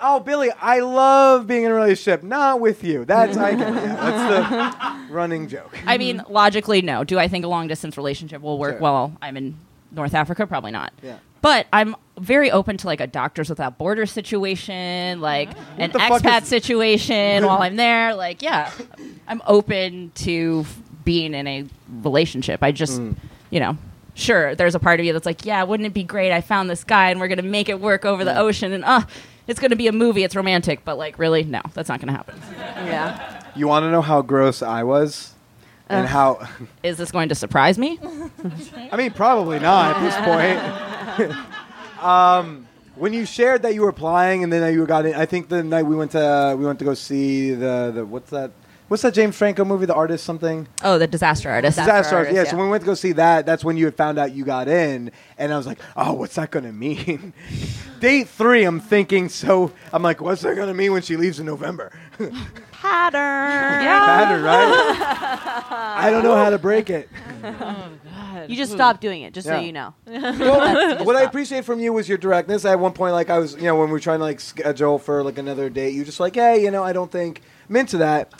Oh, 0.00 0.20
Billy, 0.20 0.50
I 0.60 0.80
love 0.80 1.46
being 1.46 1.64
in 1.64 1.70
a 1.70 1.74
relationship, 1.74 2.22
not 2.22 2.60
with 2.60 2.84
you. 2.84 3.04
That's 3.04 3.36
I. 3.36 3.50
Yeah, 3.50 3.56
that's 3.70 5.08
the 5.08 5.12
running 5.14 5.48
joke. 5.48 5.76
I 5.86 5.96
mean, 5.98 6.22
logically, 6.28 6.82
no. 6.82 7.02
Do 7.04 7.18
I 7.18 7.28
think 7.28 7.44
a 7.44 7.48
long 7.48 7.66
distance 7.66 7.96
relationship 7.96 8.42
will 8.42 8.58
work 8.58 8.74
Sure. 8.74 8.80
while 8.80 9.12
I'm 9.22 9.36
in 9.36 9.56
North 9.92 10.14
Africa? 10.14 10.46
Probably 10.46 10.70
not. 10.70 10.92
Yeah. 11.02 11.16
But 11.40 11.66
I'm 11.72 11.94
very 12.18 12.50
open 12.50 12.76
to 12.78 12.86
like 12.86 13.00
a 13.00 13.06
Doctors 13.06 13.48
Without 13.48 13.78
Borders 13.78 14.10
situation, 14.10 15.20
like 15.20 15.48
an 15.78 15.92
expat 15.92 16.44
situation 16.44 17.46
while 17.46 17.62
I'm 17.62 17.76
there. 17.76 18.14
Like, 18.14 18.42
yeah, 18.42 18.70
I'm 19.28 19.40
open 19.46 20.10
to 20.16 20.62
f- 20.66 20.82
being 21.04 21.34
in 21.34 21.46
a 21.46 21.64
relationship. 22.02 22.62
I 22.62 22.72
just, 22.72 23.00
Mm. 23.00 23.14
you 23.50 23.60
know, 23.60 23.78
sure, 24.14 24.54
there's 24.56 24.74
a 24.74 24.80
part 24.80 24.98
of 24.98 25.06
you 25.06 25.12
that's 25.12 25.26
like, 25.26 25.44
yeah, 25.46 25.62
wouldn't 25.62 25.86
it 25.86 25.94
be 25.94 26.02
great? 26.02 26.32
I 26.32 26.40
found 26.40 26.68
this 26.68 26.82
guy 26.82 27.10
and 27.10 27.20
we're 27.20 27.28
going 27.28 27.36
to 27.38 27.44
make 27.44 27.68
it 27.68 27.80
work 27.80 28.04
over 28.04 28.24
the 28.24 28.36
ocean 28.36 28.72
and, 28.72 28.84
uh, 28.84 29.02
it's 29.46 29.60
going 29.60 29.70
to 29.70 29.76
be 29.76 29.86
a 29.88 29.92
movie. 29.92 30.24
It's 30.24 30.36
romantic. 30.36 30.84
But, 30.84 30.98
like, 30.98 31.18
really? 31.18 31.44
No, 31.44 31.62
that's 31.74 31.88
not 31.88 32.00
going 32.00 32.08
to 32.08 32.14
happen. 32.14 32.40
Yeah. 32.86 33.42
You 33.54 33.68
want 33.68 33.84
to 33.84 33.90
know 33.90 34.02
how 34.02 34.22
gross 34.22 34.62
I 34.62 34.82
was? 34.82 35.32
And 35.88 36.06
how 36.06 36.46
Is 36.82 36.96
this 36.96 37.12
going 37.12 37.28
to 37.28 37.34
surprise 37.34 37.78
me? 37.78 37.98
I 38.92 38.96
mean, 38.96 39.12
probably 39.12 39.60
not 39.60 39.96
at 39.96 41.16
this 41.16 41.28
point. 41.28 42.02
um, 42.02 42.66
when 42.96 43.12
you 43.12 43.24
shared 43.24 43.62
that 43.62 43.74
you 43.74 43.82
were 43.82 43.88
applying 43.88 44.42
and 44.42 44.52
then 44.52 44.74
you 44.74 44.84
got 44.86 45.06
in, 45.06 45.14
I 45.14 45.26
think 45.26 45.48
the 45.48 45.62
night 45.62 45.84
we 45.84 45.94
went 45.94 46.10
to 46.12 46.56
we 46.58 46.64
went 46.64 46.78
to 46.80 46.84
go 46.84 46.94
see 46.94 47.52
the 47.52 47.92
the 47.94 48.04
what's 48.04 48.30
that 48.30 48.50
what's 48.88 49.02
that 49.02 49.14
James 49.14 49.36
Franco 49.36 49.64
movie, 49.64 49.86
The 49.86 49.94
Artist 49.94 50.24
something. 50.24 50.68
Oh, 50.82 50.98
the 50.98 51.06
disaster 51.06 51.50
artist. 51.50 51.78
Disaster 51.78 52.16
Artist, 52.16 52.34
yeah, 52.34 52.42
yeah. 52.44 52.50
So 52.50 52.56
when 52.56 52.66
we 52.66 52.70
went 52.70 52.82
to 52.82 52.86
go 52.86 52.94
see 52.94 53.12
that, 53.12 53.46
that's 53.46 53.64
when 53.64 53.76
you 53.76 53.84
had 53.84 53.96
found 53.96 54.18
out 54.18 54.32
you 54.32 54.44
got 54.44 54.68
in, 54.68 55.10
and 55.38 55.52
I 55.52 55.56
was 55.56 55.66
like, 55.66 55.78
oh, 55.96 56.12
what's 56.14 56.34
that 56.36 56.50
gonna 56.50 56.72
mean? 56.72 57.32
Date 58.00 58.28
three, 58.28 58.64
I'm 58.64 58.80
thinking. 58.80 59.28
So 59.28 59.72
I'm 59.92 60.02
like, 60.02 60.20
what's 60.20 60.42
that 60.42 60.54
gonna 60.56 60.74
mean 60.74 60.92
when 60.92 61.02
she 61.02 61.16
leaves 61.16 61.40
in 61.40 61.46
November? 61.46 61.92
Pattern. 62.72 63.82
Yeah. 63.82 64.06
Pattern, 64.06 64.42
right? 64.42 65.66
I 65.96 66.10
don't 66.10 66.22
know 66.22 66.36
how 66.36 66.50
to 66.50 66.58
break 66.58 66.90
it. 66.90 67.08
Oh, 67.42 68.44
you 68.48 68.56
just 68.56 68.72
stop 68.72 69.00
doing 69.00 69.22
it, 69.22 69.32
just 69.34 69.46
Yeah. 69.46 69.58
so 69.58 69.64
you 69.64 69.72
know. 69.72 69.94
Well, 70.06 71.04
what 71.04 71.16
I 71.16 71.22
appreciate 71.22 71.64
from 71.64 71.80
you 71.80 71.92
was 71.92 72.08
your 72.08 72.18
directness. 72.18 72.64
At 72.64 72.78
one 72.78 72.92
point, 72.92 73.12
like 73.14 73.30
I 73.30 73.38
was, 73.38 73.54
you 73.54 73.62
know, 73.62 73.76
when 73.76 73.88
we 73.88 73.92
were 73.92 74.00
trying 74.00 74.18
to 74.18 74.24
like 74.24 74.40
schedule 74.40 74.98
for 74.98 75.22
like 75.24 75.38
another 75.38 75.70
date, 75.70 75.94
you 75.94 76.04
just 76.04 76.20
like, 76.20 76.34
hey, 76.34 76.62
you 76.62 76.70
know, 76.70 76.84
I 76.84 76.92
don't 76.92 77.10
think 77.10 77.42
I'm 77.68 77.76
into 77.76 77.98
that. 77.98 78.32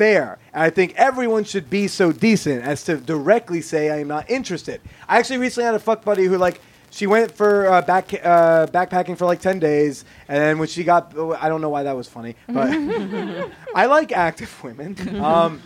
Fair. 0.00 0.38
And 0.54 0.62
I 0.62 0.70
think 0.70 0.94
everyone 0.96 1.44
should 1.44 1.68
be 1.68 1.86
so 1.86 2.10
decent 2.10 2.64
as 2.64 2.82
to 2.84 2.96
directly 2.96 3.60
say 3.60 3.90
I 3.90 3.98
am 3.98 4.08
not 4.08 4.30
interested. 4.30 4.80
I 5.06 5.18
actually 5.18 5.36
recently 5.36 5.66
had 5.66 5.74
a 5.74 5.78
fuck 5.78 6.06
buddy 6.06 6.24
who 6.24 6.38
like 6.38 6.58
she 6.88 7.06
went 7.06 7.32
for 7.32 7.66
uh, 7.66 7.82
back 7.82 8.14
uh, 8.14 8.66
backpacking 8.68 9.18
for 9.18 9.26
like 9.26 9.40
ten 9.40 9.58
days, 9.58 10.06
and 10.26 10.38
then 10.42 10.58
when 10.58 10.68
she 10.68 10.84
got, 10.84 11.14
I 11.38 11.50
don't 11.50 11.60
know 11.60 11.68
why 11.68 11.82
that 11.82 11.94
was 11.94 12.08
funny, 12.08 12.34
but 12.48 12.70
I 13.74 13.84
like 13.84 14.10
active 14.12 14.50
women. 14.64 14.96
Um, 15.22 15.60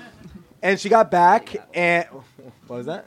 and 0.61 0.81
she 0.81 0.89
got 0.89 1.13
back, 1.13 1.55
and 1.73 2.07
what 2.67 2.79
was 2.79 2.87
that? 2.87 3.07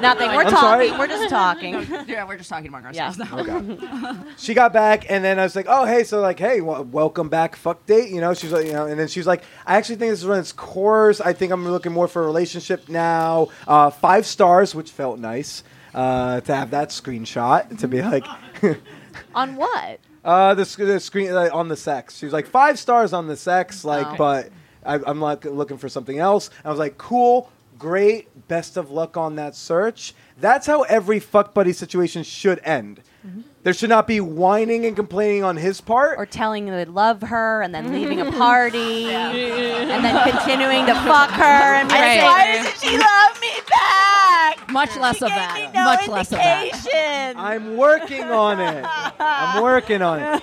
Nothing. 0.00 0.28
We're 0.32 0.42
I'm 0.44 0.50
talking. 0.50 0.88
sorry. 0.88 0.90
We're 0.98 1.06
just 1.06 1.28
talking. 1.30 1.72
yeah, 2.08 2.26
we're 2.26 2.36
just 2.36 2.50
talking 2.50 2.68
among 2.68 2.92
Yeah. 2.92 3.06
ourselves 3.08 3.18
now. 3.80 4.24
she 4.36 4.54
got 4.54 4.72
back, 4.72 5.10
and 5.10 5.24
then 5.24 5.38
I 5.38 5.44
was 5.44 5.56
like, 5.56 5.66
"Oh, 5.68 5.84
hey!" 5.84 6.04
So 6.04 6.20
like, 6.20 6.38
"Hey, 6.38 6.58
w- 6.60 6.82
welcome 6.82 7.28
back, 7.28 7.56
fuck 7.56 7.84
date." 7.86 8.10
You 8.10 8.20
know, 8.20 8.34
she's 8.34 8.52
like, 8.52 8.66
you 8.66 8.72
know, 8.72 8.86
and 8.86 8.98
then 8.98 9.08
she 9.08 9.20
was 9.20 9.26
like, 9.26 9.42
"I 9.66 9.76
actually 9.76 9.96
think 9.96 10.10
this 10.10 10.20
is 10.20 10.26
run 10.26 10.40
its 10.40 10.52
course. 10.52 11.20
I 11.20 11.32
think 11.32 11.52
I'm 11.52 11.66
looking 11.66 11.92
more 11.92 12.08
for 12.08 12.22
a 12.22 12.26
relationship 12.26 12.88
now. 12.88 13.48
Uh, 13.66 13.90
five 13.90 14.26
stars, 14.26 14.74
which 14.74 14.90
felt 14.90 15.18
nice 15.18 15.62
uh, 15.94 16.40
to 16.42 16.54
have 16.54 16.70
that 16.72 16.90
screenshot 16.90 17.78
to 17.78 17.88
be 17.88 18.02
like." 18.02 18.26
On 19.34 19.56
what? 19.56 20.00
Uh, 20.24 20.54
the, 20.54 20.64
sc- 20.64 20.78
the 20.78 20.98
screen 20.98 21.30
uh, 21.30 21.50
on 21.52 21.68
the 21.68 21.76
sex. 21.76 22.16
She 22.16 22.24
was 22.26 22.32
like 22.32 22.46
five 22.46 22.78
stars 22.78 23.12
on 23.12 23.26
the 23.26 23.36
sex, 23.36 23.84
like, 23.84 24.06
Oh. 24.06 24.16
but 24.16 24.48
I, 24.84 24.94
I'm 25.06 25.20
like 25.20 25.44
looking 25.44 25.76
for 25.76 25.88
something 25.88 26.18
else. 26.18 26.50
I 26.64 26.70
was 26.70 26.78
like, 26.78 26.96
cool, 26.98 27.50
great, 27.78 28.48
best 28.48 28.76
of 28.76 28.90
luck 28.90 29.16
on 29.16 29.36
that 29.36 29.54
search. 29.54 30.14
That's 30.38 30.66
how 30.66 30.82
every 30.82 31.20
fuck 31.20 31.54
buddy 31.54 31.72
situation 31.72 32.22
should 32.22 32.60
end. 32.64 33.00
Mm-hmm. 33.26 33.40
There 33.64 33.72
should 33.72 33.88
not 33.88 34.06
be 34.06 34.20
whining 34.20 34.84
and 34.84 34.94
complaining 34.94 35.42
on 35.42 35.56
his 35.56 35.80
part. 35.80 36.18
Or 36.18 36.26
telling 36.26 36.66
they 36.66 36.84
love 36.84 37.22
her 37.22 37.62
and 37.62 37.74
then 37.74 37.92
leaving 37.92 38.20
a 38.20 38.30
party 38.38 39.06
and 39.06 40.04
then 40.04 40.22
continuing 40.30 40.84
to 40.86 40.94
fuck 40.94 41.30
her 41.30 41.42
and 41.42 41.88
be 41.88 41.94
like, 41.94 42.22
why 42.22 42.56
doesn't 42.56 42.78
she 42.78 42.98
love 42.98 43.40
me 43.40 43.48
back? 43.70 44.70
Much 44.70 44.96
less 44.98 45.16
She 45.18 45.24
of 45.24 45.30
gave 45.30 45.38
that. 45.38 45.54
me 45.56 45.78
no 45.78 45.84
Much 45.84 46.08
less 46.08 46.32
of 46.32 46.38
that. 46.38 47.34
I'm 47.38 47.76
working 47.78 48.24
on 48.24 48.60
it. 48.60 48.84
I'm 49.18 49.62
working 49.62 50.02
on 50.02 50.20
it. 50.20 50.42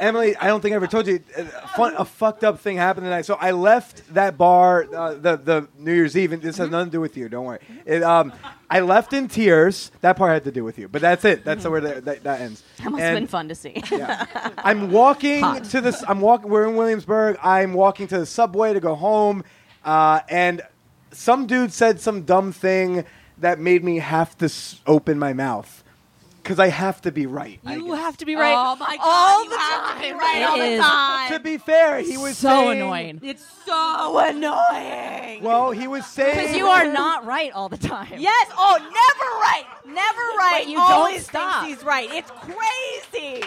Emily, 0.00 0.36
I 0.36 0.48
don't 0.48 0.60
think 0.60 0.72
I 0.72 0.76
ever 0.76 0.86
told 0.88 1.06
you. 1.06 1.20
A, 1.36 1.44
fun, 1.76 1.94
a 1.96 2.04
fucked 2.04 2.42
up 2.42 2.58
thing 2.58 2.76
happened 2.76 3.04
tonight. 3.04 3.22
So 3.22 3.36
I 3.40 3.52
left 3.52 4.12
that 4.14 4.36
bar, 4.36 4.86
uh, 4.94 5.14
the 5.14 5.36
the 5.36 5.68
New 5.78 5.92
Year's 5.94 6.16
Eve, 6.16 6.32
and 6.32 6.42
this 6.42 6.56
has 6.56 6.70
nothing 6.70 6.86
to 6.90 6.92
do 6.92 7.00
with 7.00 7.16
you. 7.16 7.28
Don't 7.28 7.44
worry. 7.44 7.60
It, 7.86 8.02
um, 8.02 8.32
I 8.70 8.80
left 8.80 9.12
in 9.14 9.28
tears. 9.28 9.90
That 10.02 10.16
part 10.16 10.32
had 10.32 10.44
to 10.44 10.52
do 10.52 10.62
with 10.62 10.78
you, 10.78 10.88
but 10.88 11.00
that's 11.00 11.24
it. 11.24 11.44
That's 11.44 11.66
where 11.66 11.80
the, 11.80 12.00
that, 12.02 12.22
that 12.24 12.40
ends. 12.40 12.62
That 12.78 12.90
must 12.90 13.02
And- 13.02 13.02
have 13.02 13.14
been 13.16 13.26
fun 13.26 13.48
to 13.48 13.54
see. 13.54 13.82
yeah. 13.90 14.26
I'm 14.58 14.90
walking 14.90 15.42
to 15.62 15.80
this. 15.80 16.04
I'm 16.06 16.20
walking. 16.20 16.50
We're 16.50 16.68
in 16.68 16.76
Williamsburg. 16.76 17.38
I'm 17.42 17.72
walking 17.72 18.06
to 18.08 18.18
the 18.18 18.26
subway 18.26 18.74
to 18.74 18.80
go 18.80 18.94
home, 18.94 19.42
uh, 19.84 20.20
and 20.28 20.60
some 21.12 21.46
dude 21.46 21.72
said 21.72 22.00
some 22.00 22.22
dumb 22.22 22.52
thing 22.52 23.04
that 23.38 23.58
made 23.58 23.82
me 23.84 23.98
have 24.00 24.36
to 24.38 24.44
s- 24.46 24.80
open 24.86 25.18
my 25.18 25.32
mouth 25.32 25.82
because 26.48 26.58
I 26.58 26.68
have 26.68 27.02
to 27.02 27.12
be 27.12 27.26
right. 27.26 27.60
You 27.68 27.92
have 27.92 28.16
to 28.16 28.24
be 28.24 28.34
right. 28.34 28.54
Oh 28.56 28.74
my 28.76 28.96
god! 28.96 29.00
all 29.04 29.44
you 29.44 29.50
the 29.50 29.58
have 29.58 29.96
to 29.96 30.00
be 30.00 30.08
time. 30.08 30.18
right 30.18 30.42
all 30.48 30.56
the 30.56 30.64
is 30.64 30.80
time. 30.80 31.32
To 31.32 31.40
be 31.40 31.58
fair, 31.58 31.98
he 32.00 32.16
was 32.16 32.38
so 32.38 32.48
saying- 32.48 32.80
annoying. 32.80 33.20
It's 33.22 33.44
so 33.66 34.18
annoying. 34.18 35.42
Well, 35.42 35.72
he 35.72 35.86
was 35.86 36.06
saying 36.06 36.36
Because 36.40 36.56
you 36.56 36.66
are 36.68 36.86
not 36.90 37.26
right 37.26 37.52
all 37.52 37.68
the 37.68 37.76
time. 37.76 38.14
Yes. 38.16 38.50
Oh, 38.56 38.78
never 38.78 39.30
right. 39.42 39.64
Never 39.86 40.20
right. 40.38 40.66
You 40.66 40.80
Always 40.80 41.16
don't 41.16 41.22
stop. 41.24 41.64
thinks 41.64 41.80
he's 41.80 41.86
right. 41.86 42.08
It's 42.10 42.30
crazy. 42.30 43.44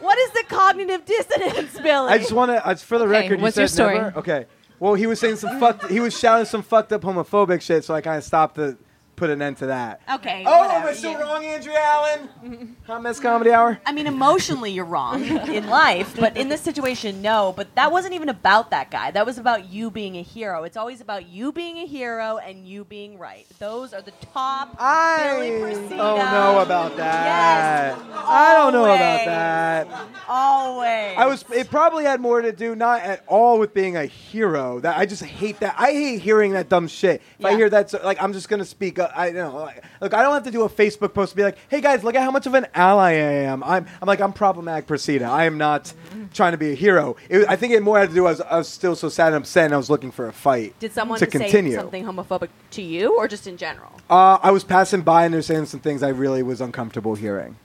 What 0.00 0.16
is 0.16 0.30
the 0.30 0.44
cognitive 0.48 1.04
dissonance, 1.04 1.76
Billy? 1.82 2.12
I 2.12 2.18
just 2.18 2.30
want 2.32 2.52
to, 2.52 2.64
uh, 2.64 2.74
for 2.76 2.98
the 2.98 3.04
Okay, 3.04 3.10
record, 3.10 3.38
you 3.38 3.42
what's 3.42 3.56
your 3.56 3.66
said 3.66 3.74
story? 3.74 3.94
never? 3.98 4.18
Okay. 4.20 4.46
Well, 4.78 4.94
he 4.94 5.08
was 5.08 5.18
saying 5.18 5.36
some 5.36 5.58
fucked. 5.58 5.90
He 5.90 5.98
was 5.98 6.16
shouting 6.16 6.46
some 6.46 6.62
fucked 6.62 6.92
up 6.92 7.02
homophobic 7.02 7.60
shit, 7.62 7.84
so 7.84 7.94
I 7.94 8.00
kind 8.00 8.16
of 8.16 8.22
stopped 8.22 8.54
to 8.54 8.78
put 9.18 9.30
an 9.30 9.42
end 9.42 9.56
to 9.58 9.66
that. 9.66 10.00
Okay. 10.14 10.44
Oh, 10.46 10.60
whatever. 10.60 10.86
am 10.86 10.86
I 10.88 10.92
still 10.94 11.10
Yeah. 11.12 11.20
wrong, 11.22 11.44
Andrea 11.44 11.78
Allan? 11.80 12.76
Hot 12.86 13.02
Mess 13.02 13.18
Comedy 13.20 13.50
Hour. 13.52 13.78
I 13.84 13.92
mean, 13.92 14.06
emotionally, 14.06 14.70
you're 14.70 14.84
wrong 14.84 15.24
in 15.24 15.68
life, 15.68 16.14
but 16.18 16.36
in 16.36 16.48
this 16.48 16.60
situation, 16.60 17.20
no. 17.20 17.52
But 17.56 17.74
that 17.74 17.90
wasn't 17.92 18.14
even 18.14 18.28
about 18.28 18.70
that 18.70 18.90
guy. 18.90 19.10
That 19.10 19.26
was 19.26 19.38
about 19.38 19.68
you 19.68 19.90
being 19.90 20.16
a 20.16 20.22
hero. 20.22 20.64
It's 20.64 20.76
always 20.76 21.00
about 21.00 21.28
you 21.28 21.52
being 21.52 21.78
a 21.78 21.86
hero 21.86 22.38
and 22.38 22.66
you 22.66 22.84
being 22.84 23.18
right. 23.18 23.46
Those 23.58 23.92
are 23.92 24.02
the 24.02 24.12
top. 24.32 24.76
I 24.78 25.86
don't 25.90 26.18
know 26.18 26.60
about 26.60 26.96
that. 26.96 27.24
Yes, 27.24 28.00
I 28.16 28.54
don't 28.54 28.72
know 28.72 28.84
about 28.84 29.24
that. 29.24 29.88
Always. 30.28 31.14
I 31.18 31.26
was. 31.26 31.44
It 31.54 31.70
probably 31.70 32.04
had 32.04 32.20
more 32.20 32.40
to 32.40 32.52
do 32.52 32.74
not 32.76 33.00
at 33.02 33.24
all 33.26 33.58
with 33.58 33.74
being 33.74 33.96
a 33.96 34.04
hero. 34.06 34.80
That 34.80 34.96
I 34.96 35.06
just 35.06 35.22
hate 35.24 35.60
that. 35.60 35.74
I 35.78 35.92
hate 35.92 36.20
hearing 36.20 36.52
that 36.52 36.68
dumb 36.68 36.86
shit. 36.88 37.22
If 37.38 37.44
I 37.44 37.54
hear 37.56 37.68
that, 37.70 37.90
so, 37.90 38.00
like 38.04 38.22
I'm 38.22 38.32
just 38.32 38.48
gonna 38.48 38.64
speak. 38.64 38.98
Up, 38.98 39.07
I 39.14 39.30
know. 39.30 39.56
Like, 39.56 39.84
look, 40.00 40.14
I 40.14 40.22
don't 40.22 40.34
have 40.34 40.42
to 40.44 40.50
do 40.50 40.62
a 40.62 40.68
Facebook 40.68 41.14
post 41.14 41.30
to 41.30 41.36
be 41.36 41.42
like, 41.42 41.56
"Hey 41.68 41.80
guys, 41.80 42.02
look 42.04 42.14
at 42.14 42.22
how 42.22 42.30
much 42.30 42.46
of 42.46 42.54
an 42.54 42.66
ally 42.74 43.10
I 43.10 43.12
am." 43.14 43.62
I'm. 43.64 43.86
I'm 44.00 44.06
like 44.06 44.20
I'm 44.20 44.32
problematic, 44.32 44.86
Procida. 44.86 45.28
I 45.28 45.44
am 45.44 45.58
not 45.58 45.92
trying 46.34 46.52
to 46.52 46.58
be 46.58 46.72
a 46.72 46.74
hero. 46.74 47.16
It, 47.28 47.48
I 47.48 47.56
think 47.56 47.72
it 47.72 47.82
more 47.82 47.98
had 47.98 48.08
to 48.10 48.14
do. 48.14 48.26
I 48.26 48.30
was, 48.30 48.40
I 48.40 48.58
was 48.58 48.68
still 48.68 48.96
so 48.96 49.08
sad 49.08 49.28
and 49.28 49.36
upset, 49.36 49.66
and 49.66 49.74
I 49.74 49.76
was 49.76 49.90
looking 49.90 50.10
for 50.10 50.26
a 50.28 50.32
fight. 50.32 50.78
Did 50.80 50.92
someone 50.92 51.18
to 51.18 51.24
say 51.24 51.30
continue? 51.30 51.74
something 51.74 52.04
homophobic 52.04 52.48
to 52.72 52.82
you, 52.82 53.16
or 53.16 53.28
just 53.28 53.46
in 53.46 53.56
general? 53.56 53.92
Uh, 54.10 54.38
I 54.42 54.50
was 54.50 54.64
passing 54.64 55.02
by 55.02 55.24
and 55.24 55.34
they're 55.34 55.42
saying 55.42 55.66
some 55.66 55.80
things 55.80 56.02
I 56.02 56.08
really 56.08 56.42
was 56.42 56.60
uncomfortable 56.60 57.14
hearing. 57.14 57.56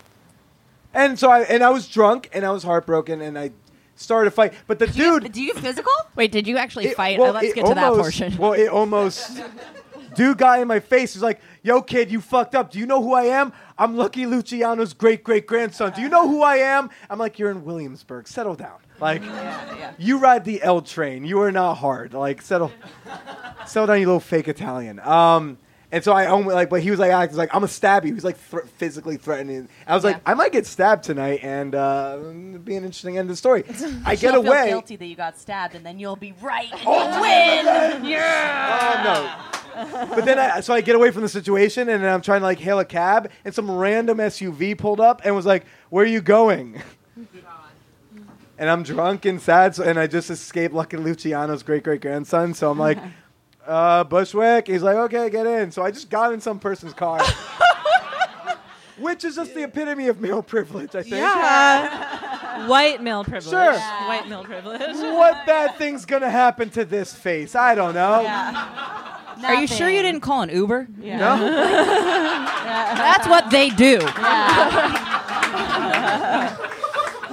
And 0.94 1.18
so 1.18 1.30
I 1.32 1.42
and 1.42 1.64
I 1.64 1.70
was 1.70 1.88
drunk 1.88 2.30
and 2.34 2.46
I 2.46 2.52
was 2.52 2.64
heartbroken 2.64 3.22
and 3.22 3.38
I 3.40 3.52
started 3.96 4.28
a 4.28 4.32
fight. 4.32 4.54
But 4.68 4.80
the 4.80 4.88
dude, 4.88 5.32
Do 5.32 5.42
you 5.42 5.54
physical? 5.54 5.92
Wait, 6.16 6.32
did 6.32 6.48
you 6.48 6.58
actually 6.58 6.88
it- 6.88 6.96
fight? 6.98 7.18
well, 7.18 7.30
Uh, 7.32 7.34
Let's 7.34 7.48
it 7.48 7.56
get 7.56 7.66
to 7.66 7.74
that 7.74 7.94
portion. 7.94 8.38
Well, 8.38 8.54
it 8.54 8.68
almost. 8.68 9.40
Dude, 10.16 10.38
guy 10.38 10.60
in 10.60 10.68
my 10.68 10.80
face 10.80 11.16
was 11.16 11.24
like, 11.24 11.40
"Yo, 11.62 11.82
kid, 11.82 12.12
you 12.12 12.22
fucked 12.22 12.56
up. 12.56 12.72
Do 12.72 12.80
you 12.80 12.86
know 12.86 13.02
who 13.02 13.14
I 13.14 13.24
am? 13.24 13.54
I'm 13.78 13.96
Lucky 13.98 14.26
Luciano's 14.26 14.94
great 14.94 15.24
great 15.24 15.48
grandson. 15.48 15.92
Do 15.96 16.02
you 16.02 16.10
know 16.10 16.28
who 16.28 16.42
I 16.44 16.58
am?" 16.58 16.90
I'm 17.10 17.20
like, 17.20 17.40
"You're 17.40 17.52
in 17.52 17.66
Williamsburg. 17.66 18.28
Settle 18.28 18.56
down. 18.56 18.78
Like, 19.00 19.22
you 19.98 20.18
ride 20.20 20.46
the 20.46 20.62
L 20.62 20.82
train. 20.82 21.26
You 21.26 21.42
are 21.42 21.52
not 21.52 21.76
hard. 21.76 22.14
Like, 22.14 22.42
settle, 22.42 22.72
settle 23.66 23.88
down, 23.88 24.00
you 24.00 24.06
little 24.06 24.20
fake 24.20 24.48
Italian." 24.48 25.00
Um, 25.00 25.58
and 25.92 26.04
so 26.04 26.12
I 26.12 26.26
only 26.26 26.56
like, 26.56 26.70
but 26.72 26.82
he 26.82 26.90
was 26.90 27.00
like, 27.00 27.12
acting 27.12 27.38
like 27.38 27.50
I'm 27.50 27.60
gonna 27.62 27.68
stab 27.68 28.04
you. 28.04 28.10
He 28.10 28.16
was 28.16 28.24
like 28.24 28.38
thr 28.38 28.60
physically 28.78 29.18
threatening. 29.18 29.70
I 29.86 29.94
was 29.94 30.04
like, 30.04 30.22
I 30.26 30.34
might 30.34 30.52
get 30.52 30.66
stabbed 30.66 31.04
tonight, 31.04 31.42
and 31.44 31.76
uh, 31.76 32.18
it'd 32.20 32.66
be 32.66 32.76
an 32.76 32.84
interesting 32.84 33.18
end 33.18 33.30
of 33.30 33.34
the 33.34 33.38
story. 33.38 33.64
I 34.06 34.16
get 34.16 34.34
away. 34.34 34.66
Feel 34.70 34.80
guilty 34.80 34.96
that 34.96 35.06
you 35.06 35.16
got 35.16 35.38
stabbed, 35.38 35.76
and 35.76 35.86
then 35.86 36.00
you'll 36.00 36.16
be 36.16 36.34
right. 36.42 36.72
And 36.72 36.82
Oh, 36.86 37.12
you'll 37.12 37.22
win. 37.22 38.06
Yeah. 38.06 39.04
Oh 39.06 39.54
no. 39.54 39.63
But 39.76 40.26
then 40.26 40.40
I, 40.40 40.60
so 40.60 40.74
I 40.74 40.82
get 40.82 40.96
away 40.96 41.12
from 41.12 41.22
the 41.22 41.30
situation 41.30 41.90
and 41.90 42.04
then 42.04 42.14
I'm 42.14 42.22
trying 42.22 42.42
to 42.42 42.46
like 42.46 42.60
hail 42.60 42.80
a 42.80 42.86
cab 42.86 43.32
and 43.44 43.54
some 43.54 43.70
random 43.70 44.18
SUV 44.18 44.78
pulled 44.78 45.00
up 45.00 45.22
and 45.26 45.36
was 45.36 45.46
like, 45.46 45.66
"Where 45.90 46.04
are 46.04 46.08
you 46.08 46.22
going?" 46.22 46.82
And 48.56 48.70
I'm 48.70 48.84
drunk 48.84 49.26
and 49.26 49.42
sad, 49.42 49.76
so, 49.76 49.84
and 49.84 50.00
I 50.00 50.06
just 50.06 50.30
escaped 50.30 50.76
Lucky 50.76 50.96
Luciano's 50.96 51.64
great 51.64 51.84
great 51.84 52.02
grandson. 52.02 52.54
So 52.54 52.70
I'm 52.70 52.78
like, 52.78 53.00
uh, 53.68 54.04
Bushwick. 54.04 54.68
He's 54.68 54.84
like, 54.84 54.96
okay, 54.96 55.30
get 55.30 55.46
in. 55.48 55.72
So 55.72 55.84
I 55.84 55.92
just 55.92 56.10
got 56.10 56.34
in 56.34 56.42
some 56.42 56.60
person's 56.60 56.94
car, 56.94 57.22
which 59.00 59.24
is 59.24 59.36
just 59.36 59.54
the 59.54 59.64
epitome 59.64 60.08
of 60.08 60.22
male 60.22 60.44
privilege, 60.44 60.96
I 60.96 61.02
think. 61.02 61.16
Yeah. 61.16 62.68
White 62.68 63.02
male 63.02 63.24
privilege. 63.24 63.50
Sure. 63.52 63.74
White 63.74 64.28
male 64.28 64.44
privilege. 64.44 64.96
What 64.98 65.46
bad 65.46 65.76
thing's 65.78 66.06
gonna 66.06 66.30
happen 66.30 66.70
to 66.72 66.86
this 66.86 67.14
face? 67.14 67.56
I 67.56 67.76
don't 67.76 67.96
know. 67.96 68.22
Are 69.44 69.56
you 69.56 69.68
sure 69.68 69.90
you 69.90 70.02
didn't 70.02 70.22
call 70.22 70.42
an 70.42 70.50
Uber? 70.50 70.88
No. 70.98 71.38
That's 72.96 73.28
what 73.28 73.50
they 73.50 73.70
do. 73.70 74.00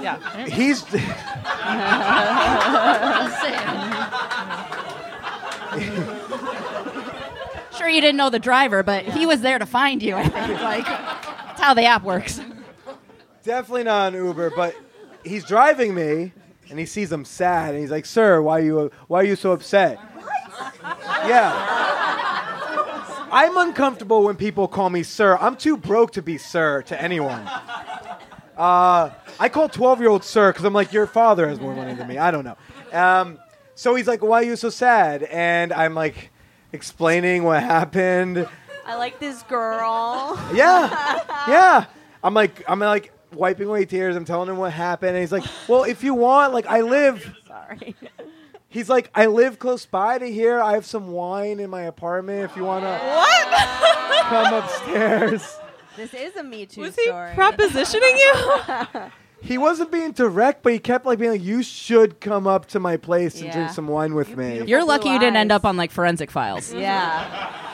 Yeah. 0.01 0.47
He's. 0.47 0.83
Sure, 7.77 7.89
you 7.89 8.01
didn't 8.01 8.17
know 8.17 8.29
the 8.29 8.39
driver, 8.39 8.83
but 8.83 9.05
he 9.05 9.25
was 9.25 9.41
there 9.41 9.57
to 9.57 9.65
find 9.65 10.03
you. 10.03 10.15
I 10.15 10.27
think. 10.27 10.61
Like 10.61 10.85
that's 10.85 11.61
how 11.61 11.73
the 11.73 11.85
app 11.85 12.03
works. 12.03 12.39
Definitely 13.43 13.85
not 13.85 14.13
an 14.13 14.23
Uber, 14.23 14.51
but 14.51 14.75
he's 15.23 15.43
driving 15.45 15.95
me, 15.95 16.31
and 16.69 16.77
he 16.77 16.85
sees 16.85 17.11
I'm 17.11 17.25
sad, 17.25 17.73
and 17.73 17.81
he's 17.81 17.89
like, 17.89 18.05
"Sir, 18.05 18.41
why 18.41 18.59
are 18.59 18.63
you 18.63 18.91
why 19.07 19.21
are 19.21 19.25
you 19.25 19.35
so 19.35 19.51
upset?" 19.53 19.97
Yeah. 21.27 22.47
I'm 23.31 23.55
uncomfortable 23.57 24.23
when 24.23 24.35
people 24.35 24.67
call 24.67 24.89
me 24.89 25.03
sir. 25.03 25.37
I'm 25.37 25.55
too 25.55 25.77
broke 25.77 26.11
to 26.13 26.21
be 26.21 26.37
sir 26.37 26.81
to 26.83 27.01
anyone. 27.01 27.47
Uh, 28.57 29.09
I 29.39 29.49
call 29.49 29.69
12 29.69 30.01
year 30.01 30.09
old 30.09 30.23
sir 30.23 30.51
because 30.51 30.65
I'm 30.65 30.73
like, 30.73 30.91
your 30.91 31.07
father 31.07 31.47
has 31.47 31.59
more 31.59 31.73
money 31.73 31.93
than 31.93 32.07
me. 32.07 32.17
I 32.17 32.31
don't 32.31 32.43
know. 32.43 32.57
Um, 32.91 33.39
so 33.75 33.95
he's 33.95 34.07
like, 34.07 34.21
why 34.21 34.41
are 34.41 34.45
you 34.45 34.55
so 34.55 34.69
sad? 34.69 35.23
And 35.23 35.71
I'm 35.71 35.95
like, 35.95 36.31
explaining 36.73 37.43
what 37.43 37.63
happened. 37.63 38.47
I 38.85 38.95
like 38.95 39.19
this 39.19 39.43
girl. 39.43 40.39
Yeah, 40.53 40.89
yeah. 41.47 41.85
I'm 42.23 42.33
like, 42.33 42.63
I'm 42.67 42.79
like 42.79 43.13
wiping 43.33 43.67
away 43.67 43.85
tears. 43.85 44.15
I'm 44.15 44.25
telling 44.25 44.49
him 44.49 44.57
what 44.57 44.73
happened, 44.73 45.11
and 45.11 45.19
he's 45.19 45.31
like, 45.31 45.43
"Well, 45.67 45.83
if 45.83 46.03
you 46.03 46.13
want, 46.13 46.53
like, 46.53 46.65
I 46.67 46.81
live." 46.81 47.35
Sorry. 47.47 47.95
He's 48.71 48.89
like, 48.89 49.11
"I 49.13 49.27
live 49.27 49.59
close 49.59 49.85
by 49.85 50.17
to 50.17 50.25
here. 50.31 50.59
I 50.61 50.73
have 50.73 50.85
some 50.85 51.11
wine 51.11 51.59
in 51.59 51.69
my 51.69 51.83
apartment. 51.83 52.49
If 52.49 52.55
you 52.57 52.63
want 52.63 52.83
to 52.85 52.89
What? 52.89 54.23
come 54.23 54.53
upstairs." 54.53 55.57
This 55.97 56.13
is 56.13 56.35
a 56.37 56.43
Me 56.43 56.65
Too 56.65 56.81
Was 56.81 56.95
he 56.95 57.03
story. 57.07 57.31
propositioning 57.31 58.17
you? 58.17 59.11
He 59.43 59.57
wasn't 59.57 59.91
being 59.91 60.11
direct, 60.11 60.61
but 60.61 60.71
he 60.71 60.77
kept 60.77 61.03
like 61.03 61.17
being 61.17 61.31
like, 61.31 61.41
"You 61.43 61.63
should 61.63 62.19
come 62.19 62.45
up 62.45 62.67
to 62.67 62.79
my 62.79 62.95
place 62.95 63.37
and 63.37 63.45
Yeah. 63.45 63.53
drink 63.53 63.71
some 63.71 63.87
wine 63.87 64.13
with 64.13 64.37
me." 64.37 64.61
You're 64.67 64.83
lucky 64.85 65.09
you 65.09 65.17
didn't 65.17 65.35
end 65.35 65.51
eyes. 65.51 65.55
up 65.55 65.65
on 65.65 65.77
like 65.77 65.89
forensic 65.89 66.29
files. 66.29 66.71
Yeah. 66.71 66.79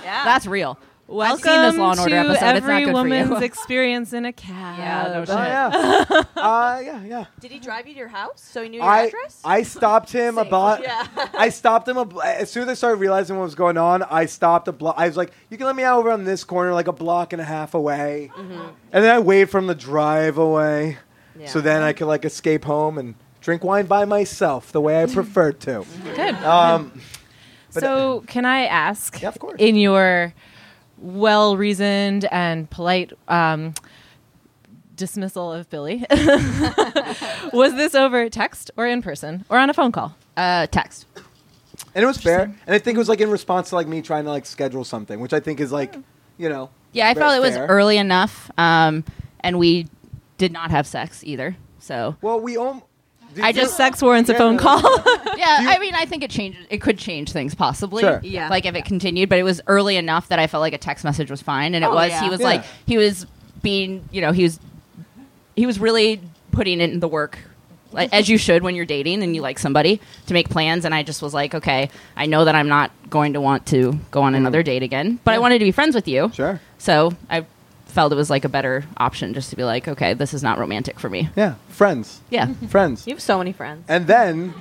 Yeah. 0.01 0.23
That's 0.23 0.47
real. 0.47 0.79
Welcome 1.09 1.35
I've 1.37 1.41
seen 1.41 1.61
this 1.61 1.77
Law 1.77 1.91
and 1.91 1.99
Order 2.01 2.09
to 2.11 2.15
episode. 2.17 2.33
It's 2.33 2.41
every 2.43 2.73
not 2.73 2.83
good 2.83 2.93
woman's 2.93 3.29
for 3.29 3.35
you. 3.39 3.43
experience 3.45 4.11
in 4.11 4.25
a 4.25 4.33
cab. 4.33 4.77
Yeah, 4.77 5.03
no 5.13 5.19
Oh 5.21 5.25
shit. 5.25 5.29
yeah, 5.29 6.23
uh, 6.43 6.81
yeah, 6.83 7.03
yeah. 7.05 7.25
Did 7.39 7.51
he 7.51 7.59
drive 7.59 7.87
you 7.87 7.93
to 7.93 7.99
your 7.99 8.09
house 8.09 8.41
so 8.41 8.61
he 8.61 8.67
knew 8.67 8.81
your 8.81 8.85
I 8.89 9.03
address? 9.03 9.41
I 9.45 9.63
stopped 9.63 10.11
him 10.11 10.37
about. 10.37 10.81
Yeah. 10.83 11.07
I 11.33 11.47
stopped 11.47 11.87
him 11.87 11.95
a, 11.95 12.03
bl- 12.03 12.21
as 12.21 12.51
soon 12.51 12.63
as 12.63 12.69
I 12.69 12.73
started 12.73 12.97
realizing 12.97 13.37
what 13.37 13.43
was 13.43 13.55
going 13.55 13.77
on. 13.77 14.03
I 14.03 14.25
stopped 14.25 14.67
a 14.67 14.73
block. 14.73 14.95
I 14.97 15.07
was 15.07 15.15
like, 15.15 15.31
"You 15.49 15.55
can 15.57 15.65
let 15.65 15.77
me 15.77 15.83
out 15.83 15.97
over 15.99 16.11
on 16.11 16.25
this 16.25 16.43
corner, 16.43 16.73
like 16.73 16.87
a 16.89 16.93
block 16.93 17.31
and 17.31 17.41
a 17.41 17.45
half 17.45 17.73
away," 17.73 18.29
Mhm. 18.37 18.71
and 18.91 19.03
then 19.03 19.15
I 19.15 19.19
waved 19.19 19.49
from 19.49 19.67
the 19.67 19.75
drive 19.75 20.37
away, 20.37 20.97
Yeah. 21.39 21.47
so 21.47 21.61
then 21.61 21.83
I 21.83 21.93
could 21.93 22.07
like 22.07 22.25
escape 22.25 22.65
home 22.65 22.97
and 22.97 23.15
drink 23.39 23.63
wine 23.63 23.85
by 23.85 24.03
myself 24.03 24.73
the 24.73 24.81
way 24.81 25.01
I 25.01 25.05
preferred 25.05 25.61
to. 25.61 25.85
Good. 26.15 26.35
Um, 26.43 26.91
but- 27.73 27.81
so, 27.81 28.23
can 28.27 28.43
I 28.45 28.65
ask, 28.65 29.21
Yeah, 29.21 29.29
of 29.29 29.39
course. 29.39 29.55
in 29.59 29.75
your 29.77 30.33
well 30.97 31.57
reasoned 31.57 32.25
and 32.31 32.69
polite 32.69 33.11
um, 33.27 33.73
dismissal 34.95 35.51
of 35.53 35.69
Billy, 35.69 36.05
was 37.53 37.73
this 37.75 37.95
over 37.95 38.29
text 38.29 38.71
or 38.77 38.87
in 38.87 39.01
person 39.01 39.45
or 39.49 39.57
on 39.57 39.69
a 39.69 39.73
phone 39.73 39.91
call? 39.91 40.15
Uh, 40.35 40.67
text. 40.67 41.05
and 41.95 42.03
it 42.03 42.07
was 42.07 42.17
fair, 42.17 42.43
and 42.43 42.75
I 42.75 42.79
think 42.79 42.95
it 42.95 42.99
was 42.99 43.09
like 43.09 43.21
in 43.21 43.31
response 43.31 43.69
to 43.69 43.75
like 43.75 43.87
me 43.87 44.01
trying 44.01 44.23
to 44.25 44.29
like 44.29 44.45
schedule 44.45 44.83
something, 44.83 45.19
which 45.19 45.33
I 45.33 45.39
think 45.39 45.59
is 45.59 45.71
like, 45.71 45.95
you 46.37 46.49
know. 46.49 46.69
Yeah, 46.93 47.09
I 47.09 47.13
felt 47.13 47.35
it 47.35 47.41
was 47.41 47.55
fair. 47.55 47.67
early 47.67 47.97
enough, 47.97 48.49
um, 48.57 49.03
and 49.41 49.59
we 49.59 49.87
did 50.37 50.51
not 50.51 50.71
have 50.71 50.87
sex 50.87 51.23
either. 51.23 51.57
So 51.79 52.15
Well, 52.21 52.39
we 52.39 52.57
om- 52.57 52.83
did 53.37 53.45
I 53.45 53.51
just 53.51 53.77
Sex 53.77 54.01
warrants 54.01 54.29
a 54.29 54.35
phone 54.35 54.57
call. 54.57 54.81
yeah, 55.37 55.61
you- 55.61 55.69
I 55.69 55.79
mean, 55.79 55.95
I 55.95 56.05
think 56.05 56.23
it 56.23 56.31
changed. 56.31 56.59
It 56.69 56.81
could 56.81 56.97
change 56.97 57.31
things 57.31 57.55
possibly. 57.55 58.03
Sure. 58.03 58.19
Yeah. 58.23 58.49
Like 58.49 58.65
if 58.65 58.75
it 58.75 58.85
continued, 58.85 59.29
but 59.29 59.39
it 59.39 59.43
was 59.43 59.61
early 59.67 59.95
enough 59.95 60.27
that 60.29 60.39
I 60.39 60.47
felt 60.47 60.61
like 60.61 60.73
a 60.73 60.77
text 60.77 61.03
message 61.03 61.31
was 61.31 61.41
fine, 61.41 61.75
and 61.75 61.83
it 61.83 61.87
Oh, 61.87 61.93
was. 61.95 62.09
yeah. 62.09 62.23
He 62.23 62.29
was 62.29 62.39
Yeah. 62.39 62.47
like 62.47 62.63
he 62.85 62.97
was 62.97 63.25
being, 63.61 64.07
you 64.11 64.21
know, 64.21 64.31
he 64.31 64.43
was 64.43 64.59
he 65.55 65.65
was 65.65 65.79
really 65.79 66.21
putting 66.51 66.81
in 66.81 66.99
the 66.99 67.07
work. 67.07 67.39
Like, 67.93 68.13
as 68.13 68.27
you 68.27 68.37
should 68.37 68.63
when 68.63 68.75
you're 68.75 68.85
dating 68.85 69.23
and 69.23 69.33
you 69.33 69.41
like 69.41 69.57
somebody 69.57 70.01
to 70.25 70.33
make 70.33 70.49
plans, 70.49 70.83
and 70.83 70.93
I 70.93 71.03
just 71.03 71.21
was 71.21 71.33
like, 71.33 71.55
okay, 71.55 71.89
I 72.17 72.25
know 72.25 72.43
that 72.45 72.53
I'm 72.53 72.67
not 72.67 72.91
going 73.09 73.33
to 73.33 73.41
want 73.41 73.65
to 73.67 73.97
go 74.11 74.21
on 74.21 74.33
mm-hmm. 74.33 74.41
another 74.41 74.61
date 74.61 74.83
again, 74.83 75.19
but 75.23 75.33
I 75.33 75.39
wanted 75.39 75.59
to 75.59 75.65
be 75.65 75.71
friends 75.71 75.95
with 75.95 76.07
you. 76.07 76.29
Sure. 76.33 76.59
So 76.77 77.13
I 77.29 77.45
felt 77.87 78.11
it 78.11 78.15
was 78.15 78.29
like 78.29 78.45
a 78.45 78.49
better 78.49 78.83
option 78.97 79.33
just 79.33 79.49
to 79.49 79.55
be 79.55 79.63
like, 79.63 79.87
okay, 79.87 80.13
this 80.13 80.33
is 80.33 80.43
not 80.43 80.59
romantic 80.59 80.99
for 80.99 81.09
me. 81.09 81.29
Yeah, 81.35 81.55
friends, 81.69 82.21
Yeah. 82.29 82.53
friends. 82.69 83.07
you 83.07 83.13
have 83.13 83.21
so 83.21 83.37
many 83.37 83.51
friends. 83.53 83.85
And 83.87 84.07
then, 84.07 84.53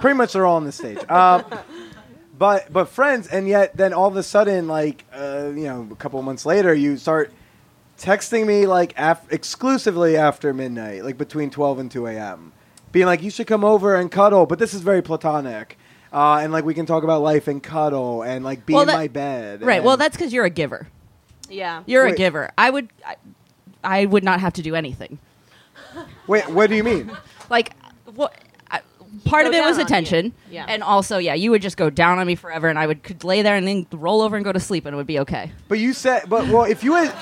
pretty 0.00 0.16
much 0.16 0.32
they're 0.32 0.46
all 0.46 0.56
on 0.56 0.64
the 0.64 0.72
stage. 0.72 0.98
Um, 1.10 1.44
but 2.38 2.72
but 2.72 2.88
friends, 2.88 3.26
and 3.28 3.48
yet 3.48 3.76
then 3.76 3.92
all 3.92 4.08
of 4.08 4.16
a 4.16 4.22
sudden, 4.22 4.68
like 4.68 5.04
uh, 5.14 5.50
you 5.54 5.64
know, 5.64 5.88
a 5.90 5.96
couple 5.96 6.20
months 6.22 6.44
later, 6.44 6.74
you 6.74 6.96
start 6.96 7.32
texting 7.98 8.46
me 8.46 8.66
like 8.66 8.92
af- 8.98 9.26
exclusively 9.32 10.16
after 10.16 10.52
midnight, 10.52 11.04
like 11.04 11.16
between 11.16 11.50
twelve 11.50 11.78
and 11.78 11.90
two 11.90 12.06
a.m. 12.06 12.52
being 12.92 13.06
like, 13.06 13.22
"You 13.22 13.30
should 13.30 13.46
come 13.46 13.64
over 13.64 13.94
and 13.94 14.10
cuddle," 14.10 14.44
but 14.46 14.58
this 14.58 14.74
is 14.74 14.82
very 14.82 15.02
platonic. 15.02 15.78
Uh, 16.16 16.38
and 16.38 16.50
like 16.52 16.64
we 16.64 16.72
can 16.72 16.86
talk 16.86 17.04
about 17.04 17.20
life 17.20 17.46
and 17.46 17.62
cuddle 17.62 18.22
and 18.22 18.42
like 18.42 18.64
be 18.64 18.72
Well, 18.72 18.82
in 18.82 18.88
that- 18.88 18.96
my 18.96 19.08
bed. 19.08 19.62
Right. 19.62 19.76
and- 19.76 19.84
Well, 19.84 19.96
that's 19.98 20.16
because 20.16 20.32
you're 20.32 20.46
a 20.46 20.50
giver. 20.50 20.88
Yeah. 21.50 21.82
You're 21.86 22.06
Wait. 22.06 22.14
a 22.14 22.16
giver. 22.16 22.50
I 22.56 22.70
would. 22.70 22.88
I, 23.06 23.16
I 23.84 24.06
would 24.06 24.24
not 24.24 24.40
have 24.40 24.54
to 24.54 24.62
do 24.62 24.74
anything. 24.74 25.18
wait. 26.26 26.48
What 26.50 26.70
do 26.70 26.76
you 26.76 26.82
mean? 26.84 27.12
Like 27.48 27.74
what? 28.16 28.34
I, 28.68 28.80
part 29.24 29.44
go 29.44 29.50
of 29.50 29.54
it 29.54 29.60
was 29.60 29.64
down 29.64 29.72
on 29.74 29.78
you. 29.78 29.84
attention, 29.84 30.32
Yeah. 30.50 30.64
and 30.68 30.82
also, 30.82 31.18
yeah, 31.18 31.34
you 31.34 31.52
would 31.52 31.62
just 31.62 31.76
go 31.76 31.90
down 31.90 32.18
on 32.18 32.26
me 32.26 32.34
forever, 32.34 32.66
and 32.68 32.76
I 32.76 32.88
would 32.88 33.04
could 33.04 33.22
lay 33.22 33.42
there 33.42 33.54
and 33.54 33.68
then 33.68 33.86
roll 33.92 34.20
over 34.20 34.34
and 34.34 34.44
go 34.44 34.50
to 34.52 34.58
sleep, 34.58 34.84
and 34.84 34.94
it 34.94 34.96
would 34.96 35.06
be 35.06 35.20
okay. 35.20 35.52
But 35.68 35.78
you 35.78 35.92
said, 35.92 36.24
but 36.28 36.48
well, 36.48 36.64
if 36.64 36.82
you 36.82 36.94
had, 36.94 37.12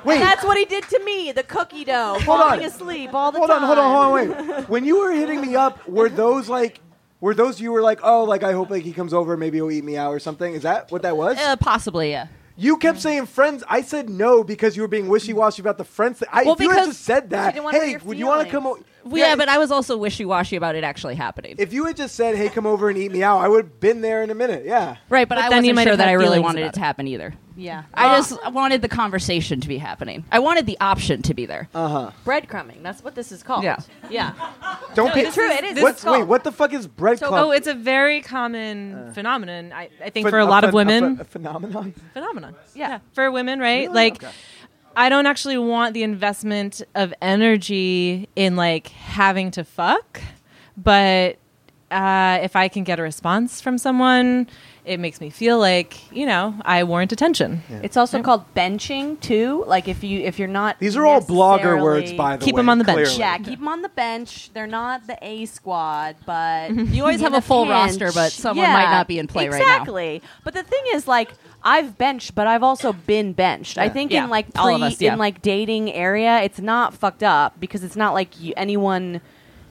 wait, 0.06 0.20
That's 0.20 0.42
what 0.42 0.56
he 0.56 0.64
did 0.64 0.84
to 0.84 0.98
me, 1.04 1.32
the 1.32 1.42
cookie 1.42 1.84
dough, 1.84 2.12
Hold 2.14 2.24
falling 2.24 2.60
on. 2.60 2.64
asleep 2.64 3.12
all 3.12 3.30
the 3.30 3.36
hold 3.40 3.50
time. 3.50 3.62
on, 3.62 3.66
hold 3.66 3.78
on, 3.78 3.92
hold 3.94 4.40
on, 4.40 4.56
wait. 4.56 4.68
When 4.70 4.86
you 4.86 5.00
were 5.00 5.12
hitting 5.12 5.42
me 5.42 5.54
up, 5.54 5.86
were 5.86 6.08
those 6.24 6.48
like, 6.48 6.80
were 7.20 7.34
those 7.34 7.60
you 7.60 7.72
were 7.72 7.82
like, 7.82 8.00
oh, 8.02 8.24
like 8.24 8.42
I 8.42 8.52
hope 8.52 8.70
like 8.70 8.82
he 8.82 8.92
comes 8.92 9.14
over, 9.14 9.36
maybe 9.36 9.58
he'll 9.58 9.70
eat 9.70 9.84
me 9.84 9.96
out 9.96 10.12
or 10.12 10.18
something? 10.18 10.54
Is 10.54 10.62
that 10.62 10.90
what 10.90 11.02
that 11.02 11.16
was? 11.16 11.38
Uh, 11.38 11.56
possibly, 11.56 12.10
yeah. 12.10 12.28
You 12.58 12.78
kept 12.78 13.00
saying 13.00 13.26
friends. 13.26 13.62
I 13.68 13.82
said 13.82 14.08
no 14.08 14.42
because 14.42 14.76
you 14.76 14.82
were 14.82 14.88
being 14.88 15.08
wishy 15.08 15.34
washy 15.34 15.60
about 15.60 15.76
the 15.76 15.84
friends 15.84 16.20
thing. 16.20 16.28
I, 16.32 16.44
Well, 16.44 16.54
if 16.54 16.60
you 16.60 16.70
had 16.70 16.76
because 16.76 16.86
just 16.88 17.02
said 17.02 17.30
that, 17.30 17.52
didn't 17.52 17.64
wanna 17.64 17.78
hurt 17.78 17.84
hey, 17.84 17.90
your 17.92 18.00
would 18.00 18.18
you 18.18 18.26
want 18.26 18.46
to 18.46 18.50
come 18.50 18.66
over? 18.66 18.80
Well, 19.06 19.20
yeah, 19.28 19.36
but 19.36 19.48
I 19.48 19.58
was 19.58 19.70
also 19.70 19.96
wishy 19.96 20.24
washy 20.24 20.56
about 20.56 20.74
it 20.74 20.84
actually 20.84 21.14
happening. 21.14 21.54
if 21.58 21.72
you 21.72 21.84
had 21.86 21.96
just 21.96 22.14
said, 22.14 22.34
hey, 22.36 22.48
come 22.48 22.66
over 22.66 22.88
and 22.88 22.98
eat 22.98 23.12
me 23.12 23.22
out, 23.22 23.38
I 23.38 23.48
would 23.48 23.64
have 23.66 23.80
been 23.80 24.00
there 24.00 24.22
in 24.22 24.30
a 24.30 24.34
minute. 24.34 24.64
Yeah. 24.64 24.96
right, 25.08 25.28
but, 25.28 25.36
But 25.36 25.44
I 25.44 25.48
then 25.48 25.64
you 25.64 25.70
wasn't 25.70 25.76
might 25.76 25.84
sure 25.84 25.96
that 25.96 26.08
I 26.08 26.12
really 26.12 26.40
wanted 26.40 26.62
about 26.62 26.68
it 26.68 26.74
to 26.74 26.80
happen 26.80 27.06
either. 27.08 27.34
Yeah. 27.58 27.84
I 27.94 28.16
just 28.18 28.36
wanted 28.52 28.82
the 28.82 28.88
conversation 28.88 29.60
to 29.62 29.68
be 29.68 29.78
happening. 29.78 30.24
I 30.30 30.40
wanted 30.40 30.66
the 30.66 30.78
option 30.78 31.22
to 31.22 31.32
be 31.32 31.46
there. 31.46 31.68
Uh 31.74 31.88
huh. 31.88 32.10
breadcrumbing. 32.26 32.82
That's 32.82 33.02
what 33.02 33.14
this 33.14 33.32
is 33.32 33.42
called. 33.42 33.64
Yeah. 33.64 33.78
Yeah. 34.10 34.32
Don't 34.94 35.12
pay. 35.14 35.22
it's 35.26 35.34
true, 35.34 35.48
it 35.50 35.64
is. 35.64 35.82
What's 35.82 36.04
wait? 36.04 36.24
What 36.24 36.44
the 36.44 36.52
fuck 36.52 36.74
is 36.74 36.86
breadcrumb? 36.86 37.30
Oh, 37.32 37.50
it's 37.52 37.66
a 37.66 37.72
very 37.74 38.20
common 38.20 39.12
phenomenon. 39.14 39.72
I, 39.72 39.88
I 40.04 40.10
think 40.10 40.26
Phen- 40.26 40.30
for 40.30 40.38
a 40.38 40.44
lot 40.44 40.64
of 40.64 40.70
phen- 40.70 40.74
women, 40.74 41.16
ph- 41.16 41.20
a 41.26 41.30
phenomenon. 41.30 41.94
phenomenon. 42.12 42.54
Yeah. 42.74 42.98
for 43.14 43.30
women, 43.30 43.58
right? 43.58 43.88
Really? 43.88 43.94
Like, 43.94 44.16
Okay. 44.22 44.32
I 44.96 45.08
don't 45.10 45.26
actually 45.26 45.58
want 45.58 45.92
the 45.94 46.02
investment 46.02 46.82
of 46.94 47.12
energy 47.20 48.28
in 48.34 48.56
like 48.56 48.88
having 48.88 49.50
to 49.52 49.62
fuck, 49.64 50.22
but 50.76 51.36
uh, 51.90 52.38
if 52.42 52.56
I 52.56 52.68
can 52.68 52.82
get 52.82 52.98
a 52.98 53.02
response 53.02 53.60
from 53.60 53.78
someone, 53.78 54.48
it 54.84 54.98
makes 54.98 55.20
me 55.20 55.30
feel 55.30 55.58
like 55.58 56.10
you 56.12 56.26
know 56.26 56.54
I 56.64 56.82
warrant 56.84 57.12
attention. 57.12 57.62
It's 57.82 57.96
also 57.96 58.22
called 58.22 58.44
benching 58.54 59.20
too. 59.20 59.64
Like 59.66 59.86
if 59.88 60.02
you 60.02 60.20
if 60.20 60.38
you're 60.38 60.48
not 60.48 60.78
These 60.78 60.96
are 60.96 61.04
all 61.04 61.20
blogger 61.20 61.80
words, 61.82 62.12
by 62.12 62.36
the 62.36 62.40
way. 62.40 62.44
Keep 62.46 62.54
way. 62.54 62.60
'em 62.60 62.68
on 62.68 62.78
the 62.78 62.84
bench. 62.84 63.18
Yeah, 63.18 63.36
keep 63.38 63.58
them 63.58 63.68
on 63.68 63.82
the 63.82 63.88
bench. 63.88 64.50
They're 64.52 64.66
not 64.66 65.06
the 65.06 65.18
A 65.22 65.44
squad, 65.46 66.16
but 66.24 66.70
You 66.74 67.02
always 67.02 67.20
have 67.20 67.34
a 67.34 67.40
full 67.40 67.64
pinch- 67.64 67.72
roster, 68.00 68.12
but 68.12 68.32
someone 68.32 68.66
might 68.70 68.90
not 68.90 69.06
be 69.08 69.18
in 69.18 69.26
play 69.26 69.48
right 69.48 69.58
now. 69.58 69.64
Exactly. 69.64 70.22
But 70.44 70.54
the 70.54 70.62
thing 70.62 70.82
is, 70.92 71.06
like, 71.08 71.32
I've 71.66 71.98
benched, 71.98 72.34
but 72.34 72.46
I've 72.46 72.62
also 72.62 72.92
been 72.92 73.32
benched. 73.32 73.76
I 73.76 73.88
think 73.88 74.12
Yeah. 74.12 74.24
in 74.24 74.30
like 74.30 74.46
All 74.56 74.66
pre, 74.78 74.82
us, 74.86 75.00
yeah. 75.00 75.12
in 75.14 75.18
like 75.18 75.42
dating 75.42 75.92
area, 75.92 76.40
it's 76.42 76.60
not 76.60 76.94
fucked 76.94 77.22
up 77.24 77.58
because 77.58 77.82
it's 77.82 77.96
not 77.96 78.14
like 78.14 78.40
you, 78.40 78.54
anyone 78.56 79.20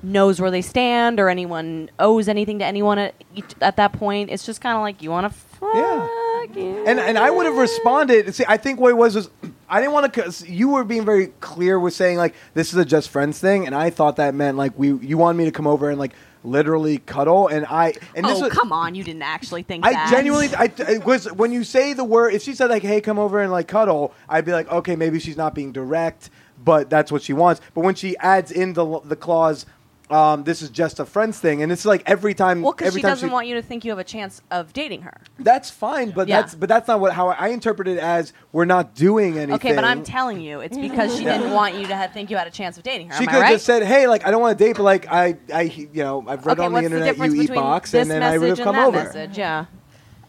knows 0.03 0.39
where 0.41 0.51
they 0.51 0.61
stand 0.61 1.19
or 1.19 1.29
anyone 1.29 1.89
owes 1.97 2.27
anything 2.27 2.59
to 2.59 2.65
anyone 2.65 2.99
at, 2.99 3.15
each- 3.33 3.55
at 3.61 3.77
that 3.77 3.93
point. 3.93 4.29
It's 4.29 4.45
just 4.45 4.59
kind 4.61 4.75
of 4.75 4.81
like 4.81 5.01
you 5.01 5.09
want 5.09 5.31
to 5.31 5.33
fuck. 5.39 5.73
Yeah. 5.73 6.07
you. 6.55 6.83
And 6.85 6.99
and 6.99 7.17
I 7.17 7.31
would 7.31 7.45
have 7.47 7.55
responded. 7.57 8.35
See, 8.35 8.45
I 8.47 8.57
think 8.57 8.79
what 8.79 8.89
it 8.91 8.97
was 8.97 9.15
was 9.15 9.29
I 9.67 9.79
didn't 9.79 9.93
want 9.93 10.13
to. 10.13 10.21
Cause 10.21 10.45
you 10.47 10.69
were 10.69 10.83
being 10.83 11.03
very 11.05 11.27
clear 11.39 11.79
with 11.79 11.93
saying 11.95 12.17
like 12.17 12.35
this 12.53 12.71
is 12.71 12.77
a 12.77 12.85
just 12.85 13.09
friends 13.09 13.39
thing, 13.39 13.65
and 13.65 13.73
I 13.73 13.89
thought 13.89 14.17
that 14.17 14.35
meant 14.35 14.57
like 14.57 14.73
we 14.77 14.93
you 14.93 15.17
wanted 15.17 15.37
me 15.39 15.45
to 15.45 15.51
come 15.51 15.65
over 15.65 15.89
and 15.89 15.97
like 15.97 16.13
literally 16.45 16.99
cuddle, 16.99 17.47
and 17.47 17.65
I 17.65 17.93
and 18.15 18.25
this 18.25 18.39
oh 18.39 18.43
was, 18.43 18.53
come 18.53 18.71
on, 18.71 18.95
you 18.95 19.03
didn't 19.03 19.23
actually 19.23 19.63
think 19.63 19.85
I 19.85 19.93
that. 19.93 20.09
genuinely, 20.09 20.53
I 20.55 20.71
it 20.77 21.05
was 21.05 21.31
when 21.33 21.51
you 21.51 21.63
say 21.63 21.93
the 21.93 22.03
word. 22.03 22.33
If 22.33 22.43
she 22.43 22.53
said 22.53 22.69
like, 22.69 22.83
"Hey, 22.83 23.01
come 23.01 23.19
over 23.19 23.41
and 23.41 23.51
like 23.51 23.67
cuddle," 23.67 24.13
I'd 24.29 24.45
be 24.45 24.51
like, 24.51 24.71
"Okay, 24.71 24.95
maybe 24.95 25.19
she's 25.19 25.37
not 25.37 25.55
being 25.55 25.71
direct, 25.71 26.29
but 26.63 26.89
that's 26.89 27.11
what 27.11 27.21
she 27.21 27.33
wants." 27.33 27.61
But 27.73 27.81
when 27.81 27.95
she 27.95 28.17
adds 28.17 28.51
in 28.51 28.73
the 28.73 28.99
the 29.01 29.15
clause, 29.15 29.65
um, 30.09 30.43
"This 30.43 30.61
is 30.61 30.69
just 30.69 30.99
a 30.99 31.05
friends 31.05 31.39
thing," 31.39 31.61
and 31.63 31.71
it's 31.71 31.85
like 31.85 32.03
every 32.05 32.33
time, 32.33 32.61
Well, 32.61 32.73
because 32.73 32.93
she 32.93 33.01
doesn't 33.01 33.31
want 33.31 33.47
you 33.47 33.55
to 33.55 33.61
think 33.61 33.83
you 33.85 33.91
have 33.91 33.99
a 33.99 34.03
chance 34.03 34.41
of 34.51 34.73
dating 34.73 35.01
her. 35.01 35.21
That's 35.39 35.69
fine, 35.69 36.11
but 36.11 36.27
Yeah. 36.27 36.41
that's 36.41 36.55
but 36.55 36.69
that's 36.69 36.87
not 36.87 36.99
what 36.99 37.13
how 37.13 37.29
I, 37.29 37.33
I 37.33 37.47
interpret 37.49 37.87
it 37.87 37.97
as. 37.97 38.33
We're 38.51 38.65
not 38.65 38.95
doing 38.95 39.37
anything. 39.37 39.55
Okay, 39.55 39.75
but 39.75 39.83
I'm 39.83 40.03
telling 40.03 40.39
you, 40.39 40.59
it's 40.59 40.77
because 40.77 41.17
she 41.17 41.23
didn't 41.25 41.51
want 41.51 41.75
you 41.75 41.87
to 41.87 41.95
have, 41.95 42.13
think 42.13 42.29
you 42.29 42.37
had 42.37 42.47
a 42.47 42.51
chance 42.51 42.77
of 42.77 42.83
dating 42.83 43.09
her. 43.09 43.15
She 43.15 43.23
Am 43.23 43.27
could 43.27 43.29
I 43.29 43.37
have 43.37 43.41
right? 43.43 43.51
just 43.53 43.65
said, 43.65 43.83
"Hey, 43.83 44.07
like 44.07 44.25
I 44.25 44.31
don't 44.31 44.41
want 44.41 44.57
to 44.57 44.63
date, 44.63 44.77
but 44.77 44.83
like 44.83 45.07
I, 45.11 45.37
I, 45.53 45.61
you 45.63 45.89
know, 46.03 46.23
I've 46.27 46.45
read 46.45 46.59
okay, 46.59 46.65
on 46.65 46.71
the 46.71 46.75
what's 46.75 46.81
the 46.81 46.85
internet 46.85 47.07
difference 47.13 47.33
you 47.33 47.41
eat 47.41 47.47
between 47.47 47.61
box, 47.61 47.91
this 47.91 48.01
and 48.01 48.11
then 48.11 48.23
I 48.23 48.37
would 48.37 48.49
have 48.49 48.57
message 48.57 48.63
come 48.63 48.75
and 48.75 48.85
over." 48.85 48.97
that 48.97 49.05
message? 49.15 49.37
Yeah. 49.37 49.65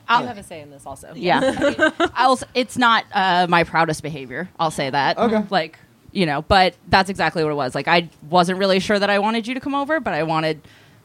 I'll 0.09 0.27
have 0.27 0.39
a 0.39 0.43
say 0.43 0.61
in 0.61 0.70
this 0.70 0.86
also. 0.86 1.12
Yeah. 1.16 1.90
I'll, 2.15 2.39
it's 2.55 2.78
not 2.78 3.05
uh, 3.12 3.47
my 3.48 3.65
proudest 3.65 4.03
behavior. 4.05 4.48
I'll 4.59 4.70
say 4.70 4.89
that. 4.89 5.19
Okay. 5.19 5.44
Like, 5.51 5.78
you 6.16 6.24
know, 6.24 6.40
but 6.43 6.74
that's 6.88 7.10
exactly 7.10 7.44
what 7.44 7.51
it 7.52 7.56
was. 7.56 7.74
Like, 7.74 7.88
I 7.88 8.09
wasn't 8.30 8.59
really 8.59 8.80
sure 8.80 8.98
that 8.98 9.10
I 9.10 9.18
wanted 9.18 9.47
you 9.47 9.52
to 9.55 9.60
come 9.60 9.74
over, 9.74 10.01
but 10.01 10.14
I 10.14 10.22
wanted 10.22 10.62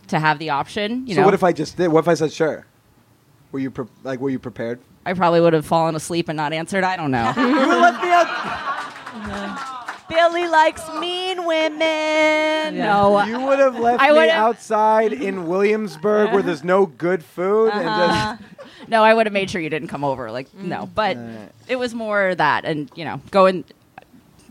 to 0.07 0.19
have 0.19 0.39
the 0.39 0.51
option. 0.51 1.05
You 1.05 1.15
so 1.15 1.21
know, 1.21 1.25
what 1.27 1.33
if 1.33 1.43
I 1.43 1.51
just 1.51 1.75
did? 1.75 1.89
What 1.89 1.99
if 1.99 2.07
I 2.07 2.13
said 2.13 2.31
sure? 2.31 2.65
Were 3.51 3.59
you 3.59 3.69
pre- 3.71 3.85
like 4.03 4.19
were 4.21 4.29
you 4.29 4.39
prepared? 4.39 4.79
I 5.05 5.13
probably 5.13 5.41
would 5.41 5.51
have 5.53 5.65
fallen 5.65 5.95
asleep 5.95 6.29
and 6.29 6.38
not 6.38 6.53
answered. 6.53 6.83
I 6.85 6.95
don't 6.95 7.11
know. 7.11 7.33
you 7.38 7.43
would 7.43 7.67
left 7.81 8.01
me 8.03 8.09
out. 8.09 10.07
Billy 10.07 10.47
likes 10.47 10.81
mean 10.99 11.45
women. 11.45 12.77
no. 12.77 13.23
You 13.23 13.41
would 13.41 13.59
have 13.59 13.77
left 13.79 14.01
I 14.01 14.11
me 14.11 14.29
outside 14.29 15.13
in 15.13 15.47
Williamsburg 15.47 16.33
where 16.33 16.43
there's 16.43 16.63
no 16.63 16.85
good 16.85 17.23
food 17.23 17.69
Uh-huh. 17.69 17.79
and 17.81 18.39
just 18.39 18.89
no, 18.89 19.03
I 19.03 19.13
would 19.13 19.25
have 19.25 19.33
made 19.33 19.49
sure 19.49 19.61
you 19.61 19.69
didn't 19.69 19.88
come 19.89 20.03
over. 20.03 20.31
Like, 20.31 20.53
no. 20.53 20.89
But 20.93 21.17
it 21.67 21.75
was 21.77 21.93
more 21.93 22.33
that, 22.35 22.63
and 22.65 22.89
you 22.95 23.03
know, 23.05 23.21
going. 23.31 23.63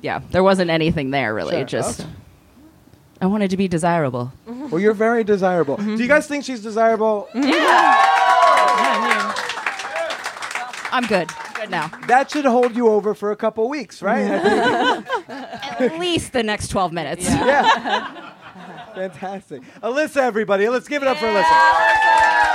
Yeah, 0.03 0.21
there 0.31 0.43
wasn't 0.43 0.71
anything 0.71 1.11
there 1.11 1.35
really. 1.35 1.57
Sure, 1.57 1.65
just. 1.65 2.01
okay. 2.01 2.11
I 3.23 3.27
wanted 3.27 3.51
to 3.51 3.59
be 3.59 3.69
desirable. 3.69 4.33
well, 4.47 4.81
you're 4.81 4.95
very 4.95 5.25
desirable. 5.25 5.77
Mm-hmm. 5.77 5.97
Do 5.97 6.03
you 6.03 6.09
guys 6.09 6.27
think 6.27 6.43
she's 6.43 6.63
desirable? 6.63 7.29
I'm 10.93 11.07
good. 11.07 11.29
Good 11.55 11.71
now. 11.71 11.89
That 12.09 12.31
should 12.31 12.47
hold 12.47 12.75
you 12.75 12.89
over 12.89 13.15
for 13.15 13.31
a 13.31 13.37
couple 13.37 13.69
weeks, 13.69 14.01
right? 14.01 14.23
At 15.29 15.99
least 15.99 16.33
the 16.33 16.43
next 16.43 16.69
12 16.69 16.93
minutes. 16.93 17.25
yeah. 17.25 18.33
Fantastic. 18.95 19.63
Alyssa, 19.83 20.17
everybody. 20.19 20.69
Let's 20.69 20.89
give 20.89 21.03
it 21.03 21.09
up 21.09 21.19
for 21.19 21.27
Alyssa. 21.27 22.47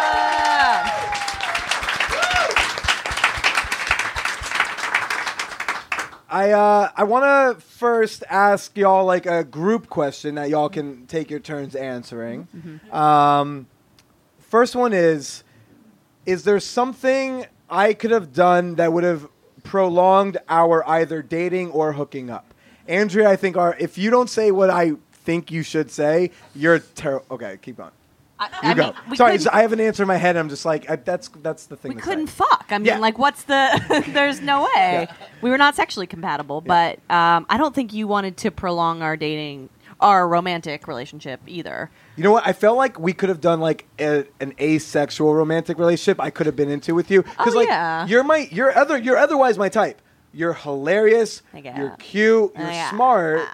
I 6.29 6.51
uh, 6.51 6.89
I 6.95 7.03
want 7.03 7.23
to 7.57 7.61
first 7.61 8.23
ask 8.29 8.75
y'all 8.77 9.05
like 9.05 9.25
a 9.25 9.43
group 9.43 9.89
question 9.89 10.35
that 10.35 10.49
y'all 10.49 10.69
can 10.69 11.05
take 11.07 11.29
your 11.29 11.39
turns 11.39 11.75
answering. 11.75 12.47
Um, 12.91 13.67
first 14.39 14.75
one 14.75 14.93
is: 14.93 15.43
Is 16.25 16.43
there 16.43 16.59
something 16.59 17.45
I 17.69 17.93
could 17.93 18.11
have 18.11 18.33
done 18.33 18.75
that 18.75 18.91
would 18.91 19.03
have 19.03 19.27
prolonged 19.63 20.37
our 20.49 20.87
either 20.87 21.21
dating 21.21 21.71
or 21.71 21.93
hooking 21.93 22.29
up? 22.29 22.53
Andrea, 22.87 23.29
I 23.29 23.35
think 23.35 23.57
are 23.57 23.75
if 23.79 23.97
you 23.97 24.09
don't 24.09 24.29
say 24.29 24.51
what 24.51 24.69
I 24.69 24.93
think 25.11 25.51
you 25.51 25.63
should 25.63 25.91
say, 25.91 26.31
you're 26.55 26.79
terrible. 26.79 27.25
Okay, 27.31 27.57
keep 27.61 27.77
going. 27.77 27.91
I, 28.37 28.45
You 28.47 28.69
I 28.69 28.73
go. 28.73 28.83
mean, 28.83 28.93
we 29.09 29.17
Sorry, 29.17 29.37
couldn't- 29.37 29.53
I 29.53 29.61
have 29.61 29.71
an 29.73 29.79
answer 29.79 30.03
in 30.03 30.07
my 30.07 30.17
head. 30.17 30.35
I'm 30.35 30.49
just 30.49 30.65
like 30.65 30.89
I, 30.89 30.97
that's 30.97 31.29
that's 31.41 31.67
the 31.67 31.75
thing. 31.77 31.91
we 31.93 31.95
to 31.95 32.01
couldn't 32.01 32.27
fuck. 32.27 32.65
I 32.69 32.77
mean, 32.77 32.85
Yeah. 32.87 32.97
like, 32.99 33.17
what's 33.17 33.43
the? 33.43 34.03
there's 34.13 34.41
no 34.41 34.67
way. 34.75 35.07
We 35.41 35.49
were 35.49 35.57
not 35.57 35.75
sexually 35.75 36.07
compatible, 36.07 36.59
but 36.61 36.99
um, 37.09 37.45
I 37.49 37.57
don't 37.57 37.73
think 37.73 37.93
you 37.93 38.07
wanted 38.07 38.35
to 38.37 38.51
prolong 38.51 39.01
our 39.01 39.15
dating, 39.15 39.69
our 40.01 40.27
romantic 40.27 40.85
relationship 40.87 41.39
either. 41.47 41.89
You 42.17 42.23
know 42.25 42.31
what? 42.31 42.45
I 42.45 42.51
felt 42.53 42.77
like 42.77 42.99
we 42.99 43.13
could 43.13 43.29
have 43.29 43.39
done 43.41 43.59
like 43.61 43.85
a, 43.99 44.25
an 44.41 44.53
asexual 44.59 45.33
romantic 45.33 45.77
relationship. 45.79 46.19
I 46.19 46.29
could 46.29 46.45
have 46.45 46.55
been 46.57 46.69
into 46.69 46.93
with 46.93 47.09
you 47.11 47.23
because 47.23 47.53
Oh, 47.55 47.59
like 47.59 47.67
yeah. 47.69 48.05
you're 48.05 48.23
my 48.23 48.47
you're 48.51 48.77
other 48.77 48.97
you're 48.97 49.17
otherwise 49.17 49.57
my 49.57 49.69
type. 49.69 50.01
You're 50.33 50.53
hilarious. 50.53 51.41
Yeah. 51.53 51.79
You're 51.79 51.95
cute. 51.99 52.51
You're 52.57 52.89
smart. 52.89 53.47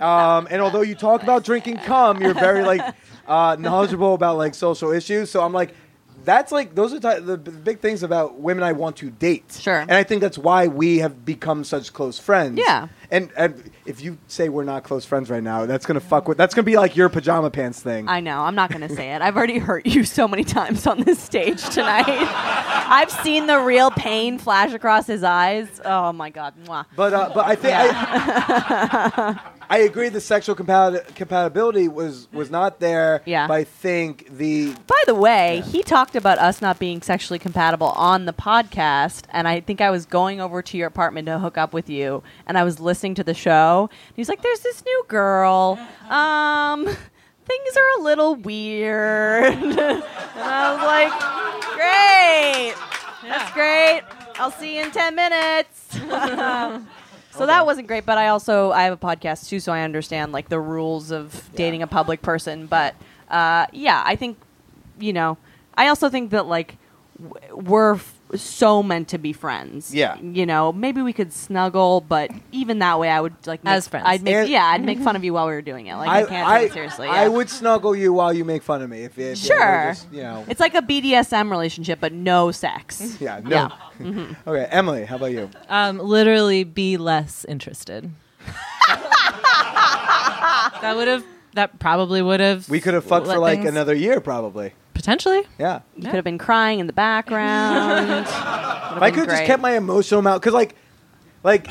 Um, 0.00 0.48
and 0.50 0.60
although 0.60 0.82
you 0.82 0.96
talk 0.96 1.22
about 1.22 1.44
drinking 1.44 1.76
cum, 1.78 2.20
you're 2.20 2.34
very 2.34 2.64
like 2.64 2.82
uh, 3.26 3.56
knowledgeable 3.58 4.14
about 4.20 4.36
like 4.36 4.54
social 4.54 4.90
issues. 4.90 5.30
So 5.30 5.42
I'm 5.42 5.52
like, 5.52 5.74
that's 6.24 6.52
like 6.52 6.74
those 6.74 6.92
are 6.94 6.98
the 6.98 7.36
b- 7.36 7.50
big 7.50 7.80
things 7.80 8.02
about 8.02 8.38
women 8.40 8.64
I 8.64 8.72
want 8.72 8.96
to 8.96 9.10
date. 9.10 9.58
Sure. 9.60 9.80
And 9.80 9.92
I 9.92 10.02
think 10.04 10.20
that's 10.20 10.38
why 10.38 10.68
we 10.68 10.98
have 10.98 11.24
become 11.24 11.64
such 11.64 11.92
close 11.92 12.18
friends. 12.18 12.58
Yeah. 12.58 12.88
And, 13.10 13.30
and 13.36 13.70
if 13.86 14.00
you 14.00 14.18
say 14.26 14.48
we're 14.48 14.64
not 14.64 14.84
close 14.84 15.04
friends 15.04 15.30
right 15.30 15.42
now, 15.42 15.66
that's 15.66 15.86
gonna 15.86 16.00
fuck 16.00 16.26
with. 16.26 16.38
That's 16.38 16.54
gonna 16.54 16.64
be 16.64 16.76
like 16.76 16.96
your 16.96 17.08
pajama 17.08 17.50
pants 17.50 17.80
thing. 17.82 18.08
I 18.08 18.20
know. 18.20 18.40
I'm 18.40 18.54
not 18.54 18.70
going 18.70 18.86
to 18.88 18.94
say 18.94 19.14
it. 19.14 19.22
I've 19.22 19.36
already 19.36 19.58
hurt 19.58 19.86
you 19.86 20.04
so 20.04 20.26
many 20.26 20.44
times 20.44 20.86
on 20.86 21.00
this 21.00 21.18
stage 21.18 21.62
tonight. 21.70 22.04
I've 22.86 23.10
seen 23.10 23.46
the 23.46 23.58
real 23.60 23.90
pain 23.90 24.38
flash 24.38 24.72
across 24.72 25.06
his 25.06 25.22
eyes. 25.22 25.80
Oh 25.84 26.12
my 26.12 26.30
god. 26.30 26.54
Mwah. 26.64 26.86
But 26.96 27.12
uh, 27.12 27.30
but 27.34 27.44
I 27.46 27.54
think 27.54 27.74
I, 27.76 29.40
I 29.74 29.78
agree 29.78 30.08
the 30.08 30.20
sexual 30.20 30.54
compat- 30.54 31.16
compatibility 31.16 31.88
was 31.88 32.28
was 32.32 32.48
not 32.48 32.78
there. 32.78 33.22
Yeah. 33.24 33.48
But 33.48 33.54
I 33.54 33.64
think 33.64 34.28
the 34.38 34.72
By 34.86 35.02
the 35.04 35.16
way, 35.16 35.64
he 35.66 35.82
talked 35.82 36.14
about 36.14 36.38
us 36.38 36.62
not 36.62 36.78
being 36.78 37.02
sexually 37.02 37.40
compatible 37.40 37.88
on 37.88 38.24
the 38.24 38.32
podcast, 38.32 39.24
and 39.30 39.48
I 39.48 39.58
think 39.58 39.80
I 39.80 39.90
was 39.90 40.06
going 40.06 40.40
over 40.40 40.62
to 40.62 40.76
your 40.76 40.86
apartment 40.86 41.26
to 41.26 41.40
hook 41.40 41.58
up 41.58 41.72
with 41.72 41.90
you, 41.90 42.22
and 42.46 42.56
I 42.56 42.62
was 42.62 42.78
listening 42.78 43.16
to 43.16 43.24
the 43.24 43.34
show. 43.34 43.88
And 43.90 44.16
he's 44.16 44.28
like, 44.28 44.42
"There's 44.42 44.60
this 44.60 44.84
new 44.84 45.04
girl. 45.08 45.76
Um, 46.08 46.84
things 46.86 47.76
are 47.76 47.98
a 47.98 48.02
little 48.02 48.36
weird." 48.36 49.44
and 49.54 49.80
I 50.36 50.72
was 50.72 50.84
like, 50.86 51.12
"Great, 51.74 52.74
that's 53.28 53.52
great. 53.52 54.02
I'll 54.36 54.52
see 54.52 54.76
you 54.76 54.84
in 54.84 54.92
ten 54.92 55.16
minutes." 55.16 55.98
So 57.36 57.46
that 57.46 57.66
wasn't 57.66 57.88
great, 57.88 58.06
but 58.06 58.16
I 58.18 58.28
also 58.28 58.70
I 58.72 58.84
have 58.84 58.92
a 58.92 58.96
podcast 58.96 59.48
too, 59.48 59.60
so 59.60 59.72
I 59.72 59.82
understand 59.82 60.32
like 60.32 60.48
the 60.48 60.60
rules 60.60 61.10
of 61.10 61.50
dating 61.54 61.82
a 61.82 61.86
public 61.86 62.22
person. 62.22 62.66
But 62.66 62.94
uh, 63.28 63.66
yeah, 63.72 64.02
I 64.04 64.16
think 64.16 64.38
you 64.98 65.12
know, 65.12 65.36
I 65.74 65.88
also 65.88 66.08
think 66.08 66.30
that 66.30 66.46
like 66.46 66.76
w- 67.20 67.56
we're 67.56 67.94
f- 67.94 68.13
so 68.34 68.82
meant 68.82 69.08
to 69.08 69.18
be 69.18 69.32
friends. 69.32 69.94
Yeah. 69.94 70.18
you 70.20 70.46
know, 70.46 70.72
maybe 70.72 71.02
we 71.02 71.12
could 71.12 71.32
snuggle, 71.32 72.00
but 72.00 72.30
even 72.52 72.78
that 72.80 72.98
way, 72.98 73.10
I 73.10 73.20
would 73.20 73.34
like 73.46 73.62
make, 73.62 73.74
As 73.74 73.86
friends. 73.86 74.06
I'd 74.08 74.22
make 74.22 74.34
And- 74.34 74.48
yeah, 74.48 74.64
I'd 74.66 74.84
make 74.84 74.98
fun 74.98 75.14
of 75.16 75.24
you 75.24 75.34
while 75.34 75.46
we 75.46 75.52
were 75.52 75.62
doing 75.62 75.86
it. 75.86 75.94
Like 75.94 76.08
I, 76.08 76.24
can't 76.24 76.48
take 76.48 76.70
it 76.70 76.72
seriously. 76.72 77.08
I 77.08 77.22
yeah. 77.22 77.28
would 77.28 77.50
snuggle 77.50 77.94
you 77.94 78.12
while 78.12 78.32
you 78.32 78.44
make 78.44 78.62
fun 78.62 78.82
of 78.82 78.90
me 78.90 79.04
if, 79.04 79.18
if 79.18 79.38
Sure. 79.38 79.60
ever 79.60 79.90
just, 79.92 80.12
you 80.12 80.22
know. 80.22 80.44
It's 80.48 80.60
like 80.60 80.74
a 80.74 80.82
BDSM 80.82 81.50
relationship, 81.50 82.00
but 82.00 82.12
no 82.12 82.50
sex. 82.50 83.16
yeah. 83.20 83.40
No. 83.44 83.70
okay, 84.46 84.66
Emily, 84.70 85.04
how 85.04 85.16
about 85.16 85.32
you? 85.32 85.50
Um, 85.68 85.98
literally 85.98 86.64
be 86.64 86.96
less 86.96 87.44
interested. 87.44 88.10
that 88.88 90.94
would 90.96 91.08
have. 91.08 91.24
That 91.54 91.78
probably 91.78 92.20
would 92.22 92.40
have. 92.40 92.68
We 92.68 92.80
could 92.80 92.94
have 92.94 93.04
fucked 93.04 93.26
for 93.26 93.38
like 93.38 93.58
things- 93.58 93.70
another 93.70 93.94
year, 93.94 94.20
probably. 94.20 94.72
potentially. 94.92 95.42
Yeah. 95.58 95.80
You 95.96 96.04
could 96.04 96.14
have 96.14 96.24
been 96.24 96.38
crying 96.38 96.80
in 96.80 96.86
the 96.86 96.92
background. 96.92 98.26
If 98.94 99.02
I 99.02 99.10
could 99.10 99.20
have 99.28 99.28
just 99.30 99.44
kept 99.44 99.60
my 99.60 99.76
emotional 99.76 100.22
mouth, 100.22 100.40
because 100.40 100.54
like, 100.54 100.76
like, 101.42 101.66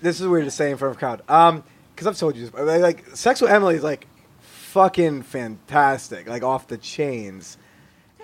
this 0.00 0.18
is 0.18 0.26
weird 0.26 0.46
to 0.46 0.50
say 0.50 0.70
in 0.70 0.78
front 0.78 0.92
of 0.92 0.96
a 0.96 0.98
crowd. 0.98 1.20
Um, 1.28 1.62
because 1.94 2.06
I've 2.06 2.16
told 2.16 2.36
you 2.36 2.40
this, 2.42 2.50
but 2.50 2.64
like, 2.64 2.80
like, 2.80 3.06
sex 3.16 3.42
with 3.42 3.50
Emily 3.50 3.74
is 3.74 3.82
like 3.82 4.06
fucking 4.40 5.22
fantastic, 5.24 6.26
like 6.26 6.42
off 6.42 6.66
the 6.68 6.78
chains, 6.78 7.58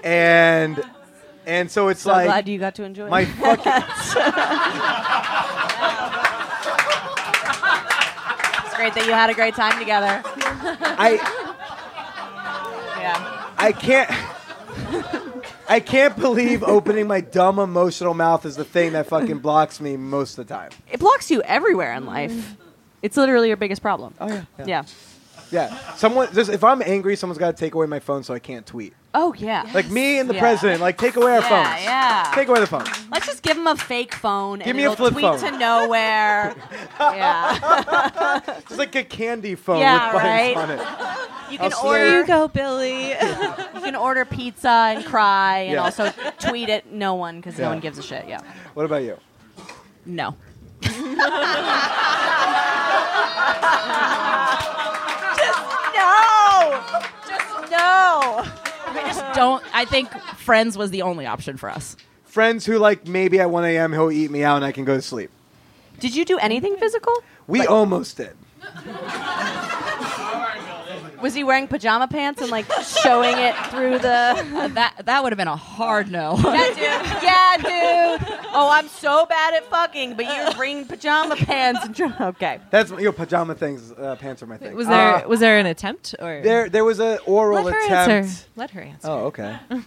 and 0.02 0.82
and 1.46 1.70
so 1.70 1.88
it's 1.88 2.00
so 2.02 2.12
like 2.12 2.26
glad 2.26 2.48
you 2.48 2.58
got 2.58 2.74
to 2.76 2.84
enjoy 2.84 3.08
my 3.10 3.20
it. 3.20 3.26
fucking. 3.26 3.82
Great 8.80 8.94
that 8.94 9.04
you 9.04 9.12
had 9.12 9.28
a 9.28 9.34
great 9.34 9.54
time 9.54 9.78
together. 9.78 10.22
I 10.24 11.20
Yeah. 12.98 13.50
I 13.58 13.72
can't. 13.72 14.10
I 15.68 15.80
can't 15.80 16.16
believe 16.16 16.62
opening 16.62 17.06
my 17.06 17.20
dumb 17.20 17.58
emotional 17.58 18.14
mouth 18.14 18.46
is 18.46 18.56
the 18.56 18.64
thing 18.64 18.92
that 18.92 19.06
fucking 19.06 19.40
blocks 19.40 19.82
me 19.82 19.98
most 19.98 20.38
of 20.38 20.46
the 20.46 20.54
time. 20.54 20.70
It 20.90 20.98
blocks 20.98 21.30
you 21.30 21.42
everywhere 21.42 21.92
in 21.92 22.06
life. 22.06 22.56
It's 23.02 23.18
literally 23.18 23.48
your 23.48 23.58
biggest 23.58 23.82
problem. 23.82 24.14
Oh 24.18 24.28
yeah, 24.28 24.44
yeah. 24.60 24.64
Yeah. 24.66 24.82
Yeah. 25.50 25.76
Someone, 25.94 26.32
just, 26.32 26.50
if 26.50 26.62
I'm 26.62 26.80
angry, 26.82 27.16
someone's 27.16 27.38
got 27.38 27.56
to 27.56 27.60
take 27.60 27.74
away 27.74 27.86
my 27.86 27.98
phone 27.98 28.22
so 28.22 28.32
I 28.34 28.38
can't 28.38 28.64
tweet. 28.64 28.94
Oh 29.12 29.34
yeah. 29.34 29.68
Like 29.74 29.90
me 29.90 30.20
and 30.20 30.30
the 30.30 30.34
Yeah. 30.34 30.40
president, 30.40 30.80
like 30.80 30.96
take 30.96 31.16
away 31.16 31.32
our 31.32 31.40
Yeah, 31.40 31.48
phones. 31.72 31.82
yeah. 31.84 32.30
Take 32.32 32.46
away 32.48 32.60
the 32.60 32.66
phones. 32.68 32.88
Let's 33.10 33.26
just 33.26 33.42
give 33.42 33.56
him 33.56 33.66
a 33.66 33.74
fake 33.74 34.14
phone 34.14 34.60
Give 34.60 34.68
and 34.68 34.76
me 34.76 34.84
a 34.84 34.92
it'll 34.92 34.96
flip 34.96 35.14
tweet 35.14 35.24
phone. 35.24 35.38
to 35.40 35.58
nowhere. 35.58 36.54
yeah. 37.00 38.40
Just 38.68 38.78
like 38.78 38.94
a 38.94 39.02
candy 39.02 39.56
phone 39.56 39.80
Yeah, 39.80 40.14
with 40.14 40.22
buttons 40.22 40.56
right. 40.56 40.56
on 40.56 40.70
it. 40.70 41.52
You 41.52 41.58
can 41.58 41.72
I'll 41.72 41.86
order 41.88 42.24
snare- 42.24 42.26
go, 42.26 42.46
Billy. 42.48 43.08
you 43.74 43.80
can 43.80 43.96
order 43.96 44.24
pizza 44.24 44.68
and 44.94 45.04
cry 45.04 45.58
and 45.62 45.72
Yeah. 45.72 45.82
also 45.82 46.12
tweet 46.38 46.68
at 46.68 46.92
no 46.92 47.14
one 47.16 47.36
because 47.40 47.58
Yeah. 47.58 47.64
no 47.64 47.70
one 47.70 47.80
gives 47.80 47.98
a 47.98 48.02
shit. 48.02 48.26
Yeah. 48.28 48.40
What 48.74 48.86
about 48.86 49.02
you? 49.02 49.16
No. 50.06 50.36
No. 50.86 50.86
Just 57.80 58.44
no. 58.86 58.92
I 58.92 59.02
just 59.06 59.34
don't. 59.34 59.64
I 59.74 59.84
think 59.84 60.10
Friends 60.36 60.76
was 60.76 60.90
the 60.90 61.02
only 61.02 61.26
option 61.26 61.56
for 61.56 61.70
us. 61.70 61.96
Friends 62.24 62.64
who 62.66 62.78
like 62.78 63.06
maybe 63.06 63.40
at 63.40 63.50
1 63.50 63.64
a.m. 63.64 63.92
he'll 63.92 64.10
eat 64.10 64.30
me 64.30 64.42
out 64.44 64.56
and 64.56 64.64
I 64.64 64.72
can 64.72 64.84
go 64.84 64.96
to 64.96 65.02
sleep. 65.02 65.30
Did 65.98 66.14
you 66.14 66.24
do 66.24 66.38
anything 66.38 66.76
physical? 66.76 67.12
We 67.46 67.66
almost 67.66 68.16
did. 68.16 68.36
Was 71.22 71.34
he 71.34 71.44
wearing 71.44 71.68
pajama 71.68 72.08
pants 72.08 72.40
and 72.40 72.50
like 72.50 72.64
showing 73.02 73.36
it 73.36 73.54
through 73.66 73.98
the? 73.98 74.70
That 74.74 75.02
that 75.04 75.22
would 75.22 75.32
have 75.32 75.36
been 75.38 75.48
a 75.48 75.56
hard 75.56 76.10
no. 76.10 76.36
Yeah, 76.44 76.68
dude. 76.68 77.22
Yeah, 77.22 77.56
dude. 77.58 78.38
Oh, 78.52 78.70
I'm 78.72 78.88
so 78.88 79.26
bad 79.26 79.54
at 79.54 79.64
fucking, 79.66 80.14
but 80.14 80.24
you 80.26 80.54
bring 80.56 80.86
pajama 80.86 81.36
pants 81.36 81.84
and 81.84 81.94
tr- 81.94 82.06
okay. 82.20 82.60
That's 82.70 82.90
your 82.92 83.12
pajama 83.12 83.54
things. 83.54 83.92
Uh, 83.92 84.16
pants 84.16 84.42
are 84.42 84.46
my 84.46 84.56
thing. 84.56 84.74
Was 84.74 84.88
there 84.88 85.24
Uh, 85.24 85.28
was 85.28 85.40
there 85.40 85.58
an 85.58 85.66
attempt 85.66 86.14
or 86.18 86.40
there? 86.42 86.68
There 86.68 86.84
was 86.84 86.98
an 87.00 87.18
oral 87.26 87.64
Let 87.64 87.74
her 87.74 87.84
attempt. 87.86 88.10
answer. 88.10 88.46
Let 88.56 88.70
her 88.70 88.80
answer. 88.80 89.08
Oh, 89.08 89.26
okay. 89.26 89.56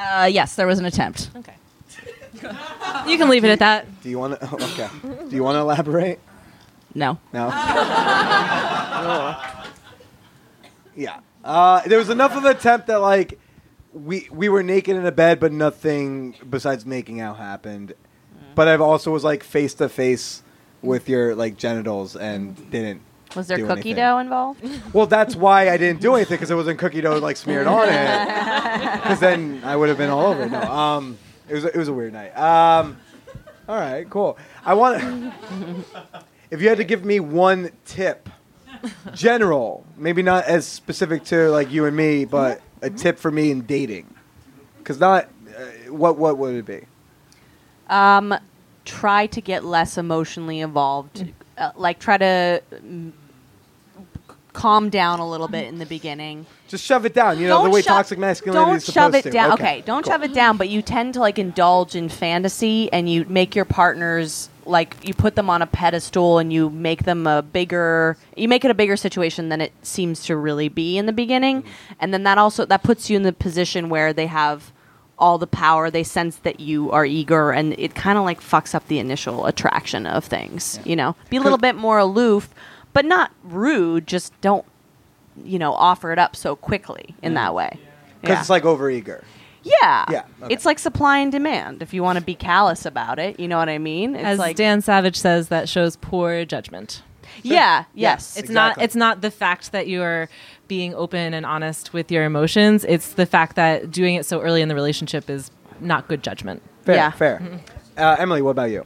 Uh, 0.00 0.28
yes, 0.30 0.54
there 0.54 0.68
was 0.68 0.78
an 0.78 0.84
attempt. 0.84 1.28
Okay. 1.34 1.54
you 3.10 3.18
can 3.18 3.28
leave 3.28 3.44
it 3.44 3.50
at 3.50 3.58
that. 3.58 3.84
Do 4.00 4.08
you 4.08 4.16
want 4.16 4.38
to? 4.40 4.48
Oh, 4.52 4.54
okay. 4.72 4.88
Do 5.28 5.34
you 5.34 5.42
want 5.42 5.56
to 5.56 5.60
elaborate? 5.60 6.20
No. 6.94 7.18
No. 7.32 7.50
yeah. 10.98 11.20
Uh, 11.44 11.80
there 11.86 11.98
was 11.98 12.10
enough 12.10 12.36
of 12.36 12.44
an 12.44 12.50
attempt 12.50 12.88
that 12.88 12.96
like 13.00 13.38
we 13.92 14.28
we 14.30 14.48
were 14.48 14.62
naked 14.62 14.96
in 14.96 15.06
a 15.06 15.12
bed, 15.12 15.40
but 15.40 15.52
nothing 15.52 16.34
besides 16.48 16.84
making 16.84 17.20
out 17.20 17.36
happened. 17.38 17.94
But 18.54 18.68
I've 18.68 18.80
also 18.80 19.12
was 19.12 19.22
like 19.24 19.44
face 19.44 19.74
to 19.74 19.88
face 19.88 20.42
with 20.82 21.08
your 21.08 21.34
like 21.34 21.56
genitals 21.56 22.16
and 22.16 22.70
didn't. 22.70 23.02
Was 23.36 23.46
there 23.46 23.58
do 23.58 23.66
cookie 23.66 23.90
anything. 23.90 23.96
dough 23.96 24.18
involved? 24.18 24.94
Well, 24.94 25.06
that's 25.06 25.36
why 25.36 25.68
I 25.70 25.76
didn't 25.76 26.00
do 26.00 26.14
anything 26.14 26.36
because 26.36 26.50
it 26.50 26.54
wasn't 26.54 26.78
cookie 26.78 27.00
dough 27.00 27.18
like 27.18 27.36
smeared 27.36 27.66
on 27.66 27.88
it. 27.88 28.58
Because 29.02 29.20
then 29.20 29.60
I 29.64 29.76
would 29.76 29.88
have 29.88 29.98
been 29.98 30.10
all 30.10 30.26
over. 30.26 30.42
it. 30.44 30.50
No, 30.50 30.60
um, 30.60 31.18
it 31.48 31.54
was 31.54 31.64
it 31.64 31.76
was 31.76 31.88
a 31.88 31.92
weird 31.92 32.12
night. 32.12 32.36
Um, 32.36 32.96
all 33.68 33.76
right, 33.76 34.08
cool. 34.10 34.36
I 34.64 34.74
want. 34.74 35.02
if 36.50 36.60
you 36.60 36.68
had 36.68 36.78
to 36.78 36.84
give 36.84 37.04
me 37.04 37.20
one 37.20 37.70
tip, 37.84 38.28
general, 39.14 39.84
maybe 39.96 40.22
not 40.22 40.44
as 40.44 40.66
specific 40.66 41.24
to 41.24 41.48
like 41.50 41.70
you 41.70 41.84
and 41.86 41.96
me, 41.96 42.24
but 42.24 42.60
a 42.82 42.90
tip 42.90 43.18
for 43.18 43.30
me 43.30 43.50
in 43.50 43.62
dating, 43.62 44.12
because 44.78 45.00
not. 45.00 45.28
Uh, 45.48 45.92
what 45.92 46.16
what 46.18 46.38
would 46.38 46.54
it 46.54 46.66
be? 46.66 46.86
Um, 47.88 48.34
try 48.84 49.26
to 49.26 49.40
get 49.40 49.64
less 49.64 49.98
emotionally 49.98 50.60
involved. 50.60 51.32
Uh, 51.56 51.72
like 51.76 51.98
try 51.98 52.16
to 52.16 52.62
mm, 52.72 53.12
calm 54.52 54.90
down 54.90 55.20
a 55.20 55.28
little 55.28 55.48
bit 55.48 55.66
in 55.68 55.78
the 55.78 55.86
beginning. 55.86 56.46
Just 56.68 56.84
shove 56.84 57.04
it 57.06 57.14
down. 57.14 57.38
You 57.38 57.48
know 57.48 57.62
the 57.64 57.70
way 57.70 57.82
shove- 57.82 57.96
toxic 57.96 58.18
masculinity 58.18 58.64
Don't 58.66 58.76
is 58.76 58.84
shove 58.84 58.92
supposed 59.14 59.14
it 59.16 59.22
to. 59.22 59.30
down. 59.30 59.52
Okay, 59.52 59.82
don't 59.86 60.02
cool. 60.04 60.12
shove 60.12 60.22
it 60.22 60.34
down. 60.34 60.56
But 60.56 60.68
you 60.68 60.82
tend 60.82 61.14
to 61.14 61.20
like 61.20 61.38
indulge 61.38 61.94
in 61.94 62.08
fantasy, 62.08 62.92
and 62.92 63.08
you 63.10 63.24
make 63.28 63.56
your 63.56 63.64
partners 63.64 64.48
like 64.68 64.96
you 65.06 65.14
put 65.14 65.34
them 65.34 65.48
on 65.50 65.62
a 65.62 65.66
pedestal, 65.66 66.38
and 66.38 66.52
you 66.52 66.70
make 66.70 67.04
them 67.04 67.26
a 67.26 67.42
bigger. 67.42 68.16
You 68.36 68.48
make 68.48 68.64
it 68.64 68.70
a 68.70 68.74
bigger 68.74 68.96
situation 68.96 69.48
than 69.48 69.60
it 69.60 69.72
seems 69.82 70.22
to 70.26 70.36
really 70.36 70.68
be 70.68 70.98
in 70.98 71.06
the 71.06 71.12
beginning, 71.12 71.62
Mm-hmm. 71.62 71.92
and 72.00 72.12
then 72.14 72.22
that 72.24 72.38
also 72.38 72.64
that 72.66 72.82
puts 72.82 73.08
you 73.10 73.16
in 73.16 73.22
the 73.22 73.32
position 73.32 73.88
where 73.88 74.12
they 74.12 74.26
have 74.26 74.72
all 75.18 75.38
the 75.38 75.46
power. 75.48 75.90
They 75.90 76.04
sense 76.04 76.36
that 76.36 76.60
you 76.60 76.90
are 76.92 77.04
eager, 77.04 77.50
and 77.50 77.74
it 77.78 77.94
kind 77.94 78.18
of 78.18 78.24
like 78.24 78.40
fucks 78.40 78.74
up 78.74 78.86
the 78.88 78.98
initial 78.98 79.46
attraction 79.46 80.06
of 80.06 80.24
things. 80.24 80.78
You 80.84 80.96
know, 80.96 81.16
be 81.30 81.36
a 81.38 81.40
little 81.40 81.58
bit 81.58 81.74
more 81.74 81.98
aloof, 81.98 82.48
but 82.92 83.04
not 83.04 83.32
rude. 83.42 84.06
Just 84.06 84.38
don't 84.40 84.64
you 85.44 85.58
know 85.58 85.72
offer 85.72 86.12
it 86.12 86.18
up 86.18 86.36
so 86.36 86.54
quickly 86.56 87.14
in 87.22 87.34
that 87.34 87.54
way. 87.54 87.78
Because 88.20 88.34
Yeah. 88.34 88.40
it's 88.40 88.50
like 88.50 88.64
overeager. 88.64 89.22
Yeah. 89.62 90.04
Yeah, 90.10 90.22
okay. 90.42 90.54
It's 90.54 90.64
like 90.64 90.78
supply 90.78 91.18
and 91.18 91.30
demand. 91.32 91.82
If 91.82 91.92
you 91.92 92.02
want 92.02 92.18
to 92.18 92.24
be 92.24 92.34
callous 92.34 92.86
about 92.86 93.18
it, 93.18 93.38
you 93.40 93.48
know 93.48 93.58
what 93.58 93.68
I 93.68 93.78
mean? 93.78 94.14
It's 94.14 94.24
As 94.24 94.38
like 94.38 94.56
Dan 94.56 94.80
Savage 94.80 95.16
says, 95.16 95.48
that 95.48 95.68
shows 95.68 95.96
poor 95.96 96.44
judgment. 96.44 97.02
Yeah, 97.42 97.84
yes. 97.94 98.36
It's 98.36 98.48
Exactly. 98.48 98.54
not 98.80 98.84
it's 98.84 98.96
not 98.96 99.20
the 99.20 99.30
fact 99.30 99.72
that 99.72 99.86
you're 99.88 100.28
being 100.66 100.94
open 100.94 101.34
and 101.34 101.44
honest 101.46 101.92
with 101.92 102.10
your 102.10 102.24
emotions. 102.24 102.84
It's 102.88 103.12
the 103.14 103.26
fact 103.26 103.56
that 103.56 103.90
doing 103.90 104.14
it 104.16 104.26
so 104.26 104.40
early 104.40 104.60
in 104.62 104.68
the 104.68 104.74
relationship 104.74 105.28
is 105.30 105.50
not 105.80 106.08
good 106.08 106.22
judgment. 106.22 106.62
Fair, 106.84 106.96
Yeah. 106.96 107.10
fair. 107.12 107.42
Uh, 107.96 108.16
Emily, 108.18 108.42
what 108.42 108.50
about 108.52 108.70
you? 108.70 108.84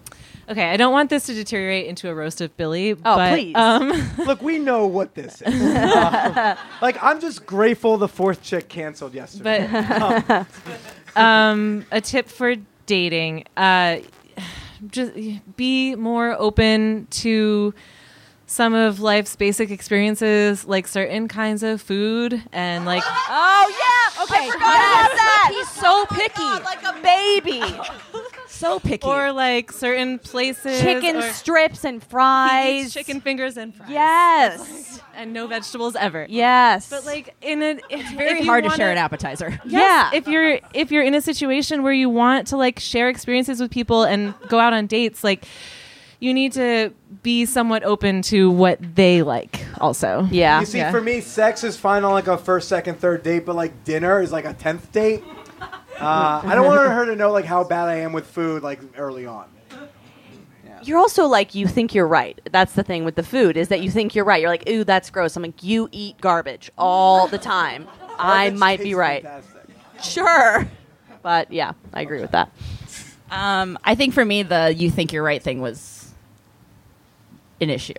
Okay, 0.53 0.69
I 0.69 0.77
don't 0.77 0.93
want 0.93 1.09
this 1.09 1.25
to 1.27 1.35
deteriorate 1.35 1.87
into 1.87 2.11
a 2.11 2.15
roast 2.15 2.43
of 2.43 2.55
Billy. 2.59 2.93
Oh, 2.93 2.97
but, 3.05 3.33
please. 3.33 3.55
Um, 3.57 3.91
Look, 4.19 4.43
we 4.43 4.59
know 4.59 4.87
what 4.87 5.15
this 5.15 5.41
is. 5.41 5.63
Uh, 5.63 6.57
like, 6.83 7.03
I'm 7.03 7.21
just 7.21 7.47
grateful 7.47 7.97
the 7.97 8.07
fourth 8.07 8.43
chick 8.43 8.69
canceled 8.69 9.15
yesterday. 9.15 9.67
but 9.73 10.47
um, 11.17 11.87
a 11.91 12.03
tip 12.03 12.29
for 12.29 12.57
dating: 12.85 13.45
uh, 13.57 14.01
just 14.89 15.15
be 15.57 15.95
more 15.95 16.37
open 16.39 17.07
to 17.13 17.73
some 18.45 18.75
of 18.75 19.01
life's 19.01 19.35
basic 19.35 19.71
experiences, 19.71 20.67
like 20.67 20.87
certain 20.87 21.29
kinds 21.29 21.63
of 21.63 21.81
food 21.81 22.43
and 22.53 22.85
like 22.85 23.03
Oh 23.07 23.67
yeah. 23.71 24.23
Okay. 24.25 24.49
I 24.49 24.51
forgot 24.51 24.61
about 24.61 25.17
that. 25.17 25.51
He's 25.55 25.71
so 25.71 26.05
picky. 26.11 26.43
like 26.43 26.83
a 26.85 27.01
baby. 27.01 27.63
So 28.63 28.79
picky. 28.81 29.07
or 29.07 29.33
like 29.33 29.71
certain 29.73 30.19
places 30.19 30.81
Chicken 30.81 31.17
or 31.17 31.23
strips 31.33 31.85
and 31.85 32.03
he 32.03 32.09
fries. 32.09 32.85
eats 32.87 32.95
chicken 32.95 33.21
fingers 33.21 33.57
and 33.57 33.75
fries. 33.75 33.91
Yes. 33.91 35.01
and 35.15 35.33
no 35.33 35.47
vegetables 35.47 35.97
ever. 35.97 36.27
Yes. 36.29 36.89
But 36.89 37.05
like 37.05 37.35
in 37.43 37.63
a 37.63 37.79
it's 37.91 38.11
Very 38.13 38.45
hard 38.45 38.65
to 38.65 38.71
share 38.71 38.91
an 38.91 38.99
appetizer. 38.99 39.61
yeah. 39.67 40.11
if 40.15 40.27
you're 40.29 40.59
if 40.75 40.91
you're 40.91 41.03
in 41.03 41.15
a 41.15 41.21
situation 41.21 41.83
where 41.83 41.93
you 41.93 42.09
want 42.09 42.47
to 42.49 42.57
like 42.57 42.79
share 42.79 43.09
experiences 43.09 43.61
with 43.61 43.71
people 43.71 44.05
and 44.05 44.35
go 44.49 44.59
out 44.59 44.73
on 44.73 44.87
dates 44.87 45.23
like 45.25 45.45
you 46.21 46.33
need 46.33 46.53
to 46.53 46.93
be 47.25 47.45
somewhat 47.45 47.83
open 47.83 48.23
to 48.23 48.49
what 48.49 48.79
they 48.95 49.23
like 49.23 49.61
also 49.81 50.29
yeah. 50.31 50.61
You 50.61 50.67
see, 50.67 50.79
Yeah. 50.79 50.93
for 50.93 51.01
me, 51.01 51.21
sex 51.21 51.65
is 51.65 51.77
fine 51.77 52.05
on 52.05 52.13
like 52.13 52.29
a 52.29 52.39
first, 52.39 52.69
second, 52.69 53.01
third 53.01 53.25
date, 53.25 53.45
but 53.45 53.57
like 53.57 53.83
dinner 53.85 54.21
is 54.23 54.31
like 54.31 54.45
a 54.45 54.55
tenth 54.55 54.93
date. 54.93 55.25
Uh, 55.99 56.43
I 56.45 56.55
don't 56.55 56.67
want 56.67 56.91
her 56.91 57.07
to 57.07 57.17
know 57.17 57.31
like 57.31 57.45
how 57.45 57.65
bad 57.65 57.89
I 57.89 57.97
am 57.97 58.13
with 58.13 58.27
food 58.27 58.63
like 58.63 58.81
early 58.97 59.27
on. 59.27 59.49
You're 60.85 60.99
also 60.99 61.27
like 61.27 61.55
you 61.55 61.69
think 61.69 61.95
you're 61.95 62.09
right. 62.09 62.41
That's 62.51 62.73
the 62.73 62.83
thing 62.83 63.05
with 63.05 63.15
the 63.15 63.23
food 63.23 63.57
is 63.57 63.69
that 63.69 63.83
you 63.83 63.91
think 63.91 64.15
you're 64.15 64.25
right. 64.25 64.41
You're 64.41 64.51
like, 64.51 64.69
ooh, 64.69 64.83
that's 64.83 65.11
gross. 65.11 65.37
I'm 65.37 65.43
like, 65.43 65.63
you 65.63 65.89
eat 65.93 66.21
garbage 66.21 66.73
all 66.77 67.29
the 67.29 67.39
time. 67.39 67.87
I 68.19 68.47
Garbage 68.47 68.59
might 68.59 68.79
be 68.79 68.85
tastes 68.87 68.97
right. 68.97 69.23
fantastic. 69.23 69.63
Sure. 70.03 70.69
But 71.23 71.53
yeah, 71.53 71.73
I 71.95 72.01
agree 72.03 72.21
with 72.21 72.33
that. 72.33 72.51
Um, 73.31 73.79
I 73.85 73.95
think 73.95 74.13
for 74.13 74.25
me, 74.25 74.43
the 74.43 74.75
"you 74.77 74.91
think 74.91 75.13
you're 75.13 75.23
right" 75.23 75.43
thing 75.43 75.61
was 75.61 76.13
an 77.61 77.71
issue. 77.71 77.95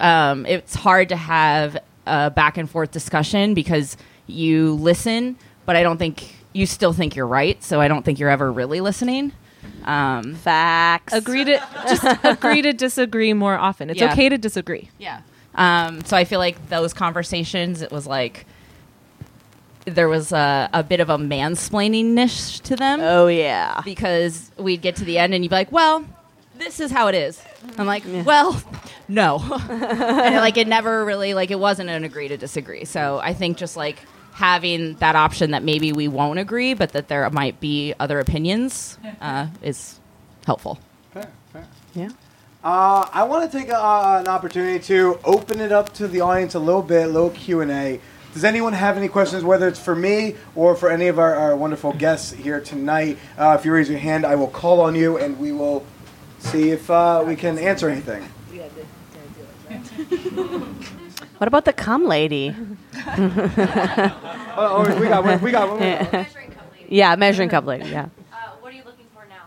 Um, 0.00 0.46
it's 0.46 0.74
hard 0.74 1.10
to 1.10 1.16
have 1.16 1.76
a 2.06 2.30
back 2.30 2.56
and 2.56 2.68
forth 2.68 2.90
discussion 2.90 3.54
because 3.54 3.96
you 4.26 4.74
listen, 4.74 5.36
but 5.66 5.76
I 5.76 5.82
don't 5.82 5.98
think 5.98 6.34
you 6.52 6.66
still 6.66 6.92
think 6.92 7.14
you're 7.16 7.26
right. 7.26 7.62
So 7.62 7.80
I 7.80 7.88
don't 7.88 8.04
think 8.04 8.18
you're 8.18 8.30
ever 8.30 8.50
really 8.52 8.80
listening. 8.80 9.32
Um, 9.84 10.34
Facts. 10.34 11.12
agree 11.12 11.44
to 11.44 11.62
just 11.88 12.04
agree 12.24 12.62
to 12.62 12.72
disagree 12.72 13.32
more 13.32 13.56
often 13.56 13.88
it's 13.90 14.00
Yeah. 14.00 14.12
okay 14.12 14.28
to 14.28 14.36
disagree 14.38 14.90
Yeah. 14.98 15.20
Um, 15.54 16.04
so 16.04 16.16
I 16.16 16.24
feel 16.24 16.38
like 16.38 16.68
those 16.68 16.92
conversations, 16.94 17.80
it 17.82 17.90
was 17.90 18.06
like 18.06 18.46
there 19.86 20.08
was 20.08 20.32
a, 20.32 20.68
a 20.72 20.82
bit 20.82 21.00
of 21.00 21.08
a 21.10 21.16
mansplaining 21.16 22.06
niche 22.06 22.60
to 22.60 22.76
them 22.76 23.00
Oh 23.02 23.26
yeah. 23.28 23.80
because 23.84 24.50
we'd 24.58 24.82
get 24.82 24.96
to 24.96 25.04
the 25.04 25.18
end 25.18 25.34
and 25.34 25.42
you'd 25.42 25.50
be 25.50 25.56
like, 25.56 25.72
well, 25.72 26.04
this 26.56 26.78
is 26.80 26.90
how 26.90 27.08
it 27.08 27.14
is. 27.14 27.42
I'm 27.78 27.86
like, 27.86 28.04
well, 28.24 28.62
no. 29.08 29.38
and 29.70 30.36
like 30.36 30.56
it 30.58 30.68
never 30.68 31.04
really, 31.04 31.32
like, 31.34 31.50
it 31.50 31.58
wasn't 31.58 31.88
an 31.88 32.04
agree 32.04 32.28
to 32.28 32.36
disagree. 32.36 32.84
So 32.84 33.18
I 33.22 33.32
think 33.32 33.56
just 33.56 33.76
like 33.76 33.98
having 34.40 34.94
that 34.94 35.16
option 35.16 35.50
that 35.50 35.62
maybe 35.62 35.92
we 35.92 36.08
won't 36.08 36.38
agree, 36.38 36.72
but 36.72 36.92
that 36.92 37.08
there 37.08 37.28
might 37.28 37.60
be 37.60 37.92
other 38.00 38.18
opinions 38.18 38.98
uh, 39.20 39.46
is 39.62 40.00
helpful. 40.46 40.80
Fair, 41.12 41.30
fair. 41.52 41.68
Yeah. 41.94 42.08
Uh, 42.64 43.06
I 43.12 43.24
want 43.24 43.50
to 43.50 43.58
take 43.58 43.68
a, 43.68 43.78
uh, 43.78 44.18
an 44.20 44.28
opportunity 44.28 44.78
to 44.86 45.20
open 45.24 45.60
it 45.60 45.72
up 45.72 45.92
to 45.94 46.08
the 46.08 46.22
audience 46.22 46.54
a 46.54 46.58
little 46.58 46.80
bit, 46.82 47.04
a 47.04 47.06
little 47.06 47.28
Q 47.28 47.60
and 47.60 47.70
A. 47.70 48.00
Does 48.32 48.44
anyone 48.44 48.72
have 48.72 48.96
any 48.96 49.08
questions, 49.08 49.44
whether 49.44 49.68
it's 49.68 49.78
for 49.78 49.94
me 49.94 50.36
or 50.54 50.74
for 50.74 50.88
any 50.88 51.08
of 51.08 51.18
our, 51.18 51.34
our 51.34 51.54
wonderful 51.54 51.92
guests 51.92 52.32
here 52.32 52.62
tonight? 52.62 53.18
Uh, 53.36 53.56
if 53.58 53.66
you 53.66 53.72
raise 53.74 53.90
your 53.90 53.98
hand, 53.98 54.24
I 54.24 54.36
will 54.36 54.48
call 54.48 54.80
on 54.80 54.94
you, 54.94 55.18
and 55.18 55.38
we 55.38 55.52
will 55.52 55.84
see 56.38 56.70
if 56.70 56.88
uh, 56.90 57.22
we 57.26 57.36
can 57.36 57.58
answer 57.58 57.90
anything. 57.90 58.26
What 61.40 61.48
about 61.48 61.64
the 61.64 61.72
cum 61.72 62.04
lady? 62.06 62.54
Oh, 64.62 64.84
oh, 64.86 65.00
we 65.00 65.08
got 65.08 65.24
one. 65.24 65.40
We 65.40 65.50
got 65.52 65.68
one. 65.70 65.78
We 65.78 65.84
got 65.86 66.12
one. 66.12 66.26
Yeah, 66.88 67.16
measuring 67.16 67.48
cup 67.48 67.64
lady. 67.64 67.88
Yeah. 67.88 68.08
what 68.60 68.74
are 68.74 68.76
you 68.76 68.82
looking 68.84 69.06
for 69.14 69.24
now 69.26 69.44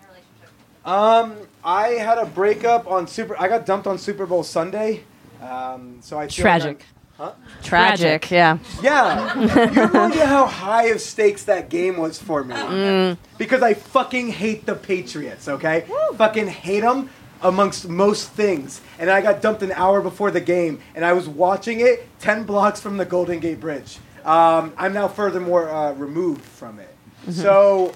in 0.00 0.06
a 0.06 0.08
relationship? 0.08 0.86
Um, 0.86 1.48
I 1.62 1.88
had 2.02 2.16
a 2.16 2.24
breakup 2.24 2.86
on 2.90 3.06
Super. 3.06 3.38
I 3.38 3.48
got 3.48 3.66
dumped 3.66 3.86
on 3.86 3.98
Super 3.98 4.24
Bowl 4.24 4.42
Sunday. 4.42 5.02
Um, 5.42 5.98
so 6.00 6.18
I 6.18 6.28
feel 6.28 6.44
Tragic. 6.44 6.78
like- 6.78 6.86
huh? 7.18 7.32
Tragic. 7.62 8.30
Yeah. 8.30 8.56
Yeah, 8.80 9.38
you 9.40 9.48
have 9.48 9.92
no 9.92 10.00
idea 10.06 10.26
how 10.26 10.46
high 10.46 10.84
of 10.86 11.00
stakes 11.02 11.44
that 11.44 11.68
game 11.68 11.98
was 11.98 12.18
for 12.18 12.42
me. 12.42 13.18
Because 13.36 13.60
I 13.62 13.74
fucking 13.74 14.28
hate 14.28 14.64
the 14.64 14.76
Patriots. 14.76 15.46
Okay, 15.48 15.84
fucking 16.16 16.46
hate 16.46 16.80
them 16.80 17.10
amongst 17.44 17.88
most 17.88 18.30
things. 18.30 18.80
And 18.98 19.08
I 19.08 19.20
got 19.20 19.40
dumped 19.40 19.62
an 19.62 19.70
hour 19.72 20.00
before 20.00 20.32
the 20.32 20.40
game, 20.40 20.80
and 20.96 21.04
I 21.04 21.12
was 21.12 21.28
watching 21.28 21.80
it 21.80 22.08
ten 22.18 22.42
blocks 22.42 22.80
from 22.80 22.96
the 22.96 23.04
Golden 23.04 23.38
Gate 23.38 23.60
Bridge. 23.60 23.98
Um, 24.24 24.72
I'm 24.76 24.92
now 24.92 25.06
furthermore 25.06 25.70
uh, 25.70 25.92
removed 25.92 26.42
from 26.42 26.80
it. 26.80 26.94
So. 27.30 27.92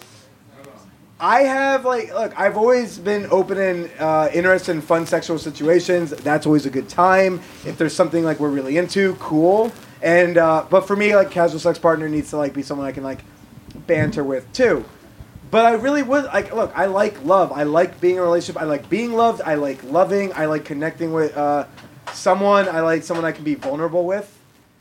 I 1.20 1.40
have 1.42 1.84
like 1.84 2.14
look. 2.14 2.38
I've 2.38 2.56
always 2.56 2.96
been 2.96 3.26
open 3.32 3.58
and 3.58 3.90
uh, 3.98 4.28
interested 4.32 4.70
in 4.70 4.80
fun 4.80 5.04
sexual 5.04 5.36
situations. 5.36 6.10
That's 6.10 6.46
always 6.46 6.64
a 6.64 6.70
good 6.70 6.88
time. 6.88 7.40
If 7.66 7.76
there's 7.76 7.92
something 7.92 8.22
like 8.22 8.38
we're 8.38 8.50
really 8.50 8.76
into, 8.76 9.14
cool. 9.14 9.72
And 10.00 10.38
uh, 10.38 10.66
but 10.70 10.86
for 10.86 10.94
me, 10.94 11.16
like 11.16 11.32
casual 11.32 11.58
sex 11.58 11.76
partner 11.76 12.08
needs 12.08 12.30
to 12.30 12.36
like 12.36 12.54
be 12.54 12.62
someone 12.62 12.86
I 12.86 12.92
can 12.92 13.02
like 13.02 13.18
banter 13.88 14.22
with 14.22 14.52
too. 14.52 14.84
But 15.50 15.64
I 15.64 15.72
really 15.72 16.02
would 16.02 16.24
like 16.24 16.54
look. 16.54 16.72
I 16.74 16.86
like 16.86 17.24
love. 17.24 17.52
I 17.52 17.62
like 17.62 18.00
being 18.00 18.16
in 18.16 18.20
a 18.20 18.24
relationship. 18.24 18.60
I 18.60 18.66
like 18.66 18.88
being 18.88 19.12
loved. 19.12 19.40
I 19.42 19.54
like 19.54 19.82
loving. 19.84 20.32
I 20.34 20.46
like 20.46 20.64
connecting 20.64 21.12
with 21.12 21.36
uh, 21.36 21.64
someone. 22.12 22.68
I 22.68 22.80
like 22.80 23.02
someone 23.02 23.24
I 23.24 23.32
can 23.32 23.44
be 23.44 23.54
vulnerable 23.54 24.04
with. 24.04 24.34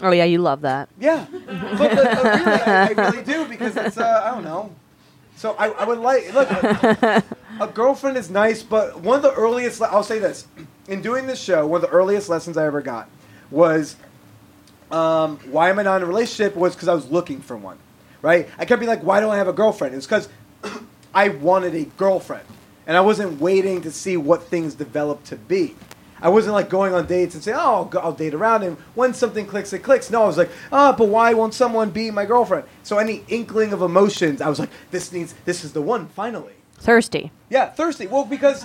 Oh 0.03 0.11
yeah, 0.11 0.26
you 0.26 0.39
love 0.39 0.61
that. 0.61 0.89
Yeah, 0.99 1.26
but, 1.31 1.77
but, 1.77 1.95
but 1.95 2.23
really, 2.23 2.61
I, 2.61 2.85
I 2.85 3.10
really 3.10 3.23
do 3.23 3.45
because 3.45 3.76
it's 3.77 3.98
uh, 3.98 4.22
I 4.26 4.31
don't 4.31 4.44
know. 4.44 4.73
So 5.38 5.56
I, 5.57 5.69
I 5.69 5.85
would 5.85 5.99
like 5.99 6.34
look. 6.34 6.49
A, 6.52 7.23
a 7.61 7.68
girlfriend 7.68 8.18
is 8.18 8.30
nice, 8.30 8.61
but 8.61 8.99
one 8.99 9.18
of 9.18 9.23
the 9.23 9.34
earliest 9.34 9.81
I'll 9.81 10.03
say 10.03 10.19
this 10.19 10.48
in 10.88 11.02
doing 11.02 11.27
this 11.27 11.41
show, 11.41 11.65
one 11.65 11.84
of 11.84 11.89
the 11.89 11.95
earliest 11.95 12.30
lessons 12.30 12.57
I 12.57 12.65
ever 12.65 12.81
got 12.81 13.10
was 13.49 13.95
um, 14.91 15.38
why 15.49 15.69
am 15.69 15.80
I 15.80 15.84
not 15.84 15.98
in 15.98 16.03
a 16.03 16.06
relationship? 16.06 16.56
Was 16.56 16.76
because 16.76 16.88
I 16.88 16.94
was 16.94 17.10
looking 17.10 17.41
for 17.41 17.57
one, 17.57 17.77
right? 18.22 18.49
I 18.57 18.65
kept 18.65 18.80
being 18.80 18.89
like, 18.89 19.03
why 19.03 19.19
don't 19.19 19.31
I 19.31 19.38
have 19.38 19.48
a 19.48 19.53
girlfriend? 19.53 19.95
It's 19.95 20.06
because 20.06 20.30
I 21.18 21.30
wanted 21.30 21.73
a 21.73 21.85
girlfriend, 21.98 22.45
and 22.85 22.95
I 22.95 23.02
wasn't 23.02 23.41
waiting 23.41 23.81
to 23.81 23.91
see 23.91 24.18
what 24.18 24.44
things 24.44 24.76
developed 24.76 25.26
to 25.27 25.35
be. 25.35 25.76
I 26.22 26.30
wasn't 26.30 26.53
like 26.53 26.69
going 26.69 26.94
on 26.94 27.07
dates 27.07 27.34
and 27.34 27.44
saying, 27.44 27.57
"Oh, 27.60 27.73
I'll, 27.73 27.85
go, 27.85 27.99
I'll 27.99 28.11
date 28.14 28.35
around," 28.35 28.61
and 28.61 28.77
when 28.94 29.15
something 29.15 29.48
clicks, 29.48 29.73
it 29.73 29.80
clicks. 29.80 30.11
No, 30.11 30.22
I 30.22 30.27
was 30.27 30.38
like, 30.38 30.52
"Oh, 30.72 30.94
but 30.94 31.07
why 31.07 31.34
won't 31.34 31.56
someone 31.56 31.89
be 31.89 32.11
my 32.11 32.26
girlfriend?" 32.26 32.65
So 32.84 32.99
any 32.99 33.23
inkling 33.30 33.73
of 33.73 33.81
emotions, 33.81 34.41
I 34.41 34.48
was 34.49 34.60
like, 34.60 34.69
"This 34.91 35.11
needs, 35.11 35.34
this 35.45 35.64
is 35.64 35.73
the 35.73 35.81
one." 35.81 36.06
Finally, 36.10 36.53
Thirsty. 36.77 37.31
yeah, 37.49 37.69
thirsty. 37.72 38.06
Well, 38.06 38.23
because 38.26 38.64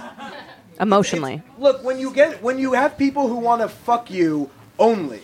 Emotionally. 0.79 1.41
look 1.59 1.83
when 1.83 1.99
you 1.99 2.12
get 2.12 2.43
when 2.43 2.59
you 2.59 2.74
have 2.74 2.99
people 2.99 3.29
who 3.29 3.37
want 3.37 3.62
to 3.62 3.69
fuck 3.69 4.11
you 4.11 4.51
only 4.79 5.23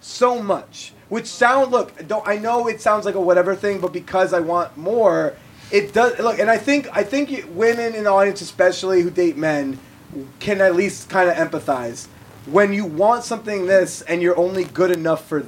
so 0.00 0.40
much 0.42 0.92
which 1.08 1.26
sound 1.26 1.70
look 1.72 2.06
don't 2.06 2.26
i 2.28 2.36
know 2.36 2.68
it 2.68 2.80
sounds 2.80 3.04
like 3.04 3.14
a 3.16 3.20
whatever 3.20 3.56
thing 3.56 3.80
but 3.80 3.92
because 3.92 4.32
i 4.32 4.38
want 4.38 4.76
more 4.76 5.34
it 5.70 5.92
does 5.92 6.18
look 6.18 6.38
and 6.38 6.50
i 6.50 6.56
think 6.56 6.88
i 6.92 7.02
think 7.02 7.44
women 7.50 7.94
in 7.94 8.04
the 8.04 8.10
audience 8.10 8.40
especially 8.40 9.02
who 9.02 9.10
date 9.10 9.36
men 9.36 9.78
can 10.40 10.60
at 10.60 10.74
least 10.74 11.08
kind 11.08 11.28
of 11.28 11.36
empathize 11.36 12.06
when 12.46 12.72
you 12.72 12.84
want 12.84 13.24
something 13.24 13.66
this 13.66 14.02
and 14.02 14.22
you're 14.22 14.38
only 14.38 14.64
good 14.64 14.90
enough 14.90 15.26
for 15.26 15.46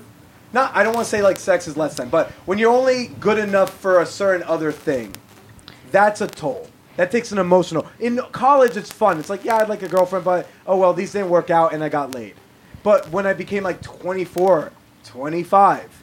not 0.53 0.75
i 0.77 0.83
don't 0.83 0.95
want 0.95 1.05
to 1.05 1.11
say 1.11 1.23
like 1.23 1.39
sex 1.39 1.67
is 1.67 1.77
less 1.77 1.97
than 1.97 2.09
but 2.09 2.31
when 2.47 2.59
you're 2.59 2.73
only 2.73 3.07
good 3.21 3.39
enough 3.39 3.71
for 3.79 4.01
a 4.01 4.07
certain 4.07 4.43
other 4.47 4.71
thing 4.71 5.15
that's 5.91 6.21
a 6.21 6.27
toll. 6.27 6.69
That 6.97 7.11
takes 7.11 7.33
an 7.33 7.39
emotional. 7.39 7.87
In 7.99 8.21
college, 8.33 8.77
it's 8.77 8.93
fun. 8.93 9.19
It's 9.19 9.31
like, 9.31 9.45
yeah, 9.45 9.57
I'd 9.57 9.69
like 9.69 9.83
a 9.83 9.89
girlfriend, 9.89 10.25
but 10.25 10.47
oh 10.67 10.77
well, 10.77 10.93
these 10.93 11.13
didn't 11.13 11.31
work 11.31 11.51
out, 11.51 11.73
and 11.73 11.83
I 11.83 11.89
got 11.89 12.15
laid. 12.15 12.35
But 12.83 13.11
when 13.11 13.27
I 13.27 13.33
became 13.33 13.63
like 13.63 13.81
24, 13.83 14.73
25, 15.05 16.03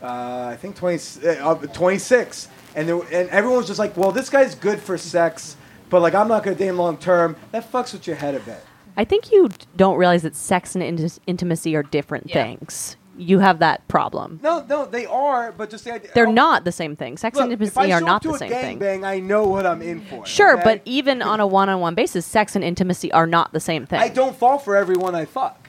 uh, 0.00 0.06
I 0.06 0.56
think 0.56 0.76
20, 0.76 1.26
uh, 1.28 1.54
26, 1.54 2.48
and 2.78 2.88
there, 2.88 2.96
and 3.12 3.28
everyone 3.30 3.58
was 3.58 3.66
just 3.66 3.78
like, 3.78 3.96
well, 3.96 4.12
this 4.12 4.30
guy's 4.30 4.54
good 4.54 4.80
for 4.80 4.96
sex, 4.96 5.56
but 5.90 6.00
like 6.00 6.14
I'm 6.14 6.28
not 6.28 6.44
gonna 6.44 6.56
date 6.56 6.68
him 6.68 6.76
long 6.78 6.96
term. 6.96 7.36
That 7.52 7.70
fucks 7.70 7.92
with 7.92 8.06
your 8.06 8.16
head 8.16 8.34
a 8.34 8.40
bit. 8.40 8.64
I 8.96 9.04
think 9.04 9.30
you 9.32 9.48
don't 9.76 9.96
realize 9.96 10.22
that 10.22 10.34
sex 10.36 10.74
and 10.74 10.82
inti- 10.82 11.18
intimacy 11.26 11.74
are 11.76 11.82
different 11.82 12.28
Yeah. 12.28 12.34
things. 12.42 12.96
You 13.16 13.40
have 13.40 13.58
that 13.58 13.86
problem. 13.88 14.38
No, 14.44 14.64
no, 14.68 14.84
they 14.84 15.04
are, 15.06 15.50
but 15.50 15.70
just 15.70 15.84
the 15.84 15.92
idea. 15.94 16.10
They're 16.14 16.28
oh, 16.28 16.32
not 16.32 16.64
the 16.64 16.70
same 16.70 16.94
thing. 16.94 17.16
Sex 17.16 17.34
Look, 17.34 17.44
and 17.44 17.52
intimacy 17.52 17.92
are 17.92 17.98
show 17.98 18.06
not 18.06 18.16
up 18.16 18.22
to 18.22 18.28
the 18.28 18.34
a 18.34 18.38
same 18.38 18.50
thing. 18.50 18.78
gangbang, 18.78 19.04
I 19.04 19.18
know 19.18 19.42
what 19.44 19.66
I'm 19.66 19.82
in 19.82 20.00
for. 20.02 20.24
Sure, 20.24 20.54
okay? 20.54 20.62
but 20.62 20.82
even 20.84 21.20
on 21.20 21.40
a 21.40 21.46
one-on-one 21.46 21.96
basis, 21.96 22.24
sex 22.24 22.54
and 22.54 22.62
intimacy 22.64 23.10
are 23.10 23.26
not 23.26 23.52
the 23.52 23.58
same 23.58 23.86
thing. 23.86 23.98
I 23.98 24.08
don't 24.08 24.36
fall 24.36 24.58
for 24.58 24.76
everyone 24.76 25.16
I 25.16 25.24
fuck. 25.24 25.68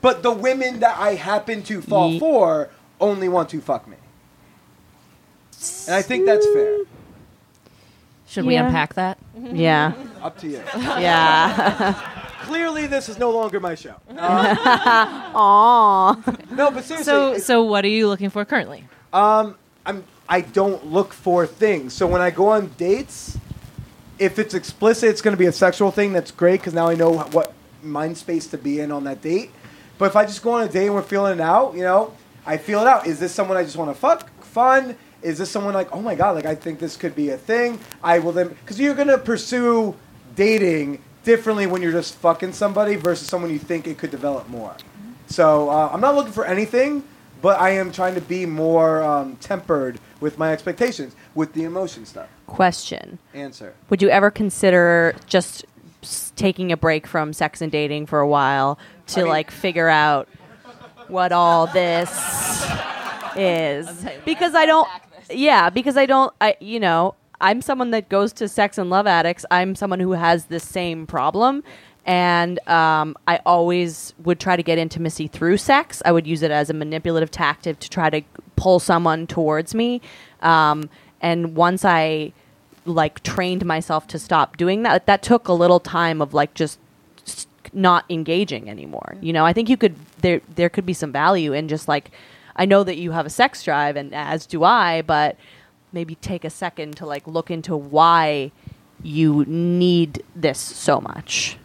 But 0.00 0.24
the 0.24 0.32
women 0.32 0.80
that 0.80 0.98
I 0.98 1.14
happen 1.14 1.62
to 1.64 1.80
fall 1.82 2.10
Ye- 2.10 2.18
for 2.18 2.70
only 3.00 3.28
want 3.28 3.48
to 3.50 3.60
fuck 3.60 3.86
me. 3.86 3.96
And 5.86 5.94
I 5.94 6.02
think 6.02 6.26
that's 6.26 6.46
fair. 6.46 6.78
Should 8.26 8.44
we 8.44 8.54
Yeah. 8.54 8.66
unpack 8.66 8.94
that? 8.94 9.18
Yeah, 9.34 9.92
Up 10.22 10.36
to 10.38 10.46
you. 10.48 10.62
yeah. 10.76 11.94
clearly, 12.42 12.86
this 12.86 13.08
is 13.08 13.18
no 13.18 13.30
longer 13.30 13.58
my 13.60 13.74
show. 13.74 13.94
Uh, 14.10 14.54
Aw. 15.34 16.14
no, 16.50 16.70
but 16.70 16.84
seriously, 16.84 17.04
So, 17.04 17.38
so 17.38 17.62
what 17.62 17.84
are 17.84 17.88
you 17.88 18.06
looking 18.08 18.30
for 18.30 18.44
currently? 18.44 18.84
Um, 19.12 19.56
I'm 19.86 20.04
I 20.28 20.42
don't 20.42 20.84
look 20.92 21.14
for 21.14 21.46
things. 21.46 21.94
So 21.94 22.06
when 22.06 22.20
I 22.20 22.30
go 22.30 22.48
on 22.50 22.70
dates, 22.76 23.38
if 24.18 24.38
it's 24.38 24.52
explicit, 24.52 25.08
it's 25.08 25.22
going 25.22 25.32
to 25.34 25.38
be 25.38 25.46
a 25.46 25.52
sexual 25.52 25.90
thing. 25.90 26.12
That's 26.12 26.30
great 26.30 26.60
because 26.60 26.74
now 26.74 26.88
I 26.88 26.94
know 26.94 27.10
what 27.32 27.54
mind 27.82 28.18
space 28.18 28.46
to 28.48 28.58
be 28.58 28.80
in 28.80 28.92
on 28.92 29.04
that 29.04 29.22
date. 29.22 29.50
But 29.96 30.06
if 30.06 30.16
I 30.16 30.26
just 30.26 30.42
go 30.42 30.52
on 30.52 30.64
a 30.64 30.68
date 30.68 30.86
and 30.86 30.94
we're 30.94 31.00
feeling 31.02 31.38
it 31.38 31.40
out, 31.40 31.74
you 31.74 31.80
know, 31.82 32.12
I 32.44 32.58
feel 32.58 32.80
it 32.82 32.86
out. 32.86 33.06
Is 33.06 33.18
this 33.18 33.32
someone 33.32 33.56
I 33.56 33.62
just 33.64 33.76
want 33.78 33.90
to 33.90 33.98
fuck? 33.98 34.28
Fun. 34.42 34.96
Is 35.22 35.38
this 35.38 35.50
someone 35.50 35.74
like, 35.74 35.92
oh 35.92 36.00
my 36.00 36.14
god, 36.14 36.36
like 36.36 36.46
I 36.46 36.54
think 36.54 36.78
this 36.78 36.96
could 36.96 37.14
be 37.16 37.30
a 37.30 37.36
thing? 37.36 37.80
I 38.02 38.18
will 38.20 38.32
then 38.32 38.48
because 38.48 38.78
you're 38.78 38.94
gonna 38.94 39.18
pursue 39.18 39.94
dating 40.36 41.02
differently 41.24 41.66
when 41.66 41.82
you're 41.82 41.92
just 41.92 42.14
fucking 42.16 42.52
somebody 42.52 42.96
versus 42.96 43.26
someone 43.28 43.50
you 43.50 43.58
think 43.58 43.86
it 43.86 43.98
could 43.98 44.10
develop 44.10 44.48
more. 44.48 44.74
So 45.26 45.68
uh, 45.68 45.90
I'm 45.92 46.00
not 46.00 46.14
looking 46.14 46.32
for 46.32 46.44
anything, 46.46 47.02
but 47.42 47.60
I 47.60 47.70
am 47.70 47.92
trying 47.92 48.14
to 48.14 48.20
be 48.20 48.46
more 48.46 49.02
um, 49.02 49.36
tempered 49.36 49.98
with 50.20 50.38
my 50.38 50.52
expectations 50.52 51.14
with 51.34 51.52
the 51.52 51.64
emotion 51.64 52.06
stuff. 52.06 52.28
Question. 52.46 53.18
Answer. 53.34 53.74
Would 53.90 54.00
you 54.00 54.08
ever 54.08 54.30
consider 54.30 55.14
just 55.26 55.64
s- 56.02 56.32
taking 56.36 56.72
a 56.72 56.76
break 56.76 57.06
from 57.06 57.32
sex 57.32 57.60
and 57.60 57.70
dating 57.70 58.06
for 58.06 58.20
a 58.20 58.26
while 58.28 58.78
to 59.08 59.20
I 59.20 59.22
mean- 59.24 59.32
like 59.32 59.50
figure 59.50 59.88
out 59.88 60.28
what 61.08 61.30
all 61.32 61.66
this 61.66 62.08
is? 63.36 64.06
Because 64.24 64.54
I 64.54 64.64
don't. 64.66 64.88
Yeah, 65.34 65.70
because 65.70 65.96
I 65.96 66.06
don't. 66.06 66.32
I 66.40 66.56
you 66.60 66.80
know 66.80 67.14
I'm 67.40 67.62
someone 67.62 67.90
that 67.90 68.08
goes 68.08 68.32
to 68.34 68.48
sex 68.48 68.78
and 68.78 68.90
love 68.90 69.06
addicts. 69.06 69.44
I'm 69.50 69.74
someone 69.74 70.00
who 70.00 70.12
has 70.12 70.46
the 70.46 70.60
same 70.60 71.06
problem. 71.06 71.62
And 72.06 72.58
um, 72.66 73.16
I 73.26 73.38
always 73.44 74.14
would 74.24 74.40
try 74.40 74.56
to 74.56 74.62
get 74.62 74.78
intimacy 74.78 75.26
through 75.28 75.58
sex. 75.58 76.00
I 76.06 76.12
would 76.12 76.26
use 76.26 76.42
it 76.42 76.50
as 76.50 76.70
a 76.70 76.74
manipulative 76.74 77.30
tactic 77.30 77.80
to 77.80 77.90
try 77.90 78.08
to 78.08 78.22
pull 78.56 78.80
someone 78.80 79.26
towards 79.26 79.74
me. 79.74 80.00
Um, 80.40 80.88
and 81.20 81.54
once 81.54 81.84
I 81.84 82.32
like 82.86 83.22
trained 83.22 83.64
myself 83.64 84.06
to 84.08 84.18
stop 84.18 84.56
doing 84.56 84.82
that. 84.82 85.06
That 85.06 85.22
took 85.22 85.48
a 85.48 85.52
little 85.52 85.80
time 85.80 86.20
of 86.20 86.34
like 86.34 86.54
just 86.54 86.78
not 87.72 88.04
engaging 88.08 88.68
anymore. 88.68 89.16
You 89.20 89.32
know, 89.32 89.44
I 89.44 89.52
think 89.52 89.68
you 89.68 89.76
could 89.76 89.94
there 90.22 90.40
there 90.54 90.68
could 90.68 90.86
be 90.86 90.94
some 90.94 91.12
value 91.12 91.52
in 91.52 91.68
just 91.68 91.86
like 91.86 92.10
I 92.58 92.64
know 92.66 92.84
that 92.84 92.96
you 92.98 93.12
have 93.12 93.24
a 93.24 93.30
sex 93.30 93.62
drive 93.62 93.96
and 93.96 94.14
as 94.14 94.44
do 94.44 94.64
I, 94.64 95.02
but 95.02 95.36
maybe 95.92 96.16
take 96.16 96.44
a 96.44 96.50
second 96.50 96.96
to 96.96 97.06
like 97.06 97.26
look 97.26 97.50
into 97.50 97.76
why 97.76 98.50
you 99.02 99.44
need 99.46 100.22
this 100.34 100.58
so 100.58 101.00
much. 101.00 101.56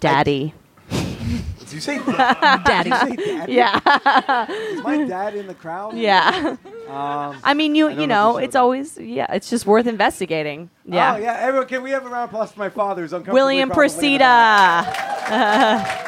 Daddy. 0.00 0.54
Did 0.90 1.72
you 1.72 1.80
say 1.80 1.98
Daddy. 2.06 2.90
Did 2.90 3.18
you 3.18 3.24
say 3.24 3.36
daddy? 3.36 3.52
Yeah. 3.52 4.50
Is 4.50 4.82
my 4.82 5.04
dad 5.04 5.34
in 5.36 5.46
the 5.46 5.54
crowd? 5.54 5.96
yeah. 5.96 6.56
Um, 6.88 7.38
I 7.44 7.54
mean, 7.54 7.74
you 7.74 7.88
I 7.88 7.92
you 7.92 8.06
know 8.08 8.32
know, 8.32 8.36
it's 8.38 8.56
always 8.56 8.98
yeah, 8.98 9.32
it's 9.32 9.48
just 9.48 9.64
worth 9.66 9.86
investigating. 9.86 10.68
Yeah. 10.84 11.14
Oh 11.14 11.18
yeah. 11.18 11.38
Everyone, 11.40 11.68
can 11.68 11.82
we 11.82 11.92
have 11.92 12.04
a 12.04 12.08
round 12.08 12.24
of 12.24 12.30
applause 12.30 12.52
for 12.52 12.58
my 12.58 12.68
father 12.68 13.02
who's 13.02 13.12
uncomfortably 13.12 13.40
William 13.40 13.70
Procida. 13.70 14.84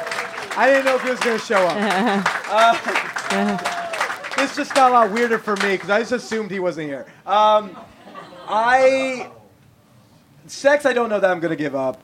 I 0.57 0.69
didn't 0.69 0.85
know 0.85 0.97
if 0.97 1.03
he 1.03 1.11
was 1.11 1.21
going 1.21 1.39
to 1.39 1.45
show 1.45 1.57
up. 1.67 2.31
Uh, 2.55 3.57
this 4.37 4.55
just 4.55 4.75
got 4.75 4.91
a 4.91 4.95
lot 4.95 5.11
weirder 5.11 5.39
for 5.39 5.57
me 5.57 5.73
because 5.73 5.91
I 5.91 6.01
just 6.01 6.13
assumed 6.13 6.53
he 6.53 6.61
wasn't 6.61 6.87
here. 6.87 7.07
Um, 7.27 7.77
I 8.47 9.31
sex. 10.47 10.87
I 10.87 10.93
don't 10.93 11.09
know 11.09 11.19
that 11.19 11.31
I'm 11.31 11.41
going 11.41 11.51
to 11.51 11.57
give 11.57 11.75
up 11.75 12.01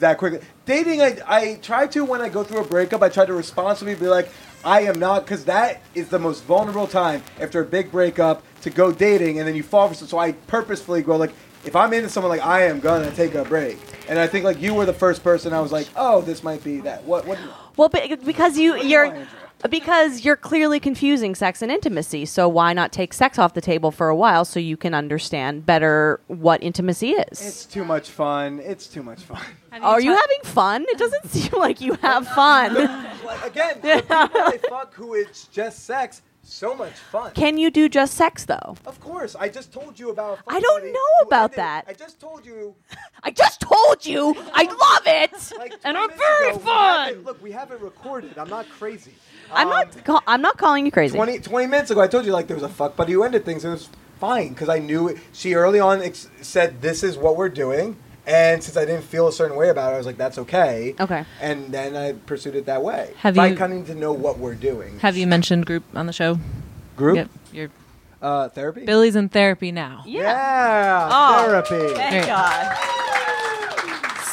that 0.00 0.18
quickly. 0.18 0.40
Dating, 0.66 1.00
I 1.02 1.18
I 1.26 1.54
try 1.62 1.86
to 1.88 2.04
when 2.04 2.20
I 2.20 2.28
go 2.28 2.42
through 2.42 2.60
a 2.60 2.64
breakup. 2.66 3.02
I 3.02 3.08
try 3.08 3.24
to 3.26 3.34
responsibly 3.34 3.94
be 3.94 4.06
like, 4.06 4.30
I 4.64 4.82
am 4.82 4.98
not 4.98 5.24
because 5.24 5.44
that 5.44 5.80
is 5.94 6.08
the 6.08 6.18
most 6.18 6.44
vulnerable 6.44 6.86
time 6.86 7.22
after 7.40 7.60
a 7.60 7.64
big 7.64 7.92
breakup 7.92 8.42
to 8.62 8.70
go 8.70 8.90
dating 8.92 9.38
and 9.38 9.46
then 9.46 9.54
you 9.54 9.62
fall 9.62 9.88
for. 9.88 9.94
So 9.94 10.18
I 10.18 10.32
purposefully 10.32 11.02
go 11.02 11.16
like. 11.16 11.32
If 11.64 11.74
I'm 11.74 11.94
into 11.94 12.10
someone 12.10 12.28
like 12.28 12.44
I 12.44 12.64
am 12.64 12.78
gonna 12.78 13.10
take 13.12 13.34
a 13.34 13.42
break, 13.42 13.78
and 14.06 14.18
I 14.18 14.26
think 14.26 14.44
like 14.44 14.60
you 14.60 14.74
were 14.74 14.84
the 14.84 14.92
first 14.92 15.24
person 15.24 15.54
I 15.54 15.60
was 15.60 15.72
like, 15.72 15.88
oh, 15.96 16.20
this 16.20 16.42
might 16.42 16.62
be 16.62 16.80
that. 16.80 17.04
What? 17.04 17.26
What? 17.26 17.38
Well, 17.76 17.88
because 17.88 18.58
you 18.58 18.76
you're 18.76 19.26
because 19.68 20.24
you're 20.24 20.36
clearly 20.36 20.78
confusing 20.78 21.34
sex 21.34 21.62
and 21.62 21.70
intimacy. 21.72 22.26
So 22.26 22.48
why 22.48 22.72
not 22.72 22.92
take 22.92 23.12
sex 23.12 23.38
off 23.38 23.54
the 23.54 23.60
table 23.60 23.90
for 23.90 24.08
a 24.08 24.16
while 24.16 24.44
so 24.44 24.60
you 24.60 24.76
can 24.76 24.94
understand 24.94 25.64
better 25.64 26.20
what 26.26 26.62
intimacy 26.62 27.10
is? 27.12 27.40
It's 27.40 27.64
too 27.64 27.84
much 27.84 28.10
fun. 28.10 28.60
It's 28.60 28.86
too 28.86 29.02
much 29.02 29.20
fun. 29.20 29.42
Are 29.82 30.00
you 30.00 30.10
having 30.10 30.40
fun? 30.44 30.84
It 30.88 30.98
doesn't 30.98 31.28
seem 31.30 31.58
like 31.58 31.80
you 31.80 31.94
have 31.94 32.28
fun. 32.28 32.74
Like, 33.24 33.46
again, 33.46 33.78
the 33.82 34.02
people 34.02 34.16
I 34.18 34.58
fuck 34.68 34.94
who 34.94 35.14
it's 35.14 35.46
just 35.46 35.84
sex, 35.84 36.22
so 36.44 36.74
much 36.74 36.92
fun. 36.92 37.32
Can 37.32 37.58
you 37.58 37.70
do 37.70 37.88
just 37.88 38.14
sex 38.14 38.44
though? 38.44 38.76
of 38.86 39.00
course, 39.00 39.34
I 39.34 39.48
just 39.48 39.72
told 39.72 39.98
you 39.98 40.10
about. 40.10 40.38
I 40.46 40.60
don't 40.60 40.92
know 40.92 41.12
about 41.26 41.52
ended- 41.52 41.58
that. 41.58 41.84
I 41.88 41.92
just 41.94 42.20
told 42.20 42.44
you. 42.46 42.74
I 43.22 43.30
just 43.30 43.60
told 43.60 44.04
you. 44.06 44.34
I 44.52 44.62
love 44.64 45.02
it. 45.06 45.52
Like, 45.58 45.74
and 45.84 45.96
I'm 45.96 46.10
very 46.10 46.50
ago, 46.50 46.58
we 46.58 46.64
fun. 46.64 47.22
look, 47.24 47.42
we 47.42 47.52
have 47.52 47.70
it 47.70 47.80
recorded. 47.80 48.36
I'm 48.38 48.48
not 48.50 48.68
crazy. 48.68 49.12
I'm 49.52 49.68
Um, 49.68 49.72
not. 49.72 50.04
Call- 50.04 50.22
I'm 50.26 50.42
not 50.42 50.56
calling 50.58 50.84
you 50.84 50.92
crazy. 50.92 51.16
20, 51.16 51.38
20 51.40 51.66
minutes 51.66 51.90
ago, 51.90 52.00
I 52.00 52.06
told 52.08 52.26
you 52.26 52.32
like 52.32 52.46
there 52.46 52.56
was 52.56 52.64
a 52.64 52.68
fuck 52.68 52.96
buddy 52.96 53.12
who 53.14 53.22
ended 53.22 53.44
things. 53.44 53.64
It 53.64 53.70
was 53.70 53.88
fine 54.20 54.50
because 54.50 54.68
I 54.68 54.78
knew 54.78 55.08
it. 55.08 55.18
She 55.32 55.54
early 55.54 55.80
on 55.80 56.02
ex- 56.02 56.28
said, 56.42 56.82
"This 56.82 57.02
is 57.02 57.16
what 57.16 57.36
we're 57.36 57.48
doing," 57.48 57.96
and 58.26 58.62
since 58.62 58.76
I 58.76 58.84
didn't 58.84 59.04
feel 59.04 59.28
a 59.28 59.32
certain 59.32 59.56
way 59.56 59.68
about 59.68 59.92
it, 59.92 59.94
I 59.94 59.98
was 59.98 60.06
like, 60.06 60.16
"That's 60.16 60.38
okay." 60.38 60.94
Okay. 60.98 61.24
And 61.40 61.72
then 61.72 61.94
I 61.96 62.12
pursued 62.12 62.54
it 62.56 62.66
that 62.66 62.82
way. 62.82 63.10
Have 63.18 63.34
by 63.34 63.48
you- 63.48 63.56
kind 63.56 63.72
of 63.72 63.78
need 63.80 63.86
to 63.88 63.94
know 63.94 64.12
what 64.12 64.38
we're 64.38 64.54
doing. 64.54 64.98
Have 65.00 65.16
you 65.16 65.26
mentioned 65.26 65.66
group 65.66 65.84
on 65.94 66.06
the 66.06 66.12
show? 66.12 66.38
group 66.96 67.16
Yep. 67.16 67.28
You're 67.52 67.68
uh, 68.22 68.48
therapy? 68.50 68.84
Billy's 68.86 69.16
in 69.16 69.28
therapy 69.28 69.72
now. 69.72 70.02
Yeah, 70.06 71.08
Oh. 71.12 71.44
therapy. 71.44 71.94
Thank 71.94 72.26
God. 72.26 72.76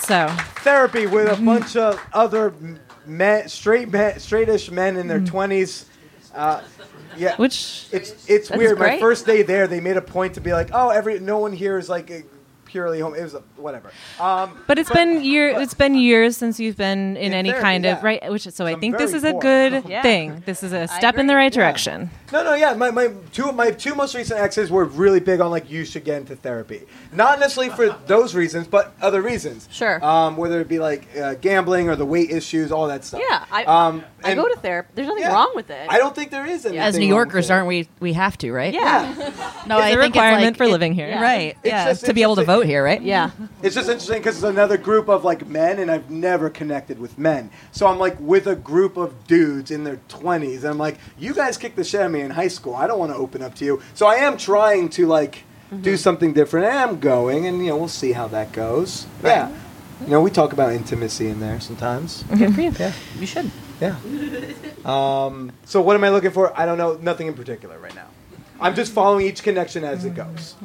So 0.03 0.27
Therapy 0.63 1.07
with 1.07 1.27
a 1.39 1.41
bunch 1.45 1.75
of 1.75 1.99
other 2.13 2.53
men, 3.05 3.47
straight 3.49 3.91
men, 3.91 4.13
straightish 4.15 4.69
men 4.71 4.97
in 4.97 5.07
their 5.07 5.19
Mm. 5.19 5.27
twenties. 5.27 5.85
Uh, 6.35 6.61
yeah, 7.17 7.35
which 7.37 7.87
it's 7.91 8.13
it's 8.29 8.49
weird. 8.49 8.77
My 8.79 8.99
first 8.99 9.25
day 9.25 9.41
there, 9.41 9.67
they 9.67 9.79
made 9.79 9.97
a 9.97 10.01
point 10.01 10.35
to 10.35 10.41
be 10.41 10.53
like, 10.53 10.69
"Oh, 10.73 10.89
every 10.89 11.19
no 11.19 11.37
one 11.39 11.51
here 11.51 11.77
is 11.77 11.89
like 11.89 12.09
a 12.09 12.23
purely 12.71 12.99
home." 12.99 13.13
It 13.15 13.23
was 13.23 13.33
a, 13.35 13.39
whatever. 13.57 13.91
Um, 14.19 14.57
But 14.67 14.79
it's 14.79 14.89
been 14.89 15.23
year. 15.31 15.53
but- 15.53 15.61
It's 15.63 15.73
been 15.73 15.95
years 15.95 16.37
since 16.37 16.59
you've 16.59 16.77
been 16.77 17.17
in, 17.17 17.27
In 17.27 17.33
any 17.33 17.49
therapy, 17.49 17.63
kind 17.63 17.85
of 17.85 17.97
yeah. 17.99 18.05
right. 18.05 18.31
Which 18.31 18.47
so 18.49 18.65
I 18.65 18.71
I'm 18.71 18.79
think 18.79 18.97
this 18.97 19.11
very 19.11 19.17
is 19.19 19.23
a 19.25 19.31
poor. 19.31 19.41
good 19.41 19.83
Yeah. 19.87 20.01
thing. 20.01 20.43
This 20.45 20.63
is 20.63 20.71
a 20.73 20.87
step 20.87 21.17
in 21.17 21.27
the 21.27 21.33
agree. 21.33 21.43
right 21.43 21.55
Yeah. 21.55 21.61
direction. 21.61 22.09
No, 22.33 22.43
no, 22.43 22.53
yeah. 22.53 22.73
My, 22.73 22.91
my 22.91 23.09
two 23.33 23.51
my 23.51 23.71
two 23.71 23.93
most 23.95 24.15
recent 24.15 24.39
exes 24.39 24.71
were 24.71 24.85
really 24.85 25.19
big 25.19 25.41
on 25.41 25.51
like 25.51 25.69
you 25.69 25.83
should 25.85 26.05
get 26.05 26.17
into 26.17 26.35
therapy. 26.35 26.81
Not 27.13 27.39
necessarily 27.39 27.73
for 27.75 27.89
those 28.07 28.33
reasons, 28.35 28.67
but 28.67 28.93
other 29.01 29.21
reasons. 29.21 29.67
Sure. 29.71 30.03
Um, 30.03 30.37
whether 30.37 30.61
it 30.61 30.69
be 30.69 30.79
like 30.79 31.07
uh, 31.17 31.33
gambling 31.35 31.89
or 31.89 31.95
the 31.97 32.05
weight 32.05 32.31
issues, 32.31 32.71
all 32.71 32.87
that 32.87 33.03
stuff. 33.03 33.19
Yeah, 33.29 33.45
I, 33.51 33.63
Um, 33.65 34.03
I 34.23 34.31
and 34.31 34.39
go 34.39 34.47
to 34.47 34.55
therapy. 34.59 34.89
There's 34.95 35.07
nothing 35.09 35.23
yeah, 35.23 35.33
wrong 35.33 35.51
with 35.55 35.69
it. 35.69 35.87
I 35.89 35.97
don't 35.97 36.15
think 36.15 36.31
there 36.31 36.45
is 36.45 36.65
anything. 36.65 36.79
As 36.79 36.95
New 36.95 37.01
wrong 37.01 37.09
Yorkers, 37.09 37.45
with 37.45 37.49
it. 37.49 37.53
aren't 37.53 37.67
we? 37.67 37.87
We 37.99 38.13
have 38.13 38.37
to, 38.39 38.51
right? 38.53 38.73
yeah. 38.73 39.13
No, 39.67 39.77
It's 39.77 39.85
I 39.85 39.89
a 39.89 39.97
think 39.97 40.13
requirement 40.15 40.43
it's 40.43 40.45
like, 40.51 40.57
for 40.57 40.63
it- 40.63 40.71
living 40.71 40.93
here. 40.93 41.09
Yeah. 41.09 41.21
Right. 41.21 41.57
It's 41.63 41.65
yeah. 41.65 41.85
just 41.89 42.05
To 42.05 42.13
be 42.13 42.21
able 42.23 42.35
to 42.35 42.41
interesting. 42.41 42.60
Vote 42.61 42.69
here, 42.69 42.83
right? 42.83 43.01
Yeah. 43.01 43.31
It's 43.61 43.75
just 43.75 43.89
interesting 43.89 44.19
because 44.19 44.35
it's 44.35 44.43
another 44.43 44.77
group 44.77 45.09
of 45.09 45.23
like 45.23 45.47
men, 45.47 45.79
and 45.79 45.89
I've 45.89 46.09
never 46.09 46.49
connected 46.49 46.99
with 46.99 47.17
men. 47.17 47.49
So 47.71 47.87
I'm 47.87 47.99
like 47.99 48.19
with 48.19 48.47
a 48.47 48.55
group 48.55 48.97
of 48.97 49.27
dudes 49.27 49.71
in 49.71 49.83
their 49.83 49.99
20s, 50.09 50.57
and 50.57 50.67
I'm 50.67 50.77
like, 50.77 50.97
you 51.17 51.33
guys 51.33 51.57
kicked 51.57 51.75
the 51.75 51.83
shit 51.83 52.01
out 52.01 52.07
of 52.07 52.11
me 52.11 52.21
in 52.21 52.31
high 52.31 52.47
school. 52.47 52.75
I 52.75 52.87
don't 52.87 52.99
want 52.99 53.11
to 53.11 53.17
open 53.17 53.41
up 53.41 53.55
to 53.55 53.65
you. 53.65 53.81
So 53.93 54.07
I 54.07 54.15
am 54.15 54.37
trying 54.37 54.89
to 54.89 55.07
like 55.07 55.43
do 55.81 55.97
something 55.97 56.33
different. 56.33 56.67
I 56.67 56.83
am 56.83 56.99
going, 56.99 57.47
and 57.47 57.59
you 57.59 57.67
know, 57.67 57.77
we'll 57.77 57.87
see 57.87 58.11
how 58.11 58.27
that 58.29 58.51
goes. 58.51 59.07
Yeah. 59.23 59.51
You 60.01 60.07
know, 60.07 60.21
we 60.21 60.31
talk 60.31 60.51
about 60.51 60.73
intimacy 60.73 61.27
in 61.27 61.39
there 61.39 61.59
sometimes. 61.59 62.23
Good 62.23 62.55
for 62.55 62.61
you. 62.61 62.71
Yeah. 62.79 62.93
You 63.19 63.27
should. 63.27 63.51
Yeah. 63.79 63.95
Um, 64.83 65.51
so 65.65 65.79
what 65.81 65.95
am 65.95 66.03
I 66.03 66.09
looking 66.09 66.31
for? 66.31 66.59
I 66.59 66.65
don't 66.65 66.77
know. 66.79 66.97
Nothing 67.01 67.27
in 67.27 67.35
particular 67.35 67.77
right 67.77 67.93
now. 67.93 68.07
I'm 68.59 68.75
just 68.75 68.93
following 68.93 69.25
each 69.25 69.41
connection 69.41 69.83
as 69.83 70.05
it 70.05 70.15
goes. 70.15 70.55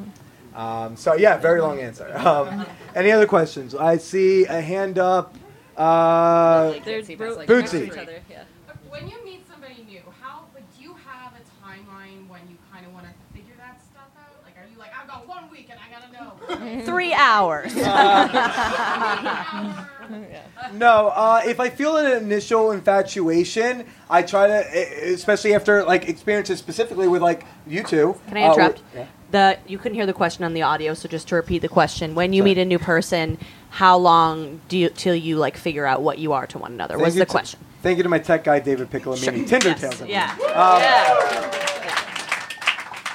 Um, 0.57 0.97
so 0.97 1.13
yeah, 1.13 1.37
very 1.37 1.61
long 1.61 1.79
answer. 1.79 2.11
Um, 2.27 2.65
any 2.95 3.11
other 3.11 3.27
questions? 3.27 3.75
I 3.75 3.97
see 3.97 4.45
a 4.45 4.59
hand 4.59 4.97
up. 4.97 5.35
Uh, 5.77 6.73
Bootsy. 6.73 7.87
When 8.89 9.07
you 9.07 9.23
meet 9.23 9.47
somebody 9.47 9.83
new, 9.87 10.01
how 10.19 10.45
like 10.55 10.63
do 10.75 10.81
you 10.83 10.95
have 10.95 11.33
a 11.33 11.43
timeline 11.63 12.27
when 12.27 12.41
you 12.49 12.57
kind 12.71 12.87
of 12.87 12.93
want 12.93 13.05
to 13.05 13.11
figure 13.37 13.53
that 13.59 13.79
stuff 13.79 14.09
out? 14.17 14.33
Like, 14.43 14.57
are 14.57 14.65
you 14.69 14.77
like, 14.79 14.91
I've 14.99 15.07
got 15.07 15.27
one 15.27 15.47
week 15.51 15.69
and 15.69 15.79
I 15.79 15.89
gotta 15.93 16.11
know? 16.11 16.33
Three 16.85 17.13
hours. 17.13 17.75
No, 20.73 21.09
uh, 21.09 21.41
if 21.45 21.59
I 21.59 21.69
feel 21.69 21.97
an 21.97 22.11
initial 22.23 22.71
infatuation, 22.71 23.85
I 24.09 24.21
try 24.21 24.47
to, 24.47 25.13
especially 25.13 25.53
after 25.53 25.83
like 25.83 26.09
experiences 26.09 26.59
specifically 26.59 27.07
with 27.07 27.21
like 27.21 27.45
you 27.65 27.83
two. 27.83 28.19
Can 28.27 28.37
I 28.37 28.43
uh, 28.43 28.53
interrupt? 28.53 28.81
yeah. 28.95 29.05
The 29.31 29.57
you 29.67 29.77
couldn't 29.77 29.95
hear 29.95 30.05
the 30.05 30.13
question 30.13 30.43
on 30.43 30.53
the 30.53 30.61
audio, 30.61 30.93
so 30.93 31.07
just 31.09 31.27
to 31.29 31.35
repeat 31.35 31.59
the 31.59 31.69
question: 31.69 32.15
When 32.15 32.33
you 32.33 32.43
meet 32.43 32.57
a 32.57 32.65
new 32.65 32.79
person, 32.79 33.37
how 33.71 33.97
long 33.97 34.61
do 34.69 34.77
you 34.77 34.89
till 34.89 35.15
you 35.15 35.37
like 35.37 35.57
figure 35.57 35.85
out 35.85 36.01
what 36.01 36.17
you 36.19 36.33
are 36.33 36.47
to 36.47 36.57
one 36.57 36.71
another? 36.73 36.95
Thank 36.95 37.05
was 37.05 37.15
the 37.15 37.25
to- 37.25 37.31
question. 37.31 37.59
Thank 37.83 37.97
you 37.97 38.03
to 38.03 38.09
my 38.09 38.19
tech 38.19 38.43
guy, 38.43 38.59
David 38.59 38.89
Piccolomini. 38.89 39.47
Tinder 39.47 39.69
Yes. 39.69 39.79
tales. 39.81 40.01
Yeah. 40.09 40.31
Um, 40.31 40.81
yeah. 40.81 41.53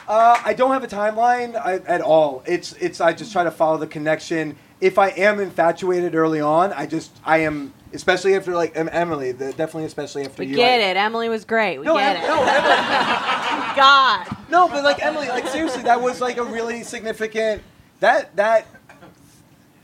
Uh, 0.08 0.36
I 0.44 0.52
don't 0.52 0.70
have 0.72 0.84
a 0.84 0.88
timeline 0.88 1.56
I, 1.56 1.76
at 1.86 2.00
all. 2.00 2.42
It's 2.46 2.72
it's 2.74 3.00
I 3.00 3.12
just 3.12 3.32
try 3.32 3.44
to 3.44 3.50
follow 3.50 3.78
the 3.78 3.86
connection. 3.86 4.56
If 4.80 4.98
I 4.98 5.08
am 5.10 5.40
infatuated 5.40 6.14
early 6.14 6.40
on, 6.40 6.72
I 6.74 6.86
just 6.86 7.12
I 7.24 7.38
am 7.38 7.72
especially 7.94 8.34
after 8.36 8.54
like 8.54 8.76
em- 8.76 8.88
Emily, 8.92 9.32
the, 9.32 9.46
definitely 9.52 9.84
especially 9.84 10.24
after 10.24 10.42
We 10.42 10.48
you. 10.48 10.56
get 10.56 10.80
it. 10.80 10.96
Emily 10.96 11.28
was 11.28 11.44
great. 11.44 11.78
We 11.78 11.84
No, 11.86 11.96
get 11.96 12.16
Em- 12.16 12.22
it. 12.24 12.26
no, 12.28 12.36
God. 13.76 14.36
No, 14.50 14.68
but 14.68 14.84
like 14.84 15.02
Emily, 15.04 15.28
like 15.28 15.46
seriously, 15.48 15.82
that 15.82 16.00
was 16.00 16.20
like 16.20 16.36
a 16.36 16.44
really 16.44 16.82
significant 16.82 17.62
that 18.00 18.34
that 18.36 18.66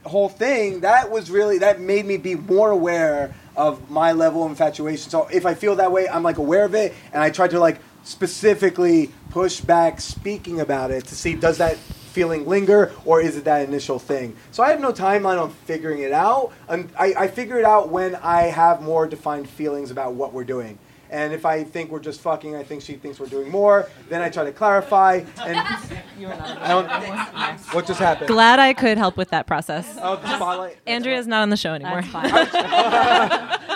whole 0.04 0.28
thing. 0.28 0.80
That 0.80 1.10
was 1.10 1.30
really 1.30 1.58
that 1.58 1.80
made 1.80 2.06
me 2.06 2.16
be 2.16 2.34
more 2.34 2.70
aware 2.70 3.34
of 3.56 3.90
my 3.90 4.12
level 4.12 4.44
of 4.44 4.50
infatuation. 4.50 5.10
So 5.10 5.26
if 5.32 5.44
I 5.46 5.54
feel 5.54 5.76
that 5.76 5.90
way, 5.90 6.08
I'm 6.08 6.22
like 6.22 6.38
aware 6.38 6.64
of 6.64 6.74
it, 6.74 6.94
and 7.12 7.22
I 7.22 7.30
try 7.30 7.48
to 7.48 7.58
like 7.58 7.78
specifically 8.04 9.10
push 9.30 9.60
back 9.60 10.00
speaking 10.00 10.60
about 10.60 10.90
it 10.90 11.04
to 11.06 11.14
see 11.14 11.34
does 11.34 11.58
that 11.58 11.76
feeling 12.08 12.46
linger 12.46 12.92
or 13.04 13.20
is 13.20 13.36
it 13.36 13.44
that 13.44 13.68
initial 13.68 13.98
thing. 13.98 14.36
So 14.50 14.62
I 14.62 14.70
have 14.70 14.80
no 14.80 14.92
timeline 14.92 15.40
on 15.40 15.50
figuring 15.50 16.00
it 16.00 16.12
out. 16.12 16.52
And 16.68 16.90
I, 16.98 17.14
I 17.16 17.28
figure 17.28 17.58
it 17.58 17.64
out 17.64 17.88
when 17.90 18.14
I 18.16 18.42
have 18.44 18.82
more 18.82 19.06
defined 19.06 19.48
feelings 19.48 19.90
about 19.90 20.14
what 20.14 20.32
we're 20.32 20.44
doing. 20.44 20.78
And 21.10 21.32
if 21.32 21.46
I 21.46 21.64
think 21.64 21.90
we're 21.90 22.00
just 22.00 22.20
fucking, 22.20 22.54
I 22.54 22.62
think 22.62 22.82
she 22.82 22.94
thinks 22.94 23.18
we're 23.18 23.26
doing 23.28 23.50
more. 23.50 23.88
Then 24.08 24.20
I 24.20 24.28
try 24.28 24.44
to 24.44 24.52
clarify. 24.52 25.22
And 25.40 25.58
I 26.28 26.68
don't. 26.68 27.60
What 27.74 27.86
just 27.86 27.98
happened? 27.98 28.28
Glad 28.28 28.58
I 28.58 28.74
could 28.74 28.98
help 28.98 29.16
with 29.16 29.30
that 29.30 29.46
process. 29.46 29.96
Oh, 30.02 30.16
the 30.16 30.36
spotlight. 30.36 30.76
Andrea's 30.86 31.26
not 31.26 31.42
on 31.42 31.50
the 31.50 31.56
show 31.56 31.72
anymore. 31.72 32.02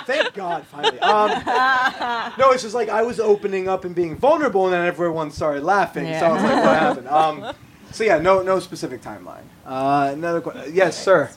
Thank 0.05 0.35
God, 0.35 0.67
finally. 0.67 0.99
Um, 1.01 1.31
no, 2.39 2.51
it's 2.51 2.63
just 2.63 2.75
like 2.75 2.89
I 2.89 3.03
was 3.03 3.19
opening 3.21 3.69
up 3.69 3.85
and 3.85 3.95
being 3.95 4.17
vulnerable, 4.17 4.67
and 4.67 4.75
then 4.75 4.87
everyone 4.87 5.31
started 5.31 5.63
laughing. 5.63 6.07
Yeah. 6.07 6.21
So 6.21 6.27
I 6.27 6.33
was 6.33 6.43
like, 6.43 6.65
what 6.65 6.79
happened? 6.79 7.09
Um, 7.09 7.55
so 7.93 8.05
yeah, 8.05 8.19
no, 8.19 8.43
no 8.43 8.59
specific 8.61 9.03
timeline. 9.03 9.45
Uh, 9.67 10.11
another 10.13 10.41
question. 10.41 10.75
Yes, 10.75 11.03
sir. 11.03 11.31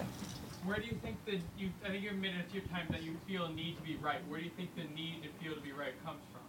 Where 0.65 0.77
do 0.77 0.85
you 0.85 0.97
think 1.03 1.23
that 1.25 1.39
you? 1.57 1.69
I 1.85 1.89
think 1.89 2.03
you 2.03 2.09
admitted 2.09 2.39
a 2.47 2.51
few 2.51 2.61
times 2.61 2.89
that 2.91 3.03
you 3.03 3.15
feel 3.27 3.45
a 3.45 3.51
need 3.53 3.77
to 3.77 3.83
be 3.83 3.97
right. 4.01 4.17
Where 4.27 4.39
do 4.39 4.45
you 4.45 4.51
think 4.57 4.75
the 4.75 4.83
need 4.95 5.21
to 5.23 5.29
feel 5.43 5.53
to 5.55 5.61
be 5.61 5.71
right 5.71 5.93
comes 6.03 6.19
from? 6.31 6.41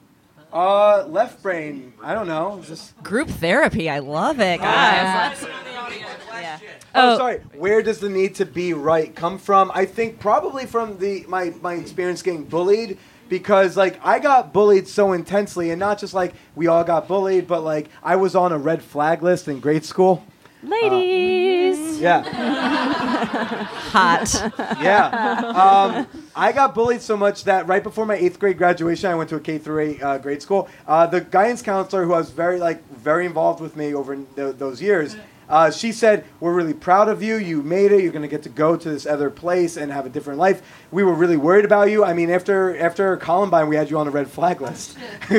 Uh, 0.53 1.05
left 1.09 1.43
brain. 1.43 1.93
I 2.03 2.15
don't 2.15 2.29
know. 2.29 2.63
Just? 2.65 2.97
Group 3.03 3.29
therapy. 3.29 3.91
I 3.91 3.99
love 3.99 4.41
it, 4.41 4.61
guys. 4.61 5.43
Yeah. 5.43 6.59
Oh, 6.95 7.15
Oh. 7.15 7.19
sorry. 7.19 7.39
Where 7.55 7.83
does 7.83 7.99
the 7.99 8.09
need 8.09 8.37
to 8.37 8.47
be 8.47 8.73
right 8.73 9.15
come 9.15 9.39
from? 9.39 9.71
I 9.75 9.85
think 9.85 10.19
probably 10.21 10.65
from 10.67 10.99
the 10.99 11.25
my 11.29 11.53
my 11.61 11.75
experience 11.75 12.23
getting 12.23 12.45
bullied 12.45 12.99
because 13.29 13.77
like 13.77 13.99
I 14.05 14.19
got 14.19 14.53
bullied 14.53 14.89
so 14.89 15.13
intensely 15.13 15.71
and 15.71 15.81
not 15.81 15.99
just 15.99 16.15
like 16.15 16.35
we 16.55 16.67
all 16.67 16.85
got 16.85 17.09
bullied, 17.09 17.47
but 17.47 17.63
like 17.63 17.89
I 18.03 18.17
was 18.17 18.35
on 18.35 18.53
a 18.53 18.59
red 18.59 18.83
flag 18.83 19.23
list 19.23 19.49
in 19.49 19.61
grade 19.61 19.85
school. 19.85 20.25
Ladies. 20.63 22.01
Yeah. 22.01 22.23
Hot. 23.93 24.53
yeah. 24.81 25.07
Um, 25.55 26.07
I 26.35 26.53
got 26.53 26.75
bullied 26.75 27.01
so 27.03 27.17
much 27.17 27.45
that 27.45 27.67
right 27.67 27.83
before 27.83 28.05
my 28.05 28.17
eighth 28.17 28.39
grade 28.39 28.59
graduation, 28.59 29.11
I 29.11 29.15
went 29.15 29.31
to 29.31 29.37
a 29.37 29.41
K 29.41 29.59
through 29.59 29.81
eight 29.81 30.03
uh, 30.03 30.19
grade 30.19 30.43
school. 30.43 30.69
Uh, 30.87 31.07
the 31.07 31.21
guidance 31.21 31.63
counselor, 31.63 32.05
who 32.05 32.11
was 32.11 32.31
very 32.31 32.59
like 32.59 32.87
very 32.91 33.27
involved 33.27 33.61
with 33.61 33.77
me 33.77 33.95
over 33.95 34.17
th- 34.17 34.57
those 34.57 34.83
years, 34.83 35.17
uh, 35.49 35.71
she 35.71 35.93
said, 35.93 36.25
"We're 36.41 36.55
really 36.55 36.75
proud 36.75 37.09
of 37.09 37.23
you. 37.23 37.37
You 37.37 37.63
made 37.63 37.93
it. 37.93 38.03
You're 38.03 38.13
going 38.13 38.23
to 38.23 38.29
get 38.29 38.43
to 38.45 38.49
go 38.49 38.77
to 38.77 38.89
this 38.91 39.07
other 39.07 39.31
place 39.31 39.77
and 39.77 39.93
have 39.93 40.07
a 40.07 40.09
different 40.09 40.39
life. 40.39 40.63
We 40.91 41.03
were 41.05 41.15
really 41.15 41.37
worried 41.37 41.65
about 41.65 41.91
you. 41.91 42.05
I 42.05 42.13
mean, 42.13 42.31
after 42.31 42.77
after 42.79 43.17
Columbine, 43.17 43.69
we 43.69 43.77
had 43.77 43.91
you 43.91 43.99
on 43.99 44.07
the 44.07 44.13
red 44.13 44.29
flag 44.29 44.61
list." 44.61 44.97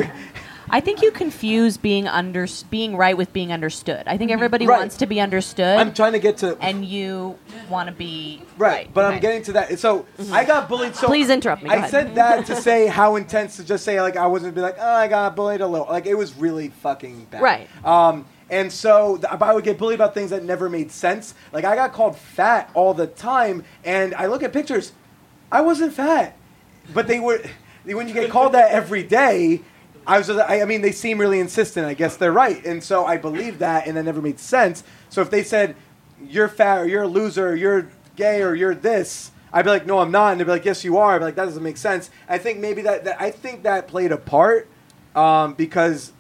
I 0.70 0.82
think 0.82 1.02
you 1.02 1.12
confuse 1.12 1.78
being 1.78 2.10
under 2.10 2.46
being 2.70 2.98
right 2.98 3.16
with 3.16 3.32
being 3.32 3.54
understood. 3.54 4.04
I 4.06 4.18
think 4.18 4.32
everybody 4.32 4.66
Mm-hmm. 4.66 4.72
Right. 4.72 4.80
wants 4.80 4.98
to 4.98 5.06
be 5.06 5.22
understood. 5.22 5.78
I'm 5.78 5.94
trying 5.94 6.12
to 6.12 6.20
get 6.20 6.38
to 6.40 6.58
and 6.60 6.84
you 6.84 7.40
want 7.70 7.88
to 7.88 7.96
be 7.96 8.42
Right, 8.58 8.94
but 8.94 9.06
I'm 9.06 9.22
getting 9.22 9.44
to 9.44 9.54
that. 9.54 9.80
So 9.80 10.06
I 10.30 10.44
got 10.44 10.68
bullied. 10.68 10.94
So 10.98 11.08
Please 11.08 11.30
interrupt 11.30 11.64
me. 11.64 11.70
Go 11.70 11.76
I 11.76 11.78
ahead. 11.78 11.90
said 11.92 12.16
that 12.16 12.46
to 12.48 12.56
say 12.58 12.88
how 12.88 13.16
intense 13.16 13.56
to 13.58 13.64
just 13.64 13.86
say 13.86 14.02
like 14.02 14.18
I 14.18 14.28
wasn't 14.28 14.56
be 14.56 14.62
like 14.62 14.76
oh 14.78 14.94
I 14.94 15.08
got 15.08 15.38
bullied 15.38 15.62
a 15.62 15.68
little 15.68 15.88
like 15.88 16.06
it 16.06 16.16
was 16.16 16.36
really 16.36 16.68
fucking 16.68 17.28
bad. 17.32 17.42
Right. 17.42 17.70
Um, 17.86 18.26
and 18.50 18.72
so 18.72 19.20
I 19.30 19.54
would 19.54 19.64
get 19.64 19.78
bullied 19.78 19.96
about 19.96 20.14
things 20.14 20.30
that 20.30 20.44
never 20.44 20.70
made 20.70 20.92
sense. 20.92 21.34
Like 21.52 21.66
I 21.66 21.76
got 21.76 21.94
called 21.94 22.18
fat 22.18 22.70
all 22.74 22.94
the 22.94 23.08
time, 23.08 23.64
and 23.84 24.14
I 24.16 24.28
look 24.28 24.44
at 24.44 24.54
pictures, 24.54 24.94
I 25.52 25.62
wasn't 25.62 25.94
fat, 25.94 26.38
but 26.94 27.08
they 27.08 27.20
were. 27.20 27.42
When 27.86 28.10
you 28.10 28.14
get 28.14 28.30
called 28.30 28.52
that 28.52 28.72
every 28.72 29.04
day. 29.04 29.62
I 30.06 30.18
was, 30.18 30.30
I 30.30 30.66
mean, 30.66 30.82
they 30.82 30.92
seem 30.92 31.18
really 31.20 31.40
insistent. 31.40 31.86
I 31.86 31.94
guess 31.94 32.18
they're 32.18 32.34
right, 32.34 32.66
and 32.66 32.84
so 32.84 33.06
I 33.06 33.16
believed 33.16 33.60
that, 33.60 33.88
and 33.88 33.96
that 33.96 34.04
never 34.04 34.22
made 34.22 34.40
sense. 34.40 34.84
So 35.10 35.22
if 35.22 35.30
they 35.30 35.42
said, 35.42 35.76
"You're 36.22 36.50
fat," 36.50 36.80
or 36.80 36.86
"You're 36.86 37.04
a 37.04 37.08
loser," 37.08 37.50
or 37.50 37.56
"You're 37.56 37.88
gay," 38.18 38.42
or 38.42 38.56
"You're 38.56 38.76
this," 38.76 39.32
I'd 39.54 39.64
be 39.64 39.72
like, 39.72 39.86
"No, 39.86 40.00
I'm 40.00 40.12
not," 40.12 40.32
and 40.32 40.40
they'd 40.40 40.46
be 40.46 40.52
like, 40.52 40.66
"Yes, 40.66 40.84
you 40.84 40.98
are." 40.98 41.16
I'd 41.16 41.20
be 41.20 41.26
like, 41.26 41.36
"That 41.36 41.46
doesn't 41.46 41.64
make 41.64 41.78
sense." 41.78 42.10
I 42.28 42.38
think 42.38 42.60
maybe 42.60 42.82
that, 42.82 43.06
that 43.06 43.22
I 43.22 43.32
think 43.32 43.64
that 43.64 43.88
played 43.88 44.12
a 44.12 44.18
part 44.18 44.68
um, 45.16 45.54
because 45.54 46.12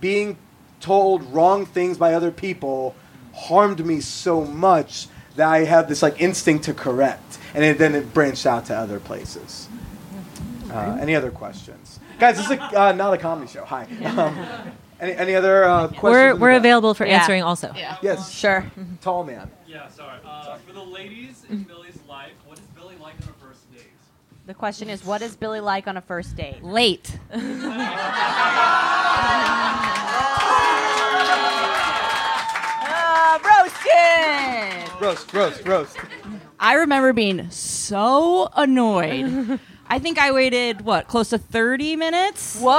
being 0.00 0.36
told 0.80 1.22
wrong 1.32 1.66
things 1.66 1.98
by 1.98 2.14
other 2.14 2.30
people 2.30 2.94
harmed 3.34 3.84
me 3.84 4.00
so 4.00 4.44
much 4.44 5.08
that 5.36 5.48
I 5.48 5.64
had 5.64 5.88
this 5.88 6.02
like 6.02 6.20
instinct 6.20 6.64
to 6.64 6.74
correct, 6.74 7.38
and 7.54 7.64
it, 7.64 7.78
then 7.78 7.94
it 7.94 8.12
branched 8.14 8.46
out 8.46 8.66
to 8.66 8.76
other 8.76 9.00
places. 9.00 9.68
Uh, 10.70 10.98
any 11.00 11.14
other 11.14 11.30
questions, 11.30 12.00
guys? 12.18 12.36
This 12.36 12.46
is 12.46 12.52
a, 12.52 12.80
uh, 12.80 12.92
not 12.92 13.12
a 13.14 13.18
comedy 13.18 13.50
show. 13.50 13.64
Hi. 13.64 13.86
Um, 14.04 14.72
any, 14.98 15.12
any 15.12 15.34
other 15.34 15.64
uh, 15.64 15.88
questions? 15.88 16.02
We're 16.02 16.34
we're 16.36 16.52
available 16.56 16.94
for 16.94 17.06
Yeah. 17.06 17.18
answering 17.20 17.42
also. 17.42 17.72
Yes. 18.02 18.30
Sure. 18.32 18.64
Tall 19.02 19.24
man. 19.24 19.50
Yeah, 19.66 19.88
sorry. 19.88 20.18
Uh, 20.24 20.56
for 20.66 20.72
the 20.72 20.82
ladies 20.82 21.44
in 21.50 21.64
Billy's 21.64 21.98
life, 22.08 22.32
what 22.46 22.58
is 22.58 22.64
Billy 22.74 22.96
like 22.96 23.14
on 23.22 23.28
a 23.28 23.46
first 23.46 23.70
date? 23.74 23.82
The 24.46 24.54
question 24.54 24.88
is, 24.88 25.04
what 25.04 25.20
is 25.20 25.36
Billy 25.36 25.60
like 25.60 25.86
on 25.86 25.98
a 25.98 26.00
first 26.00 26.34
date? 26.34 26.64
Late. 26.64 27.18
Uh, 33.44 33.62
roasted. 33.64 35.00
Roast, 35.00 35.32
roast, 35.32 35.66
roast. 35.66 35.96
I 36.58 36.74
remember 36.74 37.12
being 37.12 37.50
so 37.50 38.48
annoyed. 38.56 39.60
I 39.88 39.98
think 39.98 40.18
I 40.18 40.32
waited 40.32 40.80
what, 40.80 41.06
close 41.06 41.28
to 41.30 41.38
thirty 41.38 41.96
minutes. 41.96 42.58
Whoa! 42.60 42.74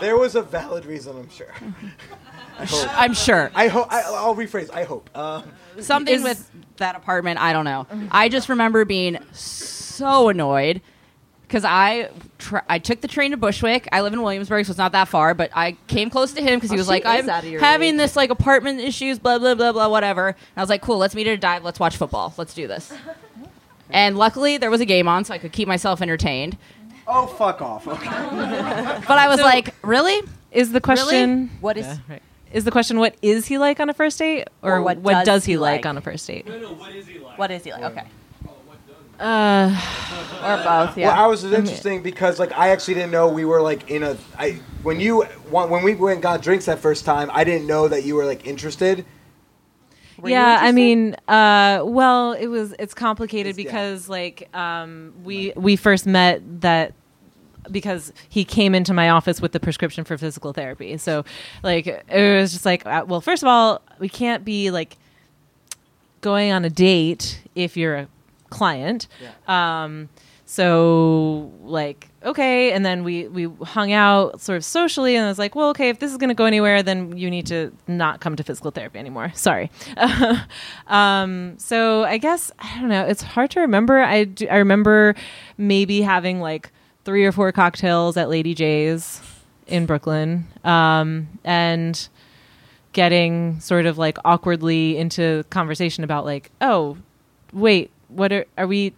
There 0.00 0.16
was 0.16 0.34
a 0.34 0.42
valid 0.42 0.86
reason, 0.86 1.16
I'm 1.16 1.28
sure. 1.28 1.52
I 2.58 2.64
hope. 2.64 2.88
I'm 2.98 3.14
sure. 3.14 3.50
I 3.54 3.68
hope. 3.68 3.92
I, 3.92 4.02
I'll 4.02 4.34
rephrase. 4.34 4.70
I 4.72 4.84
hope. 4.84 5.08
Um, 5.16 5.52
Something 5.78 6.16
Is- 6.16 6.22
with 6.22 6.50
that 6.76 6.96
apartment. 6.96 7.38
I 7.40 7.52
don't 7.52 7.64
know. 7.64 7.86
I 8.10 8.28
just 8.28 8.48
remember 8.48 8.84
being 8.84 9.18
so 9.32 10.28
annoyed 10.28 10.80
because 11.50 11.64
I 11.64 12.08
tr- 12.38 12.58
I 12.68 12.78
took 12.78 13.00
the 13.00 13.08
train 13.08 13.32
to 13.32 13.36
Bushwick. 13.36 13.88
I 13.90 14.02
live 14.02 14.12
in 14.12 14.22
Williamsburg, 14.22 14.64
so 14.66 14.70
it's 14.70 14.78
not 14.78 14.92
that 14.92 15.08
far. 15.08 15.34
But 15.34 15.50
I 15.52 15.72
came 15.88 16.08
close 16.10 16.32
to 16.34 16.40
him 16.40 16.58
because 16.58 16.70
he 16.70 16.76
Oh, 16.76 16.78
was 16.78 16.86
like, 16.88 17.04
"I'm 17.04 17.28
out 17.28 17.42
of 17.42 17.50
your 17.50 17.60
having 17.60 17.90
league." 17.92 17.98
this 17.98 18.14
like 18.14 18.30
apartment 18.30 18.78
issues, 18.80 19.18
blah 19.18 19.38
blah 19.38 19.56
blah 19.56 19.72
blah, 19.72 19.88
whatever." 19.88 20.28
And 20.28 20.36
I 20.56 20.60
was 20.60 20.70
like, 20.70 20.80
"Cool, 20.82 20.98
let's 20.98 21.14
meet 21.16 21.26
at 21.26 21.34
a 21.34 21.36
dive. 21.36 21.64
Let's 21.64 21.80
watch 21.80 21.96
football. 21.96 22.32
Let's 22.36 22.54
do 22.54 22.66
this." 22.68 22.92
And 23.92 24.16
luckily, 24.16 24.56
there 24.56 24.70
was 24.70 24.80
a 24.80 24.84
game 24.84 25.08
on, 25.08 25.24
so 25.24 25.34
I 25.34 25.38
could 25.38 25.50
keep 25.50 25.66
myself 25.66 26.00
entertained. 26.00 26.56
oh, 27.08 27.26
fuck 27.26 27.60
off. 27.60 27.88
Okay. 27.88 28.06
But 29.08 29.18
I 29.18 29.26
was 29.26 29.38
So- 29.40 29.44
like, 29.44 29.74
"Really? 29.82 30.20
Is 30.52 30.70
the 30.70 30.80
question 30.80 31.50
What 31.60 31.76
is? 31.76 31.86
Yeah, 31.86 31.96
right. 32.08 32.22
Is 32.52 32.64
the 32.64 32.70
question 32.70 32.98
what 32.98 33.14
is 33.22 33.46
he 33.46 33.58
like 33.58 33.78
on 33.80 33.88
a 33.90 33.94
first 33.94 34.18
date 34.18 34.46
or, 34.62 34.76
Or 34.76 34.82
what 34.82 34.98
what, 34.98 35.12
does 35.12 35.24
does, 35.24 35.44
he 35.44 35.52
he 35.52 35.58
like, 35.58 35.78
like? 35.84 35.86
on 35.86 35.96
a 35.96 36.00
first 36.00 36.26
date? 36.26 36.46
No, 36.46 36.58
no, 36.58 36.72
what 36.74 36.92
is 36.94 37.06
he 37.06 37.18
like? 37.18 37.38
What 37.38 37.50
is 37.52 37.64
he 37.64 37.72
like? 37.72 37.82
Okay. 37.82 38.04
Uh, 39.20 39.68
Or 40.42 40.56
both. 40.64 40.96
Yeah. 40.96 41.08
Well, 41.08 41.28
ours 41.28 41.44
is 41.44 41.52
interesting 41.52 42.02
because 42.02 42.38
like 42.38 42.52
I 42.56 42.70
actually 42.70 42.94
didn't 42.94 43.10
know 43.10 43.28
we 43.28 43.44
were 43.44 43.60
like 43.60 43.90
in 43.90 44.02
a. 44.02 44.16
I 44.38 44.60
when 44.82 44.98
you 44.98 45.22
when 45.50 45.82
we 45.84 45.94
went 45.94 46.14
and 46.14 46.22
got 46.22 46.40
drinks 46.42 46.64
that 46.64 46.78
first 46.78 47.04
time, 47.04 47.30
I 47.32 47.44
didn't 47.44 47.66
know 47.66 47.86
that 47.88 48.04
you 48.04 48.14
were 48.14 48.24
like 48.24 48.46
interested. 48.46 49.04
Were 50.18 50.30
yeah, 50.30 50.58
I 50.60 50.72
mean, 50.72 51.16
uh, 51.28 51.82
well, 51.84 52.32
it 52.32 52.46
was 52.46 52.74
it's 52.78 52.94
complicated 52.94 53.58
It's- 53.58 53.64
yeah. 53.64 53.70
because 53.70 54.08
like 54.08 54.48
um, 54.54 55.12
we 55.22 55.52
we 55.54 55.76
first 55.76 56.06
met 56.06 56.42
that 56.62 56.94
because 57.70 58.12
he 58.28 58.44
came 58.44 58.74
into 58.74 58.94
my 58.94 59.10
office 59.10 59.40
with 59.42 59.52
the 59.52 59.60
prescription 59.60 60.04
for 60.04 60.16
physical 60.16 60.54
therapy. 60.54 60.96
So 60.96 61.24
like 61.62 61.86
it 61.86 62.36
was 62.38 62.52
just 62.52 62.64
like 62.64 62.86
uh, 62.86 63.04
well, 63.06 63.20
first 63.20 63.42
of 63.42 63.48
all, 63.48 63.82
we 63.98 64.08
can't 64.08 64.44
be 64.46 64.70
like 64.70 64.96
going 66.22 66.52
on 66.52 66.64
a 66.64 66.70
date 66.70 67.42
if 67.54 67.76
you're 67.76 67.96
a 67.96 68.08
client. 68.50 69.08
Um, 69.48 70.08
so 70.50 71.48
like 71.62 72.08
okay 72.24 72.72
and 72.72 72.84
then 72.84 73.04
we 73.04 73.28
we 73.28 73.44
hung 73.62 73.92
out 73.92 74.40
sort 74.40 74.56
of 74.56 74.64
socially 74.64 75.14
and 75.14 75.24
i 75.24 75.28
was 75.28 75.38
like 75.38 75.54
well 75.54 75.68
okay 75.68 75.90
if 75.90 76.00
this 76.00 76.10
is 76.10 76.16
going 76.16 76.26
to 76.26 76.34
go 76.34 76.44
anywhere 76.44 76.82
then 76.82 77.16
you 77.16 77.30
need 77.30 77.46
to 77.46 77.70
not 77.86 78.18
come 78.18 78.34
to 78.34 78.42
physical 78.42 78.72
therapy 78.72 78.98
anymore. 78.98 79.30
Sorry. 79.34 79.70
Um, 80.88 81.56
so 81.56 82.02
i 82.02 82.18
guess 82.18 82.50
i 82.58 82.80
don't 82.80 82.88
know 82.88 83.06
it's 83.06 83.22
hard 83.22 83.52
to 83.52 83.60
remember. 83.60 84.00
I 84.00 84.24
do, 84.24 84.48
i 84.48 84.56
remember 84.56 85.14
maybe 85.56 86.02
having 86.02 86.40
like 86.40 86.72
three 87.04 87.24
or 87.24 87.30
four 87.30 87.52
cocktails 87.52 88.16
at 88.16 88.28
lady 88.28 88.52
j's 88.52 89.22
in 89.68 89.86
brooklyn 89.86 90.48
um, 90.64 91.28
and 91.44 92.08
getting 92.92 93.60
sort 93.60 93.86
of 93.86 93.98
like 93.98 94.18
awkwardly 94.24 94.96
into 94.96 95.44
conversation 95.50 96.02
about 96.02 96.24
like 96.24 96.50
oh 96.60 96.98
wait 97.52 97.92
what 98.10 98.32
are 98.32 98.44
are 98.58 98.66
we 98.66 98.92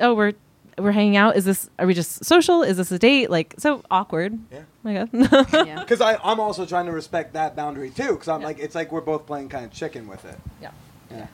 oh 0.00 0.14
we're 0.14 0.32
we're 0.78 0.92
hanging 0.92 1.16
out 1.16 1.36
is 1.36 1.44
this 1.44 1.70
are 1.78 1.86
we 1.86 1.94
just 1.94 2.24
social 2.24 2.62
is 2.62 2.76
this 2.76 2.90
a 2.92 2.98
date 2.98 3.30
like 3.30 3.54
so 3.58 3.82
awkward 3.90 4.38
Yeah. 4.52 4.60
I 4.84 4.92
guess. 4.92 5.08
Because 5.80 6.00
I 6.00 6.16
I'm 6.22 6.38
also 6.38 6.64
trying 6.66 6.86
to 6.86 6.92
respect 6.92 7.32
that 7.32 7.56
boundary 7.56 7.90
too. 7.90 8.12
Because 8.12 8.28
I'm 8.28 8.40
like, 8.42 8.58
it's 8.60 8.74
like 8.74 8.92
we're 8.92 9.00
both 9.00 9.26
playing 9.26 9.48
kind 9.48 9.64
of 9.64 9.72
chicken 9.72 10.06
with 10.06 10.24
it. 10.24 10.38
Yeah. 10.62 10.70
Yeah. 11.10 11.26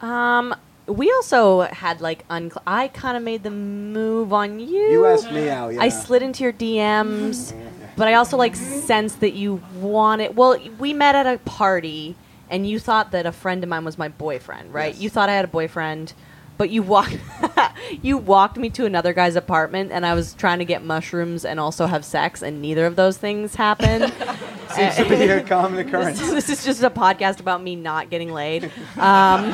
Um, 0.00 0.54
we 0.86 1.10
also 1.12 1.60
had 1.62 2.00
like 2.00 2.26
uncl- 2.28 2.60
I 2.66 2.88
kind 2.88 3.16
of 3.16 3.22
made 3.22 3.44
the 3.44 3.50
move 3.50 4.32
on 4.32 4.58
you. 4.60 4.66
You 4.90 5.06
asked 5.06 5.30
me 5.32 5.48
out, 5.48 5.72
Yeah. 5.74 5.80
I 5.80 5.88
slid 5.88 6.22
into 6.22 6.42
your 6.42 6.52
DMs, 6.52 7.54
but 7.96 8.08
I 8.08 8.14
also 8.14 8.36
like 8.36 8.56
sensed 8.56 9.20
that 9.20 9.32
you 9.32 9.62
wanted. 9.76 10.36
Well, 10.36 10.58
we 10.78 10.92
met 10.92 11.14
at 11.14 11.26
a 11.26 11.38
party, 11.38 12.16
and 12.50 12.68
you 12.68 12.78
thought 12.78 13.12
that 13.12 13.26
a 13.26 13.32
friend 13.32 13.62
of 13.62 13.68
mine 13.70 13.84
was 13.84 13.96
my 13.96 14.08
boyfriend, 14.08 14.74
right? 14.74 14.94
You 14.94 15.08
thought 15.08 15.28
I 15.28 15.34
had 15.34 15.44
a 15.44 15.48
boyfriend, 15.48 16.12
but 16.58 16.70
you 16.70 16.82
walked 16.82 17.18
you 18.02 18.18
walked 18.18 18.56
me 18.56 18.70
to 18.70 18.84
another 18.84 19.12
guy's 19.12 19.36
apartment, 19.36 19.92
and 19.92 20.06
I 20.06 20.14
was 20.14 20.34
trying 20.34 20.58
to 20.58 20.64
get 20.64 20.84
mushrooms 20.84 21.44
and 21.44 21.58
also 21.58 21.86
have 21.86 22.04
sex, 22.04 22.42
and 22.42 22.62
neither 22.62 22.86
of 22.86 22.96
those 22.96 23.16
things 23.18 23.54
happened. 23.54 24.12
Seems 24.74 24.96
to 24.96 25.08
be 25.08 25.14
a 25.28 25.42
common 25.46 25.86
occurrence. 25.86 26.18
this 26.18 26.48
is 26.48 26.64
just 26.64 26.82
a 26.82 26.90
podcast 26.90 27.40
about 27.40 27.62
me 27.62 27.76
not 27.76 28.08
getting 28.08 28.32
laid. 28.32 28.70
Um, 28.96 29.52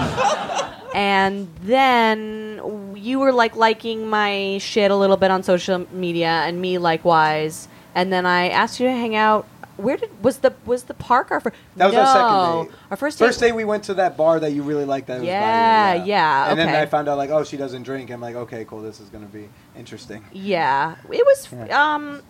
and 0.94 1.48
then 1.62 2.92
you 2.94 3.18
were 3.18 3.32
like 3.32 3.56
liking 3.56 4.08
my 4.08 4.58
shit 4.58 4.90
a 4.90 4.96
little 4.96 5.16
bit 5.16 5.30
on 5.30 5.42
social 5.42 5.86
media, 5.92 6.28
and 6.28 6.60
me 6.60 6.78
likewise. 6.78 7.68
And 7.94 8.12
then 8.12 8.26
I 8.26 8.50
asked 8.50 8.78
you 8.78 8.86
to 8.86 8.92
hang 8.92 9.16
out. 9.16 9.46
Where 9.78 9.96
did 9.96 10.22
was 10.24 10.38
the 10.38 10.52
was 10.66 10.82
the 10.84 10.94
park 10.94 11.30
our 11.30 11.38
first? 11.38 11.56
That 11.76 11.86
was 11.86 11.94
no, 11.94 12.00
our 12.00 12.06
second 12.06 12.64
date. 12.72 12.78
Our 12.90 12.96
first 12.96 13.18
First 13.18 13.38
day 13.38 13.52
we 13.52 13.64
went 13.64 13.84
to 13.84 13.94
that 13.94 14.16
bar 14.16 14.40
that 14.40 14.50
you 14.50 14.62
really 14.62 14.84
liked. 14.84 15.06
That 15.06 15.20
was 15.20 15.26
by 15.26 15.32
Yeah, 15.32 16.04
yeah, 16.04 16.50
And 16.50 16.58
then. 16.58 16.68
I 16.68 16.86
found 16.86 17.08
out 17.08 17.16
like, 17.16 17.30
oh, 17.30 17.44
she 17.44 17.56
doesn't 17.56 17.84
drink. 17.84 18.10
I'm 18.10 18.20
like, 18.20 18.34
okay, 18.34 18.64
cool. 18.64 18.82
This 18.82 18.98
is 18.98 19.08
gonna 19.08 19.26
be 19.26 19.48
interesting. 19.76 20.24
Yeah, 20.32 20.96
it 21.10 21.24
was. 21.24 21.70
Um, 21.70 22.22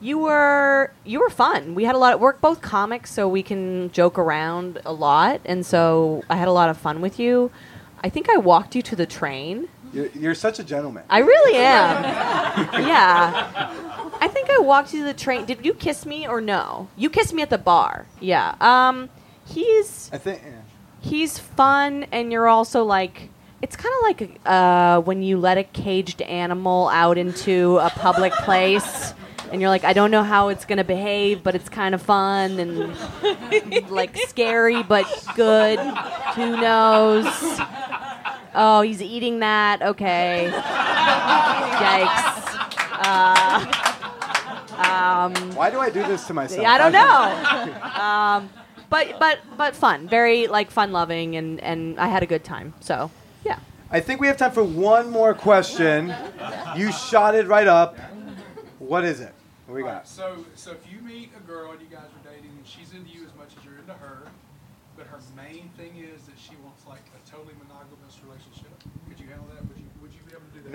you 0.00 0.18
were 0.18 0.92
you 1.04 1.20
were 1.20 1.30
fun. 1.30 1.74
We 1.74 1.84
had 1.84 1.96
a 1.96 1.98
lot 1.98 2.14
of 2.14 2.20
work, 2.20 2.40
both 2.40 2.60
comics, 2.60 3.12
so 3.12 3.26
we 3.28 3.42
can 3.42 3.90
joke 3.90 4.18
around 4.18 4.80
a 4.84 4.92
lot, 4.92 5.40
and 5.44 5.66
so 5.66 6.22
I 6.30 6.36
had 6.36 6.46
a 6.46 6.52
lot 6.52 6.70
of 6.70 6.78
fun 6.78 7.00
with 7.00 7.18
you. 7.18 7.50
I 8.04 8.08
think 8.08 8.28
I 8.28 8.36
walked 8.36 8.76
you 8.76 8.82
to 8.82 8.94
the 8.96 9.06
train. 9.06 9.68
You're, 9.94 10.08
you're 10.08 10.34
such 10.34 10.58
a 10.58 10.64
gentleman. 10.64 11.04
I 11.08 11.20
really 11.20 11.56
am. 11.56 12.02
yeah. 12.86 13.70
I 14.20 14.28
think 14.28 14.50
I 14.50 14.58
walked 14.58 14.92
you 14.92 15.00
to 15.00 15.06
the 15.06 15.14
train. 15.14 15.44
Did 15.44 15.64
you 15.64 15.72
kiss 15.72 16.04
me 16.04 16.26
or 16.26 16.40
no? 16.40 16.88
You 16.96 17.10
kissed 17.10 17.32
me 17.32 17.42
at 17.42 17.50
the 17.50 17.58
bar. 17.58 18.06
Yeah. 18.20 18.56
Um, 18.60 19.08
he's 19.46 20.10
I 20.12 20.18
think. 20.18 20.42
Yeah. 20.44 20.60
he's 21.00 21.38
fun, 21.38 22.06
and 22.10 22.32
you're 22.32 22.48
also 22.48 22.82
like. 22.84 23.30
It's 23.62 23.76
kind 23.76 23.94
of 23.98 24.02
like 24.02 24.40
uh, 24.44 25.00
when 25.00 25.22
you 25.22 25.38
let 25.38 25.56
a 25.56 25.64
caged 25.64 26.20
animal 26.20 26.88
out 26.88 27.16
into 27.16 27.78
a 27.78 27.88
public 27.88 28.32
place, 28.32 29.14
and 29.50 29.60
you're 29.60 29.70
like, 29.70 29.84
I 29.84 29.94
don't 29.94 30.10
know 30.10 30.22
how 30.22 30.48
it's 30.48 30.66
gonna 30.66 30.84
behave, 30.84 31.42
but 31.42 31.54
it's 31.54 31.70
kind 31.70 31.94
of 31.94 32.02
fun 32.02 32.58
and 32.58 33.90
like 33.90 34.18
scary, 34.26 34.82
but 34.82 35.06
good. 35.34 35.78
Who 36.34 36.60
knows? 36.60 37.26
Oh, 38.54 38.82
he's 38.82 39.02
eating 39.02 39.40
that. 39.40 39.82
Okay. 39.82 40.50
Yikes. 41.74 42.44
Uh, 43.06 43.84
um, 44.78 45.34
Why 45.54 45.70
do 45.70 45.78
I 45.78 45.90
do 45.90 46.02
this 46.04 46.26
to 46.26 46.34
myself? 46.34 46.66
I 46.66 46.78
don't 46.78 46.92
know. 46.92 48.00
um, 48.02 48.50
but 48.90 49.18
but 49.18 49.40
but 49.56 49.74
fun, 49.74 50.08
very 50.08 50.46
like 50.46 50.70
fun 50.70 50.92
loving, 50.92 51.36
and 51.36 51.60
and 51.60 51.98
I 51.98 52.08
had 52.08 52.22
a 52.22 52.26
good 52.26 52.44
time. 52.44 52.74
So 52.80 53.10
yeah. 53.44 53.58
I 53.90 54.00
think 54.00 54.20
we 54.20 54.26
have 54.26 54.36
time 54.36 54.52
for 54.52 54.64
one 54.64 55.10
more 55.10 55.34
question. 55.34 56.14
You 56.76 56.92
shot 56.92 57.34
it 57.34 57.46
right 57.46 57.66
up. 57.66 57.98
What 58.78 59.04
is 59.04 59.20
it? 59.20 59.32
What 59.66 59.76
we 59.76 59.82
Alright, 59.82 60.04
got? 60.04 60.08
so, 60.08 60.44
so 60.54 60.72
if 60.72 60.84
you 60.92 61.00
meet 61.00 61.30
a 61.36 61.40
girl 61.40 61.72
and 61.72 61.80
you 61.80 61.88
guys 61.88 62.04
are 62.04 62.30
dating, 62.30 62.50
and 62.52 62.66
she's 62.66 62.92
into 62.92 63.08
you 63.08 63.24
as 63.24 63.34
much 63.34 63.48
as 63.56 63.64
you're 63.64 63.78
into 63.78 63.94
her, 63.94 64.28
but 64.94 65.06
her 65.06 65.18
main 65.34 65.70
thing 65.78 65.96
is 65.96 66.22
that 66.28 66.36
she 66.36 66.52
wants 66.62 66.84
like 66.86 67.00
a 67.16 67.30
totally 67.30 67.54
monogamous 67.64 68.20
relationship, 68.20 68.68
could 69.08 69.18
you 69.18 69.26
handle 69.26 69.48
that? 69.54 69.64
Would 69.66 69.78
you 69.78 69.88
Would 70.02 70.12
you 70.12 70.20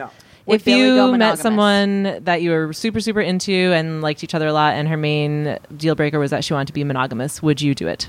be 0.08 0.12
able 0.14 0.14
to 0.14 0.20
do 0.20 0.28
that? 0.28 0.48
No. 0.48 0.54
if 0.56 0.66
Billy 0.66 0.80
you 0.80 1.18
met 1.18 1.38
someone 1.40 2.24
that 2.24 2.42
you 2.42 2.52
were 2.52 2.74
super 2.74 3.00
super 3.00 3.22
into 3.22 3.52
and 3.52 4.02
liked 4.02 4.24
each 4.24 4.34
other 4.34 4.48
a 4.48 4.54
lot 4.54 4.74
and 4.74 4.88
her 4.88 4.98
main 4.98 5.58
deal 5.78 5.96
breaker 5.96 6.20
was 6.20 6.32
that 6.32 6.44
she 6.44 6.54
wanted 6.54 6.68
to 6.68 6.74
be 6.74 6.84
monogamous 6.84 7.42
would 7.44 7.62
you 7.62 7.76
do 7.76 7.88
it 7.88 8.08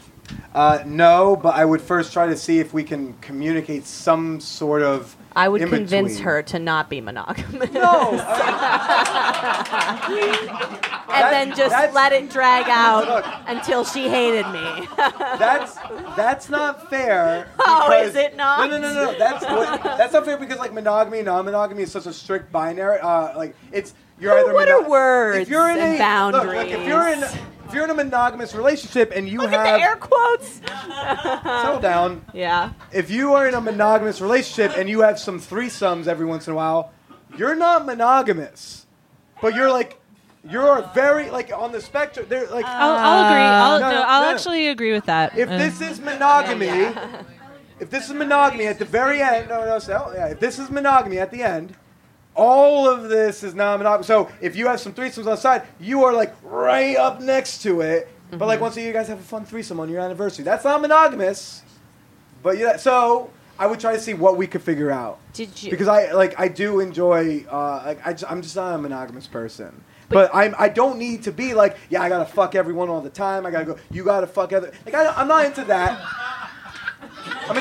Uh, 0.54 0.78
no, 0.86 1.34
but 1.36 1.56
I 1.56 1.64
would 1.64 1.80
first 1.80 2.12
try 2.12 2.26
to 2.28 2.36
see 2.36 2.60
if 2.60 2.72
we 2.72 2.84
can 2.84 3.14
communicate 3.20 3.84
some 3.84 4.38
sort 4.40 4.82
of. 4.82 5.16
I 5.36 5.48
would 5.48 5.62
in 5.62 5.68
convince 5.68 6.12
between. 6.12 6.24
her 6.24 6.42
to 6.42 6.58
not 6.58 6.90
be 6.90 7.00
monogamous. 7.00 7.70
No. 7.72 8.10
and 11.12 11.32
then 11.32 11.54
just 11.56 11.94
let 11.94 12.12
it 12.12 12.30
drag 12.30 12.66
out 12.68 13.06
Look. 13.08 13.24
until 13.46 13.84
she 13.84 14.08
hated 14.08 14.46
me. 14.50 14.88
That's 14.96 15.76
that's 16.16 16.48
not 16.48 16.88
fair. 16.90 17.48
Oh, 17.60 17.92
is 18.02 18.14
it 18.16 18.36
not? 18.36 18.68
No, 18.70 18.78
no, 18.78 18.92
no, 18.92 19.12
no. 19.12 19.18
That's 19.18 19.44
what- 19.44 19.82
that's 19.82 20.12
not 20.12 20.24
fair 20.24 20.36
because 20.36 20.58
like 20.58 20.72
monogamy, 20.72 21.18
and 21.18 21.26
non-monogamy 21.26 21.82
is 21.84 21.92
such 21.92 22.06
a 22.06 22.12
strict 22.12 22.50
binary. 22.52 22.98
Uh, 23.00 23.36
like 23.36 23.54
it's 23.72 23.94
you're 24.18 24.32
Who- 24.36 24.44
either. 24.46 24.54
what 24.54 24.68
are 24.68 24.88
words 24.88 25.38
If 25.38 25.48
you're 25.48 25.68
in 25.70 25.78
and 25.78 26.00
a 26.00 26.36
look, 26.38 26.46
look, 26.46 26.66
if 26.68 26.86
you're 26.86 27.08
in 27.08 27.20
boundaries? 27.20 27.42
If 27.70 27.74
you're 27.74 27.84
in 27.84 27.90
a 27.90 27.94
monogamous 27.94 28.54
relationship 28.54 29.12
and 29.14 29.28
you 29.28 29.38
Look 29.38 29.50
have 29.50 29.66
at 29.66 29.76
the 29.76 29.82
air 29.82 29.96
quotes. 29.96 30.60
settle 31.44 31.80
down. 31.80 32.24
Yeah. 32.34 32.72
If 32.92 33.10
you 33.10 33.34
are 33.34 33.46
in 33.46 33.54
a 33.54 33.60
monogamous 33.60 34.20
relationship 34.20 34.76
and 34.76 34.88
you 34.88 35.00
have 35.02 35.20
some 35.20 35.38
threesomes 35.38 36.08
every 36.08 36.26
once 36.26 36.48
in 36.48 36.52
a 36.52 36.56
while, 36.56 36.92
you're 37.38 37.54
not 37.54 37.86
monogamous, 37.86 38.86
but 39.40 39.54
you're 39.54 39.70
like. 39.70 39.96
You're 40.48 40.90
very 40.94 41.28
like 41.28 41.52
on 41.52 41.70
the 41.70 41.82
spectrum. 41.82 42.24
They're 42.26 42.46
like 42.48 42.64
I'll, 42.64 42.92
I'll 42.96 43.26
agree 43.26 43.42
I'll, 43.42 43.78
No, 43.78 43.90
no, 43.90 43.94
no, 43.96 44.04
I'll 44.08 44.22
no. 44.22 44.34
actually 44.34 44.68
agree 44.68 44.90
with 44.90 45.04
that 45.04 45.36
If 45.36 45.50
Uh, 45.50 45.58
this 45.58 45.82
is 45.82 46.00
monogamy, 46.00 46.66
if 47.78 47.90
this 47.90 48.06
is 48.08 48.14
monogamy 48.14 48.66
at 48.66 48.78
the 48.78 48.86
very 48.86 49.20
end, 49.20 49.50
no, 49.50 49.66
no, 49.66 49.78
so, 49.78 50.10
yeah, 50.14 50.28
if 50.28 50.40
this 50.40 50.58
is 50.58 50.70
monogamy 50.70 51.18
at 51.18 51.30
the 51.30 51.42
end, 51.42 51.74
all 52.34 52.88
of 52.88 53.08
this 53.08 53.42
is 53.42 53.54
non-monogamy. 53.54 54.04
So 54.04 54.30
if 54.40 54.56
you 54.56 54.66
have 54.66 54.80
some 54.80 54.92
threesomes 54.92 55.18
on 55.18 55.24
the 55.24 55.36
side, 55.36 55.66
you 55.78 56.04
are 56.04 56.12
like 56.12 56.34
right 56.42 56.96
up 56.96 57.20
next 57.20 57.62
to 57.62 57.80
it. 57.80 58.08
But 58.30 58.46
like 58.46 58.60
once 58.60 58.76
a 58.76 58.80
year, 58.80 58.88
you 58.88 58.94
guys 58.94 59.08
have 59.08 59.18
a 59.18 59.22
fun 59.22 59.44
threesome 59.44 59.80
on 59.80 59.88
your 59.88 60.00
anniversary. 60.00 60.44
That's 60.44 60.64
not 60.64 60.80
monogamous. 60.80 61.62
But 62.42 62.58
yeah, 62.58 62.76
so 62.76 63.30
I 63.58 63.66
would 63.66 63.80
try 63.80 63.92
to 63.92 64.00
see 64.00 64.14
what 64.14 64.36
we 64.36 64.46
could 64.46 64.62
figure 64.62 64.90
out. 64.90 65.18
Did 65.32 65.62
you? 65.62 65.70
Because 65.70 65.88
I 65.88 66.12
like 66.12 66.38
I 66.38 66.48
do 66.48 66.80
enjoy 66.80 67.44
uh, 67.50 67.82
like 67.84 68.06
I 68.06 68.32
am 68.32 68.40
just 68.42 68.56
not 68.56 68.74
a 68.74 68.78
monogamous 68.78 69.26
person. 69.26 69.84
But, 70.08 70.30
I'm 70.34 70.56
I 70.58 70.68
don't 70.68 70.98
need 70.98 71.22
to 71.24 71.32
be 71.32 71.54
like 71.54 71.76
yeah 71.88 72.02
I 72.02 72.08
gotta 72.08 72.24
fuck 72.24 72.54
everyone 72.54 72.88
all 72.88 73.00
the 73.00 73.10
time. 73.10 73.46
I 73.46 73.50
gotta 73.50 73.66
go. 73.66 73.78
You 73.90 74.02
gotta 74.04 74.26
fuck 74.26 74.52
other 74.52 74.72
like 74.84 74.94
I, 74.94 75.06
I'm 75.08 75.28
not 75.28 75.44
into 75.44 75.64
that. 75.64 76.00
I'm 77.48 77.56
a 77.56 77.60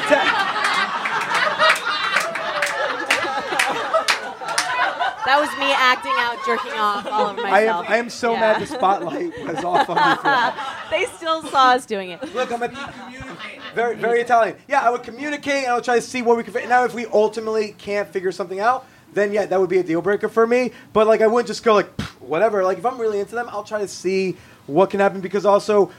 That 5.29 5.39
was 5.41 5.51
me 5.59 5.71
acting 5.71 6.13
out, 6.15 6.43
jerking 6.43 6.71
off 6.71 7.05
all 7.05 7.27
over 7.27 7.45
I 7.45 7.59
am 7.59 7.65
myself. 7.67 7.85
I 7.87 7.97
am 7.97 8.09
so 8.09 8.33
Yeah. 8.33 8.39
mad 8.39 8.61
the 8.63 8.65
spotlight 8.65 9.45
was 9.45 9.63
off 9.63 9.87
on 9.87 9.95
me 9.95 10.15
for 10.15 10.23
that. 10.23 10.87
they 10.89 11.05
still 11.05 11.43
saw 11.43 11.73
us 11.73 11.85
doing 11.85 12.09
it. 12.09 12.33
Look, 12.33 12.51
I'm 12.51 12.63
a 12.63 12.69
very 13.75 13.95
very 13.95 14.21
Italian. 14.21 14.55
Yeah, 14.67 14.81
I 14.81 14.89
would 14.89 15.03
communicate 15.03 15.65
and 15.65 15.67
I 15.67 15.75
would 15.75 15.83
try 15.83 15.97
to 15.97 16.01
see 16.01 16.23
what 16.23 16.35
we 16.35 16.41
could. 16.41 16.55
Now, 16.67 16.83
if 16.83 16.95
we 16.95 17.05
ultimately 17.05 17.75
can't 17.77 18.09
figure 18.09 18.31
something 18.31 18.59
out, 18.59 18.87
then 19.13 19.31
yeah, 19.31 19.45
that 19.45 19.59
would 19.59 19.69
be 19.69 19.77
a 19.77 19.83
deal 19.83 20.01
breaker 20.01 20.29
for 20.29 20.47
me. 20.47 20.71
But 20.93 21.05
like, 21.05 21.21
I 21.21 21.27
wouldn't 21.27 21.45
just 21.45 21.63
go 21.63 21.75
like 21.75 22.01
whatever. 22.19 22.63
Like, 22.63 22.79
if 22.79 22.85
I'm 22.87 22.97
really 22.97 23.19
into 23.19 23.35
them, 23.35 23.49
I'll 23.51 23.63
try 23.63 23.77
to 23.81 23.87
see 23.87 24.35
what 24.65 24.89
can 24.89 24.99
happen 24.99 25.21
because 25.21 25.45
also 25.45 25.91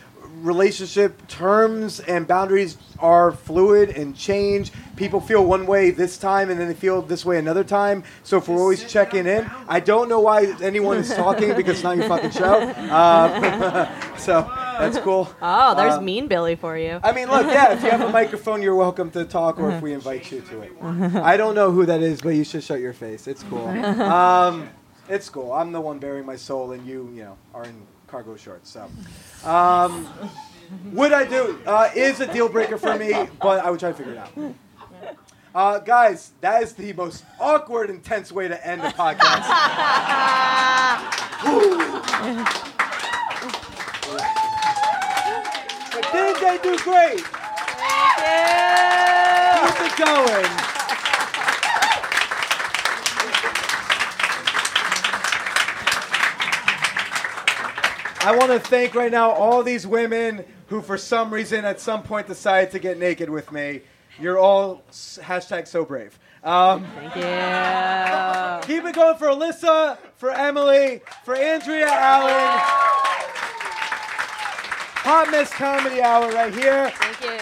relationship 0.43 1.27
terms 1.29 2.01
and 2.01 2.27
boundaries 2.27 2.77
are 2.99 3.33
fluid 3.33 3.91
and 3.91 4.17
change. 4.17 4.73
People 4.97 5.21
feel 5.21 5.45
one 5.45 5.67
way 5.67 5.91
this 5.91 6.19
time 6.19 6.51
and 6.51 6.59
then 6.61 6.69
they 6.69 6.75
feel 6.75 7.03
this 7.03 7.25
way 7.25 7.39
another 7.39 7.65
time. 7.65 8.05
So 8.23 8.39
if 8.39 8.49
we're 8.49 8.59
always 8.59 8.91
checking 8.91 9.27
in, 9.27 9.51
I 9.69 9.81
don't 9.81 10.09
know 10.09 10.21
why 10.21 10.55
anyone 10.63 10.99
is 10.99 11.09
talking 11.15 11.55
because 11.55 11.77
it's 11.77 11.83
not 11.83 11.97
your 11.97 12.09
fucking 12.09 12.31
show. 12.31 12.63
Um, 12.91 13.89
so 14.19 14.43
That's 14.79 14.99
cool. 14.99 15.29
Oh, 15.43 15.75
there's 15.75 15.95
Uh, 15.95 16.01
Mean 16.01 16.27
Billy 16.27 16.57
for 16.57 16.77
you. 16.77 17.01
I 17.03 17.13
mean, 17.13 17.29
look, 17.29 17.47
yeah, 17.47 17.73
if 17.73 17.83
you 17.83 17.91
have 17.91 18.01
a 18.03 18.13
microphone, 18.21 18.63
you're 18.63 18.75
welcome 18.77 19.11
to 19.13 19.25
talk, 19.25 19.59
or 19.59 19.71
if 19.71 19.83
we 19.83 19.93
invite 19.93 20.31
you 20.33 20.41
to 20.43 20.61
it. 20.63 20.73
I 21.17 21.37
don't 21.37 21.55
know 21.55 21.71
who 21.71 21.87
that 21.87 22.01
is, 22.03 22.21
but 22.21 22.31
you 22.31 22.45
should 22.45 22.63
shut 22.65 22.81
your 22.81 22.93
face. 22.95 23.27
It's 23.27 23.43
cool. 23.45 23.67
Um, 23.69 24.69
it's 25.09 25.29
cool. 25.29 25.53
I'm 25.53 25.73
the 25.73 25.81
one 25.81 25.99
baring 25.99 26.25
my 26.25 26.37
soul, 26.37 26.73
and 26.73 26.87
you, 26.87 27.11
you 27.15 27.25
know, 27.25 27.37
are 27.55 27.65
in 27.65 27.75
cargo 28.11 28.37
shorts. 28.37 28.71
So, 28.71 28.89
um, 29.49 30.09
would 30.93 31.13
I 31.13 31.25
do 31.25 31.59
uh, 31.67 31.89
is 31.95 32.21
a 32.21 32.33
deal 32.33 32.49
breaker 32.49 32.79
for 32.79 32.97
me, 32.97 33.13
but 33.41 33.65
I 33.65 33.71
would 33.71 33.81
try 33.81 33.91
to 33.93 33.97
figure 33.97 34.13
it 34.13 34.19
out. 34.19 34.31
Uh, 35.53 35.79
guys, 35.81 36.31
that 36.41 36.63
is 36.63 36.75
the 36.75 36.93
most 36.93 37.25
awkward, 37.41 37.91
intense 37.91 38.31
way 38.31 38.47
to 38.47 38.67
end 38.67 38.83
a 38.83 38.91
podcast. 38.91 39.49
but 45.93 46.13
didn't 46.13 46.41
they 46.41 46.59
do 46.63 46.77
great? 46.79 47.25
Keep 49.57 49.81
it 49.81 49.97
going. 49.99 50.70
I 58.23 58.37
want 58.37 58.51
to 58.53 58.59
thank 58.61 58.95
right 58.95 59.11
now 59.11 59.31
all 59.31 59.63
these 59.63 59.87
women 59.87 60.45
who, 60.69 60.83
for 60.83 60.99
some 60.99 61.33
reason, 61.33 61.65
at 61.65 61.81
some 61.81 62.03
point 62.03 62.27
decided 62.27 62.71
to 62.73 62.79
get 62.79 62.99
naked 62.99 63.31
with 63.31 63.51
me. 63.51 63.81
You're 64.21 64.39
all 64.39 64.83
s- 64.91 65.19
hashtag 65.23 65.67
so 65.67 65.85
brave. 65.85 66.19
Um, 66.45 66.85
Thank 66.95 67.17
you. 67.17 68.75
keep 68.75 68.85
it 68.85 68.95
going 68.95 69.17
for 69.17 69.29
Alyssa, 69.29 69.97
for 70.17 70.31
Emily, 70.31 71.01
for 71.25 71.35
Andrea 71.35 71.89
Allan. 71.89 72.61
Hot 75.03 75.31
Mess 75.31 75.51
Comedy 75.53 76.03
Hour 76.03 76.31
right 76.33 76.53
here. 76.55 76.91
Thank 76.91 77.21
you. 77.23 77.39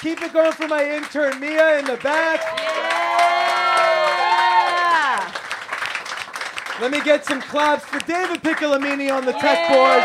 Keep 0.00 0.22
it 0.22 0.32
going 0.32 0.52
for 0.52 0.68
my 0.68 0.84
intern 0.88 1.40
Mia 1.40 1.78
in 1.80 1.84
the 1.84 1.96
back. 1.96 2.40
Let 6.80 6.90
me 6.90 7.00
get 7.02 7.24
some 7.24 7.40
claps 7.40 7.84
for 7.84 8.00
David 8.00 8.42
Piccolomini 8.42 9.14
on 9.14 9.24
the 9.24 9.32
tech 9.32 9.68
board. 9.68 10.02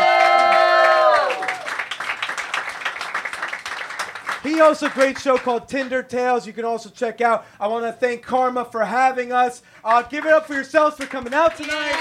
He 4.42 4.58
hosts 4.58 4.82
a 4.82 4.88
great 4.90 5.18
show 5.18 5.36
called 5.36 5.68
Tinder 5.68 6.02
Tales. 6.02 6.46
You 6.46 6.52
can 6.52 6.64
also 6.64 6.88
check 6.90 7.20
out. 7.20 7.46
I 7.58 7.66
want 7.66 7.84
to 7.84 7.92
thank 7.92 8.22
Karma 8.22 8.64
for 8.64 8.84
having 8.84 9.32
us. 9.32 9.62
Uh, 9.84 10.02
give 10.02 10.24
it 10.26 10.32
up 10.32 10.46
for 10.46 10.54
yourselves 10.54 10.96
for 10.96 11.06
coming 11.06 11.34
out 11.34 11.56
tonight. 11.56 11.94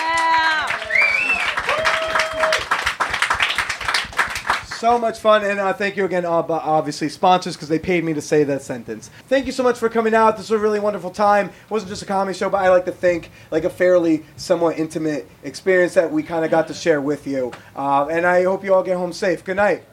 So 4.80 5.00
much 5.00 5.18
fun, 5.18 5.44
and 5.44 5.60
uh, 5.60 5.74
thank 5.74 5.98
you 5.98 6.06
again, 6.06 6.24
uh, 6.24 6.30
obviously, 6.30 7.10
sponsors, 7.10 7.56
because 7.56 7.68
they 7.68 7.80
paid 7.80 8.04
me 8.04 8.14
to 8.14 8.22
say 8.22 8.44
that 8.44 8.62
sentence. 8.62 9.10
Thank 9.28 9.48
you 9.48 9.52
so 9.52 9.64
much 9.64 9.80
for 9.80 9.90
coming 9.90 10.14
out. 10.14 10.38
This 10.38 10.52
was 10.52 10.60
a 10.60 10.62
really 10.62 10.80
wonderful 10.80 11.10
time. 11.10 11.48
It 11.48 11.72
wasn't 11.72 11.90
just 11.90 12.04
a 12.04 12.06
comedy 12.06 12.38
show, 12.38 12.48
but 12.48 12.58
I 12.58 12.70
like 12.70 12.86
to 12.86 12.92
think 12.92 13.32
like 13.50 13.64
a 13.64 13.72
fairly, 13.72 14.24
somewhat 14.36 14.78
intimate 14.78 15.28
experience 15.44 15.96
that 15.96 16.12
we 16.12 16.22
kind 16.22 16.46
of 16.46 16.52
got 16.52 16.68
to 16.68 16.76
share 16.76 17.02
with 17.02 17.26
you. 17.26 17.54
Uh, 17.76 18.06
and 18.06 18.28
I 18.28 18.44
hope 18.44 18.64
you 18.64 18.76
all 18.76 18.84
get 18.84 18.98
home 18.98 19.14
safe. 19.14 19.44
Good 19.44 19.56
night. 19.56 19.84